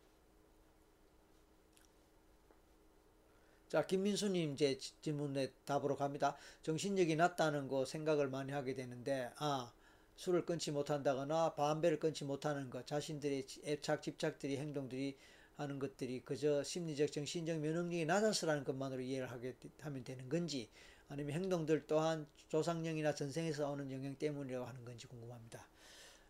자, 3.68 3.86
김민수님 3.86 4.56
제 4.56 4.76
질문에 4.78 5.52
답으로 5.64 5.94
갑니다. 5.94 6.36
정신력이 6.62 7.14
낮다는 7.14 7.68
거 7.68 7.84
생각을 7.84 8.28
많이 8.28 8.50
하게 8.50 8.74
되는데, 8.74 9.30
아, 9.36 9.72
술을 10.16 10.44
끊지 10.44 10.72
못한다거나 10.72 11.54
담배를 11.54 12.00
끊지 12.00 12.24
못하는 12.24 12.68
것, 12.68 12.84
자신들의 12.84 13.46
애착, 13.64 14.02
집착들이, 14.02 14.56
행동들이 14.56 15.16
하는 15.60 15.78
것들이 15.78 16.22
그저 16.24 16.62
심리적, 16.62 17.12
정신적 17.12 17.58
면역력이 17.58 18.06
낮아서라는 18.06 18.64
것만으로 18.64 19.00
이해를 19.02 19.30
하게 19.30 19.54
하면 19.80 20.04
되는 20.04 20.28
건지, 20.28 20.70
아니면 21.08 21.34
행동들 21.34 21.86
또한 21.86 22.26
조상령이나 22.48 23.14
전생에서 23.14 23.70
오는 23.70 23.90
영향 23.92 24.14
때문이라고 24.16 24.64
하는 24.64 24.84
건지 24.84 25.06
궁금합니다. 25.06 25.66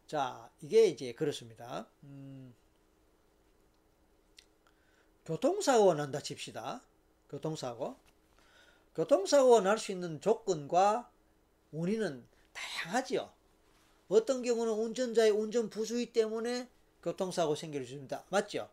자, 0.07 0.51
이게 0.61 0.87
이제 0.87 1.13
그렇습니다. 1.13 1.87
음, 2.03 2.53
교통사고가 5.25 5.95
난다 5.95 6.21
칩시다. 6.21 6.83
교통사고. 7.29 7.97
교통사고가 8.97 9.61
날 9.61 9.79
수 9.79 9.93
있는 9.93 10.21
조건과 10.21 11.09
원인은 11.71 12.27
다양하지요. 12.53 13.33
어떤 14.09 14.43
경우는 14.43 14.73
운전자의 14.73 15.31
운전 15.31 15.71
부주의 15.71 16.07
때문에 16.07 16.69
교통사고 17.03 17.55
생길 17.55 17.87
수 17.87 17.93
있습니다. 17.93 18.25
맞죠? 18.31 18.69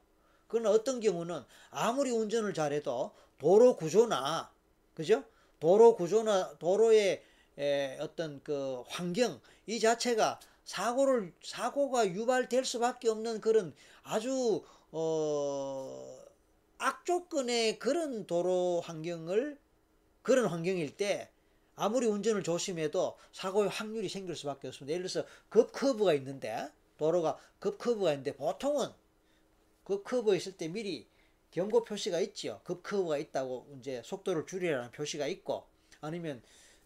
그러나 0.48 0.72
어떤 0.72 0.99
경우는 0.99 1.44
아무리 1.69 2.11
운전을 2.11 2.53
잘해도 2.53 3.11
도로 3.40 3.76
구조나, 3.76 4.52
그죠? 4.94 5.24
도로 5.60 5.95
구조나 5.95 6.56
도로의 6.57 7.24
어떤 7.99 8.41
그 8.44 8.84
환경, 8.88 9.40
이 9.65 9.80
자체가 9.80 10.40
사고를, 10.64 11.34
사고가 11.41 12.07
유발될 12.07 12.65
수밖에 12.65 13.10
없는 13.10 13.41
그런 13.41 13.74
아주, 14.03 14.64
어, 14.91 16.18
악조건의 16.78 17.80
그런 17.80 18.28
도로 18.28 18.82
환경을 18.82 19.57
그런 20.22 20.45
환경일 20.45 20.95
때 20.95 21.30
아무리 21.76 22.07
운전을 22.07 22.44
조심해도 22.44 23.18
사고의 23.32 23.69
확률이 23.69 24.10
생길 24.10 24.36
수밖에 24.36 24.68
없습니다. 24.68 24.94
예를 24.94 25.07
들어서 25.07 25.28
급 25.49 25.72
커브가 25.72 26.14
있는데 26.15 26.69
도로가 26.98 27.38
급 27.60 27.78
커브가 27.78 28.11
있는데 28.11 28.36
보통은 28.36 28.90
급 29.88 30.03
커브가 30.03 30.35
있을 30.35 30.57
때 30.57 30.68
미리 30.68 31.07
경고 31.49 31.85
표시가 31.85 32.19
있죠. 32.19 32.59
급 32.65 32.84
커브가 32.84 33.19
있다고 33.19 33.77
이제 33.80 34.01
속도를 34.03 34.45
줄이라는 34.45 34.91
표시가 34.91 35.27
있고 35.27 35.65
아니면 36.01 36.41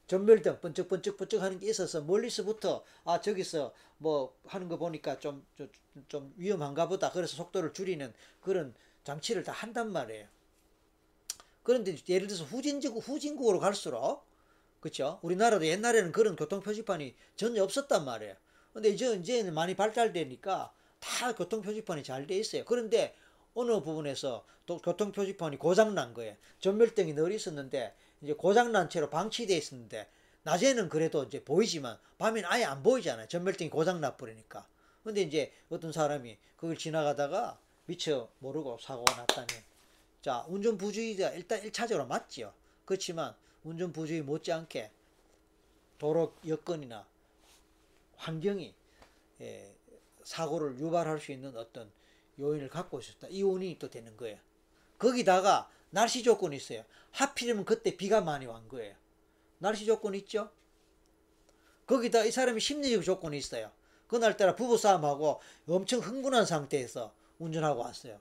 점멸등 0.06 0.60
번쩍번쩍번쩍 0.61 1.41
하는 1.41 1.57
게 1.57 1.68
있어서 1.68 2.02
멀리서부터 2.02 2.84
아 3.03 3.19
저기서 3.19 3.73
뭐 3.98 4.38
하는 4.45 4.69
거 4.69 4.78
보니까 4.78 5.18
좀좀좀 5.18 6.36
위험한가 6.38 6.88
보다. 6.90 7.11
그래서 7.11 7.38
속도를 7.38 7.73
줄이는 7.73 8.14
그런 8.40 8.76
장치를 9.03 9.41
다 9.41 9.52
한단 9.52 9.91
말이에요. 9.91 10.28
그런데 11.64 11.98
예를 12.07 12.28
들어서 12.28 12.44
후진국, 12.44 13.02
후진국으로 13.07 13.57
갈수록, 13.60 14.22
그쵸? 14.80 15.18
우리나라도 15.23 15.65
옛날에는 15.65 16.11
그런 16.11 16.36
교통 16.36 16.61
표지판이 16.61 17.15
전혀 17.36 17.64
없었단 17.64 18.06
말이에요. 18.06 18.36
근데 18.73 18.90
이제, 18.90 19.11
이제는 19.15 19.56
많이 19.56 19.76
발달되니까 19.76 20.72
다 21.02 21.36
교통표지판이 21.36 22.03
잘 22.03 22.26
돼 22.26 22.38
있어요. 22.38 22.64
그런데 22.64 23.14
어느 23.53 23.82
부분에서 23.82 24.45
또 24.65 24.78
교통표지판이 24.78 25.57
고장난 25.57 26.14
거예요. 26.14 26.38
전멸등이 26.60 27.14
늘 27.14 27.34
있었는데, 27.34 27.94
이제 28.22 28.34
고장난 28.34 28.90
채로 28.90 29.10
방치돼 29.10 29.57
있었는데, 29.57 30.07
낮에는 30.44 30.88
그래도 30.88 31.23
이제 31.23 31.44
보이지만, 31.44 31.99
밤에는 32.18 32.48
아예 32.49 32.64
안 32.64 32.82
보이잖아요. 32.82 33.28
전멸등이 33.28 33.69
고장나 33.69 34.15
버리니까. 34.15 34.65
근데 35.03 35.22
이제 35.22 35.52
어떤 35.69 35.91
사람이 35.91 36.38
그걸 36.56 36.78
지나가다가 36.78 37.60
미처 37.86 38.30
모르고 38.40 38.78
사고가 38.80 39.15
났다면 39.15 39.48
자 40.22 40.45
운전 40.48 40.78
부주의가 40.78 41.32
일단 41.32 41.60
1차적으로 41.61 42.06
맞지요 42.07 42.53
그렇지만 42.86 43.34
운전 43.64 43.91
부주의 43.91 44.22
못지않게 44.22 44.91
도로 45.98 46.36
여건이나 46.48 47.06
환경이 48.18 48.73
예, 49.41 49.73
사고를 50.23 50.80
유발할 50.80 51.19
수 51.19 51.31
있는 51.31 51.56
어떤 51.57 51.91
요인을 52.39 52.69
갖고 52.69 52.99
있었다. 52.99 53.27
이 53.30 53.43
원인이 53.43 53.77
또 53.80 53.89
되는 53.89 54.15
거예요. 54.18 54.38
거기다가 54.98 55.69
날씨 55.89 56.23
조건이 56.23 56.56
있어요. 56.56 56.84
하필이면 57.11 57.65
그때 57.65 57.98
비가 57.98 58.22
많이 58.22 58.45
온 58.45 58.68
거예요. 58.68 58.95
날씨 59.57 59.85
조건 59.85 60.15
있죠? 60.15 60.49
거기다 61.85 62.26
이 62.26 62.31
사람이 62.31 62.60
심리적 62.60 63.03
조건이 63.03 63.38
있어요. 63.38 63.72
그날따라 64.07 64.56
부부싸움하고 64.56 65.39
엄청 65.68 65.99
흥분한 65.99 66.45
상태에서 66.45 67.14
운전하고 67.39 67.81
왔어요. 67.81 68.19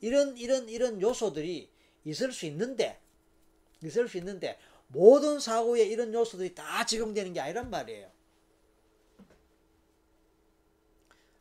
이런 0.00 0.36
이런 0.36 0.68
이런 0.68 1.00
요소들이 1.00 1.70
있을 2.04 2.32
수 2.32 2.46
있는데 2.46 3.00
있을 3.82 4.08
수 4.08 4.18
있는데 4.18 4.58
모든 4.88 5.38
사고에 5.38 5.84
이런 5.84 6.12
요소들이 6.12 6.54
다 6.54 6.84
적용되는 6.84 7.32
게 7.32 7.40
아니란 7.40 7.70
말이에요. 7.70 8.10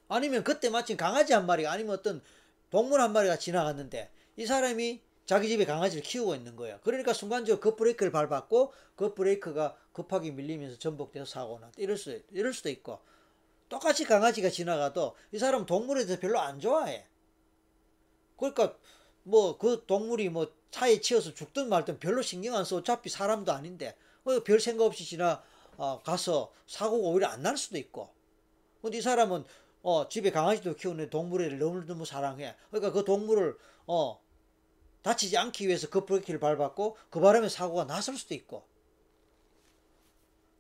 아니면 0.09 0.43
그때 0.43 0.69
마침 0.69 0.97
강아지 0.97 1.33
한 1.33 1.45
마리가 1.45 1.71
아니면 1.71 1.95
어떤 1.95 2.21
동물 2.69 2.99
한 2.99 3.13
마리가 3.13 3.37
지나갔는데 3.37 4.11
이 4.35 4.45
사람이 4.45 5.01
자기 5.25 5.47
집에 5.47 5.65
강아지를 5.65 6.03
키우고 6.03 6.35
있는 6.35 6.55
거예요. 6.55 6.79
그러니까 6.83 7.13
순간적으로 7.13 7.61
급 7.61 7.77
브레이크를 7.77 8.11
밟았고 8.11 8.73
급 8.95 9.15
브레이크가 9.15 9.77
급하게 9.93 10.31
밀리면서 10.31 10.79
전복돼서 10.79 11.59
났다. 11.61 11.73
이럴 11.77 11.97
수 11.97 12.19
이럴 12.31 12.53
수도 12.53 12.69
있고 12.69 12.99
똑같이 13.69 14.03
강아지가 14.05 14.49
지나가도 14.49 15.15
이 15.31 15.37
사람 15.37 15.65
동물에 15.67 16.05
대해서 16.05 16.19
별로 16.19 16.39
안 16.39 16.59
좋아해. 16.59 17.05
그러니까 18.37 18.75
뭐 19.23 19.57
그 19.59 19.83
동물이 19.85 20.29
뭐 20.29 20.51
차에 20.71 21.01
치여서 21.01 21.33
죽든 21.35 21.69
말든 21.69 21.99
별로 21.99 22.21
신경 22.23 22.55
안 22.55 22.65
써. 22.65 22.77
어차피 22.77 23.09
사람도 23.09 23.51
아닌데 23.51 23.95
어, 24.23 24.39
별 24.43 24.59
생각 24.59 24.85
없이 24.85 25.05
지나 25.05 25.43
어, 25.77 26.01
가서 26.03 26.51
사고가 26.65 27.07
오히려 27.07 27.27
안 27.27 27.43
날 27.43 27.55
수도 27.57 27.77
있고. 27.77 28.09
근데 28.81 28.97
이 28.97 29.01
사람은 29.01 29.43
어, 29.81 30.09
집에 30.09 30.31
강아지도 30.31 30.75
키우는 30.75 31.09
동물을 31.09 31.57
너무너무 31.57 32.05
사랑해. 32.05 32.55
그러니까 32.69 32.91
그 32.91 33.05
동물을 33.05 33.57
어, 33.87 34.21
다치지 35.01 35.37
않기 35.37 35.67
위해서 35.67 35.89
그 35.89 36.05
브레이크를 36.05 36.39
밟았고 36.39 36.97
그 37.09 37.19
바람에 37.19 37.49
사고가 37.49 37.85
났을 37.85 38.15
수도 38.15 38.33
있고. 38.33 38.67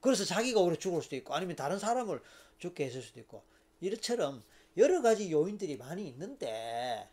그래서 0.01 0.23
자기가 0.23 0.61
오히려 0.61 0.77
죽을 0.77 1.01
수도 1.01 1.15
있고 1.17 1.33
아니면 1.33 1.55
다른 1.55 1.77
사람을 1.77 2.21
죽게 2.57 2.85
했을 2.85 3.01
수도 3.01 3.19
있고 3.19 3.43
이처럼 3.81 4.43
여러 4.77 5.01
가지 5.01 5.31
요인들이 5.31 5.77
많이 5.77 6.07
있는데 6.07 7.09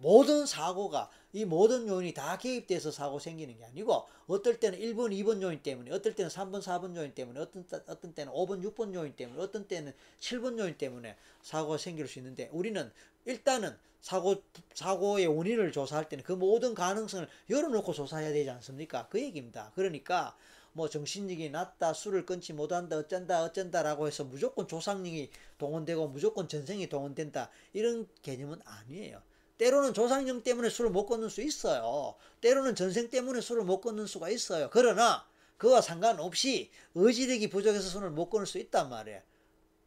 모든 0.00 0.46
사고가 0.46 1.10
이 1.32 1.44
모든 1.44 1.88
요인이 1.88 2.14
다 2.14 2.38
개입돼서 2.38 2.90
사고 2.90 3.18
생기는 3.18 3.56
게 3.58 3.64
아니고 3.64 4.06
어떨 4.28 4.60
때는 4.60 4.78
1번, 4.78 5.12
2번 5.12 5.42
요인 5.42 5.62
때문에 5.62 5.90
어떨 5.90 6.14
때는 6.14 6.30
3번, 6.30 6.62
4번 6.62 6.96
요인 6.96 7.14
때문에 7.14 7.40
어떤, 7.40 7.66
때- 7.66 7.80
어떤 7.88 8.14
때는 8.14 8.32
5번, 8.32 8.62
6번 8.62 8.94
요인 8.94 9.14
때문에 9.14 9.42
어떤 9.42 9.66
때는 9.66 9.92
7번 10.20 10.58
요인 10.58 10.78
때문에 10.78 11.16
사고가 11.42 11.78
생길 11.78 12.06
수 12.06 12.18
있는데 12.20 12.48
우리는 12.52 12.90
일단은 13.24 13.76
사고, 14.00 14.42
사고의 14.74 15.26
원인을 15.26 15.72
조사할 15.72 16.08
때는 16.08 16.22
그 16.24 16.32
모든 16.32 16.74
가능성을 16.74 17.28
열어놓고 17.50 17.92
조사해야 17.92 18.32
되지 18.32 18.48
않습니까? 18.50 19.08
그 19.08 19.20
얘기입니다. 19.20 19.72
그러니까 19.74 20.36
뭐 20.72 20.88
정신력이 20.88 21.50
낮다, 21.50 21.92
술을 21.92 22.24
끊지 22.24 22.52
못한다, 22.52 22.96
어쩐다, 22.98 23.42
어쩐다라고 23.42 24.06
해서 24.06 24.22
무조건 24.22 24.68
조상력이 24.68 25.30
동원되고 25.58 26.08
무조건 26.08 26.46
전생이 26.46 26.88
동원된다 26.88 27.50
이런 27.72 28.06
개념은 28.22 28.60
아니에요. 28.64 29.20
때로는 29.58 29.92
조상령 29.92 30.42
때문에 30.42 30.70
술을 30.70 30.90
못 30.90 31.06
끊는 31.06 31.28
수 31.28 31.42
있어요. 31.42 32.14
때로는 32.40 32.74
전생 32.74 33.10
때문에 33.10 33.40
술을 33.40 33.64
못 33.64 33.80
끊는 33.80 34.06
수가 34.06 34.30
있어요. 34.30 34.70
그러나 34.72 35.26
그와 35.56 35.80
상관없이 35.80 36.70
의지력이 36.94 37.50
부족해서 37.50 37.88
술을 37.88 38.10
못 38.10 38.30
끊을 38.30 38.46
수 38.46 38.58
있단 38.58 38.88
말이에요. 38.88 39.20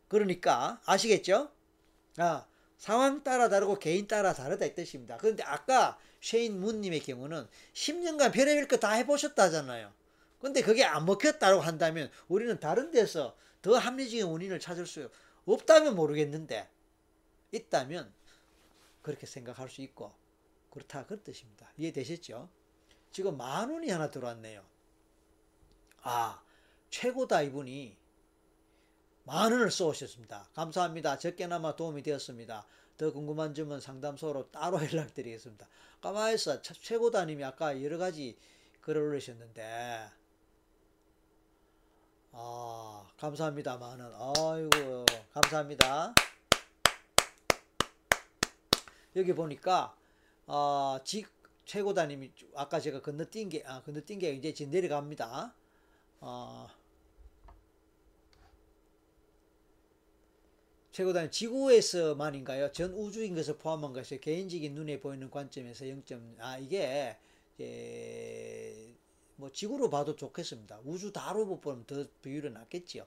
그러니까 0.10 0.82
아시겠죠? 0.86 1.50
아, 2.18 2.46
상황 2.78 3.24
따라 3.24 3.48
다르고 3.48 3.80
개인 3.80 4.08
따라 4.08 4.34
다르다 4.34 4.66
이 4.66 4.76
뜻입니다. 4.76 5.18
그런데 5.18 5.44
아까 5.44 5.98
쉐인 6.20 6.60
문님의 6.60 7.00
경우는 7.00 7.48
10년간 7.74 8.34
별의별 8.34 8.68
거 8.68 8.78
다 8.78 8.92
해보셨다잖아요. 8.92 9.94
근데 10.42 10.62
그게 10.62 10.84
안 10.84 11.06
먹혔다고 11.06 11.62
한다면 11.62 12.10
우리는 12.28 12.60
다른 12.60 12.92
데서 12.92 13.38
더 13.62 13.78
합리적인 13.78 14.26
원인을 14.26 14.60
찾을 14.60 14.86
수 14.88 15.10
없다면 15.46 15.96
모르겠는데 15.96 16.68
있다면 17.52 18.12
그렇게 19.02 19.26
생각할 19.26 19.70
수 19.70 19.82
있고 19.82 20.14
그렇다 20.70 21.06
그런 21.06 21.24
뜻입니다. 21.24 21.72
이해되셨죠? 21.78 22.50
지금 23.12 23.38
만 23.38 23.70
원이 23.70 23.90
하나 23.90 24.10
들어왔네요. 24.10 24.64
아 26.04 26.42
최고다 26.90 27.42
이분이 27.44 27.98
만 29.24 29.52
원을 29.52 29.70
쏘셨습니다. 29.72 30.50
감사합니다. 30.54 31.18
적게나마 31.18 31.76
도움이 31.76 32.04
되었습니다. 32.04 32.66
더 32.98 33.12
궁금한 33.12 33.54
점은 33.54 33.80
상담소로 33.80 34.52
따로 34.52 34.78
연락드리겠습니다. 34.86 35.68
가만히 36.02 36.36
있어. 36.36 36.62
최고다님이 36.62 37.44
아까 37.44 37.82
여러 37.84 37.98
가지 37.98 38.38
글을 38.82 39.02
올리셨는데 39.02 40.10
아 42.34 43.08
감사합니다. 43.18 43.78
만 43.78 44.00
원. 44.00 44.14
아이고 44.16 45.06
감사합니다. 45.34 46.14
여기 49.16 49.34
보니까 49.34 49.96
어, 50.48 50.98
지 51.04 51.26
최고다님이 51.66 52.32
아까 52.56 52.80
제가 52.80 53.02
건너뛴 53.02 53.50
게 53.50 53.64
아, 53.66 53.82
건너뛴 53.84 54.20
게 54.20 54.32
이제 54.34 54.54
지금 54.54 54.72
내려갑니다. 54.72 55.54
어, 56.22 56.68
최고다님 60.92 61.32
지구에서만인가요? 61.32 62.72
전 62.74 62.94
우주인 62.94 63.36
것을 63.36 63.58
포함한 63.58 63.94
것이 63.94 64.20
개인적인 64.20 64.76
눈에 64.76 65.00
보이는 65.00 65.30
관점에서 65.30 65.86
0점 65.86 66.36
아 66.40 66.58
이게 66.58 67.18
예, 67.60 68.94
뭐 69.36 69.52
지구로 69.52 69.90
봐도 69.90 70.16
좋겠습니다. 70.16 70.82
우주 70.84 71.12
다로 71.14 71.46
못 71.46 71.62
보면 71.62 71.86
더 71.86 72.06
비율은 72.22 72.54
낫겠지요. 72.54 73.06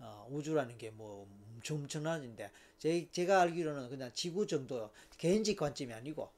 어, 0.00 0.28
우주라는 0.30 0.78
게 0.78 0.90
뭐 0.90 1.26
엄청 1.60 1.76
엄청나는데 1.76 2.50
제, 2.78 3.06
제가 3.12 3.42
알기로는 3.42 3.90
그냥 3.90 4.10
지구 4.14 4.46
정도 4.46 4.90
개인적 5.18 5.56
관점이 5.56 5.92
아니고 5.92 6.30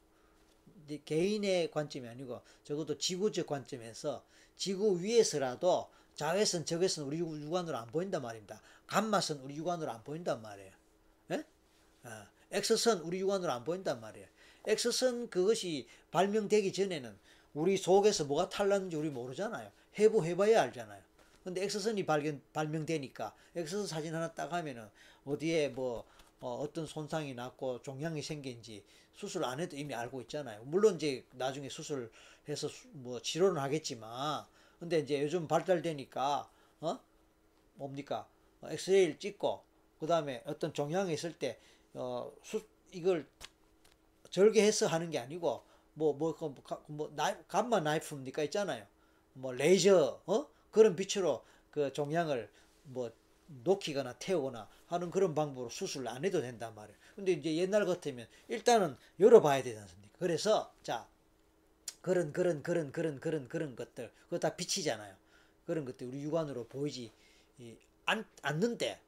개인의 1.05 1.71
관점이 1.71 2.09
아니고 2.09 2.43
적어도 2.65 2.99
지구적 2.99 3.47
관점에서 3.47 4.25
지구 4.57 5.01
위에서라도 5.01 5.89
자외선 6.15 6.67
적외선 6.67 7.07
우리 7.07 7.19
육- 7.19 7.41
육안으로 7.41 7.77
안 7.77 7.87
보인단 7.87 8.21
말입니다. 8.21 8.61
감마선 8.87 9.39
우리 9.39 9.57
육안으로 9.57 9.91
안 9.91 10.03
보인단 10.05 10.43
말이에요. 10.43 10.73
예? 11.31 11.45
어, 12.05 12.27
X선 12.51 13.01
우리 13.01 13.21
육안으로 13.21 13.51
안 13.51 13.65
보인단 13.65 14.01
말이에요. 14.01 14.27
X선 14.67 15.31
그것이 15.31 15.87
발명되기 16.11 16.73
전에는 16.73 17.17
우리 17.55 17.77
속에서 17.77 18.25
뭐가 18.25 18.49
탈났는지 18.49 18.97
우리 18.97 19.09
모르잖아요. 19.09 19.71
해부 19.99 20.25
해봐야 20.25 20.63
알잖아요. 20.63 21.03
근데 21.45 21.63
X선이 21.65 22.07
발견, 22.07 22.41
발명되니까 22.53 23.35
X선 23.57 23.87
사진 23.87 24.15
하나 24.15 24.33
딱 24.33 24.53
하면은 24.53 24.89
어디에 25.25 25.69
뭐 25.69 26.05
어, 26.41 26.67
떤 26.73 26.87
손상이 26.87 27.35
났고 27.35 27.81
종양이 27.83 28.21
생긴지 28.23 28.85
수술 29.15 29.45
안 29.45 29.61
해도 29.61 29.77
이미 29.77 29.95
알고 29.95 30.23
있잖아요. 30.23 30.63
물론 30.65 30.97
이제 30.97 31.25
나중에 31.33 31.69
수술해서 31.69 32.69
수- 32.69 32.89
뭐 32.93 33.21
치료는 33.21 33.61
하겠지만 33.61 34.45
근데 34.81 34.99
이제 34.99 35.23
요즘 35.23 35.47
발달되니까 35.47 36.51
어 36.81 37.01
뭡니까 37.75 38.27
어, 38.61 38.69
엑스레이를 38.71 39.19
찍고 39.19 39.63
그 40.01 40.07
다음에 40.07 40.43
어떤 40.47 40.73
종양이 40.75 41.13
있을 41.15 41.39
때 41.39 41.59
어, 41.95 42.33
수, 42.43 42.65
이걸 42.93 43.27
절개해서 44.31 44.87
하는 44.87 45.11
게 45.11 45.19
아니고 45.19 45.63
뭐뭐 45.95 46.15
뭐, 46.19 46.35
뭐, 46.41 46.83
뭐 46.87 47.13
나이, 47.15 47.35
감마 47.49 47.81
나이프입니까 47.81 48.43
있잖아요. 48.45 48.87
뭐 49.35 49.53
레이저 49.53 50.21
어 50.27 50.47
그런 50.71 50.97
빛으로 50.97 51.45
그 51.71 51.93
종양을 51.93 52.51
뭐 52.85 53.13
녹이거나 53.65 54.15
태우거나 54.15 54.69
하는 54.87 55.11
그런 55.11 55.35
방법으로 55.35 55.69
수술을 55.69 56.09
안 56.09 56.25
해도 56.25 56.41
된단 56.41 56.75
말이에요. 56.75 56.99
근데 57.15 57.33
이제 57.33 57.55
옛날 57.57 57.85
같으면 57.85 58.27
일단은 58.49 58.97
열어봐야 59.21 59.63
되지 59.63 59.79
않습니까? 59.79 60.17
그래서 60.19 60.73
자 60.83 61.07
그런 62.01 62.33
그런 62.33 62.63
그런 62.63 62.93
그런 62.93 63.21
그런 63.21 63.49
그런 63.49 63.77
것들 63.77 64.11
그거 64.25 64.39
다 64.39 64.57
빛이잖아요. 64.57 65.15
그런 65.67 65.85
것들 65.85 66.09
우리 66.09 66.23
육안으로 66.23 66.67
보이지 66.67 67.13
않는데 68.43 69.01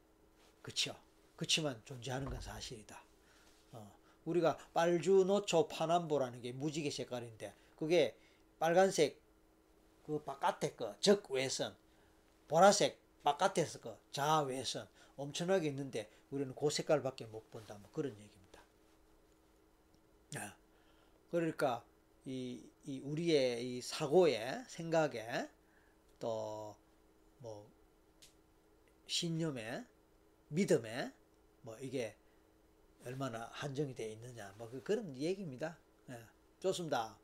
그쵸? 0.63 0.97
그치만 1.37 1.81
존재하는 1.85 2.31
건 2.31 2.41
사실이다. 2.41 3.03
어, 3.73 3.93
우리가 4.25 4.57
빨주노초 4.73 5.69
파남보라는 5.69 6.41
게 6.41 6.53
무지개 6.53 6.91
색깔인데 6.91 7.53
그게 7.77 8.17
빨간색 8.59 9.21
그 10.07 10.23
바깥에 10.23 10.75
거 10.75 10.95
적외선 11.01 11.75
보라색 12.47 13.04
바깥에서 13.25 13.81
거 13.81 13.99
자외선 14.13 14.89
엄청나게 15.17 15.69
있는데 15.69 16.11
우리는 16.31 16.55
그 16.55 16.71
색깔밖에 16.71 17.27
못 17.27 17.51
본다 17.51 17.77
뭐 17.79 17.91
그런 17.93 18.13
얘기입니다. 18.13 18.63
아, 20.37 20.57
그러니까 21.31 21.85
이, 22.27 22.65
이 22.85 23.01
우리의 23.01 23.77
이 23.79 23.83
사고에 23.83 24.65
생각에 24.69 25.49
또 26.21 26.77
뭐 27.39 27.71
신념에 29.07 29.87
믿음에 30.49 31.13
뭐 31.63 31.77
이게 31.79 32.17
얼마나 33.05 33.49
한정이 33.53 33.95
되어 33.95 34.11
있느냐 34.11 34.55
뭐 34.59 34.71
그- 34.71 34.83
그런 34.83 35.17
얘기입니다. 35.17 35.79
예, 36.11 36.25
좋습니다. 36.61 37.19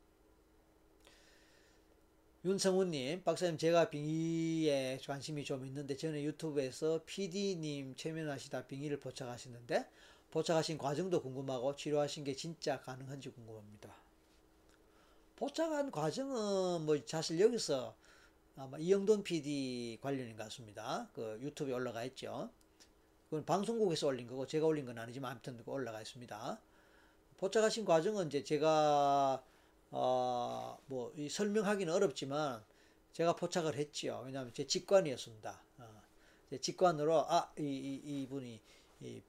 윤성훈님, 2.43 3.23
박사님 3.23 3.55
제가 3.59 3.91
빙의에 3.91 4.97
관심이 5.05 5.43
좀 5.43 5.63
있는데 5.67 5.95
전에 5.95 6.23
유튜브에서 6.23 6.99
PD님 7.05 7.95
체면하시다 7.95 8.65
빙의를 8.65 8.99
포착하시는데 8.99 9.87
포착하신 10.31 10.79
과정도 10.79 11.21
궁금하고 11.21 11.75
치료하신 11.75 12.23
게 12.23 12.35
진짜 12.35 12.81
가능한지 12.81 13.29
궁금합니다. 13.29 13.93
포착한 15.35 15.91
과정은 15.91 16.87
뭐 16.87 16.97
사실 17.05 17.39
여기서 17.39 17.95
아마 18.55 18.75
이영돈 18.79 19.21
PD 19.21 19.99
관련인 20.01 20.35
것 20.35 20.45
같습니다. 20.45 21.09
그 21.13 21.37
유튜브에 21.43 21.75
올라가 21.75 22.03
있죠. 22.05 22.49
그건 23.29 23.45
방송국에서 23.45 24.07
올린 24.07 24.25
거고 24.25 24.47
제가 24.47 24.65
올린 24.65 24.87
건 24.87 24.97
아니지만 24.97 25.33
아무튼 25.33 25.57
그거 25.57 25.73
올라가 25.73 26.01
있습니다. 26.01 26.59
포착하신 27.37 27.85
과정은 27.85 28.27
이제 28.27 28.43
제가 28.43 29.43
어, 29.91 30.77
뭐, 30.87 31.13
이 31.15 31.29
설명하기는 31.29 31.93
어렵지만, 31.93 32.63
제가 33.13 33.35
포착을 33.35 33.75
했지요. 33.75 34.23
왜냐하면 34.25 34.53
제 34.53 34.65
직관이었습니다. 34.65 35.61
어, 35.79 36.01
이제 36.47 36.59
직관으로 36.59 37.25
아, 37.29 37.51
이, 37.57 37.63
이, 37.63 38.23
이분이 38.23 38.61
이 39.01 39.21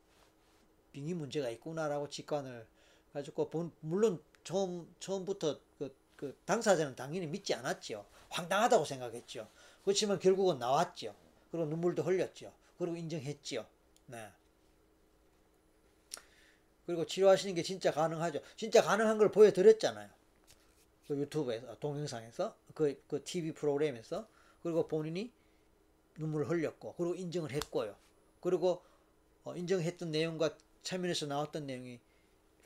빙의 0.92 1.14
문제가 1.14 1.48
있구나라고 1.50 2.08
직관을 2.08 2.66
가지고 3.12 3.50
본, 3.50 3.72
물론 3.80 4.22
처음 4.44 4.92
처음부터 5.00 5.58
그, 5.78 5.94
그 6.16 6.38
당사자는 6.44 6.94
당연히 6.94 7.26
믿지 7.26 7.54
않았죠. 7.54 8.06
황당하다고 8.30 8.84
생각했죠. 8.84 9.48
그렇지만 9.84 10.18
결국은 10.18 10.58
나왔죠. 10.58 11.14
그리고 11.50 11.66
눈물도 11.66 12.02
흘렸죠. 12.02 12.52
그리고 12.78 12.96
인정했죠. 12.96 13.66
네. 14.06 14.30
그리고 16.86 17.06
치료하시는 17.06 17.54
게 17.54 17.62
진짜 17.62 17.92
가능하죠. 17.92 18.40
진짜 18.56 18.82
가능한 18.82 19.18
걸 19.18 19.30
보여드렸잖아요. 19.30 20.08
그 21.06 21.16
유튜브에서, 21.16 21.78
동영상에서, 21.78 22.56
그, 22.74 23.02
그 23.08 23.22
TV 23.24 23.52
프로그램에서. 23.52 24.26
그리고 24.62 24.86
본인이 24.88 25.32
눈물을 26.18 26.48
흘렸고, 26.50 26.94
그리고 26.96 27.14
인정을 27.14 27.52
했고요. 27.52 27.96
그리고 28.40 28.82
어, 29.44 29.56
인정했던 29.56 30.10
내용과 30.12 30.56
차면에서 30.82 31.26
나왔던 31.26 31.66
내용이 31.66 32.00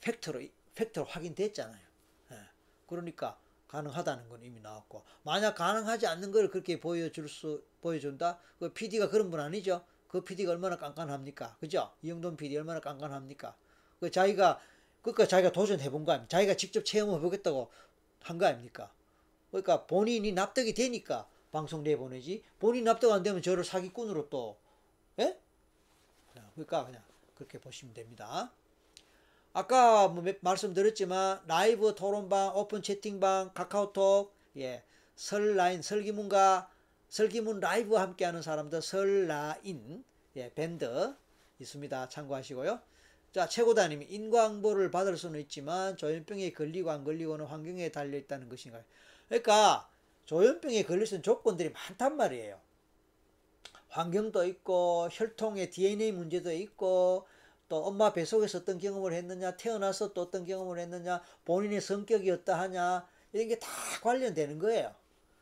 팩트로, 0.00 0.42
팩트로 0.74 1.06
확인됐잖아요. 1.06 1.86
예. 2.32 2.36
그러니까 2.86 3.38
가능하다는 3.68 4.28
건 4.28 4.42
이미 4.42 4.60
나왔고, 4.60 5.04
만약 5.22 5.54
가능하지 5.54 6.06
않는 6.06 6.32
걸 6.32 6.50
그렇게 6.50 6.78
보여줄 6.78 7.28
수, 7.28 7.64
보여준다? 7.80 8.38
그 8.58 8.72
PD가 8.72 9.08
그런 9.10 9.30
분 9.30 9.40
아니죠? 9.40 9.84
그 10.08 10.22
PD가 10.22 10.52
얼마나 10.52 10.76
깐깐합니까? 10.76 11.56
그죠? 11.60 11.92
이영돈 12.02 12.36
PD 12.36 12.56
얼마나 12.58 12.80
깐깐합니까? 12.80 13.56
그 14.00 14.10
자기가 14.10 14.60
그러니까 15.02 15.26
자기가 15.26 15.52
도전해 15.52 15.90
본 15.90 16.04
거 16.04 16.12
아닙니까? 16.12 16.28
자기가 16.28 16.54
직접 16.56 16.84
체험해 16.84 17.20
보겠다고 17.20 17.70
한 18.28 18.39
거 18.39 18.47
아닙니까? 18.47 18.93
그러니까 19.51 19.86
본인이 19.86 20.32
납득이 20.32 20.74
되니까 20.74 21.28
방송 21.53 21.82
내보내지. 21.82 22.43
본인 22.59 22.85
납득 22.85 23.11
안 23.12 23.23
되면 23.23 23.40
저를 23.40 23.65
사기꾼으로 23.65 24.28
또 24.28 24.59
예? 25.19 25.39
그러니까 26.55 26.85
그냥 26.85 27.03
그렇게 27.35 27.59
보시면 27.61 27.94
됩니다. 27.94 28.53
아까 29.53 30.09
뭐 30.09 30.24
말씀드렸지만 30.40 31.40
라이브 31.47 31.94
토론방, 31.94 32.57
오픈 32.57 32.82
채팅방, 32.82 33.53
카카오톡, 33.55 34.35
예, 34.59 34.82
설라인, 35.15 35.81
설기문과 35.81 36.70
설기문 37.09 37.61
라이브 37.61 37.94
함께하는 37.94 38.43
사람들 38.43 38.82
설라인, 38.82 40.05
예, 40.36 40.53
밴드 40.53 41.15
있습니다. 41.59 42.09
참고하시고요. 42.09 42.81
자, 43.36 43.46
최고다님이 43.46 44.06
인광보를 44.06 44.90
받을 44.90 45.18
수는 45.18 45.38
있지만 45.40 45.98
조현병에 45.98 46.52
걸리고 46.52 46.90
안 46.90 47.04
걸리고는 47.04 47.44
환경에 47.44 47.90
달려 47.92 48.16
있다는 48.16 48.48
것인가요? 48.48 48.82
그러니까 49.28 49.90
조현병에 50.24 50.84
걸릴 50.84 51.06
수 51.06 51.16
있는 51.16 51.22
조건들이 51.22 51.68
많단 51.68 52.16
말이에요. 52.16 52.58
환경도 53.90 54.46
있고 54.46 55.10
혈통의 55.12 55.68
DNA 55.68 56.12
문제도 56.12 56.50
있고 56.50 57.26
또 57.68 57.84
엄마 57.84 58.14
뱃속에서 58.14 58.60
어떤 58.60 58.78
경험을 58.78 59.12
했느냐 59.12 59.54
태어나서 59.58 60.14
또 60.14 60.22
어떤 60.22 60.46
경험을 60.46 60.78
했느냐 60.78 61.22
본인의 61.44 61.82
성격이 61.82 62.30
어떠하냐 62.30 63.06
이런 63.34 63.48
게 63.48 63.58
다 63.58 63.68
관련되는 64.02 64.58
거예요. 64.58 64.94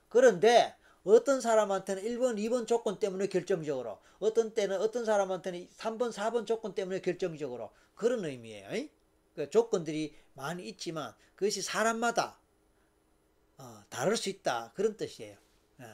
그런데 0.09 0.75
어떤 1.05 1.41
사람한테는 1.41 2.03
1번, 2.03 2.39
2번 2.39 2.67
조건 2.67 2.99
때문에 2.99 3.27
결정적으로, 3.29 3.99
어떤 4.19 4.53
때는 4.55 4.81
어떤 4.81 5.05
사람한테는 5.05 5.69
3번, 5.77 6.11
4번 6.13 6.45
조건 6.47 6.75
때문에 6.75 7.01
결정적으로 7.01 7.71
그런 7.95 8.25
의미예요. 8.25 8.89
그 9.35 9.51
조건들이 9.51 10.15
많이 10.35 10.69
있지만 10.69 11.15
그것이 11.37 11.63
사람마다 11.63 12.39
어, 13.59 13.85
다를 13.89 14.17
수 14.17 14.29
있다 14.29 14.73
그런 14.75 14.97
뜻이에요. 14.97 15.37
예. 15.81 15.85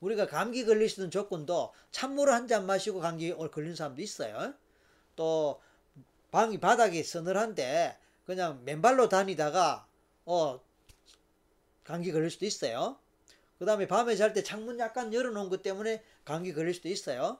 우리가 0.00 0.26
감기 0.26 0.64
걸릴 0.64 0.88
수 0.88 1.00
있는 1.00 1.10
조건도 1.10 1.72
찬물을 1.90 2.32
한 2.32 2.48
잔 2.48 2.66
마시고 2.66 3.00
감기 3.00 3.32
걸린 3.34 3.74
사람도 3.74 4.00
있어요. 4.02 4.54
또 5.16 5.60
방이 6.30 6.58
바닥이 6.58 7.02
서늘한데 7.02 7.98
그냥 8.24 8.64
맨발로 8.64 9.08
다니다가 9.08 9.86
어 10.24 10.60
감기 11.84 12.12
걸릴 12.12 12.30
수도 12.30 12.46
있어요. 12.46 12.98
그 13.58 13.66
다음에 13.66 13.86
밤에 13.86 14.16
잘 14.16 14.32
때 14.32 14.42
창문 14.42 14.78
약간 14.78 15.12
열어놓은 15.12 15.50
것 15.50 15.62
때문에 15.62 16.02
감기 16.24 16.54
걸릴 16.54 16.72
수도 16.72 16.88
있어요. 16.88 17.38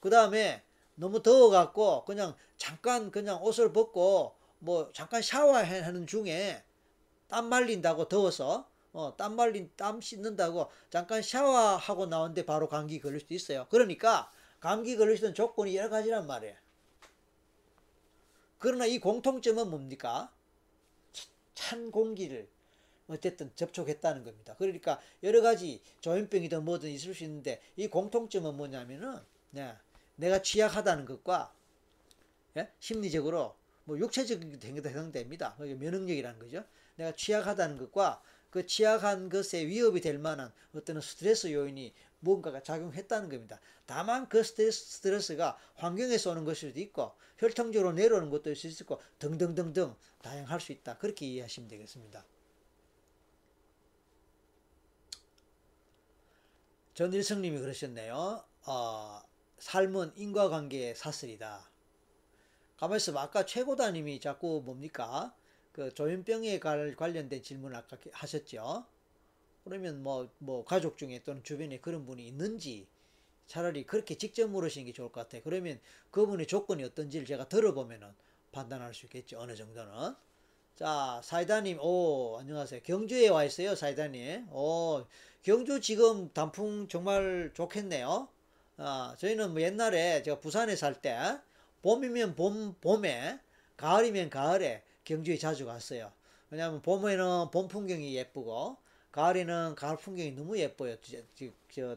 그 0.00 0.10
다음에 0.10 0.62
너무 0.94 1.22
더워갖고 1.22 2.04
그냥 2.04 2.34
잠깐 2.56 3.10
그냥 3.10 3.42
옷을 3.42 3.72
벗고 3.72 4.34
뭐 4.58 4.90
잠깐 4.92 5.22
샤워하는 5.22 6.06
중에 6.06 6.62
땀 7.28 7.46
말린다고 7.46 8.08
더워서 8.08 8.68
어, 8.92 9.16
땀 9.16 9.34
말린 9.34 9.70
땀 9.76 10.00
씻는다고 10.00 10.70
잠깐 10.88 11.20
샤워하고 11.20 12.06
나오는데 12.06 12.46
바로 12.46 12.68
감기 12.68 13.00
걸릴 13.00 13.20
수도 13.20 13.34
있어요. 13.34 13.66
그러니까 13.70 14.32
감기 14.60 14.96
걸릴 14.96 15.16
수 15.16 15.24
있는 15.24 15.34
조건이 15.34 15.76
여러 15.76 15.90
가지란 15.90 16.26
말이에요. 16.26 16.54
그러나 18.58 18.86
이 18.86 18.98
공통점은 18.98 19.68
뭡니까? 19.68 20.32
찬 21.54 21.90
공기를 21.90 22.48
어쨌든 23.08 23.50
접촉했다는 23.54 24.24
겁니다. 24.24 24.54
그러니까 24.58 25.00
여러 25.22 25.42
가지 25.42 25.82
조현병이든 26.00 26.64
뭐든 26.64 26.88
있을 26.90 27.14
수 27.14 27.24
있는데 27.24 27.60
이 27.76 27.88
공통점은 27.88 28.56
뭐냐면은 28.56 29.20
네, 29.50 29.74
내가 30.16 30.42
취약하다는 30.42 31.04
것과 31.06 31.54
예? 32.56 32.70
심리적으로 32.78 33.56
뭐 33.84 33.98
육체적인 33.98 34.58
경우도 34.58 34.88
해당됩니다. 34.88 35.54
그게 35.56 35.74
면역력이라는 35.74 36.38
거죠. 36.38 36.64
내가 36.96 37.12
취약하다는 37.12 37.78
것과 37.78 38.22
그 38.50 38.66
취약한 38.66 39.28
것에 39.28 39.66
위협이 39.66 40.00
될 40.00 40.18
만한 40.18 40.52
어떤 40.74 41.00
스트레스 41.00 41.52
요인이 41.52 41.92
뭔가가 42.20 42.62
작용했다는 42.62 43.28
겁니다. 43.28 43.60
다만 43.84 44.28
그 44.28 44.42
스트레스, 44.42 44.92
스트레스가 44.92 45.58
환경에서 45.74 46.30
오는 46.30 46.44
것일 46.44 46.70
수도 46.70 46.80
있고 46.80 47.12
혈통적으로 47.38 47.92
내려오는 47.92 48.30
것도 48.30 48.50
있을 48.52 48.70
수 48.70 48.84
있고 48.84 49.02
등등등등 49.18 49.94
다양할 50.22 50.60
수 50.60 50.72
있다. 50.72 50.98
그렇게 50.98 51.26
이해하시면 51.26 51.68
되겠습니다. 51.68 52.24
전일성님이 56.94 57.58
그러셨네요. 57.58 58.44
어, 58.66 59.22
삶은 59.58 60.12
인과관계의 60.16 60.94
사슬이다. 60.94 61.68
가만히 62.76 62.96
있어 62.96 63.16
아까 63.18 63.46
최고다님이 63.46 64.20
자꾸 64.20 64.62
뭡니까? 64.64 65.34
그 65.72 65.92
조현병에 65.92 66.60
관련된 66.60 67.42
질문을 67.42 67.76
아까 67.76 67.96
하셨죠. 68.12 68.84
그러면 69.64 70.02
뭐, 70.02 70.28
뭐, 70.38 70.64
가족 70.64 70.98
중에 70.98 71.22
또는 71.24 71.42
주변에 71.42 71.80
그런 71.80 72.04
분이 72.04 72.26
있는지 72.26 72.86
차라리 73.46 73.84
그렇게 73.84 74.16
직접 74.16 74.48
물으시는 74.48 74.86
게 74.86 74.92
좋을 74.92 75.10
것 75.10 75.22
같아요. 75.22 75.42
그러면 75.42 75.80
그분의 76.10 76.46
조건이 76.46 76.84
어떤지를 76.84 77.26
제가 77.26 77.48
들어보면은 77.48 78.14
판단할 78.52 78.94
수 78.94 79.06
있겠죠. 79.06 79.38
어느 79.40 79.54
정도는. 79.56 80.14
자, 80.76 81.20
사이다님, 81.24 81.78
오, 81.80 82.36
안녕하세요. 82.38 82.82
경주에 82.82 83.28
와 83.28 83.44
있어요, 83.44 83.74
사이다님. 83.74 84.48
오, 84.52 85.04
경주 85.42 85.80
지금 85.80 86.32
단풍 86.32 86.88
정말 86.88 87.52
좋겠네요. 87.54 88.28
아, 88.76 89.14
저희는 89.18 89.52
뭐 89.52 89.62
옛날에 89.62 90.22
제가 90.22 90.40
부산에 90.40 90.74
살 90.74 91.00
때, 91.00 91.16
봄이면 91.82 92.34
봄, 92.34 92.74
봄에, 92.80 93.38
가을이면 93.76 94.30
가을에 94.30 94.82
경주에 95.04 95.36
자주 95.36 95.66
갔어요. 95.66 96.12
왜냐하면 96.50 96.82
봄에는 96.82 97.50
봄 97.50 97.68
풍경이 97.68 98.14
예쁘고, 98.16 98.76
가을에는 99.12 99.74
가을 99.76 99.96
풍경이 99.96 100.32
너무 100.32 100.58
예뻐요. 100.58 100.96
저, 101.02 101.18
저, 101.36 101.46
저 101.72 101.96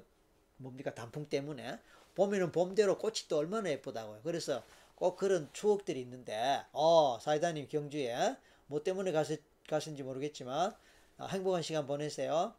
뭡니까, 0.58 0.94
단풍 0.94 1.28
때문에. 1.28 1.80
봄에는 2.16 2.52
봄대로 2.52 2.98
꽃이 2.98 3.28
또 3.28 3.38
얼마나 3.38 3.70
예쁘다고요. 3.70 4.22
그래서 4.24 4.64
꼭 4.96 5.18
그런 5.18 5.50
추억들이 5.54 6.00
있는데, 6.02 6.64
어, 6.74 7.20
사이다님 7.22 7.68
경주에, 7.70 8.36
뭐 8.68 8.84
때문에 8.84 9.12
가시, 9.12 9.38
가신지 9.68 10.04
모르겠지만, 10.04 10.76
아, 11.18 11.26
행복한 11.28 11.62
시간 11.62 11.88
보내세요. 11.88 12.54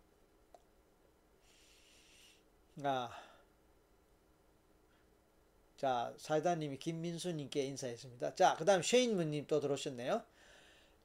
아, 2.85 3.11
자, 5.79 6.13
사이다님이 6.19 6.79
김민수님께 6.79 7.63
인사했습니다. 7.63 8.35
자, 8.35 8.57
그 8.59 8.65
다음 8.65 8.83
쉐인문님 8.83 9.47
또 9.47 9.61
들어오셨네요. 9.61 10.23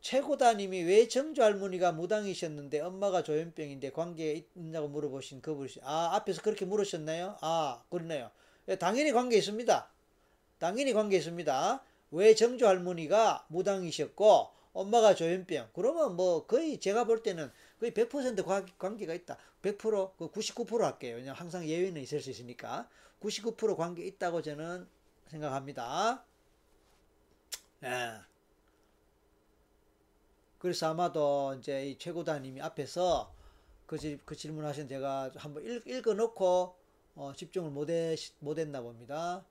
최고다님이 0.02 0.82
왜 0.82 1.08
정조 1.08 1.44
할머니가 1.44 1.92
무당이셨는데 1.92 2.80
엄마가 2.82 3.22
조현병인데 3.22 3.92
관계 3.92 4.44
있냐고 4.56 4.88
물어보신 4.88 5.42
그분이 5.42 5.76
아 5.84 6.16
앞에서 6.16 6.42
그렇게 6.42 6.66
물으셨나요? 6.66 7.38
아 7.42 7.84
그러네요. 7.92 8.32
예, 8.68 8.76
당연히 8.76 9.12
관계 9.12 9.38
있습니다. 9.38 9.90
당연히 10.58 10.92
관계 10.92 11.18
있습니다. 11.18 11.84
왜 12.10 12.34
정조 12.34 12.68
할머니가 12.68 13.46
무당이셨고 13.50 14.50
엄마가 14.74 15.14
조현병 15.14 15.70
그러면 15.74 16.16
뭐 16.16 16.48
거의 16.48 16.80
제가 16.80 17.04
볼 17.04 17.22
때는 17.22 17.52
거의 17.80 17.92
100% 17.92 18.74
관계가 18.80 19.14
있다. 19.14 19.38
100%, 19.62 20.18
그 20.18 20.32
99% 20.32 20.80
할게요. 20.80 21.16
왜냐면 21.16 21.36
항상 21.36 21.66
예외는 21.66 22.02
있을 22.02 22.22
수 22.22 22.32
있으니까. 22.32 22.90
99% 23.24 23.78
관계 23.78 24.06
있다고 24.06 24.42
저는 24.42 24.88
생각합니다. 25.28 26.26
예. 27.84 28.20
그래서 30.58 30.90
아마도 30.90 31.56
이제 31.58 31.88
이 31.88 31.98
최고다님이 31.98 32.62
앞에서 32.62 33.34
그, 33.86 33.98
질, 33.98 34.20
그 34.26 34.36
질문 34.36 34.66
하신 34.66 34.88
제가 34.88 35.32
한번 35.36 35.66
읽, 35.66 35.86
읽어 35.88 36.14
놓고 36.14 36.76
어, 37.16 37.34
집중을 37.36 37.72
못했나 38.40 38.82
봅니다. 38.82 39.46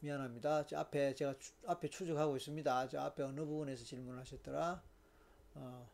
미안합니다. 0.00 0.66
저 0.66 0.78
앞에 0.78 1.14
제가 1.14 1.34
추, 1.38 1.52
앞에 1.66 1.88
추적하고 1.88 2.36
있습니다. 2.36 2.88
저 2.88 3.00
앞에 3.00 3.22
어느 3.22 3.40
부분에서 3.40 3.84
질문하셨더라. 3.84 4.82
어, 5.54 5.90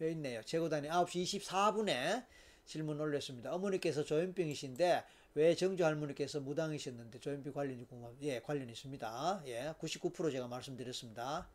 여기 0.00 0.12
있네요. 0.12 0.42
재고단이 0.42 0.88
9시 0.88 1.40
24분에 1.40 2.26
질문 2.66 3.00
올렸습니다. 3.00 3.54
어머니께서 3.54 4.04
조현병이신데 4.04 5.04
왜 5.34 5.54
정주 5.54 5.84
할머니께서 5.84 6.40
무당이셨는데 6.40 7.20
조현병 7.20 7.52
관련이 7.52 7.86
궁금 7.86 8.16
예, 8.22 8.40
관련 8.40 8.68
있습니다. 8.68 9.42
예, 9.46 9.74
99% 9.80 10.32
제가 10.32 10.48
말씀드렸습니다. 10.48 11.48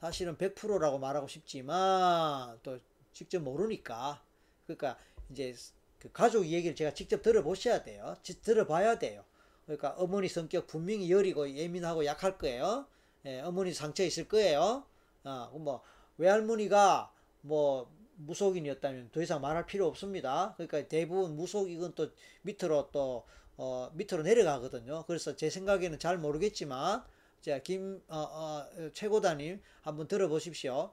사실은 0.00 0.36
100%라고 0.36 0.98
말하고 0.98 1.26
싶지만 1.26 2.58
또 2.62 2.78
직접 3.12 3.40
모르니까 3.40 4.22
그러니까 4.66 4.98
이제 5.30 5.54
그 5.98 6.12
가족 6.12 6.46
얘기를 6.46 6.76
제가 6.76 6.92
직접 6.92 7.22
들어보셔야 7.22 7.82
돼요. 7.82 8.16
들어봐야 8.42 8.98
돼요. 8.98 9.24
그러니까 9.64 9.94
어머니 9.96 10.28
성격 10.28 10.66
분명히 10.66 11.10
여리고 11.10 11.48
예민하고 11.48 12.04
약할 12.04 12.36
거예요. 12.36 12.86
예, 13.24 13.40
어머니 13.40 13.72
상처 13.72 14.04
있을 14.04 14.28
거예요. 14.28 14.84
아, 15.22 15.50
뭐 15.54 15.82
외할머니가 16.18 17.10
뭐 17.40 17.90
무속인이었다면 18.16 19.10
더 19.12 19.22
이상 19.22 19.40
말할 19.40 19.66
필요 19.66 19.86
없습니다. 19.86 20.54
그러니까 20.56 20.86
대부분 20.88 21.36
무속인은 21.36 21.92
또 21.94 22.10
밑으로 22.42 22.90
또 22.92 23.24
어, 23.56 23.90
밑으로 23.94 24.22
내려가거든요. 24.22 25.04
그래서 25.06 25.36
제 25.36 25.50
생각에는 25.50 25.98
잘 25.98 26.18
모르겠지만 26.18 27.04
자, 27.40 27.58
김 27.58 28.02
어, 28.08 28.16
어, 28.16 28.90
최고단님 28.92 29.60
한번 29.82 30.08
들어보십시오. 30.08 30.92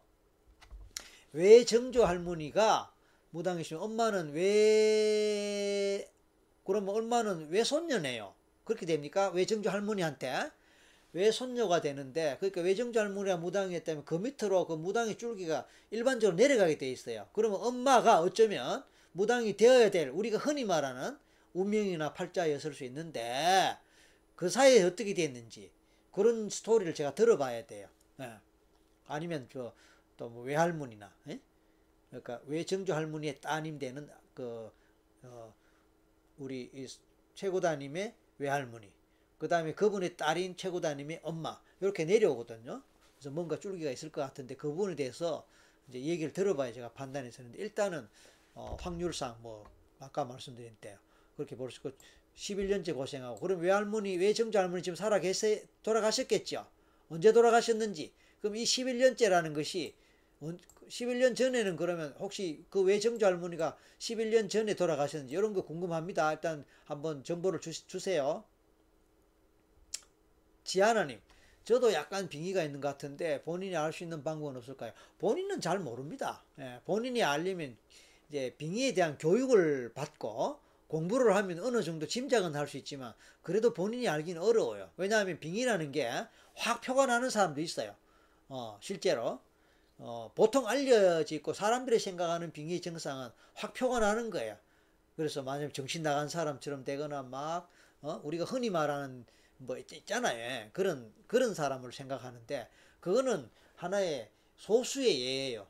왜 1.33 1.63
정조 1.63 2.03
할머니가 2.03 2.93
무당이시면 3.29 3.81
엄마는 3.81 4.33
왜 4.33 6.09
그러면 6.65 6.95
엄마는 6.95 7.49
왜 7.49 7.63
손녀네요? 7.63 8.33
그렇게 8.65 8.85
됩니까? 8.85 9.29
왜 9.29 9.45
정조 9.45 9.69
할머니한테 9.69 10.51
왜 11.13 11.29
손녀가 11.31 11.81
되는데 11.81 12.37
그러니까 12.39 12.61
외정조 12.61 12.99
할머니가 12.99 13.37
무당이었다면 13.37 14.05
그 14.05 14.15
밑으로 14.15 14.65
그 14.65 14.73
무당의 14.73 15.17
줄기가 15.17 15.67
일반적으로 15.89 16.37
내려가게 16.37 16.77
돼 16.77 16.89
있어요. 16.89 17.27
그러면 17.33 17.59
엄마가 17.61 18.21
어쩌면 18.21 18.83
무당이 19.11 19.57
되어야 19.57 19.91
될 19.91 20.09
우리가 20.09 20.37
흔히 20.37 20.63
말하는 20.63 21.17
운명이나 21.53 22.13
팔자였을 22.13 22.73
수 22.73 22.85
있는데 22.85 23.77
그 24.35 24.49
사이에 24.49 24.83
어떻게 24.83 25.13
됐는지 25.13 25.69
그런 26.11 26.49
스토리를 26.49 26.93
제가 26.93 27.13
들어봐야 27.13 27.65
돼요. 27.65 27.89
예. 28.21 28.33
아니면 29.07 29.49
그또뭐 29.49 30.43
외할머니나 30.43 31.13
예? 31.27 31.39
그러니까 32.09 32.41
외정조 32.45 32.93
할머니의 32.93 33.41
따님 33.41 33.79
되는 33.79 34.09
그 34.33 34.71
어, 35.23 35.53
우리 36.37 36.71
최고다님의 37.35 38.13
외할머니 38.37 38.89
그 39.41 39.47
다음에 39.47 39.73
그분의 39.73 40.17
딸인 40.17 40.55
최고다님의 40.55 41.21
엄마 41.23 41.59
이렇게 41.79 42.05
내려오거든요. 42.05 42.83
그래서 43.17 43.31
뭔가 43.31 43.59
줄기가 43.59 43.89
있을 43.89 44.11
것 44.11 44.21
같은데 44.21 44.55
그 44.55 44.69
부분에 44.69 44.95
대해서 44.95 45.47
이제 45.89 45.99
얘기를 45.99 46.31
들어봐야 46.31 46.71
제가 46.71 46.91
판단했었는데 46.91 47.57
일단은 47.57 48.07
어, 48.53 48.77
확률상 48.79 49.39
뭐 49.41 49.67
아까 49.99 50.25
말씀드린 50.25 50.77
때 50.79 50.95
그렇게 51.35 51.55
볼 51.55 51.71
수 51.71 51.79
있고 51.79 51.89
11년째 52.35 52.93
고생하고 52.93 53.39
그럼 53.39 53.61
외할머니 53.61 54.15
외정자 54.15 54.61
할머니 54.61 54.83
지금 54.83 54.95
살아 54.95 55.19
계세요 55.19 55.59
돌아가셨겠죠. 55.81 56.67
언제 57.09 57.33
돌아가셨는지 57.33 58.13
그럼 58.41 58.57
이 58.57 58.63
11년째라는 58.63 59.55
것이 59.55 59.95
11년 60.87 61.35
전에는 61.35 61.77
그러면 61.77 62.13
혹시 62.19 62.63
그 62.69 62.83
외정자 62.83 63.25
할머니가 63.25 63.75
11년 63.97 64.51
전에 64.51 64.75
돌아가셨는지 64.75 65.33
이런 65.33 65.53
거 65.53 65.63
궁금합니다. 65.63 66.31
일단 66.31 66.63
한번 66.85 67.23
정보를 67.23 67.59
주, 67.59 67.71
주세요. 67.87 68.43
지하나님, 70.63 71.19
저도 71.63 71.93
약간 71.93 72.27
빙의가 72.29 72.63
있는 72.63 72.81
것 72.81 72.87
같은데 72.89 73.41
본인이 73.43 73.75
알 73.75 73.93
수 73.93 74.03
있는 74.03 74.23
방법은 74.23 74.57
없을까요? 74.57 74.91
본인은 75.19 75.61
잘 75.61 75.79
모릅니다. 75.79 76.43
예, 76.59 76.79
본인이 76.85 77.23
알려면 77.23 77.77
이제 78.29 78.55
빙의에 78.57 78.93
대한 78.93 79.17
교육을 79.17 79.93
받고 79.93 80.59
공부를 80.87 81.35
하면 81.35 81.59
어느 81.59 81.83
정도 81.83 82.07
짐작은 82.07 82.55
할 82.55 82.67
수 82.67 82.77
있지만 82.77 83.13
그래도 83.43 83.73
본인이 83.73 84.07
알기는 84.09 84.41
어려워요. 84.41 84.89
왜냐하면 84.97 85.39
빙의라는 85.39 85.91
게 85.91 86.09
확 86.55 86.81
표가 86.81 87.05
나는 87.05 87.29
사람도 87.29 87.61
있어요. 87.61 87.95
어, 88.49 88.77
실제로. 88.81 89.39
어, 89.97 90.31
보통 90.35 90.67
알려져 90.67 91.35
있고 91.35 91.53
사람들이 91.53 91.99
생각하는 91.99 92.51
빙의 92.51 92.81
증상은 92.81 93.29
확 93.55 93.73
표가 93.73 93.99
나는 93.99 94.29
거예요. 94.31 94.57
그래서 95.15 95.43
만약 95.43 95.73
정신 95.73 96.03
나간 96.03 96.29
사람처럼 96.29 96.83
되거나 96.83 97.23
막 97.23 97.69
어, 98.01 98.19
우리가 98.23 98.45
흔히 98.45 98.69
말하는 98.69 99.25
뭐 99.65 99.77
있잖아요. 99.77 100.37
예. 100.39 100.69
그런 100.73 101.13
그런 101.27 101.53
사람을 101.53 101.91
생각하는데 101.93 102.67
그거는 102.99 103.49
하나의 103.75 104.29
소수의 104.57 105.21
예예요. 105.21 105.67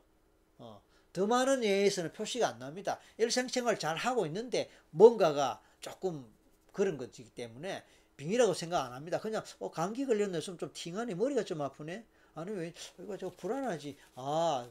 어, 0.58 0.82
더 1.12 1.26
많은 1.26 1.64
예에서는 1.64 2.12
표시가 2.12 2.48
안 2.48 2.58
납니다. 2.58 2.98
일생생활 3.18 3.78
잘 3.78 3.96
하고 3.96 4.26
있는데 4.26 4.70
뭔가가 4.90 5.62
조금 5.80 6.26
그런 6.72 6.96
거기 6.98 7.24
때문에 7.24 7.84
빙이라고 8.16 8.54
생각 8.54 8.84
안 8.84 8.92
합니다. 8.92 9.20
그냥 9.20 9.42
어, 9.58 9.70
감기 9.70 10.06
걸렸네, 10.06 10.40
좀, 10.40 10.58
좀 10.58 10.70
팅하네, 10.72 11.14
머리가 11.14 11.44
좀 11.44 11.60
아프네. 11.62 12.04
아니 12.34 12.50
왜 12.52 12.72
이거 12.98 13.16
저 13.18 13.30
불안하지? 13.30 13.96
아 14.16 14.66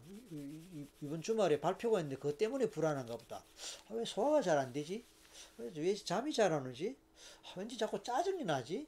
이번 1.01 1.21
주말에 1.21 1.59
발표가 1.59 1.99
있는데 1.99 2.15
그것 2.15 2.37
때문에 2.37 2.69
불안한가 2.69 3.17
보다. 3.17 3.43
아, 3.89 3.93
왜 3.93 4.05
소화가 4.05 4.41
잘 4.41 4.57
안 4.57 4.73
되지? 4.73 5.03
왜 5.57 5.95
잠이 5.95 6.33
잘 6.33 6.51
안 6.53 6.65
오지? 6.67 6.95
아, 7.45 7.59
왠지 7.59 7.77
자꾸 7.77 8.01
짜증이 8.01 8.43
나지? 8.45 8.87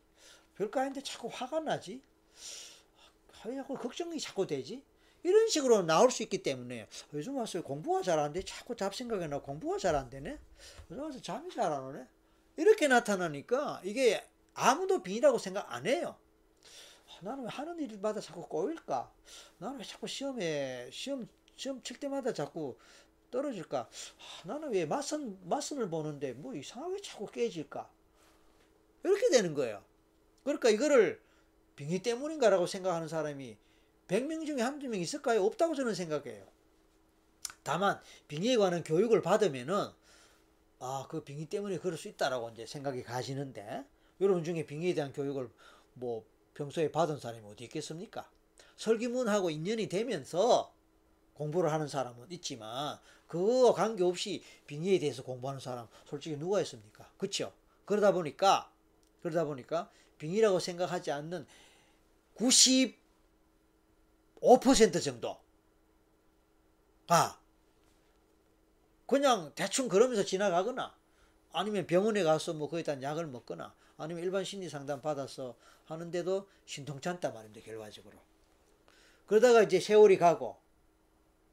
별거 0.57 0.79
아닌데 0.79 1.01
자꾸 1.01 1.29
화가 1.31 1.61
나지? 1.61 2.01
왜 3.45 3.55
자꾸 3.55 3.75
걱정이 3.75 4.19
자꾸 4.19 4.47
되지? 4.47 4.83
이런 5.23 5.47
식으로 5.47 5.83
나올 5.83 6.11
수 6.11 6.23
있기 6.23 6.43
때문에 6.43 6.87
요즘 7.13 7.37
와서 7.37 7.61
공부가 7.61 8.01
잘 8.01 8.19
안 8.19 8.33
돼. 8.33 8.41
자꾸 8.43 8.75
잡생각이 8.75 9.27
나 9.27 9.39
공부가 9.39 9.77
잘 9.77 9.95
안 9.95 10.09
되네. 10.09 10.37
요즘 10.91 11.03
와서 11.03 11.21
잠이 11.21 11.49
잘 11.53 11.71
안 11.71 11.83
오네. 11.83 12.07
이렇게 12.57 12.87
나타나니까 12.87 13.81
이게 13.83 14.23
아무도 14.53 15.01
빈이라고 15.01 15.37
생각 15.37 15.71
안 15.73 15.87
해요. 15.87 16.17
나는 17.21 17.43
왜 17.45 17.49
하는 17.49 17.79
일마다 17.79 18.19
자꾸 18.19 18.47
꼬일까? 18.47 19.11
나는 19.57 19.79
왜 19.79 19.85
자꾸 19.85 20.07
시험에 20.07 20.89
시험 20.91 21.27
시험 21.55 21.81
칠 21.83 21.97
때마다 21.99 22.33
자꾸 22.33 22.77
떨어질까? 23.31 23.89
나는 24.45 24.71
왜 24.71 24.85
맞선 24.85 25.39
맞선을 25.47 25.89
보는데 25.89 26.33
뭐 26.33 26.53
이상하게 26.53 27.01
자꾸 27.01 27.25
깨질까? 27.27 27.89
이렇게 29.03 29.29
되는 29.29 29.53
거예요. 29.53 29.83
그러니까 30.43 30.69
이거를 30.69 31.21
빙의 31.75 31.99
때문인가라고 31.99 32.67
생각하는 32.67 33.07
사람이 33.07 33.57
100명 34.07 34.45
중에 34.45 34.61
한두 34.61 34.87
명 34.87 34.99
있을까요? 34.99 35.43
없다고 35.45 35.75
저는 35.75 35.95
생각해요. 35.95 36.45
다만 37.63 37.99
빙의에 38.27 38.57
관한 38.57 38.83
교육을 38.83 39.21
받으면은 39.21 39.89
아, 40.79 41.07
그 41.09 41.23
빙의 41.23 41.45
때문에 41.45 41.77
그럴 41.77 41.97
수 41.97 42.09
있다라고 42.09 42.49
이제 42.49 42.65
생각이 42.65 43.03
가지는데 43.03 43.85
여러분 44.19 44.43
중에 44.43 44.65
빙의에 44.65 44.93
대한 44.93 45.13
교육을 45.13 45.49
뭐 45.93 46.25
평소에 46.53 46.91
받은 46.91 47.19
사람이 47.19 47.45
어디 47.49 47.63
있겠습니까? 47.65 48.29
설기문하고 48.75 49.49
인연이 49.49 49.87
되면서 49.87 50.73
공부를 51.35 51.71
하는 51.71 51.87
사람은 51.87 52.27
있지만 52.31 52.99
그거와 53.27 53.73
관계없이 53.73 54.43
빙의에 54.67 54.99
대해서 54.99 55.23
공부하는 55.23 55.59
사람 55.59 55.87
솔직히 56.05 56.37
누가 56.37 56.61
있습니까? 56.61 57.09
그렇죠? 57.17 57.53
그러다 57.85 58.11
보니까 58.11 58.69
그러다 59.21 59.45
보니까 59.45 59.89
빙이라고 60.17 60.59
생각하지 60.59 61.11
않는 61.11 61.45
95% 62.35 62.95
정도. 65.03 65.37
아, 67.07 67.37
그냥 69.05 69.51
대충 69.55 69.87
그러면서 69.87 70.23
지나가거나 70.23 70.95
아니면 71.51 71.85
병원에 71.85 72.23
가서 72.23 72.53
뭐 72.53 72.69
거기다 72.69 73.01
약을 73.01 73.27
먹거나 73.27 73.75
아니면 73.97 74.23
일반 74.23 74.43
심리 74.43 74.69
상담 74.69 75.01
받아서 75.01 75.55
하는데도 75.85 76.47
신통찮다 76.65 77.31
말입니다, 77.31 77.63
결과적으로. 77.65 78.17
그러다가 79.27 79.63
이제 79.63 79.79
세월이 79.79 80.17
가고, 80.17 80.57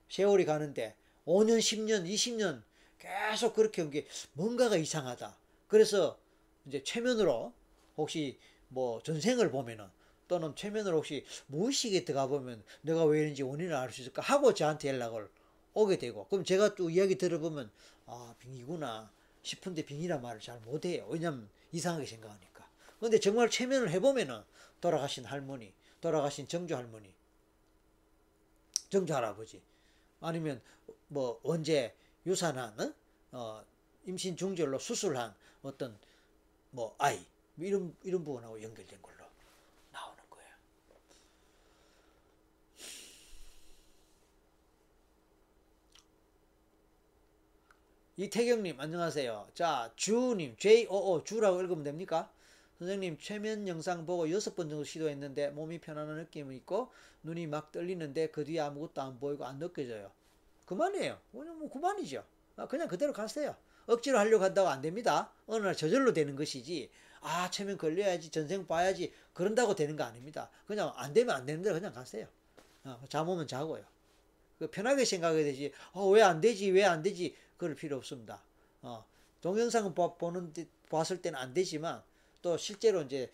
세월이 0.08 0.44
가는데 0.44 0.96
5년, 1.26 1.58
10년, 1.58 2.06
20년 2.06 2.62
계속 2.98 3.54
그렇게 3.54 3.82
온 3.82 3.90
게 3.90 4.06
뭔가가 4.32 4.76
이상하다. 4.76 5.36
그래서 5.68 6.18
이제 6.66 6.82
최면으로 6.82 7.52
혹시 7.96 8.38
뭐 8.70 9.02
전생을 9.02 9.50
보면은 9.50 9.86
또는 10.28 10.54
최면으로 10.54 10.98
혹시 10.98 11.24
무의식에 11.48 12.04
들어가 12.04 12.28
보면 12.28 12.62
내가 12.82 13.04
왜 13.04 13.22
이런지 13.22 13.42
원인을 13.42 13.74
알 13.74 13.90
수 13.92 14.00
있을까 14.00 14.22
하고 14.22 14.54
저한테 14.54 14.88
연락을 14.88 15.28
오게 15.74 15.98
되고 15.98 16.26
그럼 16.28 16.44
제가 16.44 16.74
또 16.76 16.88
이야기 16.88 17.18
들어보면 17.18 17.70
아 18.06 18.34
빙이구나 18.38 19.10
싶은데 19.42 19.84
빙이란 19.84 20.22
말을 20.22 20.40
잘 20.40 20.58
못해요 20.60 21.06
왜냐면 21.08 21.48
이상하게 21.72 22.06
생각하니까 22.06 22.68
근데 23.00 23.18
정말 23.18 23.50
최면을 23.50 23.90
해보면은 23.90 24.42
돌아가신 24.80 25.24
할머니 25.24 25.72
돌아가신 26.00 26.46
정조 26.46 26.76
할머니 26.76 27.12
정조 28.88 29.14
할아버지 29.14 29.60
아니면 30.20 30.60
뭐 31.08 31.40
언제 31.42 31.94
유산한 32.24 32.78
어? 32.80 32.94
어 33.32 33.64
임신 34.06 34.36
중절로 34.36 34.78
수술한 34.78 35.34
어떤 35.62 35.98
뭐 36.70 36.94
아이 36.98 37.16
뭐 37.16 37.26
이런 37.66 37.94
이런 38.02 38.24
부분하고 38.24 38.62
연결된 38.62 39.00
걸로 39.02 39.24
나오는 39.92 40.22
거예요. 40.30 40.48
이태경님 48.16 48.80
안녕하세요. 48.80 49.48
자 49.54 49.92
주님 49.96 50.56
J 50.56 50.86
O 50.88 51.12
O 51.12 51.24
주라고 51.24 51.60
읽으면 51.60 51.84
됩니까? 51.84 52.32
선생님 52.78 53.18
최면 53.18 53.68
영상 53.68 54.06
보고 54.06 54.30
여섯 54.30 54.56
번 54.56 54.70
정도 54.70 54.84
시도했는데 54.84 55.50
몸이 55.50 55.80
편안한 55.80 56.16
느낌이 56.16 56.56
있고 56.56 56.90
눈이 57.22 57.46
막 57.46 57.72
떨리는데 57.72 58.30
그 58.30 58.44
뒤에 58.44 58.60
아무것도 58.60 59.02
안 59.02 59.20
보이고 59.20 59.44
안 59.44 59.58
느껴져요. 59.58 60.10
그만이에요. 60.64 61.18
그냥 61.30 61.58
뭐 61.58 61.68
그만이죠. 61.68 62.24
아, 62.56 62.66
그냥 62.66 62.88
그대로 62.88 63.12
가세요. 63.12 63.54
억지로 63.86 64.18
하려고 64.18 64.44
한다고 64.44 64.68
안 64.68 64.80
됩니다. 64.80 65.30
어느 65.46 65.64
날 65.64 65.76
저절로 65.76 66.12
되는 66.12 66.36
것이지. 66.36 66.90
아, 67.20 67.50
최면 67.50 67.76
걸려야지, 67.76 68.30
전생 68.30 68.66
봐야지. 68.66 69.12
그런다고 69.34 69.74
되는 69.74 69.96
거 69.96 70.04
아닙니다. 70.04 70.50
그냥 70.66 70.92
안 70.96 71.12
되면 71.12 71.34
안 71.34 71.44
되는 71.46 71.62
대로 71.62 71.74
그냥 71.74 71.92
가세요. 71.92 72.26
어, 72.84 73.02
잠 73.08 73.28
오면 73.28 73.46
자고요. 73.46 73.84
그 74.58 74.70
편하게 74.70 75.04
생각해야 75.04 75.44
되지. 75.44 75.72
어, 75.92 76.06
왜 76.08 76.22
안 76.22 76.40
되지? 76.40 76.70
왜 76.70 76.84
안 76.84 77.02
되지? 77.02 77.36
그럴 77.56 77.74
필요 77.74 77.96
없습니다. 77.96 78.42
어, 78.82 79.04
동영상 79.42 79.94
보는, 79.94 80.52
봤을 80.88 81.20
때는 81.22 81.38
안 81.38 81.52
되지만 81.54 82.02
또 82.42 82.56
실제로 82.56 83.02
이제 83.02 83.30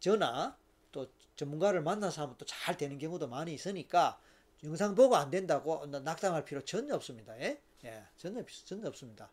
전화 0.00 0.56
또 0.92 1.06
전문가를 1.36 1.82
만나서 1.82 2.22
하면 2.22 2.36
또 2.38 2.44
잘 2.44 2.76
되는 2.76 2.98
경우도 2.98 3.28
많이 3.28 3.54
있으니까 3.54 4.20
영상 4.64 4.94
보고 4.94 5.16
안 5.16 5.30
된다고 5.30 5.86
낙담할 5.86 6.44
필요 6.44 6.60
전혀 6.64 6.94
없습니다. 6.94 7.38
예? 7.40 7.60
예, 7.84 8.02
전혀, 8.18 8.44
전혀 8.64 8.88
없습니다. 8.88 9.30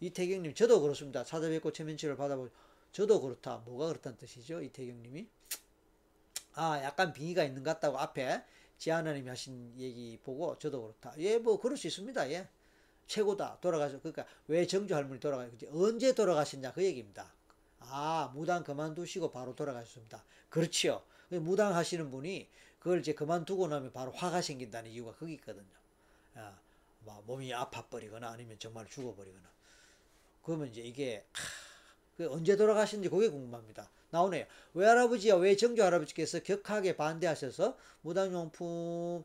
이태경님, 0.00 0.54
저도 0.54 0.80
그렇습니다. 0.80 1.24
찾아뵙고 1.24 1.72
최면치를 1.72 2.16
받아보고, 2.16 2.48
저도 2.92 3.20
그렇다. 3.20 3.58
뭐가 3.58 3.88
그렇다는 3.88 4.18
뜻이죠? 4.18 4.62
이태경님이. 4.62 5.28
아, 6.54 6.82
약간 6.82 7.12
빙의가 7.12 7.44
있는 7.44 7.62
것 7.62 7.74
같다고 7.74 7.98
앞에 7.98 8.44
지하나님이 8.78 9.28
하신 9.28 9.74
얘기 9.78 10.18
보고, 10.22 10.58
저도 10.58 10.82
그렇다. 10.82 11.14
예, 11.18 11.38
뭐, 11.38 11.60
그럴 11.60 11.76
수 11.76 11.86
있습니다. 11.86 12.30
예. 12.32 12.48
최고다. 13.06 13.58
돌아가서, 13.60 13.98
그러니까, 14.00 14.26
왜 14.48 14.66
정주 14.66 14.94
할머니 14.94 15.20
돌아가요? 15.20 15.50
언제 15.72 16.14
돌아가셨냐? 16.14 16.72
그 16.72 16.82
얘기입니다. 16.84 17.32
아, 17.80 18.30
무당 18.34 18.62
그만두시고 18.64 19.30
바로 19.30 19.54
돌아가셨습니다. 19.54 20.24
그렇지요. 20.48 21.02
무당 21.30 21.74
하시는 21.74 22.10
분이 22.10 22.48
그걸 22.78 23.00
이제 23.00 23.12
그만두고 23.14 23.68
나면 23.68 23.92
바로 23.92 24.10
화가 24.10 24.42
생긴다는 24.42 24.90
이유가 24.90 25.12
거기 25.12 25.34
있거든요. 25.34 25.64
아, 26.34 26.58
막 27.04 27.24
몸이 27.26 27.52
아파버리거나 27.52 28.30
아니면 28.30 28.58
정말 28.58 28.86
죽어버리거나. 28.86 29.48
그러면 30.42 30.68
이제 30.68 30.80
이게 30.80 31.24
하, 31.32 31.42
그 31.42 31.69
언제 32.26 32.56
돌아가신지 32.56 33.08
그게 33.08 33.28
궁금합니다. 33.28 33.90
나오네요. 34.10 34.44
외할아버지와 34.74 35.36
외정조 35.38 35.82
할아버지께서 35.82 36.40
격하게 36.42 36.96
반대하셔서 36.96 37.76
무당용품 38.02 39.24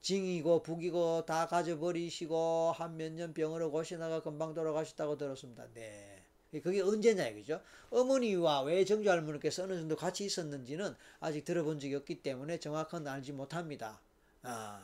징이고 0.00 0.62
북이고 0.62 1.24
다 1.26 1.46
가져버리시고 1.46 2.72
한 2.76 2.96
몇 2.96 3.12
년 3.12 3.32
병으로 3.32 3.70
고시나가 3.70 4.22
금방 4.22 4.54
돌아가셨다고 4.54 5.16
들었습니다. 5.16 5.66
네. 5.74 6.22
그게 6.62 6.80
언제냐 6.82 7.26
이거죠. 7.28 7.60
어머니와 7.90 8.62
외정조 8.62 9.10
할머니께서 9.10 9.64
어느 9.64 9.74
정도 9.76 9.96
같이 9.96 10.24
있었는지는 10.24 10.94
아직 11.20 11.44
들어본 11.44 11.80
적이 11.80 11.96
없기 11.96 12.22
때문에 12.22 12.60
정확한 12.60 13.06
알지 13.08 13.32
못합니다. 13.32 14.00
아, 14.42 14.80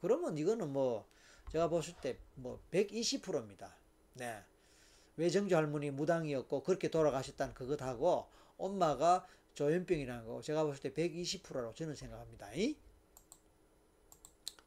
그러면 0.00 0.36
이거는 0.36 0.70
뭐 0.72 1.06
제가 1.50 1.70
봤을 1.70 1.94
때뭐 2.02 2.60
120%입니다. 2.70 3.74
네. 4.14 4.42
외정조 5.16 5.56
할머니 5.56 5.90
무당이었고 5.90 6.62
그렇게 6.62 6.88
돌아가셨다는 6.88 7.54
그것하고 7.54 8.28
엄마가 8.58 9.26
조현병이라는 9.54 10.26
거 10.26 10.40
제가 10.42 10.64
봤을 10.64 10.90
때 10.90 10.92
120%라고 10.92 11.74
저는 11.74 11.94
생각합니다. 11.94 12.48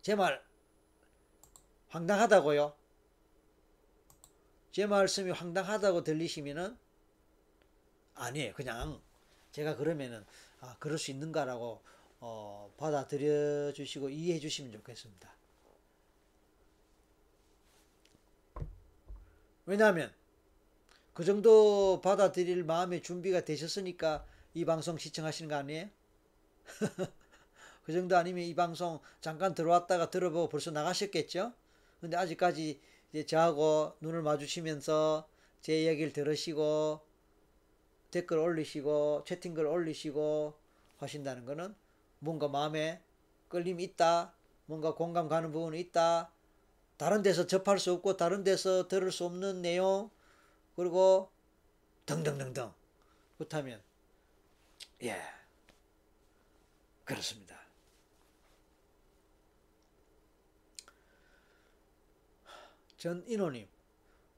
제 0.02 0.16
말 0.16 0.44
황당하다고요? 1.90 2.76
제 4.72 4.86
말씀이 4.86 5.32
황당하다고 5.32 6.04
들리시면은 6.04 6.78
아니에요. 8.16 8.54
그냥 8.54 9.02
제가 9.52 9.78
그러면은 9.78 10.26
아 10.60 10.76
그럴 10.80 10.98
수 10.98 11.12
있는가라고 11.12 11.82
어, 12.20 12.74
받아들여 12.78 13.72
주시고 13.72 14.10
이해해 14.10 14.40
주시면 14.40 14.74
좋겠습니다. 14.74 15.34
왜냐하면 19.66 20.14
그 21.16 21.24
정도 21.24 22.02
받아들일 22.02 22.66
마음의 22.66 23.02
준비가 23.02 23.46
되셨으니까 23.46 24.26
이 24.54 24.66
방송 24.66 24.98
시청하시는 24.98 25.48
거 25.48 25.56
아니에요? 25.56 25.88
그 27.86 27.94
정도 27.94 28.18
아니면 28.18 28.44
이 28.44 28.54
방송 28.54 29.00
잠깐 29.22 29.56
들어왔다가 29.56 30.10
들어보고 30.10 30.50
벌써 30.50 30.72
나가셨겠죠? 30.72 31.54
근데 32.02 32.18
아직까지 32.18 32.82
이제 33.14 33.26
저하고 33.26 33.94
눈을 34.02 34.24
마주치면서 34.24 35.26
제 35.62 35.84
이야기를 35.84 36.12
들으시고 36.12 37.00
댓글 38.12 38.40
올리시고 38.40 39.24
채팅글 39.26 39.68
올리시고 39.68 40.54
하신다는 40.98 41.46
거는 41.46 41.76
뭔가 42.20 42.50
마음에 42.50 43.02
끌림이 43.48 43.82
있다. 43.86 44.34
뭔가 44.66 44.94
공감 44.94 45.30
가는 45.30 45.54
부분이 45.54 45.80
있다. 45.80 46.30
다른 46.98 47.22
데서 47.22 47.48
접할 47.48 47.80
수 47.80 47.94
없고 47.94 48.18
다른 48.18 48.44
데서 48.44 48.90
들을 48.90 49.14
수 49.14 49.24
없는 49.24 49.62
내용 49.62 50.10
그리고 50.76 51.32
등등등등 52.06 52.72
그렇다면 53.38 53.82
예 55.04 55.22
그렇습니다. 57.04 57.60
전 62.98 63.24
인호님 63.28 63.68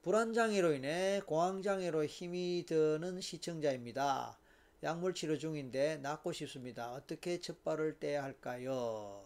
불안장애로 0.02 0.74
인해 0.74 1.22
공황장애로 1.26 2.06
힘이 2.06 2.66
드는 2.68 3.22
시청자입니다. 3.22 4.38
약물 4.84 5.14
치료 5.14 5.38
중인데 5.38 5.98
낫고 5.98 6.34
싶습니다. 6.34 6.94
어떻게 6.94 7.40
첫 7.40 7.64
발을 7.64 8.00
떼야 8.00 8.24
할까요? 8.24 9.24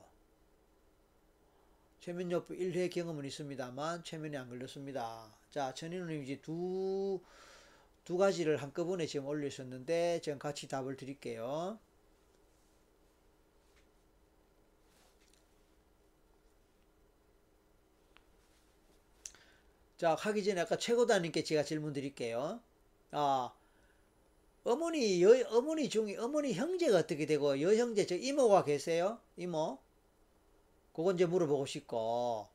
최면요법 2.00 2.58
1회 2.58 2.92
경험은 2.92 3.26
있습니다만 3.26 4.04
최면이 4.04 4.38
안 4.38 4.50
걸렸습니다. 4.50 5.41
자, 5.52 5.74
전인우님 5.74 6.24
이제 6.24 6.40
두, 6.42 7.20
두 8.06 8.18
가지를 8.18 8.58
한꺼번에 8.58 9.06
지금 9.06 9.28
올리셨는데 9.28 10.22
지금 10.24 10.40
같이 10.40 10.68
답을 10.70 10.96
드릴게요. 10.96 11.78
자, 19.98 20.16
하기 20.16 20.44
전에 20.44 20.62
아까 20.62 20.78
최고다님께 20.78 21.44
제가 21.44 21.64
질문 21.64 21.94
드릴게요. 21.94 22.62
아, 23.12 23.54
어머니, 24.64 25.22
여, 25.22 25.30
어머니 25.50 25.90
중에, 25.90 26.16
어머니 26.18 26.54
형제가 26.54 26.98
어떻게 26.98 27.26
되고, 27.26 27.60
여형제, 27.62 28.06
저 28.08 28.16
이모가 28.16 28.64
계세요? 28.64 29.20
이모? 29.38 29.78
그건 30.94 31.16
이제 31.16 31.26
물어보고 31.26 31.66
싶고, 31.66 32.48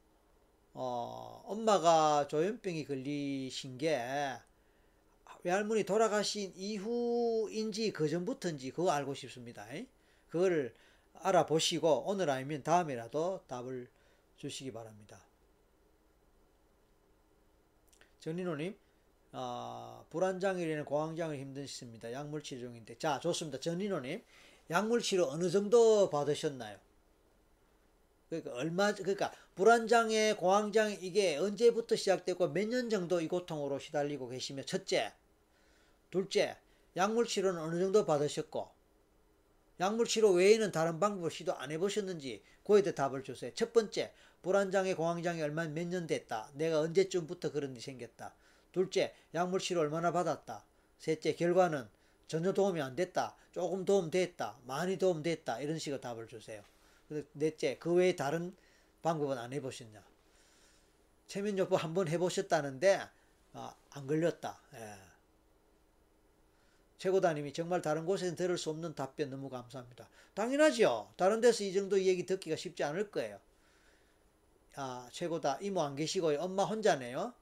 어, 0.78 1.42
엄마가 1.46 2.28
조현병이 2.28 2.84
걸리신 2.84 3.78
게, 3.78 3.98
외할머니 5.42 5.84
돌아가신 5.84 6.52
이후인지 6.54 7.92
그 7.92 8.06
전부터인지 8.10 8.72
그거 8.72 8.90
알고 8.90 9.14
싶습니다. 9.14 9.66
그거를 10.28 10.74
알아보시고 11.14 12.04
오늘 12.06 12.28
아니면 12.28 12.62
다음에라도 12.62 13.40
답을 13.46 13.88
주시기 14.36 14.70
바랍니다. 14.72 15.18
전인호님, 18.20 18.76
어, 19.32 20.04
불안장애라는 20.10 20.84
공황장애 20.84 21.38
힘드십니다. 21.38 22.12
약물 22.12 22.42
치료 22.42 22.68
중인데. 22.68 22.98
자, 22.98 23.18
좋습니다. 23.20 23.60
전인호님, 23.60 24.22
약물 24.68 25.00
치료 25.00 25.24
어느 25.30 25.48
정도 25.48 26.10
받으셨나요? 26.10 26.78
그러니까 28.28 28.52
얼마 28.54 28.92
그러니까 28.94 29.32
불안장애, 29.54 30.34
공황장애 30.34 30.98
이게 31.00 31.36
언제부터 31.36 31.96
시작되고 31.96 32.48
몇 32.48 32.68
년 32.68 32.90
정도 32.90 33.20
이 33.20 33.28
고통으로 33.28 33.78
시달리고 33.78 34.28
계시며 34.28 34.62
첫째, 34.64 35.12
둘째, 36.10 36.56
약물 36.96 37.26
치료는 37.26 37.60
어느 37.60 37.78
정도 37.78 38.04
받으셨고 38.04 38.70
약물 39.80 40.06
치료 40.06 40.32
외에는 40.32 40.70
다른 40.72 41.00
방법을 41.00 41.30
시도 41.30 41.54
안 41.54 41.70
해보셨는지 41.70 42.42
그에 42.64 42.82
대해 42.82 42.94
답을 42.94 43.22
주세요. 43.24 43.50
첫 43.54 43.72
번째, 43.72 44.12
불안장애, 44.42 44.94
공황장애 44.94 45.40
얼마 45.42 45.64
몇 45.66 45.86
년 45.88 46.06
됐다. 46.06 46.50
내가 46.54 46.80
언제쯤부터 46.80 47.52
그런 47.52 47.72
일이 47.72 47.80
생겼다. 47.80 48.34
둘째, 48.72 49.14
약물 49.34 49.60
치료 49.60 49.80
얼마나 49.80 50.12
받았다. 50.12 50.64
셋째, 50.98 51.34
결과는 51.34 51.88
전혀 52.26 52.52
도움이 52.52 52.80
안 52.82 52.96
됐다. 52.96 53.36
조금 53.52 53.84
도움 53.84 54.10
됐다. 54.10 54.58
많이 54.66 54.98
도움 54.98 55.22
됐다. 55.22 55.60
이런 55.60 55.78
식으로 55.78 56.00
답을 56.00 56.26
주세요. 56.28 56.62
넷째, 57.32 57.78
그 57.78 57.92
외에 57.94 58.16
다른 58.16 58.54
방법은 59.02 59.38
안 59.38 59.52
해보셨냐. 59.52 60.02
최면요법 61.26 61.82
한번 61.82 62.08
해보셨다는데 62.08 63.00
아, 63.52 63.74
안 63.90 64.06
걸렸다. 64.06 64.60
예. 64.74 64.94
최고다님이 66.98 67.52
정말 67.52 67.82
다른 67.82 68.06
곳에는 68.06 68.36
들을 68.36 68.56
수 68.56 68.70
없는 68.70 68.94
답변 68.94 69.30
너무 69.30 69.48
감사합니다. 69.48 70.08
당연하죠. 70.34 71.12
다른 71.16 71.40
데서 71.40 71.64
이 71.64 71.72
정도 71.72 72.00
얘기 72.00 72.24
듣기가 72.24 72.56
쉽지 72.56 72.84
않을 72.84 73.10
거예요. 73.10 73.38
아, 74.76 75.08
최고다. 75.12 75.58
이모 75.60 75.82
안 75.82 75.94
계시고요. 75.94 76.40
엄마 76.40 76.64
혼자네요. 76.64 77.32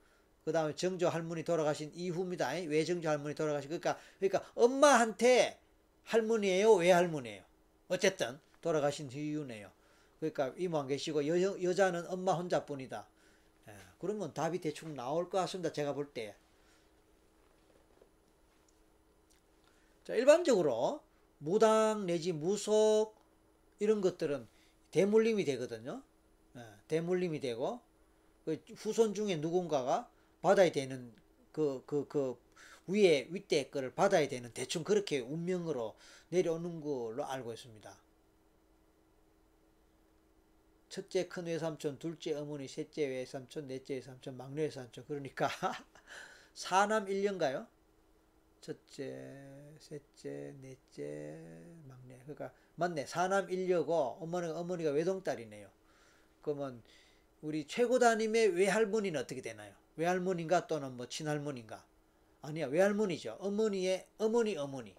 그 0.44 0.52
다음에 0.52 0.74
정조 0.74 1.08
할머니 1.08 1.42
돌아가신 1.42 1.90
이후입니다. 1.94 2.50
왜 2.50 2.84
정조 2.84 3.08
할머니 3.08 3.34
돌아가신, 3.34 3.70
그러니까, 3.70 3.98
그러니까 4.18 4.44
엄마한테 4.54 5.58
할머니예요? 6.04 6.74
외할머니예요? 6.74 7.42
어쨌든 7.88 8.38
돌아가신 8.64 9.12
이유네요. 9.12 9.70
그러니까 10.20 10.54
이모 10.56 10.78
안 10.78 10.86
계시고 10.88 11.26
여, 11.28 11.62
여자는 11.62 12.06
엄마 12.08 12.32
혼자뿐이다. 12.32 13.06
예, 13.68 13.72
그러면 13.98 14.32
답이 14.32 14.60
대충 14.60 14.94
나올 14.94 15.28
것 15.28 15.36
같습니다. 15.38 15.70
제가 15.70 15.92
볼 15.92 16.06
때. 16.14 16.34
자, 20.04 20.14
일반적으로 20.14 21.00
무당 21.38 22.06
내지 22.06 22.32
무속 22.32 23.14
이런 23.80 24.00
것들은 24.00 24.46
대물림이 24.92 25.44
되거든요. 25.44 26.02
예, 26.56 26.60
대물림이 26.88 27.40
되고 27.40 27.80
그 28.46 28.62
후손 28.76 29.14
중에 29.14 29.36
누군가가 29.36 30.08
받아야 30.42 30.72
되는 30.72 31.12
그 31.52 31.82
그 31.86 32.06
그 32.08 32.38
위에 32.86 33.28
윗대 33.30 33.70
거를 33.70 33.94
받아야 33.94 34.28
되는 34.28 34.52
대충 34.52 34.84
그렇게 34.84 35.18
운명으로 35.20 35.96
내려오는 36.30 36.80
걸로 36.82 37.24
알고 37.26 37.52
있습니다. 37.54 38.03
첫째 40.94 41.26
큰 41.26 41.46
외삼촌, 41.46 41.98
둘째 41.98 42.34
어머니, 42.34 42.68
셋째 42.68 43.08
외삼촌, 43.08 43.66
넷째 43.66 43.94
외삼촌, 43.94 44.36
막내 44.36 44.62
외삼촌. 44.62 45.04
그러니까 45.08 45.48
사남 46.54 47.08
일녀인가요? 47.08 47.66
첫째, 48.60 49.50
셋째, 49.80 50.54
넷째, 50.60 51.36
막내. 51.88 52.16
그러니까 52.22 52.52
맞네. 52.76 53.06
사남 53.06 53.50
일녀고 53.50 54.18
어머니가 54.20 54.56
어머니가 54.60 54.90
외동딸이네요. 54.92 55.68
그러면 56.42 56.80
우리 57.42 57.66
최고다님의 57.66 58.50
외할머니는 58.50 59.20
어떻게 59.20 59.42
되나요? 59.42 59.74
외할머니인가 59.96 60.68
또는 60.68 60.96
뭐 60.96 61.08
친할머니인가? 61.08 61.84
아니야 62.40 62.68
외할머니죠. 62.68 63.38
어머니의 63.40 64.06
어머니 64.18 64.56
어머니. 64.56 64.94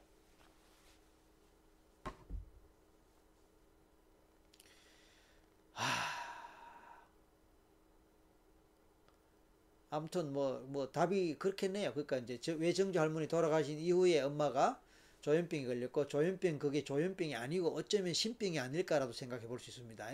아무튼 9.95 10.33
뭐 10.33 10.61
뭐 10.67 10.91
답이 10.91 11.35
그렇겠네요. 11.39 11.91
그러니까 11.93 12.17
이제 12.17 12.37
저 12.41 12.53
외정조 12.53 12.99
할머니 12.99 13.27
돌아가신 13.27 13.79
이후에 13.79 14.19
엄마가 14.21 14.79
조현병이 15.21 15.65
걸렸고 15.65 16.07
조현병 16.07 16.59
그게 16.59 16.83
조현병이 16.83 17.35
아니고 17.35 17.69
어쩌면 17.75 18.13
신병이 18.13 18.59
아닐까라도 18.59 19.13
생각해 19.13 19.47
볼 19.47 19.59
수 19.59 19.69
있습니다. 19.71 20.05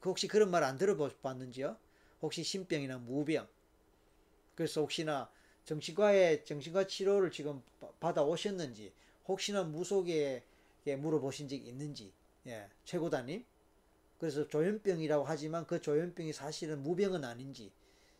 그 0.00 0.08
혹시 0.10 0.28
그런 0.28 0.50
말 0.50 0.62
안 0.64 0.76
들어봤는지요? 0.78 1.76
혹시 2.22 2.42
신병이나 2.42 2.98
무병. 2.98 3.48
그래서 4.54 4.80
혹시나 4.80 5.30
정신과에 5.64 6.44
정신과 6.44 6.86
치료를 6.86 7.30
지금 7.30 7.62
받아 8.00 8.22
오셨는지 8.22 8.92
혹시나 9.26 9.62
무속에 9.64 10.42
물어보신 10.84 11.48
적이 11.48 11.68
있는지 11.68 12.12
예, 12.46 12.68
최고다님. 12.84 13.44
그래서 14.18 14.48
조현병이라고 14.48 15.24
하지만 15.24 15.66
그 15.66 15.80
조현병이 15.80 16.32
사실은 16.32 16.82
무병은 16.82 17.24
아닌지 17.24 17.72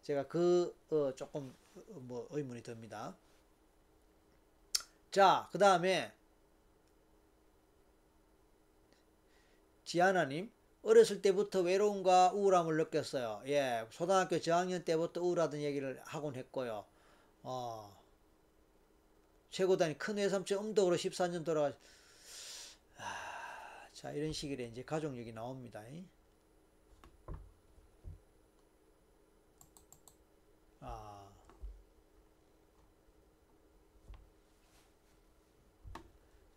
제가 0.03 0.27
그 0.27 0.77
어, 0.91 1.15
조금 1.15 1.55
어, 1.75 1.81
뭐 2.01 2.27
의문이 2.31 2.63
듭니다. 2.63 3.17
자, 5.11 5.49
그 5.51 5.59
다음에 5.59 6.13
지하나님 9.85 10.51
어렸을 10.83 11.21
때부터 11.21 11.61
외로움과 11.61 12.33
우울함을 12.33 12.77
느꼈어요. 12.77 13.43
예, 13.47 13.85
초등학교 13.91 14.41
저학년 14.41 14.85
때부터 14.85 15.21
우울하던 15.21 15.61
얘기를 15.61 16.01
하곤 16.05 16.37
했고요. 16.37 16.85
어, 17.43 18.01
최고단이 19.51 19.99
큰 19.99 20.17
외삼촌 20.17 20.65
음덕으로 20.65 20.97
14년 20.97 21.45
돌아가. 21.45 21.77
아, 22.99 23.89
자, 23.93 24.13
이런 24.13 24.33
식으로 24.33 24.63
이제 24.63 24.85
가족 24.85 25.17
얘기 25.17 25.33
나옵니다. 25.33 25.83
아. 30.81 31.29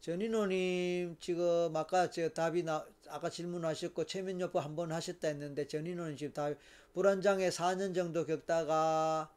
전인호님 0.02 1.16
지금 1.20 1.74
아까 1.76 2.10
제 2.10 2.34
답이 2.34 2.64
나 2.64 2.86
아까 3.08 3.30
질문하셨고 3.30 4.04
여부 4.42 4.60
한번 4.60 4.92
하셨다 4.92 5.30
했는데 5.30 5.66
전인호는 5.66 6.18
지금 6.18 6.34
답 6.34 6.58
불안장애 6.94 7.50
4년 7.50 7.96
정도 7.96 8.26
겪다가 8.26 9.32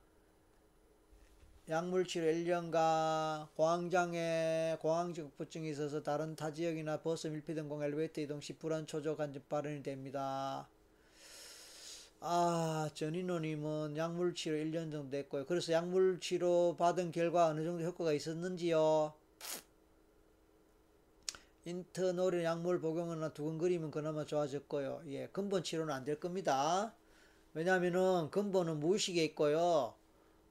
약물치료 1.68 2.26
1년간 2.26 3.48
공황장애 3.54 4.78
공황증후증이 4.80 5.70
있어서 5.70 6.02
다른 6.02 6.36
타 6.36 6.52
지역이나 6.52 7.00
버스 7.00 7.26
밀폐된 7.28 7.68
공 7.68 7.82
엘리베이터 7.82 8.20
이동 8.20 8.40
시 8.40 8.52
불안 8.52 8.86
초조 8.86 9.16
간접 9.16 9.48
발현이 9.48 9.82
됩니다. 9.82 10.68
아, 12.28 12.90
전인호님은 12.92 13.96
약물 13.96 14.34
치료 14.34 14.56
1년 14.56 14.90
정도 14.90 15.10
됐고요. 15.10 15.46
그래서 15.46 15.72
약물 15.72 16.18
치료 16.20 16.74
받은 16.76 17.12
결과 17.12 17.46
어느 17.46 17.62
정도 17.64 17.84
효과가 17.84 18.12
있었는지요? 18.12 19.14
인터놀인 21.66 22.44
약물 22.44 22.80
복용이나 22.80 23.30
두근거리면 23.34 23.90
그나마 23.90 24.24
좋아졌고요. 24.24 25.02
예, 25.08 25.28
근본 25.32 25.62
치료는 25.64 25.92
안 25.92 26.04
될 26.04 26.18
겁니다. 26.20 26.94
왜냐하면은 27.54 28.30
근본은 28.30 28.80
무의식에 28.80 29.24
있고요. 29.26 29.94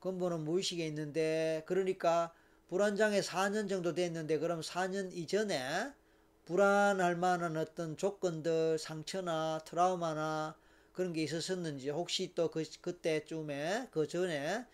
근본은 0.01 0.43
무의식에 0.45 0.85
있는데 0.87 1.63
그러니까 1.67 2.33
불안장애 2.69 3.21
4년 3.21 3.67
정도 3.67 3.93
됐는데 3.95 4.39
그럼 4.39 4.61
4년 4.61 5.11
이전에 5.13 5.93
불안할 6.45 7.15
만한 7.17 7.57
어떤 7.57 7.97
조건들 7.97 8.77
상처나 8.79 9.61
트라우마나 9.65 10.55
그런 10.95 11.13
게 11.13 11.23
있었었는지 11.23 11.89
혹시 11.89 12.33
또 12.35 12.49
그 12.49 12.63
그때쯤에 12.81 13.89
그 13.91 14.07
전에 14.07 14.65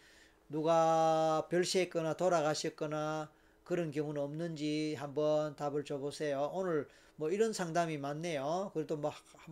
누가 0.50 1.48
별세했거나 1.50 2.16
돌아가셨거나 2.18 3.32
그런 3.64 3.92
경우는 3.92 4.22
없는지 4.22 4.96
한번 5.00 5.56
답을 5.56 5.86
줘보세요. 5.86 6.52
오늘 6.54 6.88
뭐 7.16 7.30
이런 7.32 7.54
상담이 7.54 7.98
많네요. 7.98 8.72
그래도 8.74 8.98
뭐 8.98 9.12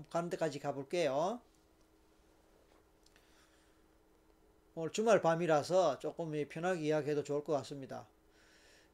가는 0.10 0.30
데까지 0.30 0.60
가볼게요. 0.60 1.42
오늘 4.74 4.92
주말 4.92 5.22
밤이라서 5.22 6.00
조금 6.00 6.32
편하게 6.50 6.82
이야기해도 6.88 7.24
좋을 7.24 7.44
것 7.44 7.54
같습니다. 7.54 8.08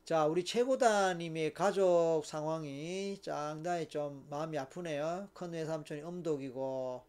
자, 0.06 0.26
우리 0.28 0.46
최고다님의 0.46 1.54
가족 1.54 2.24
상황이 2.26 3.18
상당히 3.24 3.88
좀 3.88 4.26
마음이 4.30 4.58
아프네요. 4.58 5.30
큰 5.34 5.52
외삼촌이 5.54 6.02
음독이고, 6.04 7.04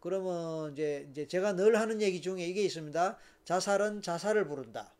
그러면 0.00 0.72
이제, 0.72 1.06
이제 1.10 1.28
제가 1.28 1.54
늘 1.54 1.78
하는 1.78 2.00
얘기 2.00 2.20
중에 2.20 2.44
이게 2.46 2.62
있습니다. 2.62 3.18
자살은 3.44 4.02
자살을 4.02 4.48
부른다. 4.48 4.92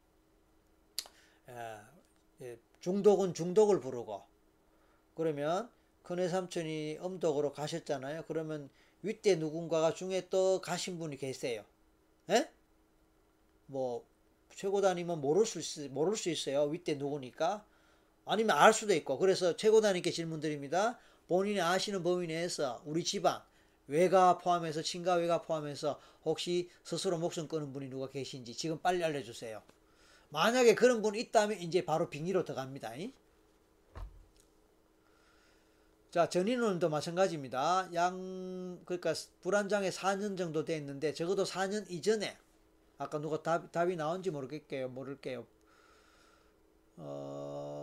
예, 2.43 2.59
중독은 2.81 3.35
중독을 3.35 3.81
부르고, 3.81 4.23
그러면 5.15 5.71
큰 6.03 6.19
외삼촌이 6.19 6.99
음독으로 7.03 7.53
가셨잖아요. 7.53 8.25
그러면 8.27 8.69
윗대 9.03 9.37
누군가가 9.37 9.95
중에 9.95 10.29
또 10.29 10.61
가신 10.61 10.99
분이 10.99 11.17
계세요. 11.17 11.65
예? 12.29 12.51
뭐 13.67 14.05
최고단이면 14.55 15.21
모를 15.21 15.47
수 15.47 15.61
있, 15.61 15.91
모를 15.91 16.17
수 16.17 16.31
있어요. 16.31 16.65
윗대 16.65 16.95
누구니까. 16.95 17.65
아니면 18.25 18.57
알 18.57 18.73
수도 18.73 18.95
있고. 18.95 19.19
그래서 19.19 19.57
최고단님께 19.57 20.11
질문 20.11 20.41
드립니다. 20.41 20.99
본인이 21.29 21.61
아시는 21.61 22.03
범위 22.03 22.27
내에서 22.27 22.83
우리 22.85 23.05
집안 23.05 23.41
외가 23.91 24.39
포함해서 24.39 24.83
친가 24.83 25.15
외가 25.15 25.43
포함해서 25.43 26.01
혹시 26.25 26.71
스스로 26.85 27.19
목숨 27.19 27.49
끊은 27.49 27.73
분이 27.73 27.91
누가 27.91 28.09
계신지 28.09 28.55
지금 28.55 28.79
빨리 28.79 29.03
알려주세요. 29.03 29.61
만약에 30.29 30.77
그런 30.77 31.03
분 31.03 31.17
있다면 31.17 31.59
이제 31.59 31.85
바로 31.85 32.09
빙의로 32.09 32.45
들어갑니다. 32.45 32.93
자, 36.13 36.29
전인원도 36.29 36.89
마찬가지입니다. 36.89 37.91
양, 37.95 38.81
그러니까 38.85 39.13
불안장애 39.43 39.91
4년 39.91 40.39
정도 40.39 40.65
됐는데 40.65 41.13
적어도 41.13 41.43
4년 41.43 41.91
이전에 41.91 42.39
아까 42.97 43.19
누가 43.19 43.43
답, 43.43 43.73
답이 43.73 43.97
나온지 43.97 44.31
모르겠게요. 44.31 44.89
모를게요. 44.89 45.45
어... 46.97 47.80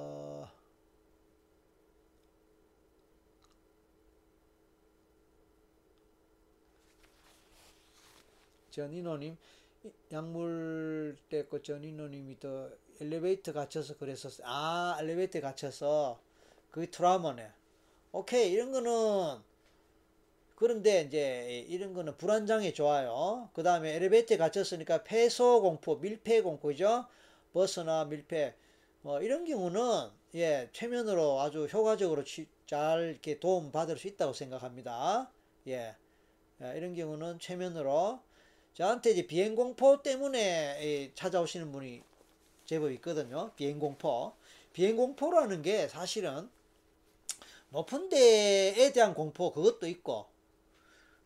전인호님 8.78 9.36
약물대 10.12 11.46
그 11.50 11.64
전인호님이 11.64 12.40
또 12.40 12.70
엘리베이터 13.02 13.52
갇혀서 13.54 13.98
그랬었어. 13.98 14.44
아, 14.46 14.98
엘리베이터 15.02 15.42
갇혀서 15.42 16.20
그게 16.70 16.92
트라우마네. 16.92 17.50
오케이, 18.12 18.52
이런 18.52 18.72
거는 18.72 19.42
그런데 20.56 21.02
이제 21.02 21.66
이런 21.70 21.94
거는 21.94 22.18
불안장애 22.18 22.74
좋아요. 22.74 23.50
그 23.54 23.64
다음에 23.64 23.96
엘리베이터에 23.96 24.38
갇혔으니까 24.38 25.04
폐소 25.04 25.62
공포, 25.62 25.96
밀폐 25.98 26.42
공포죠. 26.42 27.06
버스나 27.54 28.06
밀폐 28.06 28.56
뭐 29.02 29.22
이런 29.22 29.46
경우는 29.46 30.10
예 30.36 30.70
최면으로 30.74 31.40
아주 31.42 31.66
효과적으로 31.66 32.24
취- 32.24 32.48
잘 32.66 33.10
이렇게 33.12 33.40
도움 33.40 33.72
받을 33.72 33.98
수 33.98 34.08
있다고 34.08 34.34
생각합니다. 34.34 35.32
예, 35.68 35.96
예, 36.62 36.74
이런 36.76 36.96
경우는 36.96 37.40
최면으로 37.40 38.20
저한테 38.78 39.10
이제 39.10 39.26
비행 39.26 39.56
공포 39.56 40.04
때문에 40.04 40.78
이 40.84 41.12
찾아오시는 41.16 41.72
분이 41.72 42.04
제법 42.66 42.92
있거든요. 42.92 43.52
비행 43.56 43.80
공포. 43.80 44.34
비행 44.72 44.96
공포라는 44.96 45.64
게 45.64 45.88
사실은 45.88 46.48
높은 47.72 48.08
데에 48.10 48.92
대한 48.94 49.16
공포 49.16 49.52
그것도 49.52 49.88
있고 49.88 50.28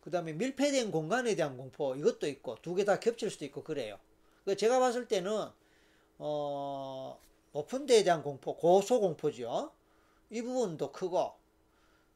그 0.00 0.10
다음에 0.10 0.32
밀폐된 0.32 0.90
공간에 0.90 1.34
대한 1.36 1.58
공포 1.58 1.94
이것도 1.94 2.26
있고 2.28 2.56
두 2.62 2.74
개 2.74 2.84
다 2.86 2.98
겹칠 2.98 3.30
수도 3.30 3.44
있고 3.44 3.62
그래요. 3.62 3.98
그 4.46 4.56
제가 4.56 4.80
봤을 4.80 5.06
때는 5.06 5.50
어 6.18 7.18
높은 7.52 7.84
데에 7.84 8.02
대한 8.02 8.22
공포 8.22 8.56
고소 8.56 8.98
공포죠. 9.00 9.70
이 10.30 10.40
부분도 10.40 10.90
크고 10.90 11.34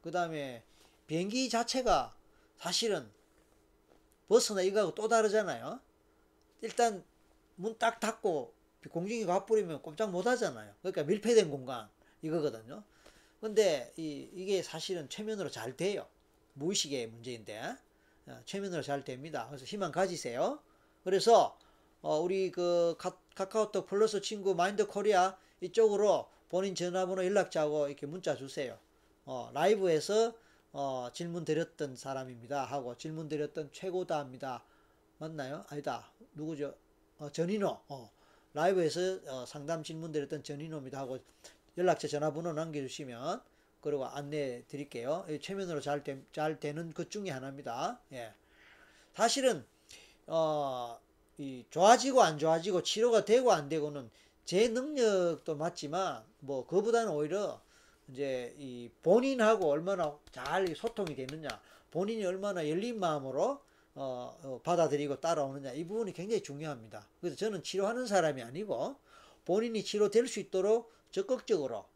그 0.02 0.10
다음에 0.10 0.62
비행기 1.06 1.50
자체가 1.50 2.16
사실은 2.56 3.10
버스나 4.28 4.62
이거하고 4.62 4.94
또 4.94 5.08
다르잖아요. 5.08 5.80
일단 6.62 7.04
문 7.56 7.78
딱 7.78 8.00
닫고 8.00 8.54
공중이 8.90 9.24
가버리면 9.26 9.82
꼼짝 9.82 10.10
못 10.10 10.26
하잖아요. 10.26 10.72
그러니까 10.82 11.02
밀폐된 11.04 11.50
공간 11.50 11.88
이거거든요. 12.22 12.82
근데 13.40 13.92
이, 13.96 14.28
이게 14.34 14.62
사실은 14.62 15.08
최면으로 15.08 15.50
잘 15.50 15.76
돼요. 15.76 16.06
무의식의 16.54 17.08
문제인데 17.08 17.76
어, 18.26 18.40
최면으로 18.44 18.82
잘 18.82 19.04
됩니다. 19.04 19.46
그래서 19.48 19.64
희망 19.64 19.92
가지세요. 19.92 20.60
그래서 21.04 21.58
어, 22.02 22.18
우리 22.20 22.50
그 22.50 22.94
카, 22.98 23.16
카카오톡 23.34 23.86
플러스 23.86 24.20
친구 24.20 24.54
Mind 24.54 24.86
Korea 24.86 25.36
이쪽으로 25.60 26.28
본인 26.48 26.74
전화번호 26.74 27.24
연락처하고 27.24 27.88
이렇게 27.88 28.06
문자 28.06 28.36
주세요. 28.36 28.78
어, 29.24 29.50
라이브에서 29.52 30.34
어, 30.78 31.08
질문 31.10 31.46
드렸던 31.46 31.96
사람입니다 31.96 32.62
하고 32.62 32.98
질문 32.98 33.30
드렸던 33.30 33.70
최고다 33.72 34.18
합니다. 34.18 34.62
맞나요? 35.16 35.64
아니다. 35.68 36.12
누구죠? 36.34 36.74
어, 37.18 37.32
전인호. 37.32 37.80
어, 37.88 38.10
라이브에서 38.52 39.00
어, 39.26 39.46
상담 39.46 39.82
질문 39.82 40.12
드렸던 40.12 40.42
전인호입니다 40.42 40.98
하고 40.98 41.18
연락처 41.78 42.08
전화번호 42.08 42.52
남겨주시면 42.52 43.40
그리고 43.80 44.04
안내 44.04 44.64
드릴게요. 44.68 45.24
이 45.30 45.38
최면으로 45.40 45.80
잘, 45.80 46.04
되, 46.04 46.22
잘 46.30 46.60
되는 46.60 46.92
것 46.92 47.10
중에 47.10 47.30
하나입니다. 47.30 47.98
예. 48.12 48.34
사실은 49.14 49.64
어, 50.26 51.00
이 51.38 51.64
좋아지고 51.70 52.20
안 52.20 52.38
좋아지고 52.38 52.82
치료가 52.82 53.24
되고 53.24 53.50
안 53.50 53.70
되고는 53.70 54.10
제 54.44 54.68
능력도 54.68 55.56
맞지만 55.56 56.22
뭐 56.40 56.66
그보다는 56.66 57.12
오히려 57.12 57.62
이제 58.08 58.54
이 58.58 58.90
본인하고 59.02 59.70
얼마나 59.70 60.16
잘 60.30 60.74
소통이 60.74 61.14
되느냐, 61.14 61.48
본인이 61.90 62.24
얼마나 62.24 62.68
열린 62.68 63.00
마음으로 63.00 63.60
어, 63.94 64.38
어, 64.42 64.60
받아들이고 64.62 65.20
따라오느냐 65.20 65.72
이 65.72 65.84
부분이 65.84 66.12
굉장히 66.12 66.42
중요합니다. 66.42 67.06
그래서 67.20 67.36
저는 67.36 67.62
치료하는 67.62 68.06
사람이 68.06 68.42
아니고 68.42 68.96
본인이 69.44 69.82
치료될 69.82 70.28
수 70.28 70.38
있도록 70.40 70.92
적극적으로 71.10 71.86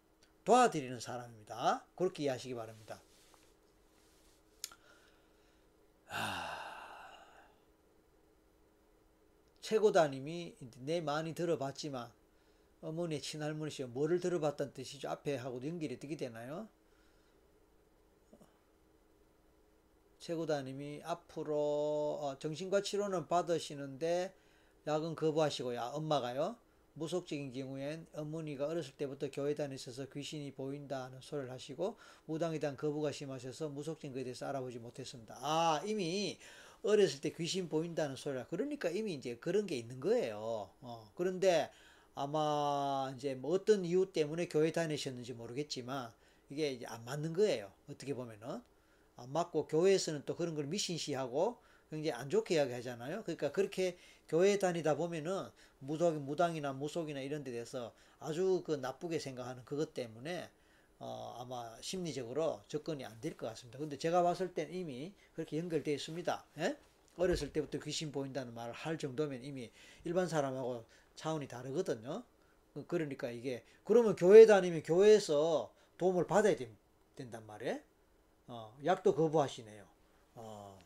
도와드리는 0.45 0.99
사람입니다. 0.99 1.85
그렇게 1.95 2.23
이해하시기 2.25 2.55
바랍니다. 2.55 3.01
최고다님이 9.61 10.57
내 10.79 11.01
많이 11.01 11.35
들어봤지만 11.35 12.11
어머니의 12.83 13.21
친할머니시여 13.21 13.89
뭐를 13.89 14.21
들어봤다는 14.21 14.73
뜻이죠? 14.73 15.09
앞에 15.11 15.37
하고 15.37 15.65
연결이 15.67 15.95
어떻게 15.95 16.17
되나요? 16.17 16.69
최고다님이 20.19 21.01
앞으로 21.05 22.19
어, 22.21 22.39
정신과 22.39 22.83
치료는 22.83 23.27
받으시는데 23.27 24.35
약은 24.87 25.15
거부하시고요. 25.15 25.81
아, 25.81 25.89
엄마가요. 25.91 26.57
무속적인 26.95 27.53
경우엔 27.53 28.07
어머니가 28.13 28.67
어렸을 28.67 28.93
때부터 28.97 29.31
교회 29.31 29.55
다니셔서 29.55 30.07
귀신이 30.07 30.53
보인다는 30.53 31.21
소리를 31.21 31.51
하시고 31.51 31.97
무당에 32.27 32.59
대한 32.59 32.77
거부가 32.77 33.13
심하셔서 33.13 33.69
무속적인 33.69 34.13
것에 34.13 34.25
대해서 34.25 34.47
알아보지 34.47 34.79
못했습니다. 34.79 35.39
아 35.41 35.81
이미 35.87 36.39
어렸을 36.83 37.21
때 37.21 37.33
귀신 37.33 37.69
보인다는 37.69 38.17
소리라 38.17 38.47
그러니까 38.47 38.91
이미 38.91 39.15
이제 39.15 39.37
그런 39.37 39.67
게 39.67 39.77
있는 39.77 40.01
거예요. 40.01 40.71
어, 40.81 41.11
그런데 41.15 41.71
아마 42.23 43.13
이제 43.17 43.35
뭐 43.35 43.53
어떤 43.53 43.85
이유 43.85 44.13
때문에 44.13 44.47
교회 44.49 44.73
다니셨는지 44.73 45.33
모르겠지만 45.33 46.13
이게 46.51 46.71
이제 46.73 46.87
안 46.87 47.05
맞는 47.05 47.33
거예요. 47.33 47.73
어떻게 47.89 48.15
보면은 48.15 48.61
안 49.17 49.33
맞고 49.33 49.67
교회에서는 49.69 50.23
또 50.27 50.37
그런 50.37 50.55
걸 50.55 50.67
미신시하고 50.67 51.59
굉장히 51.91 52.13
안 52.21 52.29
좋게 52.31 52.57
이야기하잖아요. 52.57 53.23
그러니까 53.25 53.53
그렇게 53.53 53.97
교회 54.29 54.59
다니다 54.59 54.97
보면은 54.97 55.49
무당, 55.79 56.25
무당이나 56.25 56.73
무속이나 56.75 57.21
이런 57.21 57.43
데 57.43 57.51
대해서 57.53 57.93
아주 58.19 58.63
그 58.67 58.73
나쁘게 58.73 59.19
생각하는 59.19 59.65
그것 59.65 59.95
때문에 59.95 60.51
어, 60.99 61.39
아마 61.41 61.75
심리적으로 61.81 62.61
접근이 62.69 63.05
안 63.07 63.19
될 63.21 63.37
것 63.37 63.47
같습니다. 63.49 63.79
근데 63.79 63.97
제가 63.97 64.23
봤을 64.23 64.53
땐 64.53 64.69
이미 64.73 65.15
그렇게 65.35 65.59
연결되어 65.59 65.95
있습니다. 65.95 66.45
예? 66.59 66.77
어렸을 67.17 67.53
때부터 67.53 67.79
귀신 67.81 68.13
보인다는 68.13 68.53
말을 68.55 68.73
할 68.75 68.99
정도면 68.99 69.43
이미 69.45 69.71
일반 70.05 70.29
사람하고 70.29 70.85
차원이 71.21 71.49
다르거든요. 71.49 72.25
그- 72.75 72.87
그러니까 72.87 73.31
이게 73.31 73.65
그러면 73.85 74.17
교회 74.17 74.47
다니면 74.47 74.83
교회에서 74.83 75.73
도움을 75.99 76.27
받아야 76.27 76.57
된, 76.57 76.77
된단 77.17 77.47
말이에요. 77.47 77.81
어, 78.49 78.77
약도 78.85 79.15
거부하시네요. 79.15 79.87
어. 80.37 80.79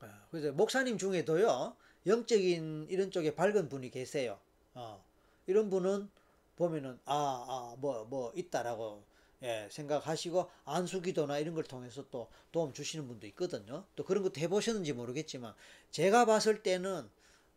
어, 0.00 0.06
그래서 0.30 0.52
목사님 0.52 0.98
중에도요 0.98 1.76
영적인 2.06 2.86
이런 2.90 3.10
쪽에 3.10 3.34
밝은 3.34 3.68
분이 3.68 3.90
계세요. 3.90 4.38
어, 4.74 5.02
이런 5.46 5.70
분은 5.70 6.10
보면은 6.56 6.98
아 7.06 7.14
아 7.48 7.76
뭐 7.80 8.04
뭐 8.08 8.32
있다라고 8.36 9.04
예, 9.44 9.68
생각하시고 9.70 10.50
안수기도나 10.64 11.38
이런 11.38 11.54
걸 11.54 11.64
통해서 11.64 12.04
또 12.10 12.28
도움 12.50 12.72
주시는 12.72 13.06
분도 13.06 13.26
있거든요. 13.28 13.84
또 13.94 14.04
그런 14.04 14.22
것도 14.22 14.40
해보셨는지 14.40 14.92
모르겠지만 14.94 15.54
제가 15.90 16.24
봤을 16.24 16.62
때는 16.62 17.08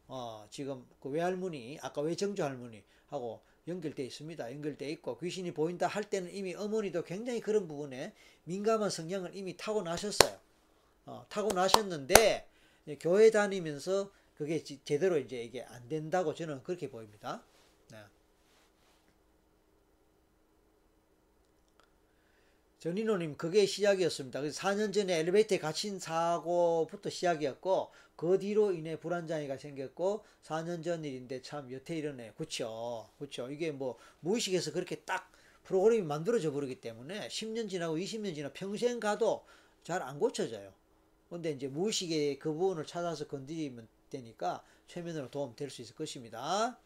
어, 0.07 0.45
지금 0.51 0.85
그 0.99 1.09
외할머니 1.09 1.79
아까 1.81 2.01
외정조 2.01 2.43
할머니 2.43 2.83
하고 3.07 3.41
연결돼 3.67 4.03
있습니다. 4.05 4.51
연결돼 4.53 4.89
있고 4.91 5.17
귀신이 5.17 5.53
보인다 5.53 5.87
할 5.87 6.03
때는 6.03 6.33
이미 6.33 6.53
어머니도 6.55 7.03
굉장히 7.03 7.39
그런 7.39 7.67
부분에 7.67 8.13
민감한 8.43 8.89
성향을 8.89 9.35
이미 9.35 9.55
타고 9.57 9.81
나셨어요. 9.81 10.39
어, 11.05 11.25
타고 11.29 11.53
나셨는데 11.53 12.47
교회 12.99 13.31
다니면서 13.31 14.11
그게 14.37 14.63
지- 14.63 14.79
제대로 14.83 15.17
이제 15.17 15.41
이게 15.41 15.63
안 15.63 15.87
된다고 15.89 16.33
저는 16.35 16.63
그렇게 16.63 16.89
보입니다. 16.89 17.43
네. 17.91 17.97
전인호님 22.79 23.37
그게 23.37 23.65
시작이었습니다. 23.65 24.39
그래서 24.41 24.59
4년 24.61 24.93
전에 24.93 25.19
엘리베이터에 25.19 25.57
갇힌 25.57 25.99
사고부터 25.99 27.09
시작이었고 27.09 27.89
그 28.15 28.37
뒤로 28.39 28.71
인해 28.71 28.99
불안장애가 28.99 29.57
생겼고 29.57 30.23
4년 30.43 30.83
전 30.83 31.03
일인데 31.03 31.41
참 31.41 31.71
여태 31.71 31.97
이러네. 31.97 32.33
그쵸? 32.37 33.09
그쵸? 33.17 33.49
이게 33.49 33.71
뭐 33.71 33.97
무의식에서 34.19 34.71
그렇게 34.73 34.97
딱 34.97 35.31
프로그램이 35.63 36.03
만들어져 36.03 36.51
버리기 36.51 36.79
때문에 36.81 37.27
10년 37.29 37.69
지나고 37.69 37.97
20년 37.97 38.35
지나 38.35 38.51
평생 38.53 38.99
가도 38.99 39.45
잘 39.83 40.01
안 40.01 40.19
고쳐져요. 40.19 40.71
근데 41.29 41.51
이제 41.51 41.67
무의식의 41.67 42.39
그 42.39 42.53
부분을 42.53 42.85
찾아서 42.85 43.27
건드리면 43.27 43.87
되니까 44.09 44.63
최면으로 44.87 45.29
도움 45.31 45.55
될 45.55 45.69
수 45.69 45.81
있을 45.81 45.95
것입니다. 45.95 46.77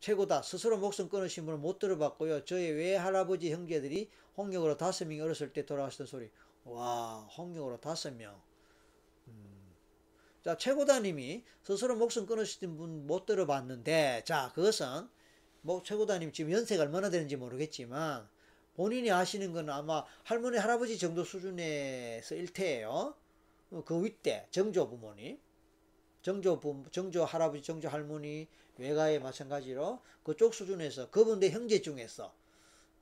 최고다. 0.00 0.42
스스로 0.42 0.78
목숨 0.78 1.08
끊으신 1.08 1.44
분은 1.44 1.60
못 1.60 1.78
들어봤고요. 1.78 2.44
저희 2.44 2.70
외할아버지 2.70 3.52
형제들이 3.52 4.10
홍역으로 4.36 4.76
다섯 4.76 5.06
명이 5.06 5.20
어렸을 5.20 5.52
때 5.52 5.66
돌아가시던 5.66 6.06
소리. 6.06 6.30
와, 6.64 7.28
홍역으로 7.36 7.80
다섯 7.80 8.14
명. 8.14 8.40
음. 9.28 9.74
자, 10.44 10.56
최고다님이 10.56 11.44
스스로 11.62 11.96
목숨 11.96 12.26
끊으신 12.26 12.76
분 12.76 13.06
못 13.06 13.26
들어봤는데, 13.26 14.22
자, 14.24 14.52
그것은 14.54 15.08
뭐 15.62 15.82
최고다님 15.82 16.32
지금 16.32 16.52
연세가 16.52 16.84
얼마나 16.84 17.10
되는지 17.10 17.36
모르겠지만 17.36 18.28
본인이 18.74 19.08
하시는 19.08 19.52
건 19.52 19.68
아마 19.70 20.04
할머니 20.22 20.56
할아버지 20.58 20.98
정도 20.98 21.24
수준에서 21.24 22.36
일태예요. 22.36 23.14
어, 23.70 23.82
그 23.84 24.04
윗대 24.04 24.46
정조 24.52 24.88
부모님, 24.88 25.38
정조 26.22 26.60
부 26.60 26.84
정조 26.92 27.24
할아버지, 27.24 27.62
정조 27.62 27.88
할머니 27.88 28.46
외가에 28.78 29.18
마찬가지로 29.18 30.00
그쪽 30.22 30.54
수준에서 30.54 31.10
그분의 31.10 31.50
형제 31.50 31.82
중에서 31.82 32.32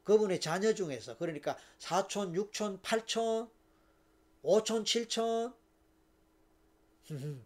그분의 0.04 0.40
자녀 0.40 0.72
중에서 0.74 1.16
그러니까 1.18 1.56
사촌, 1.78 2.34
육촌, 2.34 2.80
팔촌, 2.82 3.50
오촌, 4.42 4.84
칠촌 4.84 5.54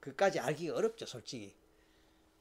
그까지 0.00 0.40
알기가 0.40 0.76
어렵죠, 0.76 1.06
솔직히. 1.06 1.54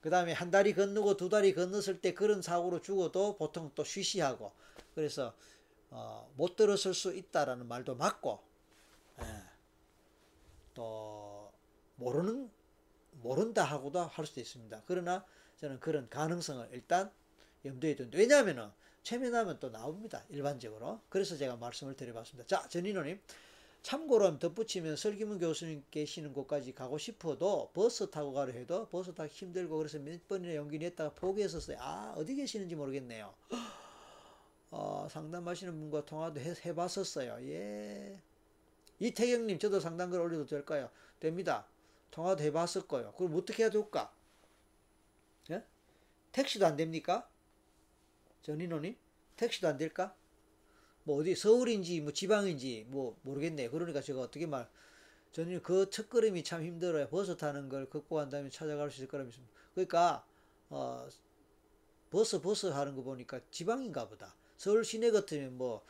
그 0.02 0.10
다음에 0.10 0.32
한 0.32 0.52
다리 0.52 0.74
건너고 0.74 1.18
두 1.18 1.28
다리 1.28 1.54
건넜을 1.54 2.02
때 2.02 2.14
그런 2.14 2.42
사고로 2.42 2.82
죽어도 2.82 3.36
보통 3.36 3.72
또 3.76 3.84
쉬쉬하고 3.84 4.54
그래서 4.96 5.36
어, 5.90 6.32
못 6.36 6.56
들었을 6.56 6.94
수 6.94 7.14
있다라는 7.14 7.68
말도 7.68 7.96
맞고 7.96 8.42
예. 9.20 9.26
또 10.74 11.52
모르는 11.96 12.50
모른다 13.28 13.64
하고도 13.66 14.00
할 14.00 14.26
수도 14.26 14.40
있습니다. 14.40 14.84
그러나 14.86 15.26
저는 15.58 15.80
그런 15.82 16.10
가능성을 16.10 16.70
일단 16.72 17.12
염두에 17.66 17.96
둔다. 17.96 18.18
왜냐하면은 18.18 18.70
최면하면 19.04 19.60
또 19.60 19.70
나옵니다. 19.70 20.24
일반적으로. 20.30 21.02
그래서 21.10 21.36
제가 21.36 21.58
말씀을 21.58 21.96
드려봤습니다. 21.96 22.48
자, 22.48 22.68
전인호님. 22.70 23.20
참고로 23.84 24.40
덧붙이면 24.40 24.98
설기문 24.98 25.40
교수님 25.40 25.84
계시는 25.92 26.34
곳까지 26.34 26.74
가고 26.74 26.98
싶어도 26.98 27.70
버스 27.74 28.10
타고 28.10 28.34
가려 28.34 28.52
해도 28.52 28.88
버스 28.90 29.14
타기 29.14 29.34
힘들고 29.34 29.78
그래서 29.78 30.00
몇 30.00 30.28
번이나 30.28 30.56
용기 30.56 30.78
냈다가 30.78 31.12
포기했었어요. 31.12 31.78
아, 31.80 32.14
어디 32.18 32.36
계시는지 32.36 32.76
모르겠네요. 32.76 33.34
어, 34.72 35.08
상담하시는 35.10 35.72
분과 35.80 36.06
통화도 36.06 36.42
해, 36.42 36.54
해봤었어요. 36.66 37.38
예. 37.50 38.20
이태경님, 39.00 39.60
저도 39.60 39.80
상담글 39.80 40.20
올려도 40.20 40.48
될까요? 40.48 40.90
됩니다. 41.20 41.66
통화도 42.12 42.44
해봤을 42.44 42.88
거예요. 42.88 43.12
그럼 43.14 43.36
어떻게 43.36 43.64
해야 43.64 43.70
될까? 43.70 44.14
예? 45.52 45.64
택시도 46.32 46.66
안 46.66 46.76
됩니까? 46.76 47.30
전인호님? 48.42 48.96
택시도 49.36 49.68
안 49.68 49.78
될까? 49.78 50.16
뭐 51.04 51.20
어디 51.20 51.36
서울인지 51.36 52.02
뭐 52.02 52.12
지방인지 52.12 52.86
뭐 52.90 53.18
모르겠네요. 53.22 53.72
그러니까 53.72 54.02
제가 54.02 54.20
어떻게 54.20 54.46
말 54.46 54.70
저는 55.32 55.62
그 55.62 55.90
첫걸음이 55.90 56.44
참 56.44 56.64
힘들어요. 56.64 57.08
버스 57.08 57.38
타는 57.38 57.70
걸 57.70 57.90
극복한 57.90 58.30
다음에 58.30 58.50
찾아갈 58.50 58.92
수 58.92 58.98
있을 58.98 59.08
거라 59.08 59.24
믿습니다. 59.24 59.54
그러니까 59.74 60.26
어 60.70 61.08
버스 62.10 62.42
버스 62.42 62.68
하는 62.68 62.96
거 62.96 63.04
보니까 63.04 63.40
지방인가 63.52 64.10
보다. 64.10 64.36
서울 64.58 64.84
시내 64.84 65.12
같으면 65.12 65.58
뭐 65.58 65.86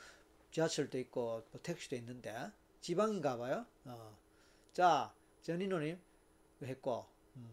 지하철도 0.52 1.00
있고 1.00 1.44
뭐 1.52 1.62
택시도 1.64 1.96
있는데 1.96 2.36
지방인가 2.82 3.38
봐요. 3.38 3.66
어. 3.86 4.18
자 4.74 5.14
전인호님 5.42 6.00
했고 6.64 7.06
음. 7.36 7.50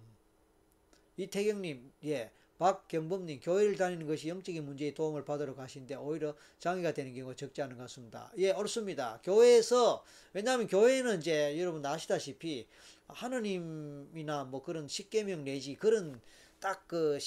이태경님 1.16 1.92
예 2.06 2.30
박경범님 2.58 3.40
교회를 3.40 3.76
다니는 3.76 4.06
것이 4.06 4.28
영적인 4.28 4.64
문제에 4.64 4.94
도움을 4.94 5.24
받으러 5.24 5.54
가신데 5.54 5.96
오히려 5.96 6.34
장애가 6.60 6.92
되는 6.94 7.12
경우가 7.14 7.34
적지 7.34 7.62
않은 7.62 7.76
것 7.76 7.82
같습니다. 7.84 8.32
예 8.38 8.52
옳습니다. 8.52 9.20
교회에서 9.24 10.04
왜냐하면 10.32 10.66
교회는 10.68 11.18
이제 11.18 11.58
여러분 11.60 11.84
아시다시피 11.84 12.66
하느님이나 13.08 14.44
뭐 14.44 14.62
그런 14.62 14.88
십계명 14.88 15.44
내지 15.44 15.74
그런 15.74 16.20
딱 16.60 16.86
그 16.86 17.18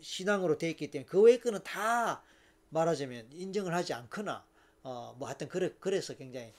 신앙으로 0.00 0.58
되어 0.58 0.70
있기 0.70 0.90
때문에 0.90 1.06
그 1.06 1.20
외의 1.20 1.40
거는 1.40 1.62
다 1.62 2.22
말하자면 2.70 3.28
인정을 3.32 3.72
하지 3.74 3.92
않거나 3.94 4.44
어 4.82 5.14
뭐 5.16 5.28
하여튼 5.28 5.48
그래 5.48 5.70
그래서 5.78 6.14
굉장히 6.16 6.52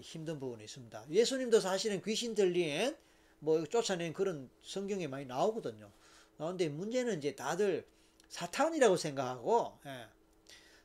힘든 0.00 0.38
부분이 0.40 0.64
있습니다. 0.64 1.06
예수님도 1.10 1.60
사실은 1.60 2.02
귀신 2.02 2.34
들린 2.34 2.96
뭐 3.40 3.64
쫓아낸 3.66 4.12
그런 4.12 4.50
성경에 4.62 5.06
많이 5.06 5.26
나오거든요. 5.26 5.90
그런데 6.36 6.68
문제는 6.68 7.18
이제 7.18 7.34
다들 7.34 7.86
사탄이라고 8.28 8.96
생각하고 8.96 9.78
예, 9.86 10.06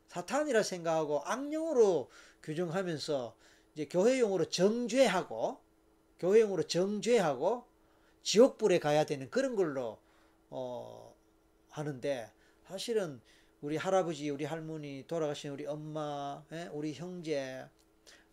사탄이라 0.08 0.64
생각하고 0.64 1.22
악령으로 1.26 2.10
규정하면서 2.42 3.36
이제 3.74 3.86
교회용으로 3.86 4.46
정죄하고 4.46 5.60
교회용으로 6.20 6.64
정죄하고 6.64 7.66
지옥불에 8.22 8.80
가야 8.80 9.06
되는 9.06 9.30
그런 9.30 9.56
걸로 9.56 10.00
어 10.50 11.16
하는데 11.70 12.32
사실은 12.68 13.20
우리 13.62 13.78
할아버지, 13.78 14.30
우리 14.30 14.44
할머니, 14.44 15.06
돌아가신 15.08 15.52
우리 15.52 15.66
엄마, 15.66 16.44
예, 16.52 16.70
우리 16.74 16.94
형제, 16.94 17.66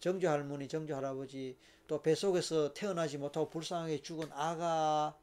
정조 0.01 0.29
할머니, 0.29 0.67
정조 0.67 0.95
할아버지, 0.95 1.57
또 1.91 2.01
뱃속에서 2.01 2.73
태어나지 2.73 3.19
못하고 3.19 3.49
불쌍하게 3.49 4.01
죽은 4.03 4.31
아가 4.33 5.19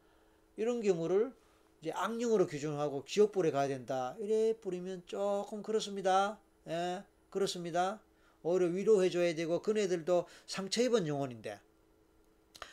이런 0.58 0.82
경우를 0.82 1.34
이제 1.82 1.94
악령으로 1.94 2.46
규정하고 2.46 3.06
지옥불에 3.06 3.52
가야 3.52 3.70
된다. 3.70 4.18
이래 4.20 4.54
뿌리면 4.60 5.04
조금 5.06 5.64
그렇습니다. 5.64 6.38
예, 6.68 7.04
그렇습니다. 7.30 8.02
오히려 8.44 8.66
위로해줘야 8.66 9.34
되고 9.34 9.62
그네들도 9.62 10.26
상처 10.46 10.82
입은 10.82 11.08
영혼인데 11.08 11.58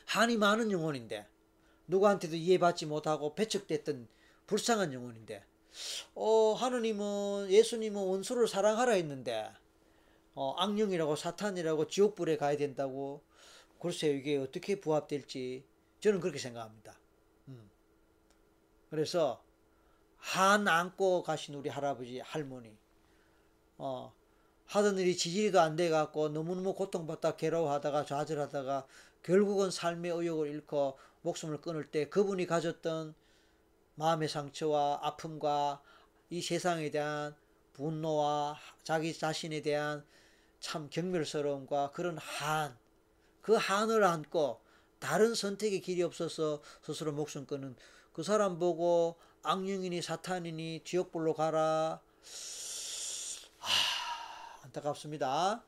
한이 0.06 0.38
많은 0.38 0.72
영혼인데 0.72 1.28
누구한테도 1.86 2.34
이해받지 2.34 2.86
못하고 2.86 3.36
배척됐던 3.36 4.08
불쌍한 4.48 4.92
영혼인데 4.92 5.44
어, 6.16 6.54
하느님은 6.54 7.46
예수님은 7.48 8.02
원수를 8.02 8.48
사랑하라 8.48 8.94
했는데 8.94 9.52
어, 10.34 10.56
악령이라고 10.58 11.14
사탄이라고 11.14 11.86
지옥불에 11.86 12.38
가야 12.38 12.56
된다고 12.56 13.22
글쎄요 13.84 14.14
이게 14.14 14.38
어떻게 14.38 14.80
부합될지 14.80 15.62
저는 16.00 16.20
그렇게 16.20 16.38
생각합니다. 16.38 16.98
음. 17.48 17.70
그래서 18.88 19.44
한 20.16 20.66
안고 20.66 21.22
가신 21.22 21.54
우리 21.54 21.68
할아버지 21.68 22.18
할머니 22.20 22.78
어, 23.76 24.14
하던 24.64 24.98
일이 24.98 25.14
지지리도 25.14 25.60
안돼 25.60 25.90
갖고 25.90 26.30
너무너무 26.30 26.74
고통받다 26.74 27.36
괴로워하다가 27.36 28.06
좌절하다가 28.06 28.86
결국은 29.22 29.70
삶의 29.70 30.12
의욕을 30.12 30.48
잃고 30.48 30.98
목숨을 31.20 31.60
끊을 31.60 31.90
때 31.90 32.08
그분이 32.08 32.46
가졌던 32.46 33.14
마음의 33.96 34.30
상처와 34.30 35.00
아픔과 35.02 35.82
이 36.30 36.40
세상에 36.40 36.90
대한 36.90 37.36
분노와 37.74 38.56
자기 38.82 39.12
자신에 39.12 39.60
대한 39.60 40.06
참 40.58 40.88
경멸스러움과 40.88 41.90
그런 41.90 42.16
한, 42.16 42.78
그 43.44 43.52
한을 43.52 44.02
안고 44.02 44.58
다른 44.98 45.34
선택의 45.34 45.82
길이 45.82 46.02
없어서 46.02 46.62
스스로 46.80 47.12
목숨 47.12 47.44
끊은 47.44 47.76
그 48.14 48.22
사람 48.22 48.58
보고 48.58 49.16
악령이니 49.42 50.00
사탄이니 50.00 50.80
지옥불로 50.82 51.34
가라. 51.34 52.00
하, 53.58 54.62
안타깝습니다. 54.62 55.62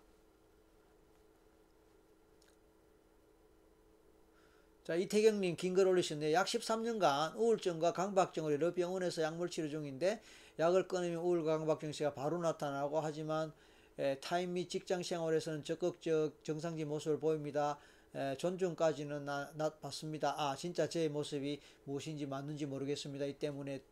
자, 4.85 4.95
이태경님 4.95 5.57
긴 5.57 5.75
글 5.75 5.87
올리셨네요. 5.87 6.33
약 6.33 6.47
13년간 6.47 7.37
우울증과 7.37 7.93
강박증을 7.93 8.55
여러 8.55 8.73
병원에서 8.73 9.21
약물 9.21 9.51
치료 9.51 9.69
중인데 9.69 10.23
약을 10.59 10.89
끊으면 10.89 11.19
우울과 11.19 11.59
강박증 11.59 11.93
시가 11.93 12.15
바로 12.15 12.39
나타나고 12.39 13.01
하지만 13.01 13.53
에, 13.99 14.21
타임 14.21 14.53
및 14.53 14.69
직장 14.69 15.03
생활에서는 15.03 15.65
적극적 15.65 16.45
정상지 16.45 16.85
모습을 16.85 17.19
보입니다. 17.19 17.79
에, 18.15 18.37
존중까지는 18.37 19.25
나, 19.25 19.51
나 19.55 19.71
봤습니다. 19.75 20.35
아 20.37 20.55
진짜 20.57 20.89
제 20.89 21.09
모습이 21.09 21.61
무엇인지 21.85 22.27
맞는지 22.27 22.67
모르겠습니다. 22.67 23.25
이 23.25 23.33
때문에 23.35 23.83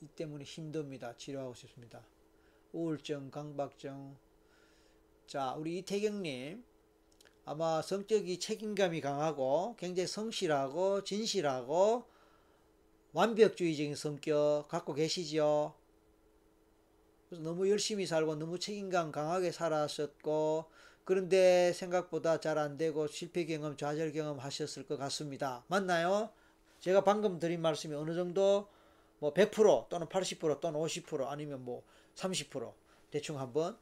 이 0.00 0.06
때문에 0.08 0.44
힘듭니다. 0.44 1.16
치료하고 1.16 1.54
싶습니다. 1.54 2.04
우울증, 2.72 3.30
강박증. 3.30 4.16
자, 5.26 5.54
우리 5.54 5.78
이태경님 5.78 6.62
아마 7.46 7.80
성격이 7.80 8.38
책임감이 8.38 9.00
강하고 9.00 9.76
굉장히 9.78 10.06
성실하고 10.06 11.04
진실하고 11.04 12.04
완벽주의적인 13.12 13.94
성격 13.94 14.66
갖고 14.68 14.92
계시지요. 14.92 15.74
그래서 17.34 17.42
너무 17.42 17.68
열심히 17.68 18.06
살고 18.06 18.36
너무 18.36 18.58
책임감 18.60 19.10
강하게 19.10 19.50
살았었고 19.50 20.66
그런데 21.04 21.72
생각보다 21.72 22.38
잘 22.40 22.58
안 22.58 22.78
되고 22.78 23.06
실패 23.08 23.44
경험, 23.44 23.76
좌절 23.76 24.12
경험 24.12 24.38
하셨을 24.38 24.86
것 24.86 24.96
같습니다. 24.96 25.64
맞나요? 25.66 26.30
제가 26.80 27.02
방금 27.02 27.38
드린 27.40 27.60
말씀이 27.60 27.94
어느 27.94 28.14
정도 28.14 28.68
뭐 29.18 29.34
100% 29.34 29.88
또는 29.88 30.06
80% 30.06 30.60
또는 30.60 30.78
50% 30.80 31.26
아니면 31.26 31.64
뭐 31.64 31.82
30% 32.14 32.72
대충 33.10 33.40
한번 33.40 33.76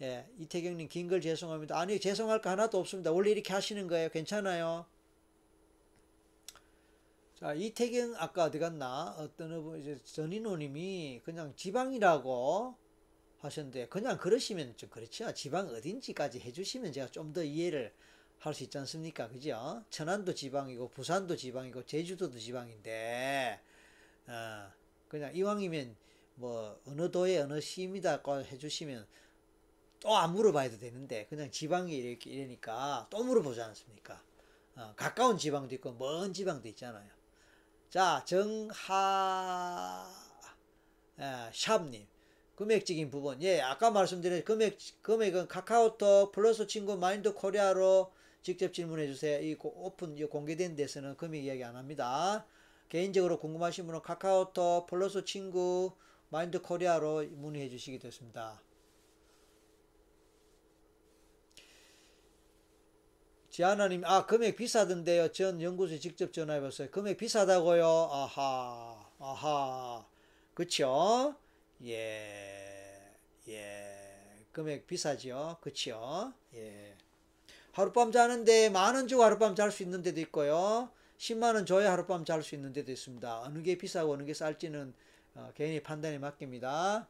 예, 0.00 0.26
이태경님 0.38 0.88
긴 0.88 1.08
글 1.08 1.20
죄송합니다. 1.20 1.78
아니 1.78 2.00
죄송할 2.00 2.40
거 2.40 2.48
하나도 2.50 2.78
없습니다. 2.78 3.12
원래 3.12 3.30
이렇게 3.30 3.52
하시는 3.52 3.86
거예요. 3.86 4.08
괜찮아요. 4.08 4.86
자 7.40 7.54
이태경 7.54 8.14
아까 8.18 8.44
어디 8.44 8.58
갔나 8.58 9.14
어떤 9.18 9.62
분 9.64 9.80
이제 9.80 9.98
전인호님이 10.04 11.22
그냥 11.24 11.54
지방이라고 11.56 12.76
하셨는데 13.38 13.88
그냥 13.88 14.18
그러시면 14.18 14.76
좀 14.76 14.90
그렇죠. 14.90 15.32
지방 15.32 15.68
어딘지까지 15.68 16.40
해주시면 16.40 16.92
제가 16.92 17.06
좀 17.08 17.32
더 17.32 17.42
이해를 17.42 17.92
할 18.40 18.54
수 18.54 18.64
있지 18.64 18.78
않습니까? 18.78 19.28
그죠? 19.28 19.84
천안도 19.90 20.34
지방이고 20.34 20.88
부산도 20.90 21.36
지방이고 21.36 21.84
제주도도 21.86 22.38
지방인데 22.38 23.60
어, 24.28 24.72
그냥 25.08 25.34
이왕이면 25.34 25.96
뭐 26.36 26.80
어느 26.86 27.10
도에 27.10 27.38
어느 27.38 27.60
시입니다 27.60 28.22
해주시면 28.26 29.06
또 30.00 30.16
안 30.16 30.32
물어봐야 30.34 30.70
되는데 30.78 31.26
그냥 31.28 31.50
지방이 31.50 31.94
이렇게 31.96 32.30
이러니까 32.30 33.06
또 33.10 33.22
물어보지 33.24 33.60
않습니까? 33.62 34.22
어, 34.76 34.94
가까운 34.96 35.36
지방도 35.38 35.74
있고 35.76 35.92
먼 35.94 36.32
지방도 36.32 36.68
있잖아요. 36.68 37.19
자 37.90 38.24
정하 38.24 40.08
에, 41.18 41.50
샵님 41.52 42.06
금액적인 42.54 43.10
부분 43.10 43.42
예 43.42 43.60
아까 43.60 43.90
말씀드린 43.90 44.44
금액 44.44 44.78
금액은 45.02 45.48
카카오톡 45.48 46.30
플러스 46.30 46.68
친구 46.68 46.96
Mind 46.96 47.34
Korea로 47.34 48.12
직접 48.42 48.72
질문해 48.72 49.08
주세요. 49.08 49.40
이 49.40 49.56
오픈 49.60 50.16
이 50.16 50.24
공개된 50.24 50.76
데서는 50.76 51.16
금액 51.16 51.42
이야기 51.44 51.64
안 51.64 51.74
합니다. 51.74 52.46
개인적으로 52.88 53.40
궁금하신 53.40 53.86
분은 53.86 54.02
카카오톡 54.02 54.86
플러스 54.86 55.24
친구 55.24 55.92
Mind 56.28 56.62
Korea로 56.62 57.24
문의해 57.32 57.68
주시기 57.68 57.98
됐습니다. 57.98 58.62
지하나님, 63.50 64.04
아, 64.04 64.26
금액 64.26 64.56
비싸던데요. 64.56 65.32
전 65.32 65.60
연구소에 65.60 65.98
직접 65.98 66.32
전화해 66.32 66.60
봤어요. 66.60 66.88
금액 66.90 67.16
비싸다고요? 67.16 67.84
아하, 68.12 69.04
아하. 69.18 70.06
그쵸? 70.54 71.34
예, 71.84 73.12
예. 73.48 74.06
금액 74.52 74.86
비싸죠? 74.86 75.56
그쵸? 75.60 76.32
예. 76.54 76.94
하룻밤 77.72 78.12
자는데 78.12 78.70
만 78.70 78.94
원 78.96 79.08
주고 79.08 79.24
하룻밤 79.24 79.54
잘 79.56 79.70
수 79.72 79.82
있는 79.82 80.02
데도 80.02 80.20
있고요. 80.22 80.90
10만 81.18 81.54
원 81.56 81.66
줘야 81.66 81.92
하룻밤 81.92 82.24
잘 82.24 82.42
수 82.42 82.54
있는 82.54 82.72
데도 82.72 82.92
있습니다. 82.92 83.40
어느 83.42 83.62
게 83.62 83.76
비싸고 83.78 84.12
어느 84.12 84.24
게 84.24 84.34
쌀지는 84.34 84.94
어, 85.34 85.52
개인의 85.56 85.82
판단에 85.82 86.18
맡깁니다. 86.18 87.08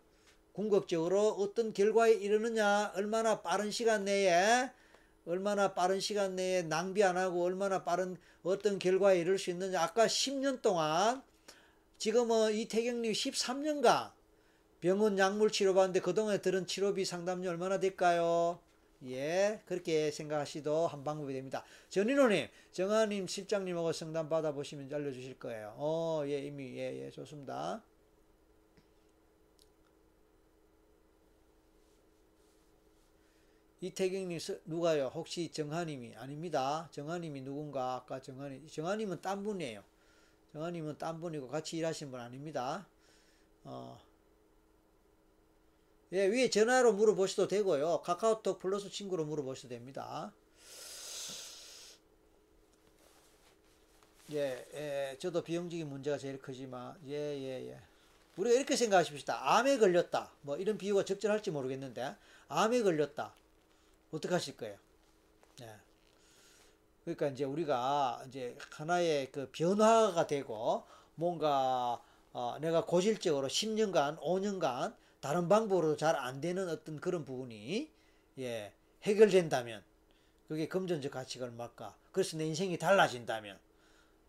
궁극적으로 0.52 1.28
어떤 1.30 1.72
결과에 1.72 2.12
이르느냐, 2.14 2.92
얼마나 2.96 3.40
빠른 3.42 3.70
시간 3.70 4.04
내에 4.04 4.70
얼마나 5.26 5.74
빠른 5.74 6.00
시간 6.00 6.36
내에 6.36 6.62
낭비 6.62 7.02
안 7.04 7.16
하고 7.16 7.44
얼마나 7.44 7.84
빠른 7.84 8.16
어떤 8.42 8.78
결과에 8.78 9.20
이를 9.20 9.38
수 9.38 9.50
있느냐. 9.50 9.80
아까 9.80 10.06
10년 10.06 10.62
동안 10.62 11.22
지금은 11.98 12.54
이태경님 12.54 13.12
13년간 13.12 14.12
병원 14.80 15.18
약물 15.18 15.50
치료받는데 15.50 16.00
그동안에 16.00 16.38
들은 16.38 16.66
치료비 16.66 17.04
상담료 17.04 17.50
얼마나 17.50 17.78
될까요? 17.78 18.60
예, 19.04 19.60
그렇게 19.66 20.10
생각하시도 20.10 20.86
한 20.86 21.04
방법이 21.04 21.32
됩니다. 21.32 21.64
전인호님, 21.88 22.48
정하님, 22.72 23.26
실장님하고 23.26 23.92
상담 23.92 24.28
받아보시면 24.28 24.92
알려주실 24.92 25.38
거예요. 25.38 25.74
어, 25.76 26.22
예, 26.26 26.38
이미, 26.38 26.76
예, 26.76 27.06
예, 27.06 27.10
좋습니다. 27.10 27.82
이태경님 33.82 34.38
누가요? 34.66 35.10
혹시 35.14 35.50
정하님이 35.50 36.14
아닙니다. 36.16 36.88
정하님이 36.92 37.40
누군가 37.40 37.94
아까 37.94 38.20
정하님 38.20 38.68
정하님은 38.68 39.22
딴 39.22 39.42
분이에요. 39.42 39.82
정하님은 40.52 40.98
딴 40.98 41.20
분이고 41.20 41.48
같이 41.48 41.78
일하신 41.78 42.10
분 42.10 42.20
아닙니다. 42.20 42.86
어. 43.64 43.98
예, 46.12 46.26
위에 46.26 46.50
전화로 46.50 46.92
물어보셔도 46.92 47.48
되고요. 47.48 48.02
카카오톡 48.02 48.58
플러스 48.58 48.90
친구로 48.90 49.24
물어보셔도 49.24 49.68
됩니다. 49.68 50.32
예, 54.32 54.66
예, 54.74 55.16
저도 55.18 55.42
비용적인 55.42 55.88
문제가 55.88 56.18
제일 56.18 56.38
크지만, 56.38 56.96
예, 57.06 57.14
예, 57.14 57.68
예. 57.68 57.80
우리가 58.36 58.56
이렇게 58.56 58.76
생각하십시다. 58.76 59.56
암에 59.56 59.78
걸렸다. 59.78 60.32
뭐 60.42 60.56
이런 60.56 60.78
비유가 60.78 61.04
적절할지 61.04 61.50
모르겠는데, 61.50 62.14
암에 62.48 62.82
걸렸다. 62.82 63.34
어떻게 64.10 64.34
하실 64.34 64.56
거예요? 64.56 64.78
네. 65.60 65.80
그러니까 67.04 67.28
이제 67.28 67.44
우리가 67.44 68.22
이제 68.28 68.56
하나의 68.70 69.32
그 69.32 69.50
변화가 69.52 70.26
되고 70.26 70.86
뭔가 71.14 72.02
어 72.32 72.56
내가 72.60 72.84
고질적으로 72.84 73.48
10년간, 73.48 74.18
5년간 74.20 74.96
다른 75.20 75.48
방법으로 75.48 75.96
잘 75.96 76.16
안 76.16 76.40
되는 76.40 76.68
어떤 76.68 77.00
그런 77.00 77.24
부분이 77.24 77.92
예, 78.38 78.74
해결된다면 79.02 79.82
그게 80.48 80.68
금전적 80.68 81.12
가치가 81.12 81.46
얼마일까? 81.46 81.96
그래서 82.12 82.36
내 82.38 82.46
인생이 82.46 82.78
달라진다면 82.78 83.58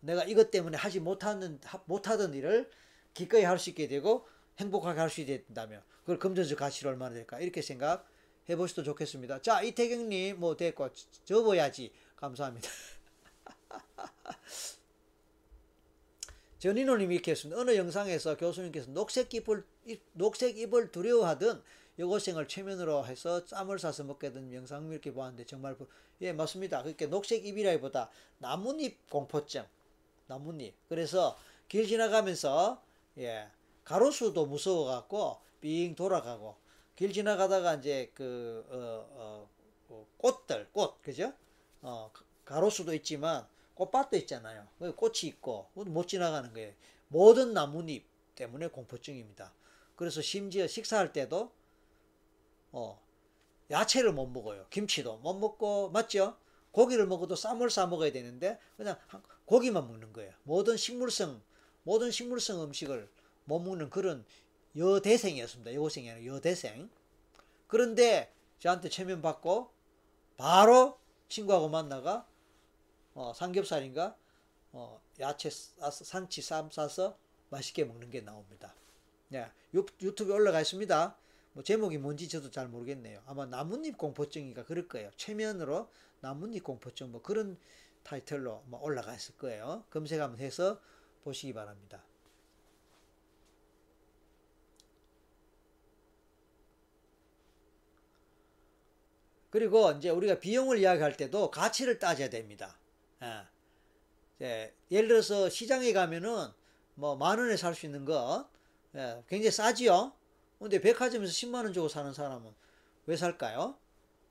내가 0.00 0.24
이것 0.24 0.50
때문에 0.50 0.76
하지 0.78 1.00
못하는 1.00 1.60
못하던 1.86 2.34
일을 2.34 2.70
기꺼이 3.14 3.44
할 3.44 3.58
수 3.58 3.70
있게 3.70 3.88
되고 3.88 4.26
행복하게 4.58 5.00
할 5.00 5.10
수 5.10 5.20
있게 5.22 5.44
된다면 5.44 5.82
그걸 6.02 6.18
금전적 6.18 6.58
가치로 6.58 6.90
얼마나 6.90 7.14
될까? 7.14 7.40
이렇게 7.40 7.62
생각 7.62 8.08
해보셔도 8.48 8.82
좋겠습니다. 8.82 9.42
자, 9.42 9.62
이태경님, 9.62 10.40
뭐, 10.40 10.56
됐고, 10.56 10.88
접어야지. 11.24 11.92
감사합니다. 12.16 12.68
전인호님이 16.58 17.16
이렇게 17.16 17.32
했습니다. 17.32 17.60
어느 17.60 17.76
영상에서 17.76 18.36
교수님께서 18.36 18.90
녹색 18.92 19.34
잎을, 19.34 19.64
녹색 20.12 20.58
잎을 20.58 20.92
두려워하던 20.92 21.62
여고생을 21.98 22.46
최면으로 22.46 23.04
해서 23.04 23.44
쌈을 23.46 23.78
싸서 23.78 24.04
먹게 24.04 24.32
된 24.32 24.52
영상 24.54 24.88
이렇게 24.90 25.12
보았는데 25.12 25.44
정말, 25.44 25.76
예, 26.20 26.32
맞습니다. 26.32 26.82
그렇게 26.82 27.06
녹색 27.06 27.44
잎이라기보다 27.44 28.10
나뭇잎 28.38 29.10
공포증. 29.10 29.64
나뭇잎. 30.28 30.74
그래서 30.88 31.36
길 31.68 31.86
지나가면서, 31.86 32.80
예, 33.18 33.48
가로수도 33.84 34.46
무서워갖고 34.46 35.38
빙 35.60 35.94
돌아가고 35.94 36.61
길 36.96 37.12
지나가다가 37.12 37.74
이제 37.74 38.10
그, 38.14 38.64
어, 38.68 39.06
어, 39.16 39.48
어, 39.88 40.06
꽃들, 40.18 40.68
꽃, 40.72 41.02
그죠? 41.02 41.32
어, 41.80 42.10
가로수도 42.44 42.94
있지만 42.94 43.46
꽃밭도 43.74 44.16
있잖아요. 44.18 44.66
꽃이 44.96 45.20
있고 45.24 45.68
못 45.74 46.06
지나가는 46.06 46.52
거예요. 46.52 46.72
모든 47.08 47.52
나뭇잎 47.52 48.04
때문에 48.34 48.68
공포증입니다. 48.68 49.52
그래서 49.96 50.20
심지어 50.20 50.66
식사할 50.66 51.12
때도 51.12 51.50
어, 52.72 53.00
야채를 53.70 54.12
못 54.12 54.26
먹어요. 54.26 54.66
김치도 54.70 55.18
못 55.18 55.34
먹고 55.34 55.90
맞죠? 55.90 56.36
고기를 56.72 57.06
먹어도 57.06 57.36
쌈을 57.36 57.70
싸 57.70 57.86
먹어야 57.86 58.12
되는데 58.12 58.58
그냥 58.76 58.96
고기만 59.44 59.86
먹는 59.86 60.12
거예요. 60.12 60.32
모든 60.44 60.76
식물성 60.76 61.42
모든 61.82 62.10
식물성 62.10 62.62
음식을 62.62 63.08
못 63.44 63.58
먹는 63.58 63.90
그런 63.90 64.24
여대생이었습니다. 64.76 65.74
여고생이 65.74 66.10
아니라 66.10 66.34
여대생. 66.34 66.90
그런데 67.66 68.32
저한테 68.58 68.88
체면 68.88 69.22
받고 69.22 69.70
바로 70.36 70.98
친구하고 71.28 71.68
만나가 71.68 72.26
어, 73.14 73.32
삼겹살인가 73.34 74.16
어, 74.72 75.00
야채 75.20 75.50
싸서 75.50 76.04
상치 76.04 76.42
쌈 76.42 76.70
싸서 76.70 77.18
맛있게 77.50 77.84
먹는 77.84 78.10
게 78.10 78.22
나옵니다. 78.22 78.74
네, 79.28 79.46
유, 79.74 79.84
유튜브에 80.00 80.34
올라가 80.34 80.60
있습니다. 80.60 81.16
뭐 81.54 81.62
제목이 81.62 81.98
뭔지 81.98 82.28
저도 82.28 82.50
잘 82.50 82.68
모르겠네요. 82.68 83.22
아마 83.26 83.44
나뭇잎 83.44 83.98
공포증이가 83.98 84.64
그럴 84.64 84.88
거예요. 84.88 85.10
최면으로 85.16 85.90
나뭇잎 86.20 86.62
공포증 86.64 87.12
뭐 87.12 87.20
그런 87.20 87.58
타이틀로 88.02 88.62
뭐 88.66 88.80
올라가 88.82 89.14
있을 89.14 89.36
거예요. 89.36 89.84
검색 89.90 90.20
한번 90.20 90.40
해서 90.40 90.80
보시기 91.24 91.52
바랍니다. 91.52 92.02
그리고 99.52 99.92
이제 99.92 100.10
우리가 100.10 100.40
비용을 100.40 100.78
이야기할 100.78 101.16
때도 101.16 101.52
가치를 101.52 102.00
따져야 102.00 102.30
됩니다. 102.30 102.76
예. 104.40 104.72
예를 104.90 105.08
들어서 105.08 105.48
시장에 105.48 105.92
가면은 105.92 106.48
뭐 106.94 107.16
만 107.16 107.38
원에 107.38 107.56
살 107.56 107.74
수 107.74 107.86
있는 107.86 108.04
거 108.04 108.48
예, 108.94 109.22
굉장히 109.28 109.50
싸지요. 109.50 110.12
근데 110.58 110.80
백화점에서 110.80 111.32
10만 111.32 111.64
원 111.64 111.72
주고 111.72 111.88
사는 111.88 112.12
사람은 112.12 112.52
왜 113.06 113.16
살까요? 113.16 113.76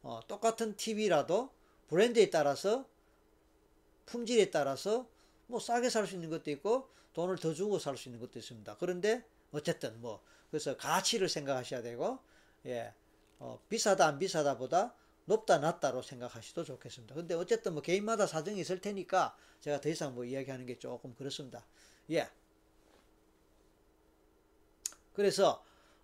어, 0.03 0.19
똑같은 0.27 0.75
TV라도 0.75 1.49
브랜드에 1.87 2.29
따라서 2.29 2.85
품질에 4.05 4.51
따라서 4.51 5.07
뭐 5.47 5.59
싸게 5.59 5.89
살 5.89 6.07
수 6.07 6.15
있는 6.15 6.29
것도 6.29 6.51
있고 6.51 6.89
돈을 7.13 7.37
더 7.37 7.53
주고 7.53 7.79
살 7.79 7.97
수 7.97 8.09
있는 8.09 8.19
것도 8.19 8.39
있습니다. 8.39 8.77
그런데 8.79 9.25
어쨌든 9.51 9.99
뭐 10.01 10.21
그래서 10.49 10.77
가치를 10.77 11.29
생각하셔야 11.29 11.81
되고 11.81 12.19
예, 12.65 12.93
어, 13.39 13.59
비싸다 13.69 14.07
안 14.07 14.19
비싸다보다 14.19 14.93
높다 15.31 15.59
낮다로 15.59 16.01
생각하셔도 16.01 16.65
좋겠습니다. 16.65 17.15
근데 17.15 17.33
어쨌든 17.35 17.73
뭐 17.73 17.81
개인마다 17.81 18.27
사정이 18.27 18.59
있을 18.59 18.81
테니까 18.81 19.35
제가 19.61 19.79
더 19.79 19.87
이상 19.89 20.13
뭐 20.13 20.25
이야기하는 20.25 20.65
게 20.65 20.77
조금 20.77 21.15
그렇습니다. 21.15 21.65
예. 22.09 22.29
그래서 25.13 25.63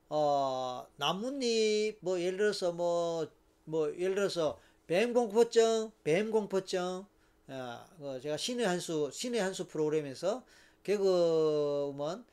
어, 0.10 0.88
나뭇잎, 0.96 1.98
뭐, 2.00 2.20
예를 2.22 2.38
들어서, 2.38 2.72
뭐, 2.72 3.28
뭐, 3.66 3.94
예를 4.00 4.16
들어서, 4.16 4.58
뱀 4.88 5.14
공포증, 5.14 5.92
뱀 6.06 6.32
공포증, 6.32 7.06
어, 7.50 7.86
그 7.98 8.22
제가 8.22 8.38
신의 8.38 8.66
한수, 8.66 9.10
신의 9.12 9.42
한수 9.42 9.68
프로그램에서 9.68 10.46
개그우먼, 10.84 12.24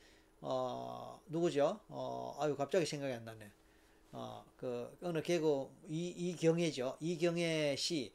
어, 0.42 1.20
누구죠? 1.26 1.80
어, 1.88 2.36
아유, 2.38 2.56
갑자기 2.56 2.86
생각이 2.86 3.12
안 3.12 3.24
나네. 3.24 3.50
어, 4.16 4.44
그, 4.56 4.96
어느 5.02 5.20
개그, 5.22 5.68
이, 5.88 6.08
이경애죠. 6.08 6.98
이경애 7.00 7.74
씨. 7.76 8.12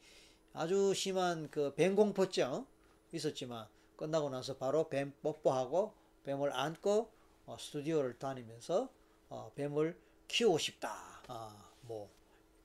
아주 0.54 0.94
심한 0.94 1.50
그 1.50 1.74
뱀공포증 1.74 2.66
있었지만, 3.12 3.68
끝나고 3.96 4.30
나서 4.30 4.56
바로 4.56 4.88
뱀 4.88 5.12
뽀뽀하고, 5.22 5.92
뱀을 6.24 6.54
안고, 6.54 7.10
어, 7.44 7.56
스튜디오를 7.60 8.18
다니면서, 8.18 8.88
어, 9.28 9.52
뱀을 9.54 9.94
키우고 10.26 10.56
싶다. 10.56 11.22
아, 11.28 11.70
뭐, 11.82 12.08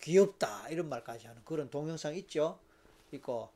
귀엽다. 0.02 0.70
이런 0.70 0.88
말까지 0.88 1.28
하는 1.28 1.44
그런 1.44 1.70
동영상 1.70 2.16
있죠. 2.16 2.58
있고, 3.12 3.50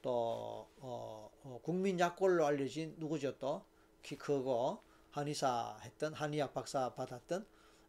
또, 0.00 0.66
어, 0.78 1.30
어, 1.44 1.60
국민 1.62 2.00
약골로 2.00 2.46
알려진 2.46 2.94
누구죠 2.96 3.36
또? 3.38 3.62
키 4.02 4.16
크고, 4.16 4.80
한의사 5.10 5.78
했던, 5.82 6.14
한의학 6.14 6.54
박사 6.54 6.94
받았던, 6.94 7.46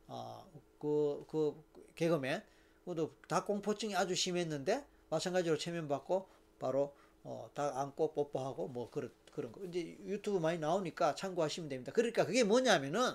어, 0.08 0.46
그, 0.80 1.26
그, 1.30 1.64
개그맨. 1.96 2.44
그도 2.86 3.12
닭공포증이 3.28 3.96
아주 3.96 4.16
심했는데, 4.16 4.86
마찬가지로 5.10 5.58
체면받고, 5.58 6.28
바로, 6.60 6.94
어, 7.24 7.50
닭 7.54 7.78
안고 7.78 8.14
뽀뽀하고, 8.14 8.68
뭐, 8.70 8.90
그런, 8.90 9.12
그런 9.34 9.52
거. 9.52 9.64
이제 9.66 9.98
유튜브 10.06 10.40
많이 10.40 10.60
나오니까 10.60 11.16
참고하시면 11.16 11.70
됩니다. 11.70 11.92
그러니까 11.94 12.26
그게 12.26 12.44
뭐냐면은, 12.44 13.12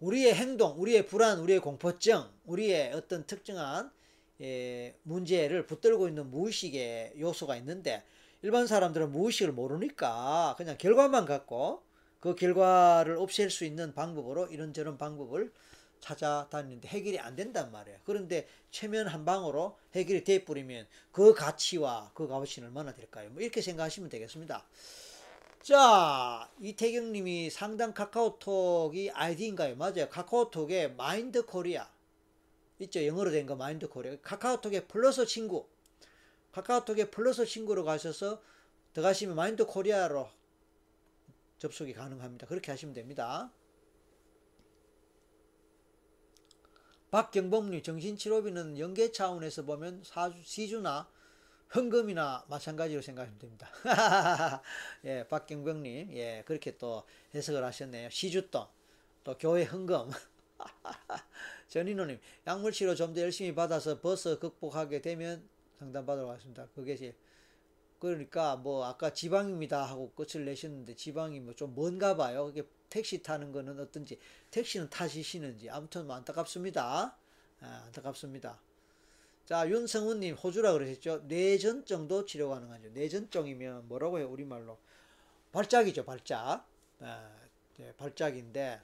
우리의 0.00 0.34
행동, 0.34 0.80
우리의 0.80 1.06
불안, 1.06 1.38
우리의 1.40 1.60
공포증, 1.60 2.24
우리의 2.46 2.92
어떤 2.92 3.26
특정한 3.26 3.90
예, 4.40 4.96
문제를 5.04 5.66
붙들고 5.66 6.08
있는 6.08 6.30
무의식의 6.30 7.14
요소가 7.20 7.56
있는데 7.56 8.02
일반 8.42 8.66
사람들은 8.66 9.12
무의식을 9.12 9.52
모르니까 9.52 10.54
그냥 10.58 10.76
결과만 10.76 11.24
갖고 11.24 11.82
그 12.24 12.34
결과를 12.34 13.18
없앨 13.18 13.50
수 13.50 13.66
있는 13.66 13.92
방법으로 13.92 14.46
이런저런 14.46 14.96
방법을 14.96 15.52
찾아다니는데 16.00 16.88
해결이 16.88 17.18
안 17.18 17.36
된단 17.36 17.70
말이에요. 17.70 17.98
그런데 18.02 18.48
최면 18.70 19.08
한 19.08 19.26
방으로 19.26 19.76
해결이 19.94 20.24
돼 20.24 20.42
버리면 20.42 20.86
그 21.12 21.34
가치와 21.34 22.12
그 22.14 22.26
값어치는 22.26 22.68
얼마나 22.68 22.94
될까요? 22.94 23.28
뭐 23.28 23.42
이렇게 23.42 23.60
생각하시면 23.60 24.08
되겠습니다. 24.08 24.64
자, 25.60 26.48
이태경 26.62 27.12
님이 27.12 27.50
상담 27.50 27.92
카카오톡이 27.92 29.10
아이디인가요? 29.10 29.76
맞아요. 29.76 30.08
카카오톡에 30.08 30.88
Mind 30.96 31.44
Korea. 31.44 31.90
있죠. 32.78 33.04
영어로 33.04 33.32
된 33.32 33.44
거 33.44 33.54
Mind 33.54 33.86
Korea. 33.86 34.16
카카오톡에 34.22 34.86
플러스 34.86 35.26
친구. 35.26 35.66
카카오톡에 36.52 37.10
플러스 37.10 37.44
친구로 37.44 37.84
가셔서 37.84 38.40
들어가시면 38.94 39.36
Mind 39.36 39.66
Korea로 39.66 40.26
접속이 41.64 41.94
가능합니다. 41.94 42.46
그렇게 42.46 42.70
하시면 42.70 42.94
됩니다. 42.94 43.50
박경범님 47.10 47.82
정신치료비는 47.82 48.78
연계 48.78 49.12
차원에서 49.12 49.64
보면 49.64 50.02
사주, 50.04 50.42
시주나 50.44 51.08
헌금이나 51.74 52.44
마찬가지로 52.50 53.00
생각하시면 53.00 53.38
됩니다. 53.38 53.70
예, 55.06 55.26
박경병님, 55.26 56.12
예, 56.12 56.42
그렇게 56.46 56.76
또 56.76 57.04
해석을 57.34 57.64
하셨네요. 57.64 58.10
시주돈, 58.10 58.66
또 59.24 59.38
교회 59.38 59.64
헌금. 59.64 60.10
전인호님, 61.68 62.20
약물치료 62.46 62.94
좀 62.94 63.14
더 63.14 63.22
열심히 63.22 63.54
받아서 63.54 64.00
버스 64.02 64.38
극복하게 64.38 65.00
되면 65.00 65.48
상담받으러 65.78 66.26
가겠습니다. 66.26 66.68
그게 66.74 66.94
제 66.96 67.16
그러니까 68.10 68.56
뭐 68.56 68.84
아까 68.84 69.12
지방입니다 69.12 69.84
하고 69.84 70.10
끝을 70.12 70.44
내셨는데 70.44 70.94
지방이 70.96 71.40
뭐 71.40 71.54
좀 71.54 71.74
먼가 71.74 72.16
봐요. 72.16 72.46
그게 72.46 72.66
택시 72.90 73.22
타는 73.22 73.52
거는 73.52 73.80
어떤지 73.80 74.18
택시는 74.50 74.90
타시시는지 74.90 75.70
아무튼 75.70 76.06
뭐 76.06 76.16
안타깝습니다. 76.16 77.16
아, 77.60 77.82
안타깝습니다. 77.86 78.60
자, 79.46 79.68
윤성훈님, 79.68 80.36
호주라 80.36 80.72
그러셨죠? 80.72 81.22
뇌전증도 81.26 82.24
치료 82.24 82.48
가능하죠. 82.50 82.90
뇌전증이면 82.90 83.88
뭐라고 83.88 84.18
해요, 84.18 84.28
우리말로? 84.30 84.78
발작이죠, 85.52 86.04
발작. 86.04 86.66
아, 87.00 87.30
네, 87.76 87.92
발작인데. 87.96 88.80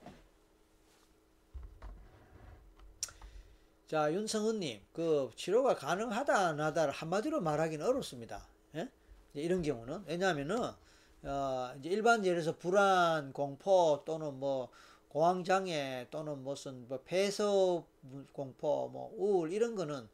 자, 3.86 4.12
윤성훈님, 4.12 4.80
그 4.92 5.30
치료가 5.34 5.74
가능하다, 5.74 6.48
안 6.48 6.60
하다를 6.60 6.92
한마디로 6.92 7.40
말하기는 7.40 7.84
어렵습니다. 7.84 8.46
예? 9.36 9.42
이런 9.42 9.62
경우는. 9.62 10.04
왜냐하면은, 10.06 10.56
어, 11.22 11.74
이제 11.78 11.90
일반 11.90 12.24
예를 12.24 12.42
들어서 12.42 12.56
불안, 12.58 13.32
공포 13.32 14.02
또는 14.04 14.34
뭐, 14.38 14.68
공황 15.08 15.42
장애 15.44 16.06
또는 16.10 16.38
무슨 16.44 16.86
뭐 16.88 17.00
폐서 17.04 17.84
공포, 18.32 18.88
뭐 18.92 19.12
우울 19.16 19.52
이런 19.52 19.74
거는 19.74 20.08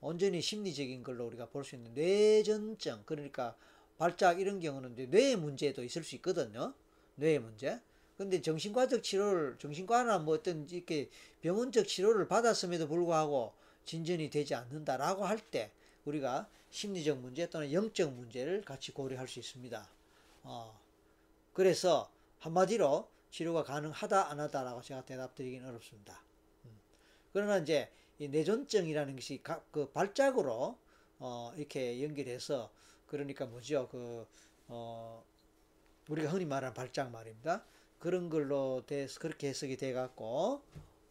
온전히 0.00 0.40
심리적인 0.40 1.02
걸로 1.02 1.26
우리가 1.26 1.46
볼 1.46 1.64
수 1.64 1.74
있는 1.76 1.92
뇌전증 1.94 3.02
그러니까 3.06 3.56
발작 3.98 4.40
이런 4.40 4.60
경우는 4.60 4.94
뇌의 5.10 5.36
문제도 5.36 5.82
있을 5.82 6.04
수 6.04 6.14
있거든요. 6.16 6.74
뇌의 7.16 7.40
문제. 7.40 7.80
근데 8.16 8.40
정신과적 8.40 9.02
치료를 9.02 9.56
정신과나 9.58 10.18
뭐 10.20 10.34
어떤 10.34 10.68
이렇게 10.70 11.10
병원적 11.42 11.86
치료를 11.88 12.28
받았음에도 12.28 12.88
불구하고 12.88 13.52
진전이 13.84 14.30
되지 14.30 14.54
않는다라고 14.54 15.24
할 15.24 15.38
때 15.50 15.70
우리가 16.06 16.48
심리적 16.70 17.18
문제 17.18 17.48
또는 17.48 17.72
영적 17.72 18.12
문제를 18.12 18.62
같이 18.62 18.92
고려할 18.92 19.28
수 19.28 19.38
있습니다. 19.38 19.88
어. 20.44 20.80
그래서 21.52 22.10
한마디로 22.38 23.08
치료가 23.30 23.62
가능하다 23.62 24.30
안 24.30 24.40
하다라고 24.40 24.82
제가 24.82 25.04
대답드리기는 25.04 25.68
어렵습니다. 25.68 26.22
음. 26.64 26.78
그러나 27.32 27.58
이제 27.58 27.90
이 28.18 28.28
뇌전증이라는 28.28 29.14
것이 29.14 29.42
각그 29.42 29.90
발작으로 29.90 30.78
어 31.18 31.52
이렇게 31.56 32.02
연결해서 32.02 32.70
그러니까 33.06 33.46
뭐죠 33.46 33.88
그 33.88 34.26
어 34.68 35.24
우리가 36.08 36.30
흔히 36.30 36.44
말하는 36.44 36.74
발작 36.74 37.10
말입니다. 37.10 37.64
그런 37.98 38.28
걸로 38.30 38.82
돼서 38.86 39.18
그렇게 39.20 39.48
해석이 39.48 39.76
돼 39.76 39.92
갖고 39.92 40.62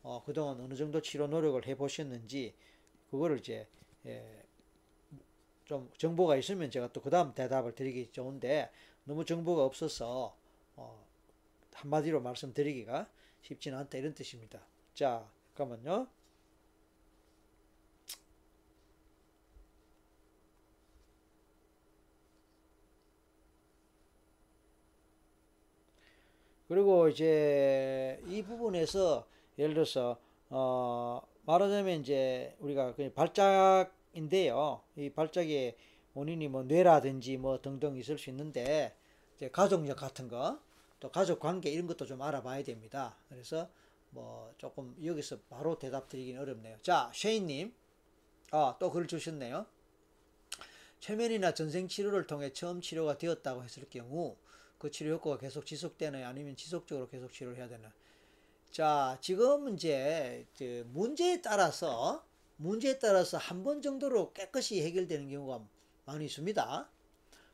어 0.04 0.24
그동안 0.26 0.60
어느 0.60 0.76
정도 0.76 1.02
치료 1.02 1.28
노력을 1.28 1.66
해 1.66 1.76
보셨는지 1.76 2.54
그거를 3.10 3.40
이제 3.40 3.68
예, 4.06 4.44
좀 5.66 5.90
정보가 5.98 6.36
있으면 6.38 6.70
제가 6.72 6.92
또 6.94 7.02
그 7.02 7.10
다음 7.10 7.34
대답을 7.34 7.76
드리기 7.76 8.12
좋은데 8.12 8.70
너무 9.04 9.26
정보가 9.26 9.64
없어서 9.64 10.36
어 10.76 11.06
한마디로 11.76 12.22
말씀드리기가 12.22 13.10
쉽지는 13.44 13.78
않다 13.80 13.98
이런 14.00 14.14
뜻입니다. 14.16 14.62
자 14.96 15.28
잠깐만요. 15.56 16.08
그리고 26.68 27.08
이제 27.10 28.20
이 28.28 28.42
부분에서 28.44 29.28
예를 29.60 29.74
들어서 29.74 30.20
어 30.50 31.22
말하자면 31.46 32.02
이제 32.02 32.56
우리가 32.60 32.96
그 32.96 33.12
발작인데요. 34.16 34.82
이 34.96 35.10
발작의 35.10 35.76
원인이 36.14 36.48
뭐 36.48 36.64
뇌라든지 36.64 37.38
뭐 37.38 37.62
등등 37.62 37.98
있을 37.98 38.18
수 38.18 38.30
있는데 38.30 38.96
이제 39.36 39.50
가족력 39.52 39.98
같은 39.98 40.28
거, 40.28 40.60
또 41.00 41.12
가족 41.12 41.40
관계 41.40 41.70
이런 41.70 41.88
것도 41.88 42.06
좀 42.06 42.22
알아봐야 42.22 42.64
됩니다. 42.64 43.18
그래서 43.30 43.70
뭐 44.12 44.54
조금 44.58 44.96
여기서 45.04 45.40
바로 45.50 45.78
대답 45.78 46.08
드리기는 46.08 46.42
어렵네요. 46.42 46.78
자, 46.82 47.12
쉐인님, 47.14 47.74
아, 48.52 48.78
또글 48.80 49.08
주셨네요. 49.08 49.66
최면이나 51.02 51.54
전생 51.54 51.88
치료를 51.88 52.26
통해 52.26 52.54
처음 52.54 52.82
치료가 52.82 53.18
되었다고 53.18 53.64
했을 53.64 53.88
경우 53.90 54.38
그 54.80 54.90
치료 54.90 55.16
효과가 55.16 55.38
계속 55.38 55.66
지속되나요? 55.66 56.26
아니면 56.26 56.56
지속적으로 56.56 57.08
계속 57.10 57.32
치료를 57.32 57.58
해야 57.58 57.68
되나? 57.68 57.92
자, 58.72 59.18
지금 59.22 59.74
이제 59.74 60.46
그 60.58 60.90
문제에 60.94 61.42
따라서 61.42 62.26
문제에 62.58 63.00
따라서 63.00 63.38
한 63.38 63.64
번 63.64 63.82
정도로 63.82 64.34
깨끗이 64.34 64.82
해결되는 64.84 65.30
경우가 65.30 65.66
많이 66.06 66.26
있습니다. 66.26 66.90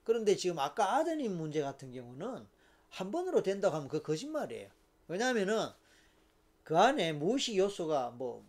그런데 0.03 0.35
지금 0.35 0.59
아까 0.59 0.95
아드님 0.97 1.35
문제 1.37 1.61
같은 1.61 1.91
경우는 1.91 2.47
한 2.89 3.11
번으로 3.11 3.41
된다고 3.43 3.75
하면 3.75 3.87
그 3.87 4.01
거짓말이에요. 4.01 4.69
왜냐하면은 5.07 5.69
그 6.63 6.77
안에 6.77 7.13
무의식 7.13 7.57
요소가 7.57 8.11
뭐 8.11 8.45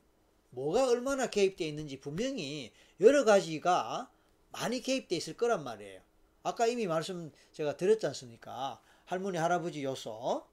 뭐가 0.51 0.89
얼마나 0.89 1.29
개입되어 1.29 1.67
있는지 1.67 1.99
분명히 2.01 2.73
여러 3.01 3.25
가지가 3.25 4.11
많이 4.51 4.81
개입되어 4.81 5.17
있을 5.17 5.37
거란 5.37 5.65
말이에요. 5.65 6.01
아까 6.43 6.67
이미 6.67 6.87
말씀 6.87 7.33
제가 7.53 7.77
드렸지 7.77 8.07
않습니까? 8.07 8.81
할머니, 9.05 9.39
할아버지 9.39 9.83
요소, 9.85 10.45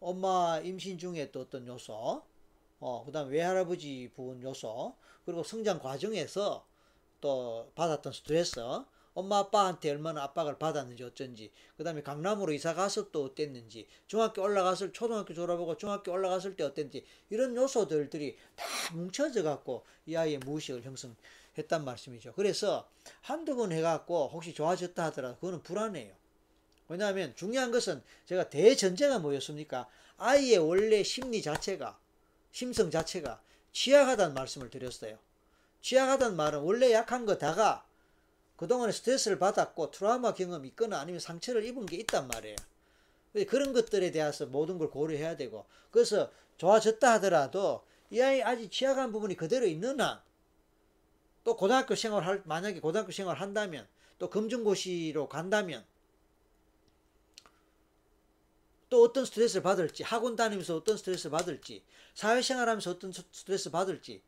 엄마 0.00 0.60
임신 0.62 0.98
중에 0.98 1.30
또 1.30 1.40
어떤 1.42 1.66
요소, 1.66 2.22
어, 2.80 3.04
그 3.04 3.12
다음에 3.12 3.30
외할아버지 3.36 4.10
부분 4.14 4.42
요소, 4.42 4.94
그리고 5.28 5.42
성장 5.42 5.78
과정에서 5.78 6.66
또 7.20 7.70
받았던 7.74 8.14
스트레스, 8.14 8.60
엄마 9.12 9.40
아빠한테 9.40 9.90
얼마나 9.90 10.22
압박을 10.22 10.58
받았는지 10.58 11.04
어쩐지, 11.04 11.52
그 11.76 11.84
다음에 11.84 12.02
강남으로 12.02 12.50
이사 12.54 12.72
가서 12.72 13.10
또 13.10 13.24
어땠는지, 13.24 13.86
중학교 14.06 14.40
올라갔을, 14.40 14.94
초등학교 14.94 15.34
졸업하고 15.34 15.76
중학교 15.76 16.12
올라갔을 16.12 16.56
때 16.56 16.64
어땠는지, 16.64 17.04
이런 17.28 17.54
요소들들이 17.54 18.38
다 18.56 18.64
뭉쳐져 18.94 19.42
갖고 19.42 19.84
이 20.06 20.16
아이의 20.16 20.38
무의식을 20.38 20.82
형성했단 20.82 21.84
말씀이죠. 21.84 22.32
그래서 22.32 22.88
한두 23.20 23.54
번 23.54 23.70
해갖고 23.72 24.30
혹시 24.32 24.54
좋아졌다 24.54 25.04
하더라도 25.04 25.34
그거는 25.34 25.62
불안해요. 25.62 26.14
왜냐하면 26.88 27.36
중요한 27.36 27.70
것은 27.70 28.02
제가 28.24 28.48
대전제가 28.48 29.18
뭐였습니까? 29.18 29.90
아이의 30.16 30.56
원래 30.56 31.02
심리 31.02 31.42
자체가 31.42 31.98
심성 32.50 32.90
자체가 32.90 33.42
취약하다는 33.78 34.34
말씀을 34.34 34.70
드렸어요. 34.70 35.18
취약하다는 35.82 36.36
말은 36.36 36.60
원래 36.60 36.92
약한 36.92 37.26
거다가 37.26 37.86
그동안에 38.56 38.90
스트레스를 38.90 39.38
받았고 39.38 39.92
트라우마 39.92 40.34
경험이 40.34 40.68
있거나 40.68 40.98
아니면 40.98 41.20
상처를 41.20 41.64
입은 41.64 41.86
게 41.86 41.96
있단 41.98 42.26
말이에요. 42.26 42.56
그런 43.48 43.72
것들에 43.72 44.10
대해서 44.10 44.46
모든 44.46 44.78
걸 44.78 44.90
고려해야 44.90 45.36
되고 45.36 45.64
그래서 45.92 46.28
좋아졌다 46.56 47.08
하더라도 47.12 47.84
이 48.10 48.20
아이 48.20 48.42
아직 48.42 48.72
취약한 48.72 49.12
부분이 49.12 49.36
그대로 49.36 49.64
있는 49.64 50.00
한 50.00 50.20
또 51.44 51.56
고등학교 51.56 51.94
생활 51.94 52.42
만약에 52.44 52.78
고등학교 52.80 53.10
생활 53.10 53.38
한다면 53.38 53.86
또 54.18 54.28
검정고시로 54.28 55.30
간다면 55.30 55.82
또 58.90 59.02
어떤 59.04 59.24
스트레스를 59.24 59.62
받을지, 59.62 60.02
학원 60.02 60.36
다니면서 60.36 60.76
어떤 60.76 60.96
스트레스를 60.96 61.30
받을지, 61.30 61.82
사회생활 62.14 62.68
하면서 62.68 62.90
어떤 62.90 63.12
스트레스 63.12 63.70
받을지, 63.70 64.22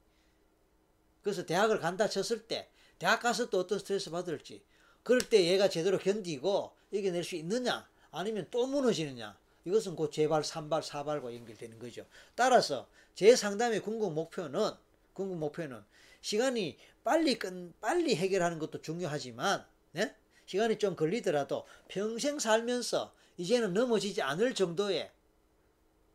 그래서 1.22 1.44
대학을 1.44 1.80
간다 1.80 2.08
쳤을 2.08 2.46
때, 2.46 2.68
대학 2.98 3.20
가서 3.20 3.48
또 3.50 3.60
어떤 3.60 3.78
스트레스 3.78 4.10
받을지, 4.10 4.62
그럴 5.02 5.20
때 5.20 5.44
얘가 5.46 5.68
제대로 5.68 5.98
견디고 5.98 6.72
이겨낼 6.90 7.24
수 7.24 7.36
있느냐, 7.36 7.88
아니면 8.10 8.46
또 8.50 8.66
무너지느냐, 8.66 9.38
이것은 9.64 9.96
곧 9.96 10.10
재발, 10.12 10.42
삼발, 10.42 10.82
사발과 10.82 11.34
연결되는 11.34 11.78
거죠. 11.78 12.06
따라서 12.34 12.88
제 13.14 13.36
상담의 13.36 13.80
궁극 13.80 14.12
목표는, 14.12 14.70
궁극 15.12 15.38
목표는 15.38 15.82
시간이 16.20 16.78
빨리 17.04 17.38
끝, 17.38 17.80
빨리 17.80 18.16
해결하는 18.16 18.58
것도 18.58 18.82
중요하지만, 18.82 19.64
네? 19.92 20.14
시간이 20.46 20.78
좀 20.78 20.96
걸리더라도 20.96 21.66
평생 21.88 22.38
살면서 22.38 23.14
이제는 23.40 23.72
넘어지지 23.72 24.20
않을 24.20 24.54
정도의 24.54 25.10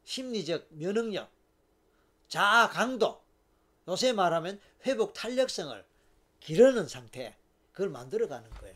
심리적 0.04 0.68
면역력, 0.70 1.28
자아 2.28 2.70
강도, 2.70 3.20
요새 3.88 4.14
말하면 4.14 4.62
회복 4.86 5.14
탄력성을 5.14 5.84
기르는 6.40 6.88
상태, 6.88 7.36
그걸 7.72 7.90
만들어가는 7.90 8.48
거예요. 8.52 8.76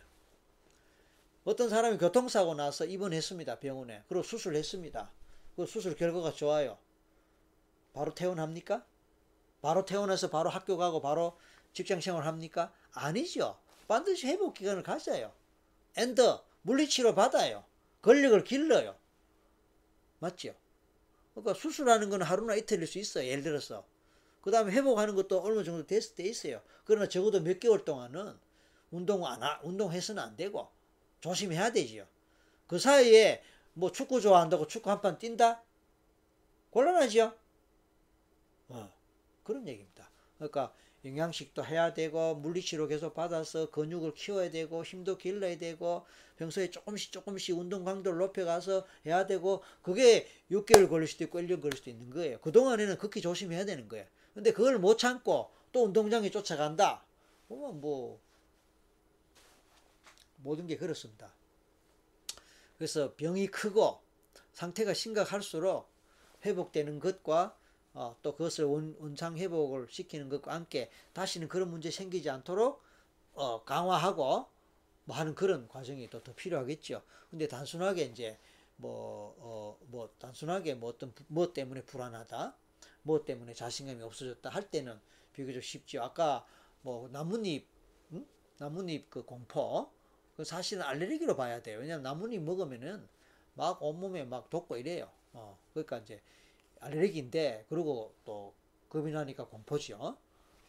어떤 1.44 1.70
사람이 1.70 2.00
교통사고 2.00 2.56
나서 2.56 2.86
입원했습니다. 2.86 3.60
병원에. 3.60 4.04
그리고 4.08 4.24
수술했습니다. 4.24 5.12
그 5.56 5.68
수술 5.68 5.96
결과가 5.96 6.34
좋아요. 6.34 6.80
바로 7.94 8.16
퇴원합니까? 8.16 8.84
바로 9.62 9.86
퇴원해서 9.86 10.32
바로 10.32 10.50
학교 10.50 10.76
가고 10.76 11.02
바로 11.02 11.38
직장 11.74 12.02
생활 12.02 12.26
합니까? 12.26 12.74
아니죠. 12.94 13.60
반드시 13.88 14.26
회복 14.26 14.56
기간을 14.56 14.82
가져요. 14.82 15.32
엔더 15.96 16.44
물리치료 16.64 17.14
받아요. 17.14 17.69
권력을 18.02 18.44
길러요. 18.44 18.96
맞죠? 20.20 20.56
그러니까 21.34 21.54
수술하는 21.54 22.10
건 22.10 22.22
하루나 22.22 22.56
이틀일 22.56 22.88
수 22.88 23.00
있어요. 23.00 23.26
예를 23.28 23.44
들어서. 23.44 23.86
그 24.42 24.52
다음에 24.52 24.72
회복하는 24.72 25.16
것도 25.16 25.44
어느 25.44 25.64
정도 25.64 25.86
됐을 25.86 26.16
때 26.16 26.24
있어요. 26.24 26.62
그러나 26.86 27.08
적어도 27.08 27.42
몇 27.42 27.60
개월 27.60 27.84
동안은 27.86 28.38
운동 28.92 29.26
안, 29.26 29.44
하, 29.44 29.60
운동해서는 29.64 30.22
안 30.22 30.36
되고 30.36 30.72
조심해야 31.22 31.72
되지요. 31.74 32.08
그 32.68 32.80
사이에 32.80 33.44
뭐 33.74 33.92
축구 33.92 34.22
좋아한다고 34.22 34.68
축구 34.68 34.90
한 34.90 35.02
판 35.02 35.18
뛴다? 35.20 35.64
곤란하죠? 36.72 37.38
어, 38.70 38.94
그런 39.44 39.68
얘기입니다. 39.68 40.10
그러니까 40.38 40.74
영양식도 41.06 41.66
해야 41.66 41.94
되고 41.94 42.36
물리치료 42.36 42.88
계속 42.88 43.14
받아서 43.14 43.70
근육을 43.70 44.14
키워야 44.14 44.52
되고 44.52 44.84
힘도 44.84 45.18
길러야 45.18 45.58
되고 45.58 46.06
평소에 46.38 46.70
조금씩 46.70 47.12
조금씩 47.12 47.58
운동 47.58 47.86
강도를 47.86 48.20
높여가서 48.20 48.86
해야 49.06 49.26
되고 49.26 49.64
그게 49.82 50.28
6개월 50.52 50.90
걸릴 50.90 51.08
수도 51.08 51.24
있고 51.26 51.40
1년 51.40 51.62
걸릴 51.62 51.78
수도 51.78 51.90
있는 51.90 52.10
거예요. 52.10 52.40
그동안에는 52.40 52.98
극히 52.98 53.22
조심해야 53.22 53.66
되는 53.66 53.88
거예요. 53.88 54.06
근데 54.34 54.52
그걸 54.52 54.78
못 54.80 54.98
참고 54.98 55.52
또 55.72 55.86
운동장에 55.86 56.30
쫓아간다. 56.32 57.04
그러면 57.48 57.80
뭐 57.80 58.20
모든 60.38 60.68
게 60.68 60.78
그렇습니다. 60.78 61.32
그래서 62.78 63.14
병이 63.16 63.48
크고 63.48 64.02
상태가 64.54 64.94
심각할수록 64.94 65.90
회복되는 66.46 67.00
것과 67.00 67.58
어, 68.00 68.16
또 68.22 68.34
그것을 68.34 68.64
원, 68.64 68.96
원상 69.00 69.38
회복을 69.38 69.88
시키는 69.90 70.30
것과 70.30 70.54
함께 70.54 70.90
다시는 71.12 71.50
그런 71.50 71.70
문제 71.70 71.92
생기지 71.92 72.30
않도록 72.30 72.82
어, 73.34 73.64
강화하고 73.66 74.48
뭐 75.04 75.16
하는 75.18 75.36
그런 75.36 75.68
과정이 75.68 76.10
또 76.10 76.22
더 76.22 76.34
필요하겠죠. 76.34 77.02
근데 77.30 77.48
단순하게 77.50 78.04
이제 78.06 78.38
뭐, 78.78 79.36
어, 79.40 79.78
뭐, 79.88 80.10
단순하게 80.18 80.76
뭐 80.76 80.90
어떤, 80.92 81.14
뭐 81.28 81.52
때문에 81.52 81.82
불안하다, 81.84 82.56
뭐 83.04 83.26
때문에 83.26 83.54
자신감이 83.54 84.02
없어졌다 84.02 84.50
할 84.50 84.70
때는 84.70 84.98
비교적 85.34 85.62
쉽죠. 85.62 86.02
아까 86.02 86.46
뭐 86.82 87.10
나뭇잎, 87.10 87.68
응? 88.14 88.26
나뭇잎 88.60 89.10
그 89.10 89.24
공포, 89.26 89.92
그 90.38 90.46
사실은 90.46 90.84
알레르기로 90.84 91.36
봐야 91.36 91.62
돼요. 91.62 91.80
왜냐면 91.80 92.04
나뭇잎 92.04 92.42
먹으면은 92.42 93.06
막 93.56 93.84
온몸에 93.84 94.24
막 94.24 94.50
돋고 94.50 94.78
이래요. 94.78 95.12
어, 95.34 95.60
그러니까 95.74 95.98
이제 95.98 96.22
알레르기인데 96.80 97.66
그리고 97.70 98.16
또 98.26 98.54
겁이 98.90 99.12
나니까 99.12 99.46
공포죠. 99.48 100.18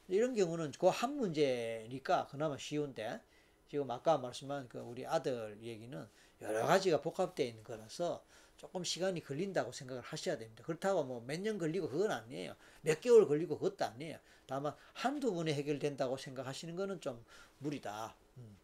이런 0.09 0.35
경우는 0.35 0.73
그 0.73 0.89
한 0.89 1.17
문제니까 1.17 2.27
그나마 2.29 2.59
쉬운데 2.59 3.21
지금 3.69 3.91
아까 3.91 4.19
말씀한 4.19 4.69
그 4.69 4.79
우리 4.81 5.07
아들 5.07 5.59
얘기는 5.63 6.09
여러 6.43 6.67
가지가 6.67 7.01
복합되어 7.03 7.47
있는 7.47 7.65
거라서 7.65 8.25
조금 8.57 8.85
시간이 8.85 9.23
걸린다고 9.23 9.73
생각을 9.73 10.03
하셔야 10.03 10.37
됩니다. 10.39 10.65
그렇다고 10.65 11.05
뭐 11.05 11.21
몇 11.23 11.41
년 11.41 11.59
걸리고 11.59 11.89
그건 11.89 12.11
아니에요. 12.13 12.55
몇 12.83 13.01
개월 13.01 13.27
걸리고 13.29 13.59
그것도 13.59 13.85
아니에요. 13.87 14.19
다만 14.47 14.75
한두 14.95 15.33
분에 15.33 15.55
해결된다고 15.55 16.17
생각하시는 16.17 16.77
거는 16.77 17.01
좀 17.01 17.25
무리다. 17.59 18.17
음. 18.39 18.59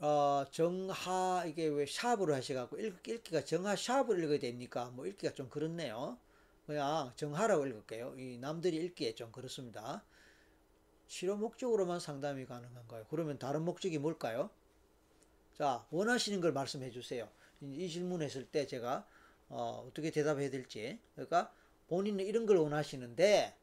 어, 0.00 0.44
정하, 0.52 1.44
이게 1.46 1.66
왜 1.66 1.84
샵으로 1.84 2.32
하셔갖고, 2.34 2.78
읽, 2.78 3.02
기가 3.02 3.44
정하 3.44 3.74
샵을 3.74 4.22
읽어야 4.22 4.38
됩니까? 4.38 4.90
뭐 4.94 5.06
읽기가 5.06 5.34
좀 5.34 5.48
그렇네요. 5.48 6.16
그냥 6.66 7.12
정하라고 7.16 7.66
읽을게요. 7.66 8.14
이 8.16 8.38
남들이 8.38 8.76
읽기에 8.76 9.16
좀 9.16 9.32
그렇습니다. 9.32 10.04
치료 11.08 11.36
목적으로만 11.36 11.98
상담이 11.98 12.46
가능한가요? 12.46 13.06
그러면 13.10 13.38
다른 13.38 13.64
목적이 13.64 13.98
뭘까요? 13.98 14.50
자, 15.56 15.84
원하시는 15.90 16.40
걸 16.40 16.52
말씀해 16.52 16.90
주세요. 16.90 17.28
이 17.60 17.88
질문 17.88 18.22
했을 18.22 18.46
때 18.46 18.68
제가, 18.68 19.04
어, 19.48 19.90
떻게 19.94 20.12
대답해야 20.12 20.50
될지. 20.50 21.00
그러니까, 21.14 21.52
본인은 21.88 22.24
이런 22.24 22.46
걸 22.46 22.58
원하시는데, 22.58 23.56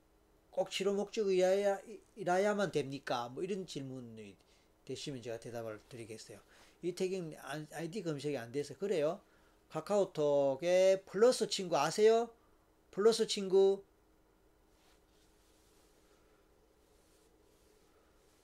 꼭 0.49 0.69
치료 0.69 0.93
목적이라야만 0.93 2.71
됩니까? 2.73 3.29
뭐 3.29 3.41
이런 3.43 3.65
질문이 3.65 4.35
되시면 4.85 5.21
제가 5.21 5.39
대답을 5.39 5.81
드리겠어요. 5.89 6.39
이태경 6.81 7.35
아이디 7.73 8.03
검색이 8.03 8.37
안 8.37 8.51
돼서 8.51 8.77
그래요. 8.77 9.19
카카오톡에 9.69 11.03
플러스 11.05 11.47
친구 11.47 11.77
아세요? 11.77 12.29
플러스 12.91 13.27
친구 13.27 13.83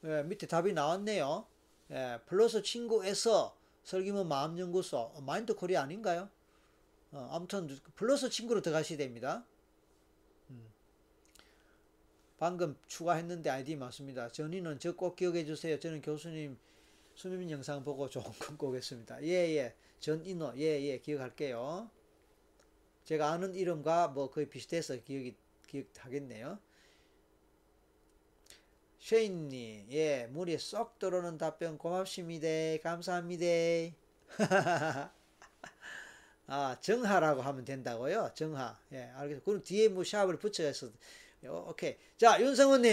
예, 0.03 0.23
밑에 0.23 0.47
답이 0.47 0.73
나왔네요. 0.73 1.45
예, 1.91 2.19
플러스 2.25 2.63
친구에서 2.63 3.55
설기문 3.83 4.27
마음연구소 4.27 4.97
어, 4.97 5.21
Mind 5.21 5.53
Korea 5.55 5.83
아닌가요? 5.83 6.29
어, 7.11 7.29
아무튼 7.31 7.67
플러스 7.95 8.29
친구로 8.29 8.61
들어가셔야 8.61 8.97
됩니다. 8.97 9.45
방금 12.41 12.75
추가했는데 12.87 13.51
아이디 13.51 13.75
맞습니다. 13.75 14.29
전인호 14.29 14.79
저 14.79 14.95
꼭 14.95 15.15
기억해 15.15 15.45
주세요. 15.45 15.79
저는 15.79 16.01
교수님 16.01 16.57
수면 17.13 17.51
영상 17.51 17.83
보고 17.83 18.09
좋은 18.09 18.25
꿈 18.39 18.57
꾸겠습니다. 18.57 19.21
예, 19.21 19.57
예. 19.57 19.75
전인호, 19.99 20.53
예, 20.57 20.81
예. 20.81 20.97
기억할게요. 20.97 21.87
제가 23.05 23.29
아는 23.29 23.53
이름과 23.53 24.07
뭐 24.07 24.31
거의 24.31 24.49
비슷해서 24.49 24.97
기억이, 25.03 25.35
기억하겠네요. 25.67 26.57
쉐인님, 28.97 29.91
예, 29.91 30.25
물이 30.31 30.57
쏙 30.57 30.97
들어오는 30.97 31.37
답변 31.37 31.77
고맙습니다. 31.77 32.47
감사합니다. 32.81 33.45
아, 36.47 36.75
정하라고 36.81 37.43
하면 37.43 37.65
된다고요? 37.65 38.31
정하. 38.33 38.79
예, 38.93 39.11
알겠습니다. 39.13 39.45
그럼 39.45 39.63
뒤에 39.63 39.89
뭐 39.89 40.03
샵을 40.03 40.39
붙여서, 40.39 40.87
어, 40.87 40.91
오케이. 41.49 41.95
자, 42.17 42.39
윤성우님. 42.39 42.91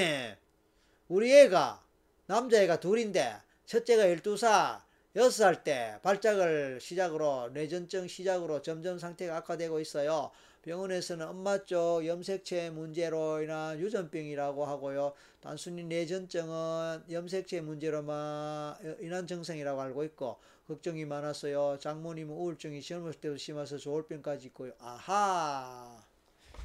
우리 1.09 1.33
애가, 1.33 1.83
남자애가 2.27 2.81
둘인데, 2.81 3.37
첫째가 3.67 4.05
12살, 4.05 4.81
6살 5.15 5.65
때 5.65 5.99
발작을 6.03 6.81
시작으로, 6.81 7.51
뇌전증 7.51 8.09
시작으로 8.09 8.63
점점 8.63 8.99
상태가 8.99 9.39
악화되고 9.39 9.81
있어요. 9.81 10.31
병원에서는 10.63 11.27
엄마 11.27 11.65
쪽 11.65 12.07
염색체 12.07 12.71
문제로 12.71 13.41
인한 13.43 13.79
유전병이라고 13.79 14.67
하고요. 14.67 15.15
단순히 15.41 15.85
뇌전증은 15.85 17.05
염색체 17.11 17.61
문제로만 17.61 18.99
인한 19.01 19.27
증상이라고 19.27 19.81
알고 19.81 20.05
있고, 20.05 20.39
걱정이 20.67 21.05
많았어요. 21.07 21.79
장모님은 21.81 22.35
우울증이 22.35 22.83
젊었을 22.83 23.21
때도 23.21 23.37
심해서 23.39 23.79
조울병까지 23.79 24.49
있고요. 24.49 24.73
아하. 24.79 26.08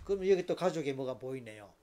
그럼 0.05 0.27
여기 0.29 0.45
또 0.45 0.55
가족의 0.55 0.93
뭐가 0.93 1.17
보이네요. 1.17 1.73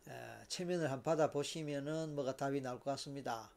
체면을 0.48 0.90
한 0.90 1.02
받아 1.02 1.30
보시면은 1.30 2.14
뭐가 2.14 2.36
답이 2.36 2.60
나올 2.60 2.78
것 2.80 2.90
같습니다. 2.92 3.50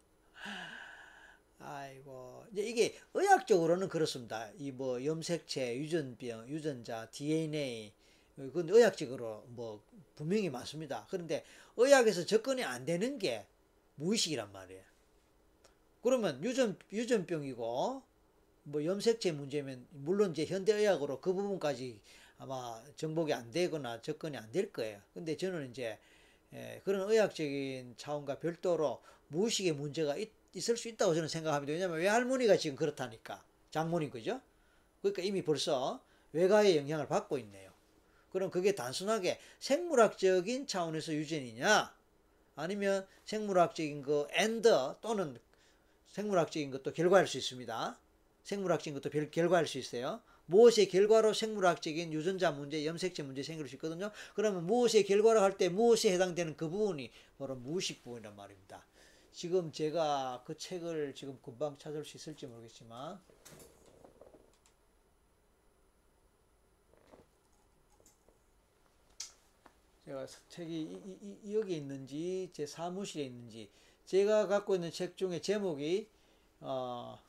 아이고 1.60 2.46
이제 2.52 2.64
이게 2.64 2.96
의학적으로는 3.14 3.90
그렇습니다. 3.90 4.50
이 4.60 4.72
뭐 4.72 5.04
염색체, 5.04 5.78
유전병, 5.78 6.48
유전자, 6.50 7.10
DNA 7.12 7.94
그건 8.36 8.70
의학적으로 8.70 9.44
뭐 9.50 9.84
분명히 10.16 10.50
맞습니다. 10.50 11.08
그런데 11.10 11.44
의학에서 11.78 12.26
접근이 12.26 12.64
안 12.64 12.86
되는 12.86 13.18
게 13.20 13.46
무의식이란 13.96 14.52
말이에요. 14.52 14.84
그러면 16.02 16.44
유전 16.44 16.78
유전병이고 16.92 18.04
뭐 18.64 18.86
염색체 18.86 19.32
문제면 19.32 19.88
물론 19.92 20.32
이제 20.32 20.46
현대의학으로 20.46 21.22
그 21.22 21.34
부분까지 21.34 22.00
아마 22.40 22.82
정복이 22.96 23.34
안 23.34 23.50
되거나 23.52 24.02
접근이 24.02 24.38
안 24.38 24.52
될 24.52 24.72
거예요. 24.72 25.02
근데 25.14 25.36
저는 25.38 25.72
이제 25.72 25.98
예, 26.54 26.82
그런 26.86 27.10
의학적인 27.10 27.96
차원과 27.98 28.40
별도로 28.40 29.02
무의식의 29.30 29.74
문제가 29.74 30.16
있, 30.18 30.32
있을 30.54 30.78
수 30.78 30.88
있다고 30.88 31.14
저는 31.14 31.28
생각합니다. 31.28 31.74
왜냐하면 31.74 31.98
외할머니가 32.00 32.58
지금 32.58 32.76
그렇다니까 32.78 33.44
장모님 33.72 34.10
그죠? 34.12 34.40
그러니까 35.02 35.22
이미 35.24 35.44
벌써 35.44 36.02
외가의 36.34 36.78
영향을 36.78 37.08
받고 37.08 37.38
있네요. 37.40 37.72
그럼 38.32 38.50
그게 38.52 38.76
단순하게 38.76 39.40
생물학적인 39.60 40.68
차원에서 40.68 41.14
유전이냐? 41.14 41.96
아니면 42.56 43.06
생물학적인 43.26 44.02
그 44.04 44.28
엔더 44.32 45.00
또는 45.02 45.38
생물학적인 46.18 46.72
것도 46.72 46.94
결과할 46.94 47.28
수 47.28 47.38
있습니다. 47.38 48.00
생물학적인 48.44 48.96
것도 48.96 49.12
별, 49.12 49.30
결과할 49.30 49.68
수 49.68 49.78
있어요. 49.78 50.20
무엇의 50.48 50.88
결과로 50.88 51.32
생물학적인 51.34 52.12
유전자 52.12 52.50
문제, 52.50 52.84
염색체 52.86 53.22
문제 53.22 53.44
생길 53.44 53.68
수 53.68 53.76
있거든요. 53.76 54.12
그러면 54.34 54.66
무엇의 54.66 55.06
결과로 55.06 55.42
할 55.42 55.58
때 55.58 55.70
무엇에 55.70 56.12
해당되는 56.14 56.58
그 56.58 56.70
부분이 56.70 57.12
바로 57.38 57.56
무의식 57.56 58.04
부분이란 58.04 58.36
말입니다. 58.36 58.84
지금 59.32 59.72
제가 59.72 60.42
그 60.44 60.58
책을 60.58 61.14
지금 61.14 61.38
금방 61.44 61.78
찾을 61.78 62.04
수 62.04 62.18
있을지 62.18 62.48
모르겠지만 62.48 63.20
제가 70.06 70.26
책이 70.50 71.52
여기 71.54 71.76
있는지 71.76 72.50
제 72.54 72.66
사무실에 72.66 73.26
있는지 73.26 73.70
제가 74.08 74.48
갖고 74.48 74.74
있는 74.76 74.90
책 74.90 75.18
중에 75.18 75.42
제목이 75.42 76.10
어, 76.62 77.20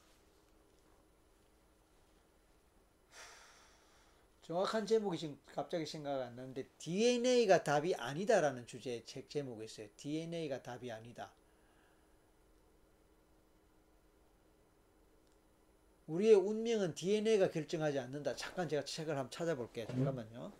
정확한 4.42 4.86
제목이 4.86 5.18
지금 5.18 5.38
갑자기 5.52 5.84
생각 5.84 6.22
안 6.22 6.36
나는데 6.36 6.68
DNA가 6.78 7.64
답이 7.64 7.96
아니다라는 7.96 8.66
주제의 8.66 9.04
책 9.04 9.28
제목이 9.28 9.64
있어요. 9.64 9.88
DNA가 9.96 10.62
답이 10.62 10.90
아니다. 10.90 11.32
우리의 16.06 16.34
운명은 16.34 16.94
DNA가 16.94 17.50
결정하지 17.50 17.98
않는다. 17.98 18.36
잠깐 18.36 18.68
제가 18.68 18.84
책을 18.84 19.16
한번 19.16 19.30
찾아볼게요. 19.32 19.86
잠깐만요. 19.88 20.52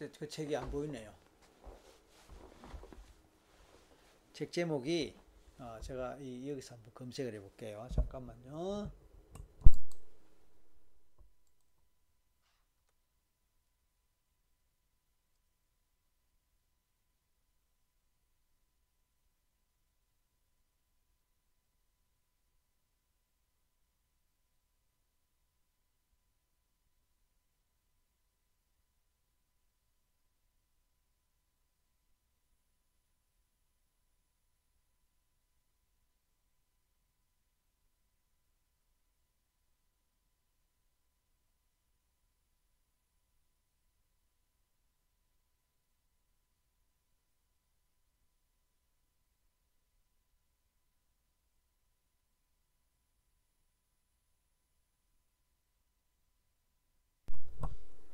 아, 0.00 0.08
그 0.18 0.28
책이 0.28 0.54
안 0.54 0.70
보이네요. 0.70 1.12
책 4.32 4.52
제목이 4.52 5.16
어, 5.58 5.78
제가 5.82 6.16
이, 6.20 6.48
여기서 6.48 6.76
한번 6.76 6.92
검색을 6.94 7.34
해볼게요. 7.34 7.88
잠깐만요. 7.92 8.88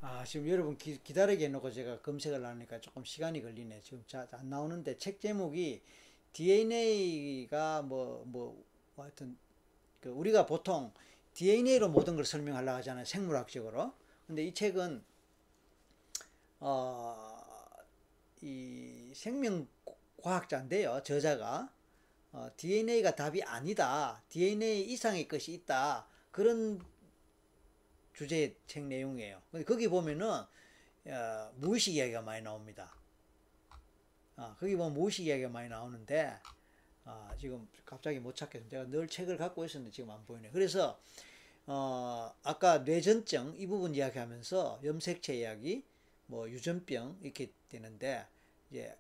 아, 0.07 0.23
지금 0.23 0.47
여러분 0.51 0.77
기, 0.77 1.03
기다리게 1.03 1.47
해놓고 1.47 1.71
제가 1.71 2.03
검색을 2.03 2.45
하니까 2.45 2.79
조금 2.79 3.07
시간이 3.07 3.41
걸리네. 3.41 3.81
지금 3.81 4.05
자, 4.07 4.29
안 4.33 4.51
나오는데 4.51 4.99
책 4.99 5.19
제목이 5.19 5.81
DNA가 6.35 7.81
뭐, 7.81 8.23
뭐, 8.27 8.63
뭐 8.97 9.05
하여튼, 9.07 9.39
그 10.03 10.11
우리가 10.11 10.45
보통 10.45 10.93
DNA로 11.33 11.89
모든 11.89 12.17
걸 12.17 12.27
설명하려고 12.27 12.77
하잖아요. 12.79 13.07
생물학적으로. 13.07 13.95
근데 14.27 14.45
이 14.45 14.53
책은, 14.53 15.03
어, 16.61 17.47
이 18.43 19.11
생명 19.15 19.67
과학자인데요. 20.23 21.01
저자가. 21.03 21.73
어, 22.33 22.51
DNA가 22.59 23.15
답이 23.17 23.43
아니다. 23.43 24.23
DNA 24.29 24.83
이상의 24.83 25.29
것이 25.29 25.55
있다. 25.55 26.07
그런 26.31 26.79
주제의 28.15 28.57
책 28.67 28.85
내용이에요. 28.85 29.41
근데 29.51 29.65
거기 29.65 29.89
보면은 29.89 30.27
어, 31.07 31.53
무의식 31.57 31.95
이야기가 31.95 32.23
많이 32.23 32.43
나옵니다. 32.43 32.95
아, 34.37 34.57
거기 34.59 34.77
보면 34.77 34.95
무의식 34.95 35.27
이야기가 35.27 35.49
많이 35.49 35.69
나오는데 35.69 36.35
아, 37.05 37.35
지금 37.39 37.69
갑자기 37.85 38.19
못 38.19 38.35
찾겠어요. 38.35 38.69
제가 38.69 38.85
늘 38.87 39.07
책을 39.09 39.37
갖고 39.37 39.65
있었는데 39.65 39.93
지금 39.93 40.11
안 40.11 40.25
보이네. 40.25 40.51
그래서 40.53 40.99
어, 41.67 42.33
아까 42.43 42.79
뇌전증 42.79 43.55
이 43.59 43.67
부분 43.67 43.95
이야기하면서 43.95 44.81
염색체 44.85 45.35
이야기, 45.37 45.85
뭐 46.27 46.49
유전병 46.49 47.19
이렇게 47.23 47.51
되는데 47.69 48.27
이제 48.71 48.97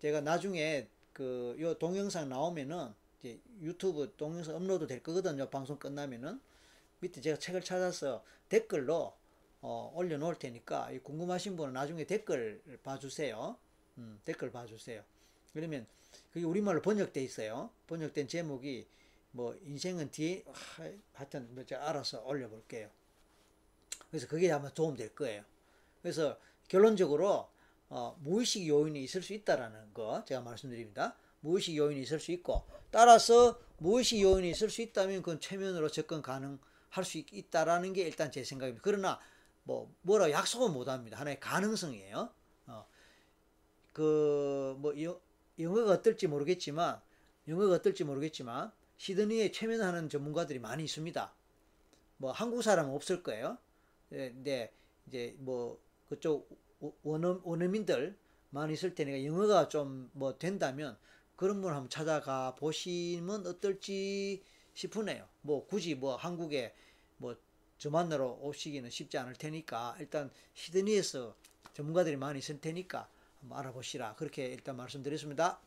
제가 0.00 0.20
나중에 0.20 0.88
그 1.12 1.56
요 1.58 1.74
동영상 1.74 2.28
나오면은 2.28 2.94
이제 3.18 3.40
유튜브 3.60 4.14
동영상 4.16 4.54
업로드 4.54 4.86
될 4.86 5.02
거거든요. 5.02 5.50
방송 5.50 5.76
끝나면은 5.76 6.40
밑에 7.00 7.20
제가 7.20 7.38
책을 7.38 7.62
찾아서 7.62 8.24
댓글로 8.48 9.14
어, 9.60 9.92
올려놓을 9.94 10.36
테니까 10.36 10.90
궁금하신 11.02 11.56
분은 11.56 11.72
나중에 11.72 12.04
댓글 12.04 12.62
봐주세요. 12.82 13.56
음, 13.98 14.20
댓글 14.24 14.52
봐주세요. 14.52 15.02
그러면 15.52 15.86
그게 16.32 16.44
우리말로 16.44 16.80
번역돼 16.80 17.22
있어요. 17.22 17.70
번역된 17.86 18.28
제목이 18.28 18.86
뭐 19.32 19.56
인생은 19.62 20.10
뒤에 20.10 20.44
하, 20.46 20.90
하여튼 21.14 21.48
뭐 21.54 21.64
제가 21.64 21.88
알아서 21.88 22.24
올려볼게요. 22.24 22.88
그래서 24.10 24.26
그게 24.28 24.50
아마 24.50 24.72
도움될 24.72 25.14
거예요. 25.14 25.44
그래서 26.02 26.38
결론적으로 26.68 27.48
어, 27.90 28.16
무의식 28.20 28.68
요인이 28.68 29.02
있을 29.02 29.22
수 29.22 29.32
있다라는 29.32 29.92
거 29.94 30.24
제가 30.24 30.40
말씀드립니다. 30.40 31.16
무의식 31.40 31.76
요인이 31.76 32.02
있을 32.02 32.20
수 32.20 32.32
있고 32.32 32.64
따라서 32.90 33.60
무의식 33.78 34.20
요인이 34.20 34.50
있을 34.50 34.70
수 34.70 34.82
있다면 34.82 35.22
그건 35.22 35.40
최면으로 35.40 35.90
접근 35.90 36.22
가능 36.22 36.58
할 36.90 37.04
수 37.04 37.18
있, 37.18 37.50
다라는 37.50 37.92
게 37.92 38.02
일단 38.02 38.30
제 38.32 38.44
생각입니다. 38.44 38.82
그러나 38.84 39.20
뭐 39.64 39.92
뭐라 40.02 40.30
약속은 40.30 40.72
못 40.72 40.88
합니다. 40.88 41.18
하나의 41.18 41.40
가능성이에요. 41.40 42.30
어, 42.68 42.86
그뭐 43.92 44.94
영어가 45.58 45.92
어떨지 45.92 46.26
모르겠지만 46.26 47.00
영어가 47.48 47.76
어떨지 47.76 48.04
모르겠지만 48.04 48.72
시드니에 48.96 49.50
최면하는 49.52 50.08
전문가들이 50.08 50.58
많이 50.58 50.84
있습니다. 50.84 51.32
뭐 52.18 52.32
한국 52.32 52.62
사람은 52.62 52.92
없을 52.92 53.22
거예요. 53.22 53.58
네, 54.10 54.32
근데 54.32 54.72
이제 55.06 55.34
뭐 55.38 55.80
그쪽 56.08 56.48
원어, 57.02 57.40
원어민들 57.44 58.16
많이 58.50 58.72
있을 58.74 58.94
테니까 58.94 59.24
영어가 59.24 59.68
좀 59.68 60.10
뭐 60.12 60.38
된다면 60.38 60.96
그런 61.36 61.60
분 61.62 61.72
한번 61.72 61.88
찾아가 61.90 62.54
보시면 62.56 63.46
어떨지 63.46 64.42
싶으네요. 64.78 65.28
뭐 65.42 65.66
굳이 65.66 65.94
뭐 65.94 66.16
한국에 66.16 66.74
뭐 67.18 67.36
저 67.78 67.90
만나러 67.90 68.36
오시기는 68.40 68.90
쉽지 68.90 69.18
않을 69.18 69.34
테니까 69.34 69.96
일단 70.00 70.30
시드니에서 70.54 71.36
전문가들이 71.74 72.16
많이 72.16 72.40
있을 72.40 72.60
테니까 72.60 73.08
한번 73.40 73.58
알아보시라. 73.60 74.16
그렇게 74.16 74.46
일단 74.46 74.76
말씀드렸습니다. 74.76 75.60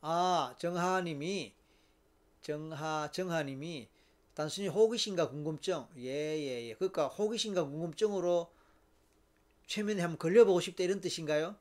아, 0.00 0.54
정하님이 0.58 1.54
정하 2.42 3.10
정하님이 3.12 3.88
단순히 4.34 4.66
호기심과 4.66 5.30
궁금증, 5.30 5.86
예예예. 5.96 6.62
예, 6.64 6.68
예. 6.70 6.74
그러니까 6.74 7.06
호기심과 7.06 7.64
궁금증으로 7.64 8.52
최면에 9.68 10.02
한번 10.02 10.18
걸려보고 10.18 10.60
싶다 10.60 10.82
이런 10.82 11.00
뜻인가요? 11.00 11.56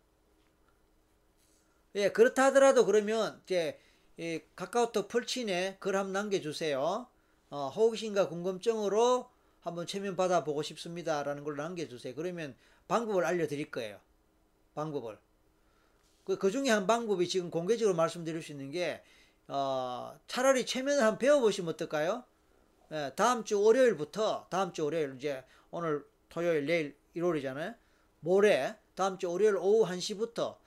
예, 1.95 2.09
그렇다 2.09 2.45
하더라도 2.45 2.85
그러면 2.85 3.39
이제 3.43 3.79
이 4.17 4.41
카카오톡 4.55 5.07
펄친에 5.07 5.77
글 5.79 5.95
한번 5.95 6.13
남겨주세요. 6.13 7.07
어, 7.49 7.69
호기심과 7.69 8.29
궁금증으로 8.29 9.29
한번 9.61 9.87
최면 9.87 10.15
받아보고 10.15 10.61
싶습니다 10.61 11.23
라는 11.23 11.43
걸 11.43 11.55
남겨주세요. 11.55 12.13
그러면 12.15 12.55
방법을 12.87 13.25
알려드릴 13.25 13.71
거예요. 13.71 13.99
방법을. 14.75 15.17
그, 16.25 16.37
그 16.37 16.51
중에 16.51 16.69
한 16.69 16.85
방법이 16.87 17.27
지금 17.27 17.49
공개적으로 17.49 17.95
말씀드릴 17.95 18.41
수 18.41 18.51
있는 18.51 18.71
게, 18.71 19.03
어, 19.47 20.17
차라리 20.27 20.65
최면을 20.65 21.01
한번 21.03 21.17
배워보시면 21.19 21.73
어떨까요? 21.73 22.23
예, 22.91 23.11
다음 23.15 23.43
주 23.43 23.61
월요일부터, 23.61 24.47
다음 24.49 24.71
주 24.73 24.85
월요일, 24.85 25.15
이제 25.17 25.43
오늘 25.71 26.05
토요일, 26.29 26.65
내일 26.65 26.95
일요일이잖아요. 27.13 27.73
모레, 28.19 28.75
다음 28.95 29.17
주 29.17 29.29
월요일 29.31 29.57
오후 29.57 29.85
1시부터 29.89 30.57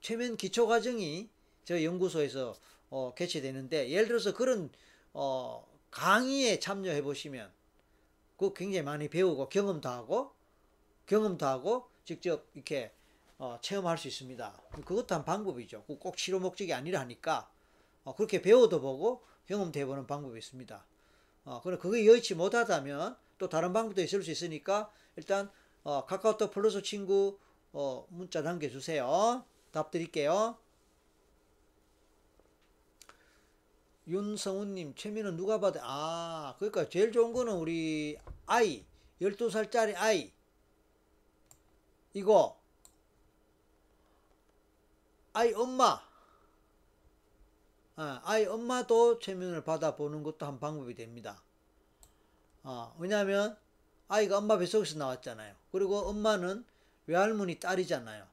최면 0.00 0.36
기초 0.36 0.66
과정이 0.66 1.28
저 1.64 1.82
연구소에서 1.82 2.54
어, 2.94 3.12
개최되는데, 3.14 3.90
예를 3.90 4.06
들어서 4.06 4.32
그런, 4.32 4.70
어, 5.12 5.66
강의에 5.90 6.60
참여해 6.60 7.02
보시면, 7.02 7.52
그 8.36 8.54
굉장히 8.54 8.82
많이 8.82 9.08
배우고 9.08 9.48
경험도 9.48 9.88
하고, 9.88 10.32
경험도 11.06 11.44
하고 11.44 11.88
직접 12.04 12.46
이렇게 12.54 12.92
어, 13.38 13.58
체험할 13.60 13.98
수 13.98 14.08
있습니다. 14.08 14.60
그것도 14.84 15.14
한 15.14 15.24
방법이죠. 15.24 15.84
꼭 15.84 16.16
치료 16.16 16.38
목적이 16.38 16.72
아니라 16.72 17.00
하니까 17.00 17.50
어, 18.04 18.14
그렇게 18.14 18.40
배워도 18.40 18.80
보고 18.80 19.24
경험도 19.46 19.78
해보는 19.80 20.06
방법이 20.06 20.38
있습니다. 20.38 20.86
어, 21.46 21.60
그럼 21.62 21.78
그게 21.78 22.06
여의치 22.06 22.34
못하다면 22.34 23.16
또 23.38 23.48
다른 23.48 23.72
방법도 23.72 24.00
있을 24.02 24.22
수 24.22 24.30
있으니까 24.30 24.90
일단 25.16 25.50
어, 25.82 26.06
카카오톡 26.06 26.52
플러스 26.52 26.80
친구 26.82 27.38
어, 27.72 28.06
문자 28.08 28.40
남겨주세요. 28.40 29.44
답 29.72 29.90
드릴게요. 29.90 30.56
윤성훈님, 34.06 34.94
최민은 34.94 35.36
누가 35.36 35.60
봐도, 35.60 35.80
아, 35.82 36.54
그러니까 36.58 36.88
제일 36.88 37.10
좋은 37.10 37.32
거는 37.32 37.54
우리 37.54 38.18
아이, 38.46 38.84
12살짜리 39.20 39.94
아이, 39.96 40.32
이거 42.12 42.60
아이 45.32 45.52
엄마 45.52 46.00
어, 47.96 48.20
아이 48.22 48.46
엄마도 48.46 49.18
최면을 49.18 49.64
받아보는 49.64 50.22
것도 50.22 50.46
한 50.46 50.60
방법이 50.60 50.94
됩니다. 50.94 51.42
어, 52.62 52.94
왜냐하면 52.98 53.56
아이가 54.06 54.38
엄마 54.38 54.58
뱃속에서 54.58 54.96
나왔잖아요. 54.96 55.56
그리고 55.72 55.98
엄마는 55.98 56.64
외할머니 57.06 57.58
딸이잖아요. 57.58 58.26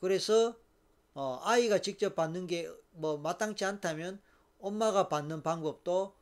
그래서 0.00 0.54
어, 1.12 1.40
아이가 1.42 1.78
직접 1.80 2.14
받는 2.14 2.46
게 2.46 2.80
뭐 2.92 3.16
마땅치 3.18 3.64
않다면 3.64 4.20
엄마가 4.60 5.08
받는 5.08 5.42
방법도 5.42 6.14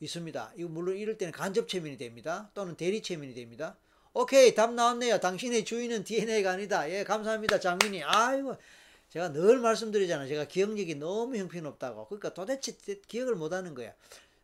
있습니다. 0.00 0.52
이거 0.56 0.68
물론 0.68 0.96
이럴 0.96 1.18
때는 1.18 1.32
간접 1.32 1.68
최면이 1.68 1.96
됩니다. 1.98 2.50
또는 2.54 2.76
대리 2.76 3.02
최면이 3.02 3.34
됩니다. 3.34 3.76
오케이 4.12 4.54
답 4.54 4.72
나왔네요. 4.72 5.20
당신의 5.20 5.64
주인은 5.64 6.04
DNA가 6.04 6.52
아니다. 6.52 6.90
예 6.90 7.04
감사합니다 7.04 7.60
장인이. 7.60 8.02
아이고 8.04 8.56
제가 9.10 9.32
늘 9.32 9.58
말씀드리잖아요. 9.58 10.28
제가 10.28 10.46
기억력이 10.46 10.96
너무 10.96 11.36
형편없다고. 11.36 12.06
그러니까 12.06 12.34
도대체 12.34 12.76
기억을 13.06 13.34
못하는 13.34 13.74
거야. 13.74 13.92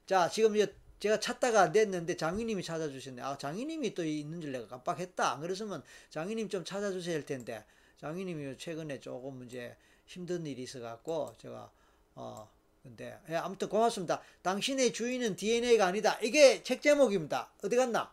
자 0.06 0.28
지금 0.28 0.56
이제 0.56 0.74
제가 1.00 1.20
찾다가 1.20 1.62
안 1.62 1.72
됐는데 1.72 2.16
장인님이 2.16 2.62
찾아주셨네. 2.62 3.22
아 3.22 3.36
장인님이 3.36 3.94
또 3.94 4.04
있는 4.04 4.40
줄 4.40 4.52
내가 4.52 4.66
깜빡했다. 4.66 5.32
안 5.32 5.40
그랬으면 5.40 5.82
장인님 6.10 6.48
좀 6.48 6.64
찾아주셔야 6.64 7.14
할 7.16 7.26
텐데 7.26 7.64
장인님이 7.98 8.56
최근에 8.58 9.00
조금 9.00 9.44
이제 9.44 9.76
힘든 10.06 10.46
일이 10.46 10.62
있어갖고 10.62 11.34
제가 11.38 11.70
어 12.14 12.48
근데 12.84 13.18
예, 13.30 13.36
아무튼 13.36 13.68
고맙습니다. 13.68 14.20
당신의 14.42 14.92
주인은 14.92 15.34
DNA가 15.36 15.86
아니다. 15.86 16.18
이게 16.22 16.62
책 16.62 16.82
제목입니다. 16.82 17.50
어디 17.64 17.76
갔나? 17.76 18.12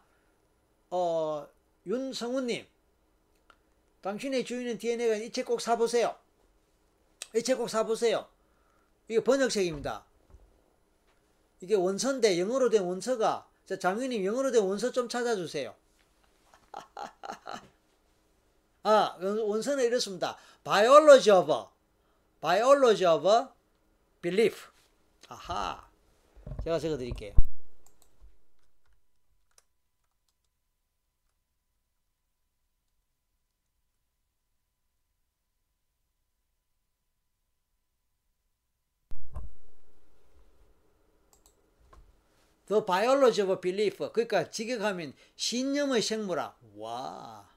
어, 0.89 1.45
윤성우님, 1.85 2.65
당신의 4.01 4.45
주인은 4.45 4.77
DNA가 4.79 5.15
이 5.17 5.29
책 5.31 5.45
꼭 5.45 5.61
사보세요. 5.61 6.15
이 7.35 7.41
책 7.43 7.57
꼭 7.57 7.67
사보세요. 7.69 8.27
이게 9.09 9.21
번역책입니다. 9.23 10.05
이게 11.61 11.75
원서인데 11.75 12.39
영어로 12.39 12.69
된 12.69 12.83
원서가 12.83 13.45
자, 13.65 13.77
장윤님 13.77 14.23
영어로 14.25 14.51
된 14.51 14.63
원서 14.63 14.91
좀 14.91 15.07
찾아주세요. 15.09 15.75
아, 18.83 19.17
원서는 19.19 19.83
이렇습니다. 19.85 20.37
Biology 20.63 21.37
of, 21.37 21.67
Biology 22.39 23.05
of 23.05 23.49
Belief. 24.21 24.69
아하. 25.29 25.89
제가 26.63 26.77
적어 26.79 26.97
드릴게요. 26.97 27.33
The 42.67 42.85
biology 42.85 43.41
of 43.41 43.59
belief. 43.59 43.97
그러니까 44.13 44.49
직역하면 44.49 45.13
신념의 45.35 46.01
생물학. 46.01 46.57
와. 46.77 47.49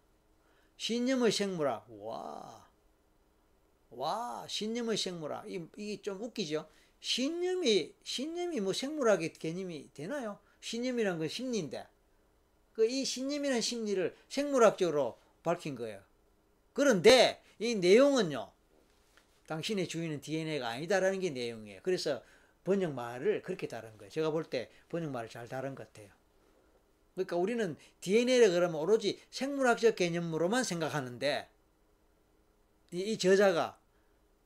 신념의 0.76 1.30
생물학. 1.30 1.86
와. 1.88 2.63
와, 3.96 4.46
신념의 4.48 4.96
생물학. 4.96 5.50
이, 5.50 5.66
이게 5.76 6.02
좀 6.02 6.22
웃기죠? 6.22 6.68
신념이, 7.00 7.94
신념이 8.02 8.60
뭐 8.60 8.72
생물학의 8.72 9.34
개념이 9.34 9.90
되나요? 9.94 10.38
신념이란 10.60 11.18
건 11.18 11.28
심리인데. 11.28 11.86
그 12.74 12.88
이 12.88 13.04
신념이라는 13.04 13.60
심리를 13.60 14.16
생물학적으로 14.28 15.18
밝힌 15.42 15.76
거예요. 15.76 16.02
그런데 16.72 17.40
이 17.58 17.74
내용은요. 17.76 18.50
당신의 19.46 19.86
주인은 19.88 20.20
DNA가 20.22 20.68
아니다라는 20.68 21.20
게 21.20 21.30
내용이에요. 21.30 21.80
그래서 21.82 22.22
번역말을 22.64 23.42
그렇게 23.42 23.68
다른 23.68 23.96
거예요. 23.98 24.10
제가 24.10 24.30
볼 24.30 24.44
때 24.44 24.70
번역말을 24.88 25.28
잘 25.28 25.48
다른 25.48 25.74
것 25.74 25.86
같아요. 25.86 26.08
그러니까 27.14 27.36
우리는 27.36 27.76
DNA를 28.00 28.50
그러면 28.50 28.80
오로지 28.80 29.20
생물학적 29.30 29.96
개념으로만 29.96 30.64
생각하는데 30.64 31.48
이, 32.92 33.00
이 33.00 33.18
저자가 33.18 33.78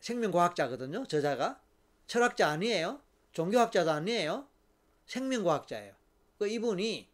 생명과학자거든요. 0.01 1.07
저자가 1.07 1.61
철학자 2.07 2.49
아니에요. 2.49 3.01
종교학자도 3.33 3.91
아니에요. 3.91 4.47
생명과학자예요. 5.07 5.95
그 6.39 6.49
이분이 6.49 7.09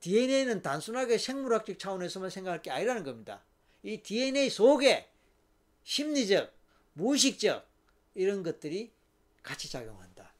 DNA는 0.00 0.62
단순하게 0.62 1.18
생물학적 1.18 1.78
차원에서만 1.78 2.30
생각할 2.30 2.62
게 2.62 2.70
아니라는 2.70 3.02
겁니다. 3.02 3.42
이 3.82 3.98
DNA 3.98 4.50
속에 4.50 5.08
심리적, 5.84 6.52
무의식적 6.94 7.66
이런 8.14 8.42
것들이 8.42 8.92
같이 9.42 9.70
작용한다. 9.70 10.32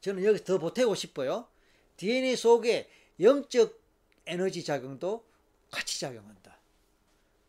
저는 0.00 0.24
여기서 0.24 0.44
더 0.44 0.58
보태고 0.58 0.94
싶어요. 0.94 1.48
DNA 1.96 2.36
속에 2.36 2.88
영적 3.20 3.78
에너지 4.26 4.64
작용도 4.64 5.24
같이 5.70 6.00
작용한다. 6.00 6.58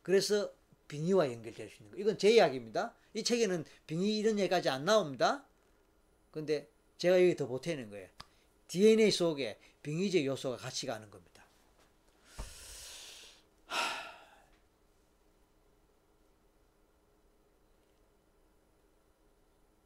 그래서 0.01 0.51
빙의와 0.89 1.31
연결될 1.31 1.69
수 1.69 1.77
있는 1.77 1.91
거. 1.91 1.97
이건 2.01 2.17
제 2.17 2.31
이야기입니다. 2.31 2.93
이 3.13 3.23
책에는 3.23 3.63
빙의 3.87 4.17
이런 4.17 4.37
얘기까지 4.39 4.67
안 4.67 4.83
나옵니다. 4.83 5.45
근데 6.31 6.69
제가 6.97 7.15
여기 7.21 7.37
더 7.37 7.47
보태는 7.47 7.89
거예요. 7.89 8.09
DNA 8.67 9.09
속에 9.11 9.57
빙의적 9.81 10.25
요소가 10.25 10.57
같이 10.57 10.85
가는 10.85 11.09
겁니다. 11.09 11.29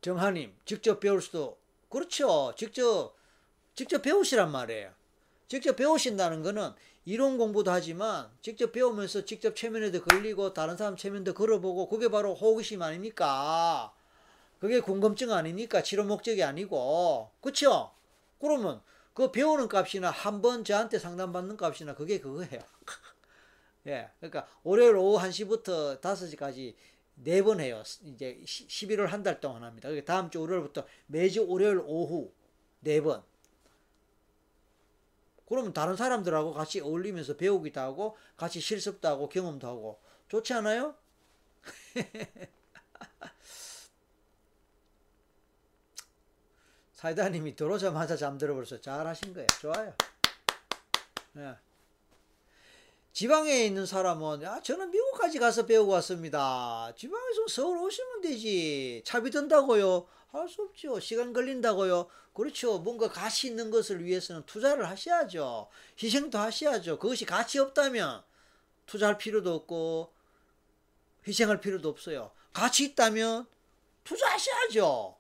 정하님, 0.02 0.54
직접 0.66 1.00
배울 1.00 1.22
수도, 1.22 1.58
그렇죠. 1.88 2.54
직접, 2.58 3.16
직접 3.74 4.02
배우시란 4.02 4.52
말이에요. 4.52 4.94
직접 5.48 5.76
배우신다는 5.78 6.42
거는 6.44 6.74
이론 7.06 7.38
공부도 7.38 7.70
하지만 7.72 8.30
직접 8.42 8.72
배우면서 8.72 9.26
직접 9.26 9.56
체면에도 9.56 10.02
걸리고 10.04 10.54
다른 10.54 10.78
사람 10.78 10.96
체면도 10.96 11.34
걸어보고 11.34 11.90
그게 11.90 12.10
바로 12.10 12.34
호기심 12.34 12.82
아닙니까? 12.82 13.94
그게 14.60 14.80
궁금증 14.80 15.32
아닙니까? 15.34 15.84
치료 15.84 16.06
목적이 16.06 16.44
아니고. 16.44 17.32
그쵸? 17.42 17.92
그러면 18.40 18.82
그 19.14 19.32
배우는 19.32 19.68
값이나 19.68 20.10
한 20.10 20.42
번 20.42 20.64
저한테 20.64 20.98
상담받는 21.00 21.58
값이나 21.58 21.96
그게 21.96 22.20
그거예요. 22.20 22.62
예. 23.88 24.10
그러니까 24.20 24.48
월요일 24.64 24.96
오후 24.96 25.18
1시부터 25.20 26.00
5시까지 26.02 26.76
네 27.16 27.42
번 27.44 27.60
해요. 27.60 27.84
이제 28.06 28.40
11월 28.46 29.08
한 29.08 29.24
달 29.24 29.40
동안 29.40 29.64
합니다. 29.64 29.90
다음 30.06 30.30
주 30.32 30.42
월요일부터 30.42 30.86
매주 31.08 31.48
월요일 31.48 31.82
오후 31.86 32.32
네 32.80 33.02
번. 33.02 33.24
그러면 35.54 35.72
다른 35.72 35.96
사람들하고 35.96 36.52
같이 36.52 36.82
어울리면서 36.82 37.38
배우기도 37.38 37.80
하고 37.80 38.18
같이 38.36 38.60
실습도 38.60 39.08
하고 39.08 39.30
경험도 39.30 39.68
하고 39.68 40.02
좋지 40.28 40.52
않아요? 40.52 40.96
사이다님이 46.94 47.56
들어오자마자 47.56 48.18
잠들어 48.18 48.56
버렸어. 48.56 48.82
잘하신 48.82 49.36
거예요. 49.36 49.46
좋아요. 49.62 49.94
예. 51.38 51.56
지방에 53.12 53.64
있는 53.64 53.86
사람은 53.86 54.42
야 54.42 54.60
저는 54.60 54.90
미국까지 54.90 55.38
가서 55.38 55.68
배우고 55.68 55.92
왔습니다. 55.92 56.92
지방에서 56.98 57.48
서울 57.48 57.78
오시면 57.78 58.22
되지. 58.22 59.04
차비 59.06 59.30
든다고요? 59.30 60.08
할 60.34 60.50
수 60.50 60.64
없죠. 60.64 61.00
시간 61.00 61.32
걸린다고요? 61.32 62.10
그렇죠. 62.34 62.80
뭔가 62.80 63.08
가치 63.08 63.48
있는 63.48 63.70
것을 63.70 64.04
위해서는 64.04 64.44
투자를 64.48 64.90
하셔야죠. 64.90 65.70
희생도 66.02 66.40
하셔야죠. 66.40 66.98
그것이 66.98 67.26
가치 67.26 67.60
없다면 67.60 68.24
투자할 68.88 69.20
필요도 69.20 69.54
없고 69.54 70.12
희생할 71.28 71.62
필요도 71.62 71.88
없어요. 71.88 72.32
가치 72.52 72.84
있다면 72.86 73.46
투자하셔야죠. 74.04 75.16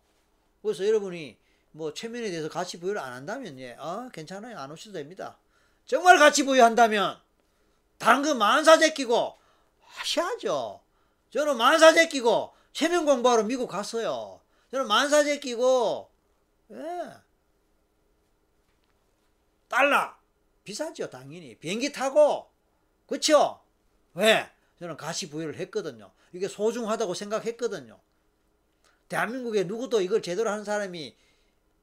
그래서 0.64 0.86
여러분이 0.86 1.38
뭐 1.72 1.94
최면에 1.94 2.30
대해서 2.32 2.50
가치 2.50 2.80
부여를 2.80 3.00
안 3.00 3.14
한다면 3.14 3.60
예, 3.60 3.76
아 3.80 4.10
괜찮아요. 4.12 4.58
안 4.58 4.72
오셔도 4.72 4.94
됩니다. 4.94 5.38
정말 5.86 6.18
가치 6.18 6.44
부여한다면 6.44 7.20
다른 8.00 8.24
거 8.24 8.34
만사 8.34 8.80
제끼고 8.80 9.38
하셔야죠. 9.82 10.82
저는 11.30 11.58
만사 11.58 11.94
제끼고 11.94 12.54
최면 12.74 13.06
공부하러 13.06 13.44
미국 13.44 13.68
갔어요. 13.68 14.43
저는 14.74 14.88
만사 14.88 15.24
제 15.24 15.38
끼고 15.38 16.10
예. 16.72 17.14
달러 19.68 20.16
비싸죠 20.64 21.12
당연히 21.12 21.56
비행기 21.60 21.92
타고 21.92 22.50
그쵸? 23.06 23.62
왜? 24.16 24.50
저는 24.80 24.98
가치 24.98 25.30
부여를 25.30 25.58
했거든요. 25.58 26.12
이게 26.32 26.48
소중하다고 26.48 27.14
생각했거든요. 27.14 28.00
대한민국에 29.10 29.66
누구도 29.66 30.02
이걸 30.02 30.24
제대로 30.24 30.50
하는 30.50 30.64
사람이 30.64 31.16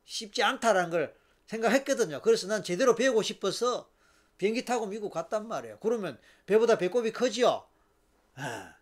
쉽지 0.04 0.42
않다라는 0.42 0.90
걸 0.90 1.16
생각했거든요. 1.46 2.20
그래서 2.22 2.48
난 2.48 2.64
제대로 2.64 2.96
배우고 2.96 3.22
싶어서 3.22 3.88
비행기 4.36 4.64
타고 4.64 4.86
미국 4.86 5.12
갔단 5.12 5.46
말이에요. 5.46 5.78
그러면 5.78 6.18
배보다 6.46 6.76
배꼽이 6.76 7.12
커지요. 7.12 7.68
아. 8.34 8.74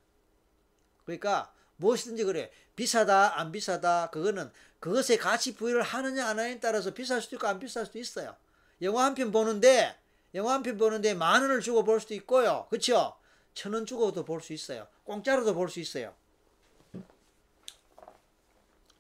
그러니까 1.05 1.53
무엇이든지 1.77 2.25
그래. 2.25 2.51
비싸다 2.79 3.41
안 3.41 3.51
비싸다 3.51 4.09
그거는 4.11 4.53
그것에 4.79 5.17
가치 5.17 5.57
부여를 5.57 5.83
하느냐 5.83 6.29
안 6.29 6.39
하느냐에 6.39 6.61
따라서 6.61 6.95
비쌀 6.95 7.21
수도 7.21 7.35
있고 7.35 7.49
안 7.49 7.59
비쌀 7.59 7.85
수도 7.87 7.99
있어요. 7.99 8.37
영화 8.83 9.05
한 9.05 9.17
편 9.17 9.33
보는데 9.33 9.97
영화 10.35 10.53
한 10.55 10.63
편 10.63 10.79
보는데 10.79 11.13
만 11.15 11.43
원을 11.43 11.61
주고 11.61 11.83
볼 11.83 12.01
수도 12.01 12.15
있고요. 12.15 12.69
그렇죠? 12.71 13.17
천 13.55 13.75
원 13.75 13.85
주고도 13.85 14.25
볼 14.25 14.41
수 14.41 14.53
있어요. 14.53 14.87
공짜로도 15.03 15.55
볼 15.55 15.69
수 15.69 15.81
있어요. 15.81 16.15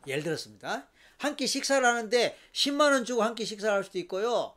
예를 0.09 0.25
들었습니다. 0.25 0.89
한 1.19 1.37
끼 1.37 1.47
식사를 1.47 1.85
하는데 1.87 2.37
10만 2.53 2.91
원 2.93 3.05
주고 3.05 3.23
한 3.23 3.37
끼 3.37 3.45
식사를 3.45 3.73
할 3.73 3.85
수도 3.85 3.99
있고요. 4.01 4.55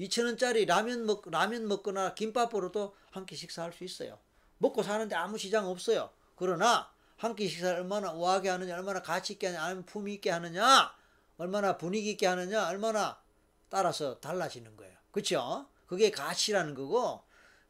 2천 0.00 0.24
원짜리 0.24 0.66
라면 0.66 1.06
먹 1.06 1.22
라면 1.30 1.68
먹거나 1.68 2.14
김밥으로도 2.14 2.96
한 3.12 3.26
끼 3.26 3.36
식사할 3.36 3.72
수 3.72 3.84
있어요. 3.84 4.18
먹고 4.58 4.82
사는데 4.82 5.14
아무 5.14 5.38
시장 5.38 5.68
없어요. 5.68 6.10
그러나 6.34 6.90
한 7.18 7.34
끼 7.34 7.48
식사를 7.48 7.78
얼마나 7.78 8.12
우아하게 8.12 8.48
하느냐, 8.48 8.76
얼마나 8.76 9.02
가치 9.02 9.34
있게 9.34 9.48
하느냐, 9.48 9.64
아니면 9.64 9.84
품위 9.84 10.14
있게 10.14 10.30
하느냐, 10.30 10.94
얼마나 11.36 11.76
분위기 11.76 12.10
있게 12.10 12.26
하느냐, 12.26 12.68
얼마나 12.68 13.20
따라서 13.68 14.18
달라지는 14.20 14.76
거예요. 14.76 14.96
그렇죠? 15.10 15.66
그게 15.86 16.10
가치라는 16.10 16.74
거고 16.74 17.22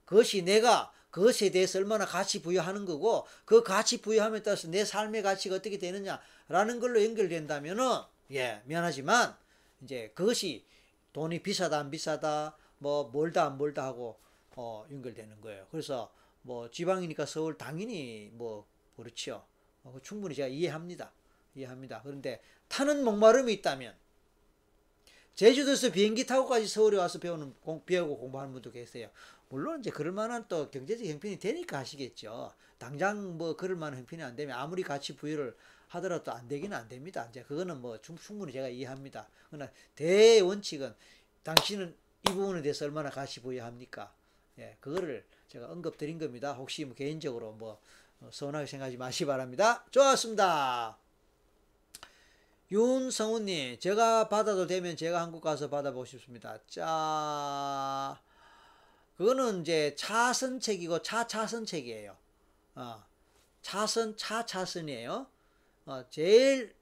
그것이 0.04 0.42
내가 0.42 0.92
그것에 1.10 1.50
대해서 1.50 1.78
얼마나 1.78 2.04
가치 2.04 2.42
부여하는 2.42 2.84
거고 2.84 3.26
그 3.44 3.62
가치 3.62 4.02
부여함에 4.02 4.42
따라서 4.42 4.68
내 4.68 4.84
삶의 4.84 5.22
가치가 5.22 5.56
어떻게 5.56 5.78
되느냐라는 5.78 6.80
걸로 6.80 7.02
연결된다면은 7.02 8.02
예 8.32 8.60
미안하지만 8.66 9.34
이제 9.82 10.12
그것이 10.14 10.64
돈이 11.12 11.42
비싸다 11.42 11.78
안 11.78 11.90
비싸다 11.90 12.56
뭐 12.78 13.10
멀다 13.12 13.46
안 13.46 13.56
멀다 13.56 13.84
하고 13.84 14.18
어 14.56 14.84
연결되는 14.90 15.40
거예요. 15.40 15.66
그래서 15.70 16.12
뭐 16.42 16.70
지방이니까 16.70 17.24
서울 17.24 17.56
당연히 17.56 18.30
뭐 18.34 18.66
그렇죠. 18.98 19.46
어, 19.84 19.96
충분히 20.02 20.34
제가 20.34 20.48
이해합니다. 20.48 21.12
이해합니다. 21.54 22.02
그런데 22.02 22.42
타는 22.66 23.04
목마름이 23.04 23.52
있다면 23.54 23.94
제주도에서 25.36 25.92
비행기 25.92 26.26
타고까지 26.26 26.66
서울에 26.66 26.98
와서 26.98 27.20
배우는 27.20 27.54
공, 27.60 27.84
배우고 27.84 28.18
공부하는 28.18 28.52
분도 28.52 28.72
계세요. 28.72 29.08
물론 29.50 29.78
이제 29.78 29.90
그럴 29.90 30.12
만한 30.12 30.46
또 30.48 30.68
경제적 30.68 31.06
형편이 31.06 31.38
되니까 31.38 31.78
하시겠죠. 31.78 32.52
당장 32.76 33.38
뭐 33.38 33.56
그럴 33.56 33.76
만한 33.76 34.00
형편이 34.00 34.20
안 34.20 34.34
되면 34.34 34.58
아무리 34.58 34.82
가치 34.82 35.14
부여를 35.14 35.56
하더라도 35.88 36.32
안 36.32 36.48
되기는 36.48 36.76
안 36.76 36.88
됩니다. 36.88 37.24
이제 37.30 37.44
그거는 37.44 37.80
뭐 37.80 37.98
충분히 38.00 38.52
제가 38.52 38.68
이해합니다. 38.68 39.28
그러나 39.48 39.70
대원칙은 39.94 40.92
당신은 41.44 41.94
이 42.28 42.32
부분에 42.32 42.62
대해서 42.62 42.84
얼마나 42.84 43.10
가치 43.10 43.40
부여합니까? 43.40 44.12
예, 44.58 44.76
그거를 44.80 45.24
제가 45.46 45.70
언급 45.70 45.96
드린 45.96 46.18
겁니다. 46.18 46.52
혹시 46.52 46.84
뭐 46.84 46.96
개인적으로 46.96 47.52
뭐 47.52 47.80
서운하게 48.30 48.66
생각하지 48.66 48.96
마시 48.96 49.20
기 49.20 49.26
바랍니다. 49.26 49.84
좋았습니다. 49.90 50.98
윤성우님, 52.70 53.78
제가 53.78 54.28
받아도 54.28 54.66
되면 54.66 54.94
제가 54.96 55.22
한국 55.22 55.40
가서 55.40 55.70
받아보고 55.70 56.04
싶습니다. 56.04 56.58
자, 56.66 58.20
그거는 59.16 59.62
이제 59.62 59.94
차선책이고 59.96 61.02
차차선책이에요. 61.02 62.14
어, 62.74 63.04
차선, 63.62 64.16
차차선이에요. 64.16 65.26
어, 65.86 66.04
제일, 66.10 66.74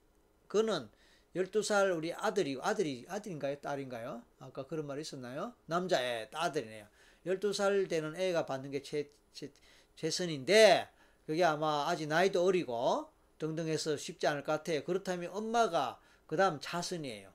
그는 0.49 0.89
12살 1.35 1.95
우리 1.95 2.13
아들이, 2.13 2.59
아들이, 2.61 3.05
아들인가요? 3.07 3.55
딸인가요? 3.61 4.23
아까 4.39 4.65
그런 4.67 4.87
말 4.87 4.99
있었나요? 4.99 5.53
남자애, 5.67 6.29
아들이네요. 6.33 6.85
12살 7.25 7.87
되는 7.87 8.13
애가 8.15 8.45
받는 8.45 8.71
게 8.71 8.81
최, 8.81 9.09
최, 9.31 9.49
최선인데, 9.95 10.89
그게 11.27 11.43
아마 11.43 11.87
아직 11.87 12.07
나이도 12.07 12.43
어리고, 12.43 13.09
등등 13.37 13.67
해서 13.67 13.95
쉽지 13.97 14.25
않을 14.27 14.43
것 14.43 14.53
같아요. 14.53 14.83
그렇다면 14.83 15.29
엄마가 15.31 15.99
그 16.25 16.37
다음 16.37 16.59
차선이에요. 16.59 17.31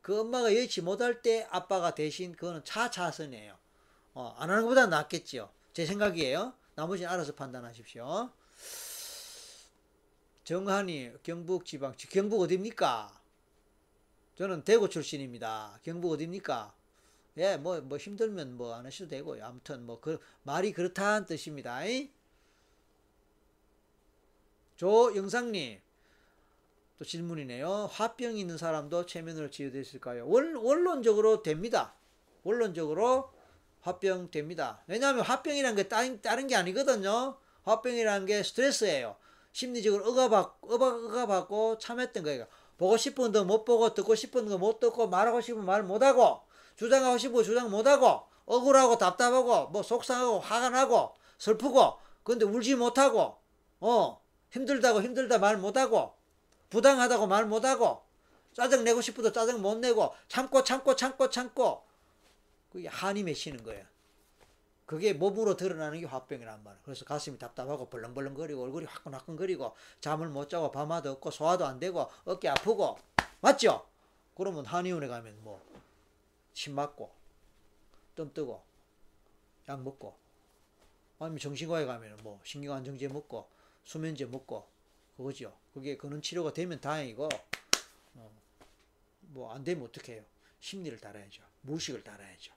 그 0.00 0.20
엄마가 0.20 0.54
여의치 0.54 0.82
못할 0.82 1.22
때 1.22 1.46
아빠가 1.50 1.94
대신 1.94 2.34
그거는 2.34 2.64
차차선이에요. 2.64 3.56
어, 4.14 4.34
안 4.38 4.50
하는 4.50 4.62
것보다 4.64 4.86
낫겠죠. 4.86 5.52
제 5.72 5.86
생각이에요. 5.86 6.54
나머지는 6.74 7.10
알아서 7.10 7.34
판단하십시오. 7.34 8.30
정한이 10.44 11.12
경북 11.22 11.64
지방 11.64 11.94
경북 12.10 12.42
어딥니까? 12.42 13.20
저는 14.36 14.64
대구 14.64 14.88
출신입니다. 14.88 15.78
경북 15.82 16.12
어딥니까? 16.12 16.74
예, 17.36 17.56
뭐, 17.56 17.80
뭐 17.80 17.96
힘들면 17.98 18.56
뭐 18.56 18.74
안 18.74 18.84
하셔도 18.86 19.08
되고요. 19.10 19.44
아무튼 19.44 19.86
뭐 19.86 20.00
그 20.00 20.20
말이 20.42 20.72
그렇다는 20.72 21.26
뜻입니다. 21.26 21.80
조영상님, 24.76 25.80
또 26.98 27.04
질문이네요. 27.04 27.88
화병이 27.92 28.40
있는 28.40 28.58
사람도 28.58 29.06
최면으로 29.06 29.50
치유됐을까요? 29.50 30.28
원, 30.28 30.54
원론적으로 30.56 31.42
됩니다. 31.42 31.94
원론적으로 32.44 33.30
화병 33.82 34.30
됩니다. 34.30 34.82
왜냐하면 34.86 35.24
화병이라는 35.24 35.76
게 35.76 35.88
다른, 35.88 36.20
다른 36.22 36.46
게 36.46 36.56
아니거든요. 36.56 37.36
화병이라는 37.64 38.26
게 38.26 38.42
스트레스예요. 38.42 39.16
심리적으로 39.52 40.06
억압받, 40.10 40.56
억압받고 40.62 41.78
참했던 41.78 42.22
거예요. 42.24 42.46
보고 42.76 42.96
싶은 42.96 43.30
거 43.32 43.44
못 43.44 43.64
보고 43.64 43.94
듣고 43.94 44.14
싶은 44.14 44.48
거 44.48 44.58
못 44.58 44.80
듣고 44.80 45.08
말하고 45.08 45.40
싶은 45.40 45.64
말 45.64 45.82
못하고 45.84 46.40
주장하고 46.76 47.18
싶은 47.18 47.34
거 47.36 47.42
주장 47.44 47.70
못하고 47.70 48.22
억울하고 48.46 48.98
답답하고 48.98 49.68
뭐 49.68 49.82
속상하고 49.82 50.40
화가 50.40 50.70
나고 50.70 51.14
슬프고 51.38 51.98
근데 52.24 52.44
울지 52.44 52.74
못하고 52.74 53.36
어 53.80 54.20
힘들다고 54.54 55.02
힘들다 55.02 55.38
말 55.38 55.56
못하고 55.58 56.14
부당하다고 56.70 57.26
말 57.26 57.46
못하고 57.46 58.02
짜증 58.52 58.84
내고 58.84 59.00
싶어도 59.00 59.32
짜증 59.32 59.60
못 59.60 59.78
내고 59.78 60.14
참고 60.28 60.64
참고 60.64 60.96
참고 60.96 61.28
참고 61.28 61.84
그게 62.72 62.88
한이 62.88 63.22
맺히는 63.22 63.62
거예요. 63.62 63.84
그게 64.86 65.12
몸으로 65.12 65.56
드러나는 65.56 66.00
게 66.00 66.06
화병이란 66.06 66.64
말이에요. 66.64 66.82
그래서 66.84 67.04
가슴이 67.04 67.38
답답하고 67.38 67.88
벌렁벌렁거리고 67.88 68.62
얼굴이 68.62 68.86
화끈화끈거리고 68.86 69.74
잠을 70.00 70.28
못 70.28 70.48
자고 70.48 70.70
밤마다 70.70 71.10
없고 71.12 71.30
소화도 71.30 71.64
안 71.66 71.78
되고 71.78 72.10
어깨 72.24 72.48
아프고 72.48 72.98
맞죠? 73.40 73.86
그러면 74.36 74.64
한의원에 74.64 75.06
가면 75.06 75.42
뭐 75.42 75.60
침 76.54 76.74
맞고 76.74 77.12
뜸 78.14 78.32
뜨고 78.32 78.62
약 79.68 79.82
먹고 79.82 80.16
아니면 81.18 81.38
정신과에 81.38 81.84
가면 81.84 82.18
뭐 82.22 82.40
신경안정제 82.44 83.08
먹고 83.08 83.48
수면제 83.84 84.26
먹고 84.26 84.66
그거죠. 85.16 85.56
그게 85.72 85.96
그런 85.96 86.20
치료가 86.22 86.52
되면 86.52 86.80
다행이고 86.80 87.28
어, 88.16 88.30
뭐 89.20 89.52
안 89.52 89.64
되면 89.64 89.84
어떻게 89.86 90.14
해요? 90.14 90.24
심리를 90.60 90.98
따라야죠. 91.00 91.42
무식을 91.62 92.02
따라야죠. 92.04 92.52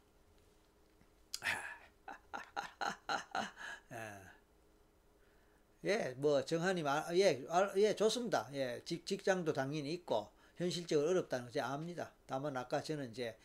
예, 5.86 6.14
뭐 6.18 6.44
정한님, 6.44 6.88
아, 6.88 7.06
예, 7.16 7.46
아, 7.50 7.72
예, 7.78 7.96
좋습니다. 7.96 8.50
예, 8.54 8.82
직, 8.84 9.06
직장도 9.06 9.54
당연히 9.54 9.94
있고 9.94 10.30
현실적으로 10.58 11.10
어렵다는 11.10 11.46
거 11.46 11.52
제가 11.52 11.68
압니다. 11.68 12.12
다만 12.26 12.58
아까 12.58 12.82
저는 12.82 13.12
이제 13.12 13.38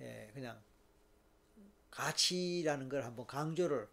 예, 0.00 0.30
그냥 0.34 0.60
가치라는 1.90 2.88
걸 2.88 3.04
한번 3.04 3.26
강조를 3.26 3.88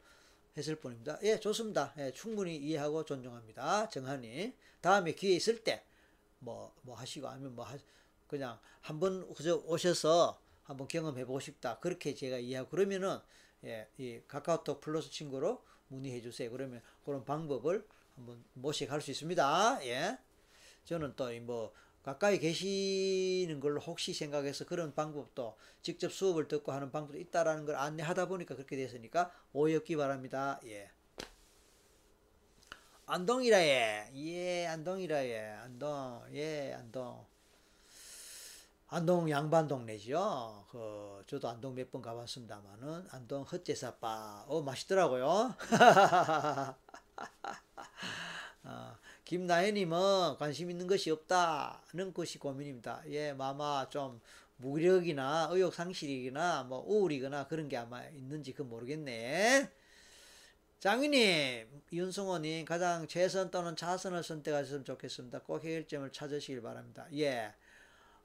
했을 0.58 0.76
뿐입니다. 0.76 1.20
예, 1.24 1.40
좋습니다. 1.40 1.94
예, 1.98 2.12
충분히 2.12 2.56
이해하고 2.56 3.04
존중합니다. 3.04 3.90
정한님. 3.90 4.54
다음에 4.82 5.14
기회 5.14 5.36
있을 5.36 5.64
때 5.64 5.84
뭐, 6.40 6.74
뭐 6.82 6.96
하시고 6.96 7.28
아니면 7.28 7.56
뭐 7.56 7.66
하, 7.66 7.78
그냥 8.28 8.60
한번 8.82 9.34
그저 9.34 9.58
오셔서 9.66 10.40
한번 10.64 10.88
경험해 10.88 11.26
보고 11.26 11.40
싶다. 11.40 11.80
그렇게 11.80 12.14
제가 12.14 12.38
이해하고 12.38 12.70
그러면은 12.70 13.20
예, 13.64 13.88
이 13.98 14.22
카카오톡 14.28 14.82
플러스 14.82 15.10
친구로 15.10 15.64
문의해 15.88 16.22
주세요. 16.22 16.50
그러면 16.52 16.82
그런 17.04 17.26
방법을 17.26 17.86
한번 18.16 18.44
모색할 18.54 19.02
수 19.02 19.12
있습니다. 19.12 19.80
예. 19.86 20.18
저는 20.86 21.16
또 21.16 21.32
뭐 21.42 21.74
가까이 22.06 22.38
계시는 22.40 23.60
걸로 23.60 23.82
혹시 23.82 24.14
생각해서 24.14 24.66
그런 24.66 24.94
방법도 24.94 25.58
직접 25.82 26.14
수업을 26.14 26.48
듣고 26.48 26.72
하는 26.72 26.92
방법도 26.92 27.18
있다라는 27.20 27.66
걸 27.66 27.76
안내하다 27.76 28.28
보니까 28.28 28.56
그렇게 28.56 28.76
됐으니까 28.78 29.32
오해 29.54 29.76
없기 29.76 29.96
바랍니다. 29.98 30.60
예. 30.68 30.92
안동이라 33.08 33.60
예. 33.64 34.12
예, 34.16 34.68
안동이라 34.68 35.26
예. 35.26 35.40
안동. 35.64 36.22
예, 36.34 36.74
안동. 36.78 37.26
안동 38.88 39.30
양반 39.30 39.68
동네죠. 39.68 40.66
그 40.72 41.24
저도 41.28 41.50
안동 41.50 41.76
몇 41.76 41.92
번 41.92 42.02
가봤습니다만은 42.02 43.08
안동 43.12 43.44
헛제사빠 43.44 44.46
어 44.48 44.62
맛있더라고요. 44.62 45.56
어, 48.64 48.96
김나연님은 49.26 50.38
관심 50.38 50.70
있는 50.70 50.86
것이 50.86 51.10
없다는 51.10 52.14
것이 52.14 52.38
고민입니다. 52.38 53.02
예, 53.10 53.34
마마 53.34 53.90
좀 53.90 54.22
무력이나 54.58 55.50
의욕 55.52 55.74
상실이거나 55.74 56.64
뭐 56.64 56.84
우울이거나 56.88 57.48
그런 57.48 57.68
게 57.68 57.76
아마 57.76 58.04
있는지 58.06 58.54
그 58.54 58.62
모르겠네. 58.62 59.72
장인님, 60.80 61.82
윤승호님 61.92 62.66
가장 62.66 63.08
최선 63.08 63.50
또는 63.50 63.76
차선을 63.76 64.22
선택하셨으면 64.22 64.86
좋겠습니다. 64.86 65.40
꼭 65.40 65.64
해결점을 65.64 66.12
찾으시길 66.12 66.62
바랍니다. 66.62 67.08
예. 67.16 67.52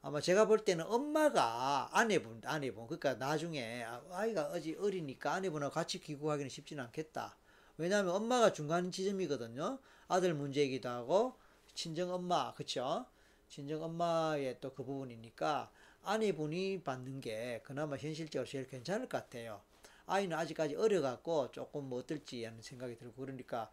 아마 0.03 0.21
제가 0.21 0.45
볼 0.45 0.63
때는 0.63 0.85
엄마가 0.85 1.89
아내분, 1.91 2.41
아내분, 2.45 2.85
그러니까 2.85 3.15
나중에 3.15 3.83
아이가 4.11 4.49
어지 4.51 4.75
어리니까 4.79 5.33
아내분하고 5.33 5.73
같이 5.73 5.99
귀국하기는 5.99 6.49
쉽지는 6.49 6.83
않겠다. 6.85 7.37
왜냐하면 7.77 8.13
엄마가 8.13 8.53
중간 8.53 8.91
지점이거든요. 8.91 9.79
아들 10.11 10.33
문제이기도 10.33 10.89
하고 10.89 11.33
친정 11.73 12.11
엄마, 12.13 12.53
그쵸? 12.53 13.05
친정 13.49 13.83
엄마의 13.83 14.59
또 14.61 14.73
그 14.73 14.83
부분이니까 14.83 15.71
아내분이 16.03 16.83
받는 16.83 17.21
게 17.21 17.61
그나마 17.63 17.95
현실적으로 17.97 18.47
제일 18.47 18.67
괜찮을 18.67 19.07
것 19.07 19.17
같아요. 19.23 19.61
아이는 20.07 20.35
아직까지 20.37 20.75
어려갖고 20.75 21.51
조금 21.51 21.87
뭐 21.87 21.99
어떨지 21.99 22.43
하는 22.43 22.61
생각이 22.61 22.97
들고 22.97 23.13
그러니까 23.21 23.71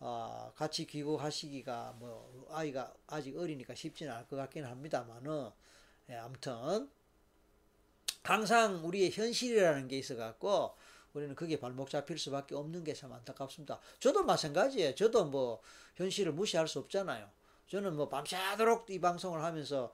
어, 0.00 0.52
같이 0.56 0.86
귀국하시기가 0.86 1.96
뭐 1.98 2.46
아이가 2.52 2.92
아직 3.06 3.36
어리니까 3.36 3.74
쉽지는 3.74 4.12
않을 4.12 4.26
것 4.28 4.36
같기는 4.36 4.68
합니다만은 4.68 5.50
예, 6.10 6.14
아무튼 6.16 6.88
항상 8.22 8.84
우리의 8.86 9.10
현실이라는 9.10 9.88
게 9.88 9.98
있어갖고 9.98 10.74
우리는 11.14 11.34
그게 11.34 11.58
발목 11.60 11.90
잡힐 11.90 12.18
수밖에 12.18 12.54
없는 12.54 12.84
게 12.84 12.94
참 12.94 13.12
안타깝습니다. 13.12 13.78
저도 14.00 14.24
마찬가지예요. 14.24 14.94
저도 14.94 15.26
뭐 15.26 15.60
현실을 15.96 16.32
무시할 16.32 16.68
수 16.68 16.78
없잖아요. 16.78 17.28
저는 17.68 17.96
뭐 17.96 18.08
밤새도록 18.08 18.90
이 18.90 19.00
방송을 19.00 19.42
하면서 19.42 19.92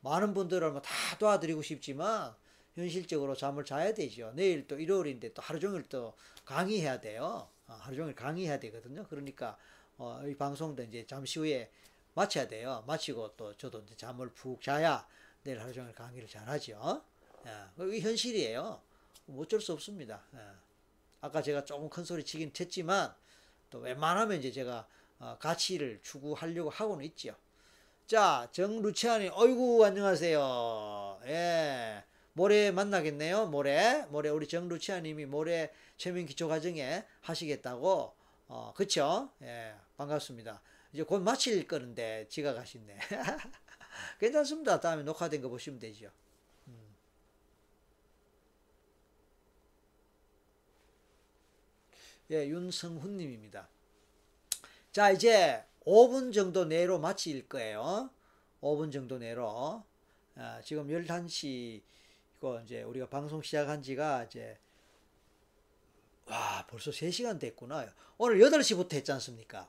많은 0.00 0.34
분들을 0.34 0.70
뭐 0.70 0.80
다 0.82 0.92
도와드리고 1.18 1.62
싶지만 1.62 2.34
현실적으로 2.74 3.34
잠을 3.34 3.64
자야 3.64 3.92
되죠. 3.94 4.32
내일 4.34 4.66
또 4.66 4.78
일요일인데 4.78 5.32
또 5.34 5.42
하루 5.42 5.58
종일 5.58 5.82
또 5.84 6.14
강의해야 6.44 7.00
돼요. 7.00 7.48
어, 7.66 7.72
하루 7.80 7.96
종일 7.96 8.14
강의해야 8.14 8.58
되거든요. 8.60 9.04
그러니까 9.08 9.56
어, 9.98 10.22
이 10.26 10.34
방송도 10.34 10.82
이제 10.84 11.04
잠시 11.06 11.38
후에 11.40 11.70
마쳐야 12.14 12.48
돼요. 12.48 12.82
마치고 12.86 13.36
또 13.36 13.56
저도 13.56 13.80
이제 13.80 13.96
잠을 13.96 14.28
푹 14.30 14.62
자야 14.62 15.06
내일 15.42 15.60
하루 15.60 15.72
종일 15.72 15.92
강의를 15.94 16.28
잘하죠. 16.28 17.02
예, 17.46 17.96
이 17.96 18.00
현실이에요. 18.00 18.80
뭐 19.30 19.44
어쩔 19.44 19.60
수 19.60 19.72
없습니다. 19.72 20.22
예. 20.34 20.38
아까 21.20 21.42
제가 21.42 21.64
조금 21.64 21.88
큰 21.88 22.04
소리 22.04 22.24
치긴 22.24 22.52
했지만 22.58 23.14
또 23.70 23.78
웬만하면 23.78 24.38
이제 24.38 24.50
제가 24.50 24.86
어, 25.18 25.36
가치를 25.38 26.00
추구하려고 26.02 26.70
하고는 26.70 27.04
있죠. 27.06 27.36
자, 28.06 28.48
정루치아님, 28.52 29.30
어이구, 29.32 29.84
안녕하세요. 29.84 31.20
예. 31.26 32.04
모레 32.32 32.70
만나겠네요. 32.72 33.46
모레. 33.46 34.06
모레 34.08 34.30
우리 34.30 34.48
정루치아님이 34.48 35.26
모레 35.26 35.72
최면 35.96 36.26
기초 36.26 36.48
과정에 36.48 37.04
하시겠다고. 37.20 38.14
어, 38.48 38.72
그쵸? 38.74 39.30
예. 39.42 39.74
반갑습니다. 39.96 40.60
이제 40.92 41.02
곧 41.02 41.20
마칠 41.22 41.68
거는데 41.68 42.26
지각하시네. 42.28 42.98
괜찮습니다. 44.18 44.80
다음에 44.80 45.02
녹화된 45.02 45.42
거 45.42 45.48
보시면 45.48 45.78
되죠. 45.78 46.10
예, 52.30 52.46
윤성훈 52.46 53.16
님입니다. 53.16 53.68
자, 54.92 55.10
이제 55.10 55.64
5분 55.84 56.32
정도 56.32 56.64
내로 56.64 57.00
마칠 57.00 57.48
거예요. 57.48 58.10
5분 58.60 58.92
정도 58.92 59.18
내로. 59.18 59.82
아, 60.36 60.60
지금 60.62 60.86
11시, 60.86 61.82
이거 62.38 62.60
이제 62.60 62.82
우리가 62.82 63.08
방송 63.08 63.42
시작한 63.42 63.82
지가 63.82 64.24
이제, 64.24 64.56
와, 66.26 66.64
벌써 66.68 66.92
3시간 66.92 67.40
됐구나. 67.40 67.92
오늘 68.16 68.38
8시부터 68.38 68.92
했지 68.92 69.10
않습니까? 69.10 69.68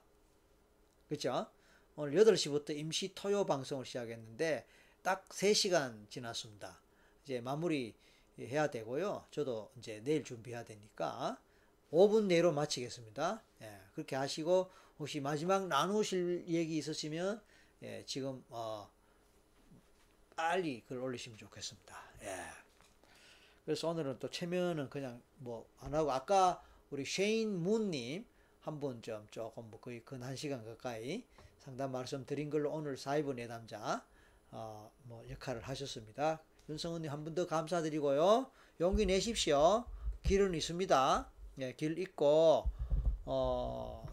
그죠? 1.09 1.47
오늘 1.95 2.13
8시부터 2.23 2.77
임시 2.77 3.15
토요 3.15 3.43
방송을 3.43 3.85
시작했는데, 3.85 4.67
딱 5.01 5.27
3시간 5.29 6.07
지났습니다. 6.11 6.79
이제 7.23 7.41
마무리 7.41 7.95
해야 8.37 8.69
되고요. 8.69 9.25
저도 9.31 9.71
이제 9.79 9.99
내일 10.03 10.23
준비해야 10.23 10.63
되니까, 10.63 11.41
5분 11.91 12.25
내로 12.25 12.51
마치겠습니다. 12.53 13.41
예, 13.61 13.79
그렇게 13.93 14.15
하시고, 14.15 14.69
혹시 14.99 15.19
마지막 15.19 15.67
나누실 15.67 16.45
얘기 16.47 16.77
있으시면 16.77 17.41
예, 17.83 18.03
지금 18.05 18.43
어, 18.49 18.89
빨리 20.35 20.83
글 20.87 20.99
올리시면 20.99 21.37
좋겠습니다. 21.37 21.97
예. 22.23 22.35
그래서 23.65 23.89
오늘은 23.89 24.19
또 24.19 24.29
체면은 24.29 24.89
그냥 24.89 25.21
뭐 25.37 25.65
안 25.79 25.93
하고 25.93 26.11
아까 26.11 26.63
우리 26.91 27.05
쉐인 27.05 27.51
문님 27.63 28.25
한번좀 28.61 29.27
조금 29.31 29.69
뭐 29.71 29.79
거의 29.79 30.03
근 30.05 30.21
한 30.23 30.35
시간 30.35 30.63
가까이 30.63 31.23
상담 31.59 31.91
말씀드린 31.91 32.49
걸로 32.49 32.71
오늘 32.71 32.97
사이버 32.97 33.33
내담자 33.33 34.03
어, 34.51 34.91
뭐 35.03 35.27
역할을 35.29 35.61
하셨습니다. 35.63 36.39
윤성은님 36.69 37.09
한번더 37.11 37.47
감사드리고요. 37.47 38.51
용기 38.79 39.05
내십시오. 39.05 39.85
길은 40.23 40.53
있습니다. 40.53 41.31
예, 41.61 41.73
길 41.73 41.97
있고 41.99 42.65
어, 43.25 44.05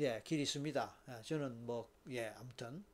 예, 0.00 0.22
길 0.24 0.40
있습니다. 0.40 0.94
예, 1.10 1.22
저는 1.22 1.66
뭐 1.66 1.88
예, 2.10 2.32
아무튼 2.38 2.84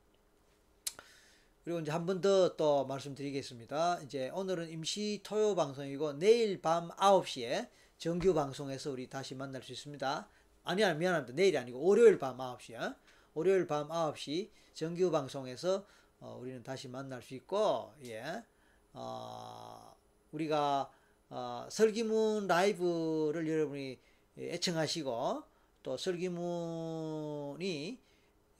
그리고 1.64 1.80
이제 1.80 1.90
한 1.92 2.06
번 2.06 2.20
더 2.20 2.56
또 2.56 2.84
말씀드리겠습니다. 2.86 4.00
이제 4.02 4.30
오늘은 4.30 4.70
임시 4.70 5.20
토요 5.22 5.55
방송이고 5.55 6.14
내일 6.14 6.60
밤 6.60 6.89
9시에 6.90 7.68
정규 7.98 8.34
방송에서 8.34 8.90
우리 8.90 9.08
다시 9.08 9.34
만날 9.34 9.62
수 9.62 9.72
있습니다. 9.72 10.28
아니, 10.64 10.84
아니, 10.84 10.98
미안합니다. 10.98 11.34
내일이 11.34 11.56
아니고 11.58 11.80
월요일 11.82 12.18
밤 12.18 12.39
9시요. 12.39 12.97
월요일 13.34 13.66
밤 13.66 13.89
9시 13.89 14.50
정규 14.74 15.10
방송에서 15.10 15.84
어, 16.20 16.39
우리는 16.40 16.62
다시 16.62 16.89
만날 16.89 17.22
수 17.22 17.34
있고, 17.34 17.92
예. 18.05 18.42
어, 18.92 19.94
우리가 20.32 20.90
어, 21.31 21.67
설기문 21.70 22.49
라이브를 22.49 23.49
여러분이 23.49 23.99
애청하시고 24.36 25.42
또 25.83 25.97
설기문이 25.97 27.60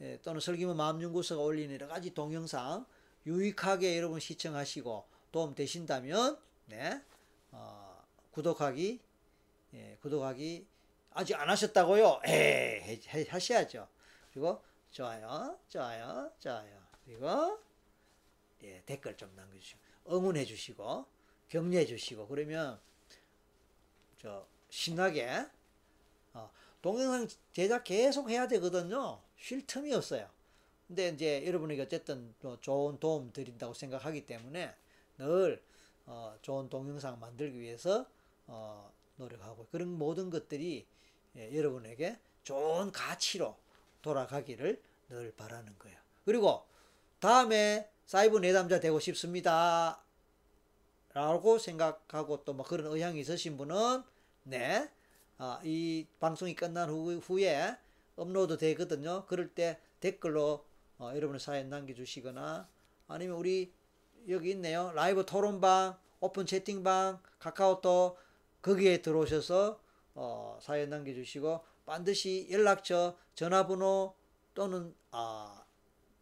예, 0.03 0.19
또는 0.23 0.41
설기문 0.41 0.77
마음연구소가 0.77 1.43
올리는 1.43 1.75
여러 1.75 1.87
가지 1.87 2.15
동영상 2.15 2.87
유익하게 3.27 3.99
여러분 3.99 4.19
시청하시고 4.19 5.05
도움 5.31 5.55
되신다면 5.55 6.39
네 6.67 7.03
어, 7.51 8.03
구독하기 8.31 9.01
예, 9.75 9.99
구독하기 10.01 10.67
아직 11.13 11.35
안 11.35 11.51
하셨다고요? 11.51 12.23
에 12.25 13.01
하셔야죠. 13.29 13.89
그리고 14.33 14.63
좋아요, 14.91 15.59
좋아요, 15.69 16.31
좋아요. 16.39 16.81
그리고 17.05 17.59
예, 18.63 18.83
댓글 18.87 19.17
좀 19.17 19.35
남겨주시고 19.35 19.81
응원해 20.11 20.45
주시고 20.45 21.07
격려해 21.51 21.85
주시고 21.85 22.27
그러면 22.29 22.81
저 24.19 24.47
신나게 24.71 25.47
어, 26.33 26.51
동영상 26.81 27.29
제작 27.53 27.85
계속 27.85 28.31
해야 28.31 28.49
되거든요. 28.49 29.21
쉴 29.37 29.67
틈이 29.67 29.93
없어요. 29.93 30.29
근데 30.87 31.09
이제 31.09 31.47
여러분에게 31.47 31.83
어쨌든 31.83 32.35
좋은 32.61 32.99
도움 32.99 33.33
드린다고 33.33 33.75
생각하기 33.75 34.27
때문에 34.27 34.75
늘 35.19 35.63
어, 36.07 36.37
좋은 36.43 36.69
동영상 36.69 37.21
만들기 37.21 37.61
위해서 37.61 38.07
어, 38.47 38.91
노력하고 39.17 39.67
그런 39.71 39.89
모든 39.89 40.31
것들이 40.31 40.87
예, 41.37 41.57
여러분에게 41.57 42.19
좋은 42.43 42.91
가치로 42.91 43.57
돌아가기를 44.03 44.81
늘 45.11 45.33
바라는 45.37 45.79
거예요. 45.79 45.99
그리고 46.25 46.65
다음에 47.21 47.89
사이버 48.07 48.41
내담자 48.41 48.81
되고 48.81 48.99
싶습니다. 48.99 50.03
라고 51.13 51.59
생각하고 51.59 52.45
또 52.45 52.53
뭐 52.53 52.65
그런 52.65 52.87
의향이 52.93 53.21
있으신 53.21 53.57
분은 53.57 54.03
네, 54.45 54.91
아, 55.39 55.61
이 55.65 56.07
방송이 56.21 56.55
끝난 56.55 56.89
후, 56.89 57.17
후에 57.19 57.77
업로드 58.17 58.59
되거든요. 58.59 59.25
그럴 59.27 59.49
때 59.49 59.81
댓글로 60.01 60.65
어, 60.99 61.13
여러분의 61.15 61.41
사연 61.41 61.69
남겨주시거나 61.71 62.69
아니면 63.09 63.37
우리 63.37 63.73
여기 64.29 64.51
있네요. 64.51 64.93
라이브 64.95 65.25
토론방, 65.25 65.99
오픈 66.21 66.47
채팅방, 66.47 67.23
카카오톡 67.39 68.19
거기에 68.63 69.01
들어오셔서 69.03 69.81
어, 70.15 70.59
사연 70.61 70.91
남겨주시고 70.91 71.65
반드시 71.87 72.47
연락처, 72.51 73.17
전화번호 73.35 74.15
또는 74.55 74.95
아, 75.11 75.65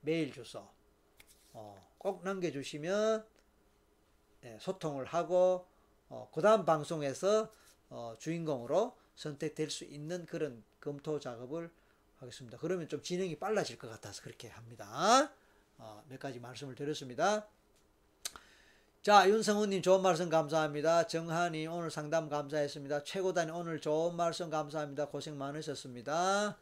메일 0.00 0.32
주소 0.32 0.66
어, 1.52 1.88
꼭 1.98 2.22
남겨주시면 2.24 3.26
예, 3.26 3.37
소통을 4.60 5.04
하고 5.06 5.66
어, 6.08 6.30
그 6.32 6.40
다음 6.40 6.64
방송에서 6.64 7.50
어, 7.90 8.14
주인공으로 8.18 8.96
선택될 9.14 9.70
수 9.70 9.84
있는 9.84 10.26
그런 10.26 10.62
검토 10.80 11.18
작업을 11.18 11.70
하겠습니다. 12.20 12.58
그러면 12.58 12.88
좀 12.88 13.02
진행이 13.02 13.36
빨라질 13.38 13.78
것 13.78 13.88
같아서 13.88 14.22
그렇게 14.22 14.48
합니다. 14.48 15.30
어, 15.78 16.02
몇 16.08 16.18
가지 16.18 16.40
말씀을 16.40 16.74
드렸습니다. 16.74 17.46
자, 19.02 19.28
윤성훈님 19.28 19.80
좋은 19.82 20.02
말씀 20.02 20.28
감사합니다. 20.28 21.06
정한이 21.06 21.66
오늘 21.68 21.90
상담 21.90 22.28
감사했습니다. 22.28 23.04
최고단이 23.04 23.50
오늘 23.52 23.80
좋은 23.80 24.14
말씀 24.16 24.50
감사합니다. 24.50 25.06
고생 25.06 25.38
많으셨습니다. 25.38 26.58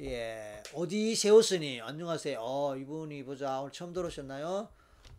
예, 0.00 0.62
어디 0.74 1.14
세웠으니 1.14 1.80
안녕하세요. 1.80 2.38
어, 2.40 2.76
이분이 2.76 3.24
보자 3.24 3.60
오늘 3.60 3.72
처음 3.72 3.92
들어오셨나요? 3.92 4.68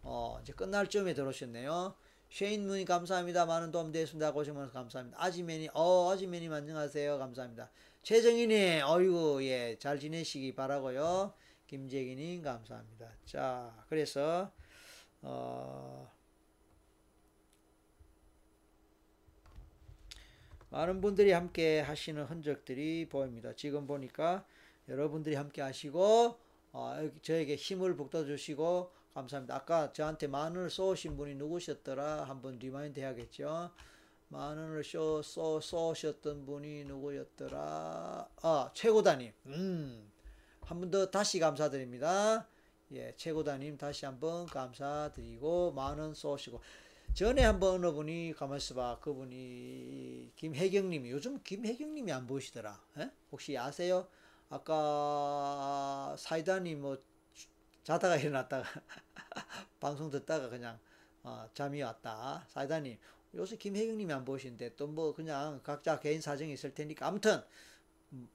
어, 0.09 0.39
이제 0.41 0.53
끝날 0.53 0.87
쯤에 0.87 1.13
들어오셨네요. 1.13 1.93
쉐인 2.29 2.65
문이 2.65 2.85
감사합니다. 2.85 3.45
많은 3.45 3.71
도움 3.71 3.91
되었습니다. 3.91 4.31
고생 4.31 4.55
많으서 4.55 4.71
감사합니다. 4.71 5.21
아지맨이, 5.21 5.69
어, 5.73 6.09
아지맨님 6.09 6.53
안녕하세요. 6.53 7.19
감사합니다. 7.19 7.69
최정인이, 8.03 8.83
어이구, 8.83 9.43
예, 9.43 9.75
잘 9.79 9.99
지내시기 9.99 10.55
바라고요 10.55 11.33
김재기님, 11.67 12.41
감사합니다. 12.41 13.11
자, 13.25 13.83
그래서, 13.89 14.49
어, 15.21 16.09
많은 20.69 21.01
분들이 21.01 21.33
함께 21.33 21.81
하시는 21.81 22.23
흔적들이 22.23 23.09
보입니다. 23.09 23.53
지금 23.57 23.85
보니까 23.85 24.45
여러분들이 24.87 25.35
함께 25.35 25.61
하시고, 25.61 26.39
어, 26.71 27.09
저에게 27.21 27.57
힘을 27.57 27.97
북돋주시고, 27.97 28.95
감사합니다. 29.17 29.55
아까 29.55 29.91
저한테 29.93 30.27
만 30.27 30.55
원을 30.55 30.69
쏘신 30.69 31.17
분이 31.17 31.33
누구셨더라? 31.35 32.25
한번 32.25 32.59
remind 32.59 32.99
해야겠죠. 32.99 33.71
만 34.29 34.57
원을 34.59 34.83
쏘, 34.83 35.23
쏘, 35.23 35.59
쏘셨던 35.59 36.45
분이 36.45 36.83
누구였더라? 36.85 38.29
아, 38.43 38.71
최고다님. 38.75 39.33
음. 39.47 40.11
한 40.61 40.79
번 40.81 40.91
더 40.91 41.09
다시 41.09 41.39
감사드립니다. 41.39 42.45
예, 42.91 43.13
최고다님 43.17 43.77
다시 43.79 44.05
한번 44.05 44.45
감사드리고, 44.45 45.71
만 45.71 45.97
원 45.99 46.13
쏘시고. 46.13 46.61
전에 47.15 47.43
한번 47.43 47.75
어느 47.83 47.91
분이 47.91 48.33
가만 48.37 48.57
있어 48.57 48.75
봐. 48.75 48.99
그분이 49.01 50.31
김혜경님이 50.35 51.09
요즘 51.09 51.41
김혜경님이 51.41 52.11
안 52.11 52.27
보이시더라. 52.27 52.79
에? 52.99 53.01
예? 53.01 53.11
혹시 53.31 53.57
아세요? 53.57 54.07
아까 54.49 56.15
사이다님 56.19 56.81
뭐 56.81 56.97
자다가 57.87 58.17
일어났다가 58.17 58.67
방송 59.79 60.09
듣다가 60.09 60.49
그냥 60.49 60.77
어, 61.23 61.47
잠이 61.53 61.81
왔다. 61.81 62.45
사이다님 62.49 62.97
요새 63.33 63.55
김혜경님이 63.55 64.11
안 64.11 64.25
보시는데 64.25 64.75
또 64.75 64.87
뭐 64.87 65.15
그냥 65.15 65.61
각자 65.63 65.97
개인 65.97 66.19
사정이 66.19 66.51
있을 66.51 66.73
테니까 66.73 67.07
아무튼 67.07 67.41
음, 68.11 68.27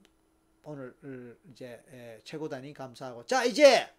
오늘 0.65 0.97
이제 1.51 1.85
예, 1.93 2.19
최고단이 2.25 2.73
감사하고 2.73 3.27
자 3.27 3.45
이제 3.45 3.93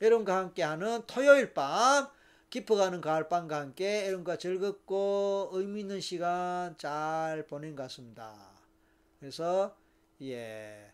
여러분과 0.00 0.38
함께하는 0.38 1.02
토요일 1.06 1.52
밤 1.52 2.08
깊어가는 2.48 3.02
가을밤과 3.02 3.60
함께 3.60 4.06
여러분과 4.06 4.38
즐겁고 4.38 5.50
의미 5.52 5.80
있는 5.80 6.00
시간 6.00 6.78
잘 6.78 7.46
보낸 7.46 7.76
것 7.76 7.82
같습니다. 7.82 8.34
그래서 9.20 9.76
예. 10.22 10.93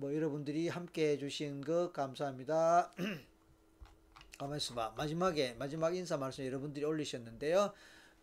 뭐 0.00 0.14
여러분들이 0.14 0.68
함께 0.68 1.10
해주신 1.10 1.60
것 1.60 1.92
감사합니다. 1.92 2.90
가만있어봐. 4.38 4.94
마지막에 4.96 5.52
마지막 5.58 5.94
인사 5.94 6.16
말씀 6.16 6.42
여러분들이 6.46 6.86
올리셨는데요. 6.86 7.70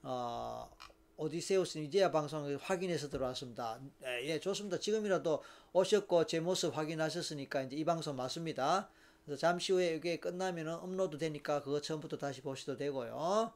어, 0.01 0.71
오디세우스는 1.17 1.85
이제야 1.85 2.09
방송을 2.09 2.57
확인해서 2.57 3.11
들어왔습니다. 3.11 3.79
예, 4.03 4.27
예, 4.27 4.39
좋습니다. 4.39 4.79
지금이라도 4.79 5.43
오셨고 5.73 6.25
제 6.25 6.39
모습 6.39 6.75
확인하셨으니까 6.75 7.61
이제 7.61 7.75
이 7.75 7.85
방송 7.85 8.15
맞습니다. 8.15 8.89
그래서 9.23 9.39
잠시 9.39 9.71
후에 9.71 9.97
이게 9.97 10.19
끝나면 10.19 10.69
업로드 10.69 11.19
되니까 11.19 11.61
그거 11.61 11.79
처음부터 11.79 12.17
다시 12.17 12.41
보셔도 12.41 12.75
되고요. 12.75 13.53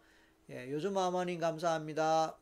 예, 0.51 0.69
요즘 0.69 0.95
아마님 0.95 1.39
감사합니다. 1.39 2.37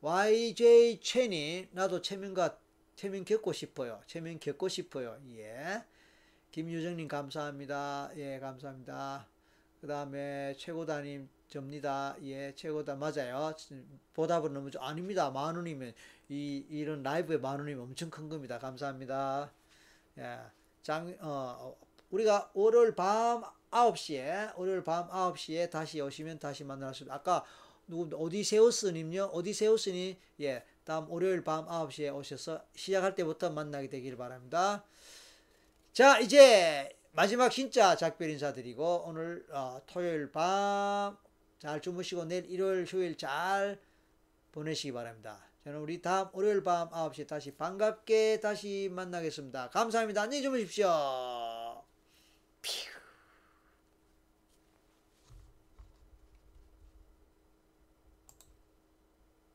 YJ 0.00 1.00
채니 1.02 1.68
나도 1.72 2.00
채민과 2.00 2.59
체면 3.00 3.24
겪고 3.24 3.54
싶어요. 3.54 3.98
체면 4.06 4.38
겪고 4.38 4.68
싶어요. 4.68 5.16
예. 5.30 5.82
김유정님 6.50 7.08
감사합니다. 7.08 8.10
예, 8.16 8.38
감사합니다. 8.38 9.26
그 9.80 9.86
다음에 9.86 10.54
최고다님 10.58 11.26
접니다. 11.48 12.14
예, 12.22 12.54
최고다 12.54 12.96
맞아요. 12.96 13.54
보답은 14.12 14.52
너무 14.52 14.70
좀 14.70 14.82
아닙니다. 14.82 15.30
만 15.30 15.56
원이면 15.56 15.94
이 16.28 16.66
이런 16.68 17.02
라이브에 17.02 17.38
만 17.38 17.58
원이면 17.58 17.84
엄청 17.84 18.10
큰 18.10 18.28
겁니다. 18.28 18.58
감사합니다. 18.58 19.50
예, 20.18 20.38
장 20.82 21.16
어, 21.20 21.74
우리가 22.10 22.50
월요일 22.52 22.94
밤 22.94 23.42
9시에 23.70 24.58
월요일 24.58 24.84
밤 24.84 25.08
9시에 25.08 25.70
다시 25.70 26.02
오시면 26.02 26.38
다시 26.38 26.64
만날 26.64 26.94
수 26.94 27.06
아까 27.08 27.46
누구 27.88 28.14
어디세우스님요? 28.14 29.30
어디세우스니 29.32 30.18
예 30.42 30.64
다음 30.84 31.10
월요일 31.10 31.42
밤 31.44 31.66
9시에 31.66 32.14
오셔서 32.14 32.64
시작할 32.74 33.14
때부터 33.14 33.50
만나게 33.50 33.88
되길 33.88 34.16
바랍니다. 34.16 34.84
자, 35.92 36.18
이제 36.20 36.96
마지막 37.12 37.50
진짜 37.50 37.96
작별 37.96 38.30
인사드리고 38.30 39.04
오늘 39.06 39.46
어, 39.50 39.80
토요일 39.86 40.30
밤 40.30 41.30
잘 41.60 41.82
주무시고 41.82 42.24
내일 42.24 42.46
일요일 42.46 42.84
휴일 42.84 43.16
잘 43.18 43.78
보내시기 44.50 44.92
바랍니다. 44.92 45.46
저는 45.62 45.78
우리 45.78 46.00
다음 46.00 46.28
월요일 46.32 46.64
밤 46.64 46.88
9시에 46.88 47.28
다시 47.28 47.54
반갑게 47.54 48.40
다시 48.40 48.88
만나겠습니다. 48.90 49.68
감사합니다. 49.68 50.22
안녕히 50.22 50.42
주무십시오. 50.42 50.88